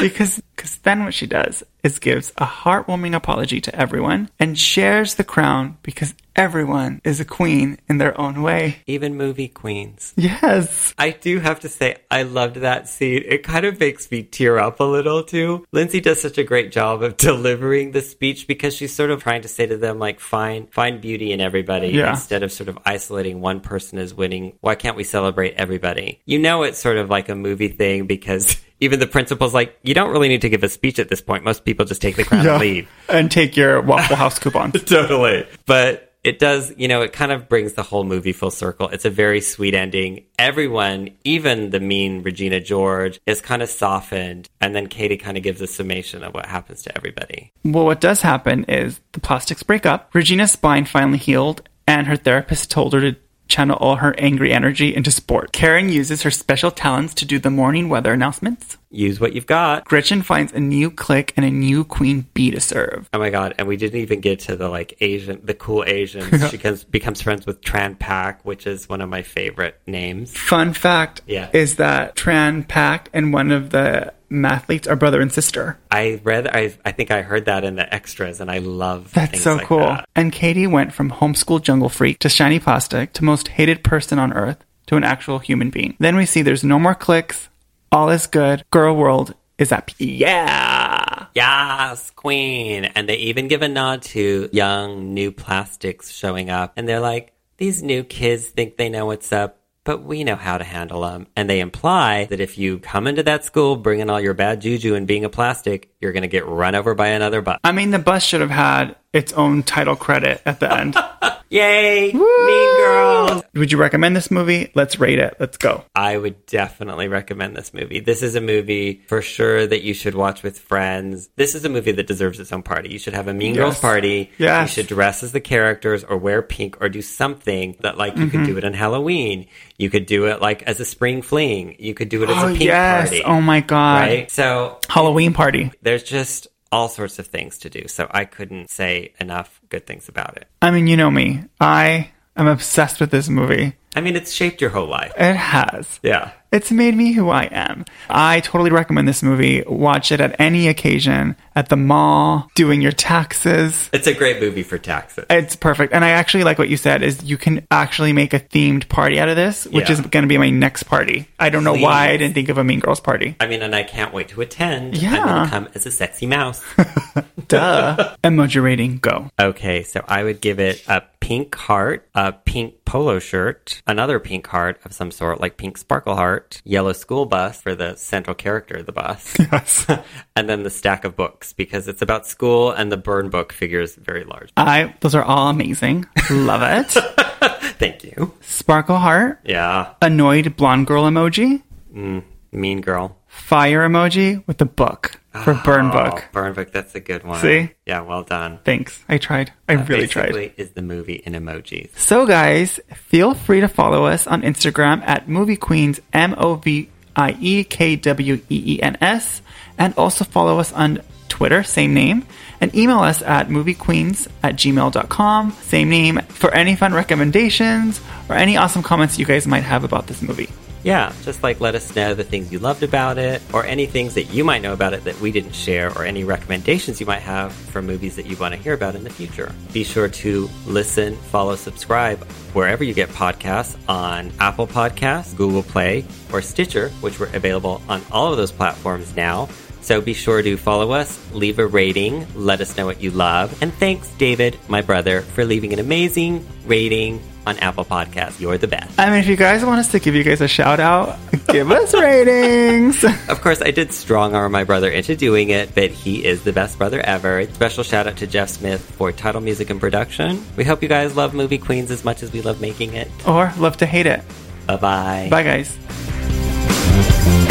because 0.00 0.42
cause 0.56 0.76
then 0.78 1.04
what 1.04 1.14
she 1.14 1.26
does 1.26 1.62
is 1.82 1.98
gives 1.98 2.32
a 2.38 2.44
heartwarming 2.46 3.14
apology 3.14 3.60
to 3.60 3.74
everyone 3.74 4.28
and 4.40 4.58
shares 4.58 5.14
the 5.14 5.24
crown 5.24 5.76
because 5.82 6.14
everyone 6.34 7.00
is 7.04 7.20
a 7.20 7.24
queen 7.24 7.78
in 7.88 7.98
their 7.98 8.18
own 8.20 8.42
way. 8.42 8.76
Even 8.86 9.16
movie 9.16 9.48
queens. 9.48 10.12
Yes. 10.16 10.92
I 10.98 11.10
do 11.10 11.38
have 11.40 11.60
to 11.60 11.68
say, 11.68 11.96
I 12.10 12.22
loved 12.24 12.56
that 12.56 12.88
scene. 12.88 13.22
It 13.26 13.42
kind 13.44 13.64
of 13.64 13.78
makes 13.78 14.10
me 14.10 14.22
tear 14.22 14.58
up 14.58 14.80
a 14.80 14.84
little 14.84 15.22
too. 15.22 15.64
Lindsay 15.72 16.00
does 16.00 16.20
such 16.20 16.36
a 16.38 16.44
great 16.44 16.72
job 16.72 17.02
of 17.02 17.16
delivering 17.16 17.92
the 17.92 18.02
speech 18.02 18.46
because 18.48 18.74
she's 18.74 18.94
sort 18.94 19.10
of 19.10 19.22
trying 19.22 19.42
to 19.42 19.48
say 19.48 19.66
to 19.66 19.76
them, 19.76 19.98
like, 19.98 20.18
find 20.20 20.72
find 20.72 21.00
beauty 21.00 21.32
in 21.32 21.40
everybody 21.40 21.88
Yeah. 21.88 22.10
instead 22.10 22.42
of 22.42 22.50
sort 22.52 22.68
of 22.68 22.78
isolating 22.84 23.40
one 23.40 23.60
person 23.60 23.98
as 23.98 24.12
winning. 24.12 24.54
Why 24.60 24.74
can't 24.74 24.96
we 24.96 25.04
celebrate 25.04 25.54
everybody? 25.54 26.20
You 26.26 26.38
know, 26.38 26.64
it's 26.64 26.78
sort 26.78 26.96
of 26.96 27.08
like 27.08 27.28
a 27.28 27.34
movie 27.36 27.68
thing 27.68 28.06
because 28.06 28.56
even 28.80 28.98
the 28.98 29.06
principal's 29.06 29.54
like, 29.54 29.78
you 29.82 29.94
don't 29.94 30.10
really 30.10 30.28
need 30.28 30.42
to 30.42 30.48
give 30.48 30.62
a 30.62 30.68
speech 30.68 30.98
at 30.98 31.08
this 31.08 31.20
point. 31.20 31.44
Most 31.44 31.64
people 31.64 31.84
just 31.84 32.02
take 32.02 32.16
the 32.16 32.24
crown 32.24 32.46
and 32.46 32.60
leave. 32.60 32.88
And 33.08 33.30
take 33.30 33.56
your 33.56 33.80
Waffle 33.80 34.16
House 34.16 34.38
coupons. 34.38 34.82
totally. 34.84 35.46
But 35.64 36.06
it 36.24 36.40
does, 36.40 36.74
you 36.76 36.88
know, 36.88 37.02
it 37.02 37.12
kind 37.12 37.30
of 37.30 37.48
brings 37.48 37.74
the 37.74 37.84
whole 37.84 38.02
movie 38.02 38.32
full 38.32 38.50
circle. 38.50 38.88
It's 38.88 39.04
a 39.04 39.10
very 39.10 39.40
sweet 39.40 39.74
ending. 39.74 40.24
Everyone, 40.40 41.10
even 41.22 41.70
the 41.70 41.78
mean 41.78 42.22
Regina 42.22 42.60
George, 42.60 43.20
is 43.26 43.40
kind 43.40 43.62
of 43.62 43.68
softened. 43.68 44.48
And 44.60 44.74
then 44.74 44.88
Cady 44.88 45.18
kind 45.18 45.36
of 45.36 45.44
gives 45.44 45.60
a 45.60 45.68
summation 45.68 46.24
of 46.24 46.34
what 46.34 46.46
happens 46.46 46.82
to 46.82 46.96
everybody. 46.96 47.52
Well, 47.64 47.84
what 47.84 48.00
does 48.00 48.22
happen 48.22 48.64
is 48.64 49.00
the 49.12 49.20
plastics 49.20 49.62
break 49.62 49.86
up. 49.86 50.10
Regina's 50.14 50.50
spine 50.50 50.84
finally 50.84 51.18
healed, 51.18 51.68
and 51.86 52.08
her 52.08 52.16
therapist 52.16 52.72
told 52.72 52.92
her 52.94 53.00
to 53.00 53.16
channel 53.48 53.76
all 53.76 53.96
her 53.96 54.14
angry 54.18 54.52
energy 54.52 54.94
into 54.94 55.10
sport. 55.10 55.52
Karen 55.52 55.88
uses 55.88 56.22
her 56.22 56.30
special 56.30 56.70
talents 56.70 57.14
to 57.14 57.24
do 57.24 57.38
the 57.38 57.50
morning 57.50 57.88
weather 57.88 58.12
announcements. 58.12 58.76
Use 58.90 59.20
what 59.20 59.34
you've 59.34 59.46
got. 59.46 59.84
Gretchen 59.84 60.22
finds 60.22 60.52
a 60.52 60.60
new 60.60 60.90
clique 60.90 61.34
and 61.36 61.44
a 61.44 61.50
new 61.50 61.84
queen 61.84 62.26
bee 62.34 62.50
to 62.52 62.60
serve. 62.60 63.08
Oh 63.12 63.18
my 63.18 63.30
god! 63.30 63.54
And 63.58 63.66
we 63.68 63.76
didn't 63.76 64.00
even 64.00 64.20
get 64.20 64.40
to 64.40 64.56
the 64.56 64.68
like 64.68 64.96
Asian, 65.00 65.40
the 65.44 65.54
cool 65.54 65.84
Asians. 65.86 66.30
she 66.50 66.56
becomes 66.56 66.84
becomes 66.84 67.20
friends 67.20 67.44
with 67.46 67.60
Trang 67.60 67.98
Pak, 67.98 68.44
which 68.44 68.66
is 68.66 68.88
one 68.88 69.00
of 69.00 69.08
my 69.08 69.22
favorite 69.22 69.80
names. 69.86 70.34
Fun 70.36 70.72
fact 70.72 71.20
Yeah. 71.26 71.50
is 71.52 71.76
that 71.76 72.14
Trang 72.16 72.66
Pak 72.66 73.10
and 73.12 73.32
one 73.32 73.50
of 73.50 73.70
the 73.70 74.14
mathletes 74.30 74.88
are 74.88 74.96
brother 74.96 75.20
and 75.20 75.32
sister. 75.32 75.78
I 75.90 76.20
read, 76.24 76.46
I 76.48 76.74
I 76.84 76.92
think 76.92 77.10
I 77.10 77.22
heard 77.22 77.44
that 77.46 77.64
in 77.64 77.76
the 77.76 77.92
extras, 77.94 78.40
and 78.40 78.50
I 78.50 78.58
love 78.58 79.12
That's 79.12 79.42
so 79.42 79.56
like 79.56 79.66
cool. 79.66 79.78
that. 79.80 80.08
And 80.14 80.32
Cady 80.32 80.66
went 80.66 80.92
from 80.92 81.10
homeschool 81.10 81.62
jungle 81.62 81.88
freak 81.88 82.18
to 82.20 82.28
shiny 82.28 82.58
plastic 82.58 83.12
to 83.14 83.24
most 83.24 83.48
hated 83.48 83.84
person 83.84 84.18
on 84.18 84.32
earth 84.32 84.64
to 84.86 84.96
an 84.96 85.04
actual 85.04 85.38
human 85.38 85.70
being. 85.70 85.96
Then 85.98 86.16
we 86.16 86.26
see 86.26 86.42
there's 86.42 86.64
no 86.64 86.78
more 86.78 86.94
cliques. 86.94 87.48
All 87.92 88.10
is 88.10 88.26
good. 88.26 88.64
Girl 88.70 88.94
world 88.96 89.34
is 89.58 89.72
up. 89.72 89.90
Yeah. 89.98 91.26
Yes, 91.34 92.10
Queen. 92.10 92.84
And 92.84 93.08
they 93.08 93.16
even 93.16 93.48
give 93.48 93.62
a 93.62 93.68
nod 93.68 94.02
to 94.02 94.48
young 94.52 95.14
new 95.14 95.32
plastics 95.32 96.10
showing 96.10 96.50
up. 96.50 96.72
And 96.76 96.88
they're 96.88 97.00
like, 97.00 97.32
these 97.58 97.82
new 97.82 98.04
kids 98.04 98.46
think 98.46 98.76
they 98.76 98.88
know 98.88 99.06
what's 99.06 99.32
up, 99.32 99.60
but 99.86 100.02
we 100.02 100.24
know 100.24 100.34
how 100.34 100.58
to 100.58 100.64
handle 100.64 101.02
them. 101.02 101.28
And 101.36 101.48
they 101.48 101.60
imply 101.60 102.26
that 102.26 102.40
if 102.40 102.58
you 102.58 102.78
come 102.80 103.06
into 103.06 103.22
that 103.22 103.44
school 103.44 103.76
bringing 103.76 104.10
all 104.10 104.20
your 104.20 104.34
bad 104.34 104.60
juju 104.60 104.94
and 104.94 105.06
being 105.06 105.24
a 105.24 105.30
plastic, 105.30 105.94
you're 106.00 106.12
going 106.12 106.22
to 106.22 106.28
get 106.28 106.44
run 106.44 106.74
over 106.74 106.94
by 106.94 107.08
another 107.08 107.40
bus. 107.40 107.58
I 107.64 107.72
mean, 107.72 107.92
the 107.92 107.98
bus 107.98 108.22
should 108.22 108.40
have 108.42 108.50
had 108.50 108.96
its 109.12 109.32
own 109.32 109.62
title 109.62 109.96
credit 109.96 110.42
at 110.44 110.60
the 110.60 110.70
end. 110.70 110.96
Yay! 111.50 112.12
Mean 112.12 112.76
Girls! 112.76 113.42
Would 113.54 113.72
you 113.72 113.78
recommend 113.78 114.14
this 114.16 114.30
movie? 114.30 114.70
Let's 114.74 114.98
rate 114.98 115.18
it. 115.18 115.36
Let's 115.40 115.56
go. 115.56 115.84
I 115.94 116.16
would 116.16 116.44
definitely 116.46 117.08
recommend 117.08 117.56
this 117.56 117.72
movie. 117.72 118.00
This 118.00 118.22
is 118.22 118.34
a 118.34 118.40
movie 118.40 119.02
for 119.06 119.22
sure 119.22 119.66
that 119.66 119.82
you 119.82 119.94
should 119.94 120.14
watch 120.14 120.42
with 120.42 120.58
friends. 120.58 121.28
This 121.36 121.54
is 121.54 121.64
a 121.64 121.68
movie 121.68 121.92
that 121.92 122.06
deserves 122.06 122.38
its 122.40 122.52
own 122.52 122.62
party. 122.62 122.90
You 122.90 122.98
should 122.98 123.14
have 123.14 123.28
a 123.28 123.34
Mean 123.34 123.54
Girls 123.54 123.80
party. 123.80 124.30
Yeah. 124.38 124.62
You 124.62 124.68
should 124.68 124.86
dress 124.88 125.22
as 125.22 125.32
the 125.32 125.40
characters 125.40 126.04
or 126.04 126.16
wear 126.18 126.42
pink 126.42 126.78
or 126.80 126.88
do 126.88 127.00
something 127.02 127.76
that 127.80 127.96
like 127.96 128.16
you 128.16 128.26
could 128.28 128.40
Mm-hmm. 128.40 128.46
do 128.52 128.58
it 128.58 128.64
on 128.64 128.74
Halloween. 128.74 129.46
You 129.78 129.88
could 129.88 130.06
do 130.06 130.26
it 130.26 130.40
like 130.42 130.62
as 130.64 130.80
a 130.80 130.84
spring 130.84 131.22
fling. 131.22 131.76
You 131.78 131.94
could 131.94 132.08
do 132.10 132.22
it 132.24 132.28
as 132.30 132.36
Oh, 132.42 132.46
a 132.48 132.50
pink 132.50 132.64
yes. 132.64 133.08
party. 133.08 133.22
Oh, 133.24 133.40
my 133.40 133.60
God. 133.60 134.00
Right? 134.08 134.30
So 134.30 134.78
Halloween 134.90 135.32
party. 135.32 135.70
there's 135.82 136.02
just 136.02 136.48
all 136.72 136.88
sorts 136.88 137.18
of 137.18 137.26
things 137.26 137.58
to 137.58 137.70
do. 137.70 137.88
So 137.88 138.08
I 138.10 138.24
couldn't 138.24 138.70
say 138.70 139.12
enough 139.20 139.60
good 139.68 139.86
things 139.86 140.08
about 140.08 140.36
it. 140.36 140.46
I 140.62 140.70
mean, 140.70 140.86
you 140.86 140.96
know 140.96 141.10
me. 141.10 141.44
I 141.60 142.10
am 142.36 142.46
obsessed 142.46 143.00
with 143.00 143.10
this 143.10 143.28
movie. 143.28 143.74
I 143.94 144.00
mean, 144.00 144.16
it's 144.16 144.32
shaped 144.32 144.60
your 144.60 144.70
whole 144.70 144.88
life. 144.88 145.12
It 145.16 145.36
has. 145.36 146.00
Yeah. 146.02 146.32
It's 146.56 146.70
made 146.72 146.94
me 146.96 147.12
who 147.12 147.28
I 147.28 147.44
am. 147.52 147.84
I 148.08 148.40
totally 148.40 148.70
recommend 148.70 149.06
this 149.06 149.22
movie. 149.22 149.62
Watch 149.66 150.10
it 150.10 150.22
at 150.22 150.40
any 150.40 150.68
occasion, 150.68 151.36
at 151.54 151.68
the 151.68 151.76
mall, 151.76 152.50
doing 152.54 152.80
your 152.80 152.92
taxes. 152.92 153.90
It's 153.92 154.06
a 154.06 154.14
great 154.14 154.40
movie 154.40 154.62
for 154.62 154.78
taxes. 154.78 155.26
It's 155.28 155.54
perfect. 155.54 155.92
And 155.92 156.02
I 156.02 156.10
actually 156.10 156.44
like 156.44 156.58
what 156.58 156.70
you 156.70 156.78
said 156.78 157.02
is 157.02 157.22
you 157.22 157.36
can 157.36 157.66
actually 157.70 158.14
make 158.14 158.32
a 158.32 158.40
themed 158.40 158.88
party 158.88 159.20
out 159.20 159.28
of 159.28 159.36
this, 159.36 159.66
which 159.66 159.90
Yeah. 159.90 159.96
is 159.96 160.00
going 160.00 160.22
to 160.22 160.28
be 160.28 160.38
my 160.38 160.48
next 160.48 160.84
party. 160.84 161.28
I 161.38 161.50
don't 161.50 161.62
know 161.62 161.74
why 161.76 162.08
I 162.08 162.16
didn't 162.16 162.32
think 162.32 162.48
of 162.48 162.56
a 162.56 162.64
Mean 162.64 162.80
Girls 162.80 163.00
party. 163.00 163.36
I 163.38 163.46
mean, 163.46 163.60
and 163.60 163.74
I 163.74 163.82
can't 163.82 164.14
wait 164.14 164.28
to 164.28 164.40
attend. 164.40 164.94
I'm 164.96 165.00
Yeah. 165.02 165.16
going 165.26 165.44
to 165.44 165.50
come 165.50 165.68
as 165.74 165.84
a 165.84 165.90
sexy 165.90 166.24
mouse. 166.26 166.64
Duh. 167.48 168.16
Emoji 168.24 168.62
rating, 168.62 168.96
go. 168.98 169.30
okay, 169.38 169.82
so 169.82 170.02
I 170.08 170.24
would 170.24 170.40
give 170.40 170.58
it 170.58 170.82
a 170.88 171.02
pink 171.20 171.54
heart, 171.54 172.08
a 172.14 172.32
pink 172.32 172.84
polo 172.84 173.18
shirt, 173.18 173.82
another 173.86 174.18
pink 174.18 174.46
heart 174.46 174.80
of 174.84 174.92
some 174.92 175.10
sort, 175.10 175.40
like 175.40 175.56
pink 175.56 175.76
sparkle 175.76 176.16
heart, 176.16 176.45
yellow 176.64 176.92
school 176.92 177.26
bus 177.26 177.60
for 177.60 177.74
the 177.74 177.94
central 177.96 178.34
character 178.34 178.76
of 178.76 178.86
the 178.86 178.92
bus. 178.92 179.36
Yes. 179.52 179.86
and 180.36 180.48
then 180.48 180.62
the 180.62 180.70
stack 180.70 181.04
of 181.04 181.14
books 181.16 181.52
because 181.52 181.86
it's 181.88 182.02
about 182.02 182.26
school 182.26 182.70
and 182.72 182.90
the 182.90 182.96
burn 182.96 183.30
book 183.30 183.52
figures 183.52 183.94
very 183.96 184.24
large. 184.24 184.50
I 184.56 184.94
those 185.00 185.14
are 185.14 185.22
all 185.24 185.48
amazing. 185.50 186.04
Love 186.30 186.62
it. 186.62 186.90
Thank 187.78 188.04
you. 188.04 188.32
Sparkle 188.40 188.96
heart, 188.98 189.40
Yeah. 189.44 189.94
annoyed 190.02 190.56
blonde 190.56 190.86
girl 190.86 191.04
emoji, 191.04 191.62
mm, 191.94 192.22
Mean 192.52 192.80
girl. 192.80 193.16
Fire 193.36 193.88
emoji 193.88 194.44
with 194.46 194.58
the 194.58 194.64
book 194.64 195.20
for 195.44 195.52
oh, 195.52 195.60
burn 195.64 195.90
book. 195.90 196.24
Oh, 196.24 196.28
burn 196.32 196.54
book. 196.54 196.72
That's 196.72 196.94
a 196.94 197.00
good 197.00 197.22
one. 197.22 197.40
See? 197.40 197.70
Yeah, 197.86 198.00
well 198.00 198.22
done. 198.22 198.58
Thanks. 198.64 199.04
I 199.08 199.18
tried. 199.18 199.52
I 199.68 199.74
really 199.74 200.08
tried. 200.08 200.32
Basically 200.32 200.54
is 200.56 200.70
the 200.70 200.82
movie 200.82 201.22
in 201.24 201.34
emojis. 201.34 201.96
So, 201.96 202.26
guys, 202.26 202.80
feel 202.94 203.34
free 203.34 203.60
to 203.60 203.68
follow 203.68 204.06
us 204.06 204.26
on 204.26 204.42
Instagram 204.42 205.02
at 205.06 205.28
Movie 205.28 205.56
Kweens, 205.56 206.00
M 206.12 206.34
O 206.38 206.56
V 206.56 206.88
I 207.14 207.36
E 207.40 207.64
K 207.64 207.96
W 207.96 208.34
E 208.34 208.74
E 208.74 208.82
N 208.82 208.98
S, 209.00 209.42
and 209.78 209.94
also 209.96 210.24
follow 210.24 210.58
us 210.58 210.72
on 210.72 211.00
Twitter, 211.28 211.62
same 211.62 211.94
name, 211.94 212.24
and 212.60 212.74
email 212.74 213.00
us 213.00 213.22
at 213.22 213.48
moviekweens 213.48 214.28
at 214.42 214.56
gmail.com, 214.56 215.52
same 215.52 215.88
name, 215.88 216.18
for 216.28 216.52
any 216.54 216.76
fun 216.76 216.94
recommendations 216.94 218.00
or 218.28 218.36
any 218.36 218.56
awesome 218.56 218.82
comments 218.82 219.18
you 219.18 219.26
guys 219.26 219.46
might 219.46 219.64
have 219.64 219.84
about 219.84 220.06
this 220.06 220.22
movie. 220.22 220.48
Yeah, 220.86 221.12
just 221.24 221.42
like 221.42 221.60
let 221.60 221.74
us 221.74 221.96
know 221.96 222.14
the 222.14 222.22
things 222.22 222.52
you 222.52 222.60
loved 222.60 222.84
about 222.84 223.18
it, 223.18 223.42
or 223.52 223.66
any 223.66 223.86
things 223.86 224.14
that 224.14 224.32
you 224.32 224.44
might 224.44 224.62
know 224.62 224.72
about 224.72 224.94
it 224.94 225.02
that 225.02 225.20
we 225.20 225.32
didn't 225.32 225.52
share, 225.52 225.90
or 225.98 226.04
any 226.04 226.22
recommendations 226.22 227.00
you 227.00 227.06
might 227.06 227.22
have 227.22 227.52
for 227.52 227.82
movies 227.82 228.14
that 228.14 228.26
you 228.26 228.36
want 228.36 228.54
to 228.54 228.60
hear 228.60 228.72
about 228.72 228.94
in 228.94 229.02
the 229.02 229.10
future. 229.10 229.52
Be 229.72 229.82
sure 229.82 230.08
to 230.08 230.48
listen, 230.64 231.16
follow, 231.16 231.56
subscribe 231.56 232.22
wherever 232.52 232.84
you 232.84 232.94
get 232.94 233.08
podcasts 233.08 233.76
on 233.88 234.30
Apple 234.38 234.68
Podcasts, 234.68 235.36
Google 235.36 235.64
Play, 235.64 236.04
or 236.32 236.40
Stitcher, 236.40 236.90
which 237.00 237.18
we're 237.18 237.34
available 237.34 237.82
on 237.88 238.00
all 238.12 238.30
of 238.30 238.36
those 238.36 238.52
platforms 238.52 239.16
now. 239.16 239.48
So 239.80 240.00
be 240.00 240.14
sure 240.14 240.40
to 240.40 240.56
follow 240.56 240.92
us, 240.92 241.20
leave 241.32 241.58
a 241.58 241.66
rating, 241.66 242.28
let 242.36 242.60
us 242.60 242.76
know 242.76 242.86
what 242.86 243.02
you 243.02 243.10
love, 243.10 243.60
and 243.60 243.74
thanks, 243.74 244.08
David, 244.18 244.56
my 244.68 244.82
brother, 244.82 245.22
for 245.22 245.44
leaving 245.44 245.72
an 245.72 245.80
amazing 245.80 246.46
rating 246.64 247.20
on 247.46 247.58
Apple 247.58 247.84
Podcasts. 247.84 248.40
You're 248.40 248.58
the 248.58 248.68
best. 248.68 248.98
I 248.98 249.10
mean, 249.10 249.20
if 249.20 249.26
you 249.28 249.36
guys 249.36 249.64
want 249.64 249.80
us 249.80 249.90
to 249.92 250.00
give 250.00 250.14
you 250.14 250.24
guys 250.24 250.40
a 250.40 250.48
shout 250.48 250.80
out, 250.80 251.18
give 251.48 251.70
us 251.70 251.94
ratings. 251.94 253.04
Of 253.04 253.40
course, 253.40 253.62
I 253.62 253.70
did 253.70 253.92
strong 253.92 254.34
arm 254.34 254.52
my 254.52 254.64
brother 254.64 254.90
into 254.90 255.16
doing 255.16 255.50
it, 255.50 255.74
but 255.74 255.90
he 255.90 256.24
is 256.24 256.42
the 256.44 256.52
best 256.52 256.78
brother 256.78 257.00
ever. 257.00 257.46
Special 257.52 257.84
shout 257.84 258.06
out 258.06 258.16
to 258.18 258.26
Jeff 258.26 258.48
Smith 258.48 258.80
for 258.82 259.12
title 259.12 259.40
music 259.40 259.70
and 259.70 259.80
production. 259.80 260.44
We 260.56 260.64
hope 260.64 260.82
you 260.82 260.88
guys 260.88 261.16
love 261.16 261.34
Movie 261.34 261.58
Kweens 261.58 261.90
as 261.90 262.04
much 262.04 262.22
as 262.22 262.32
we 262.32 262.42
love 262.42 262.60
making 262.60 262.94
it. 262.94 263.10
or 263.26 263.52
love 263.58 263.76
to 263.78 263.86
hate 263.86 264.06
it. 264.06 264.22
Bye 264.66 264.76
bye. 264.76 265.28
Bye, 265.30 265.42
guys. 265.44 267.45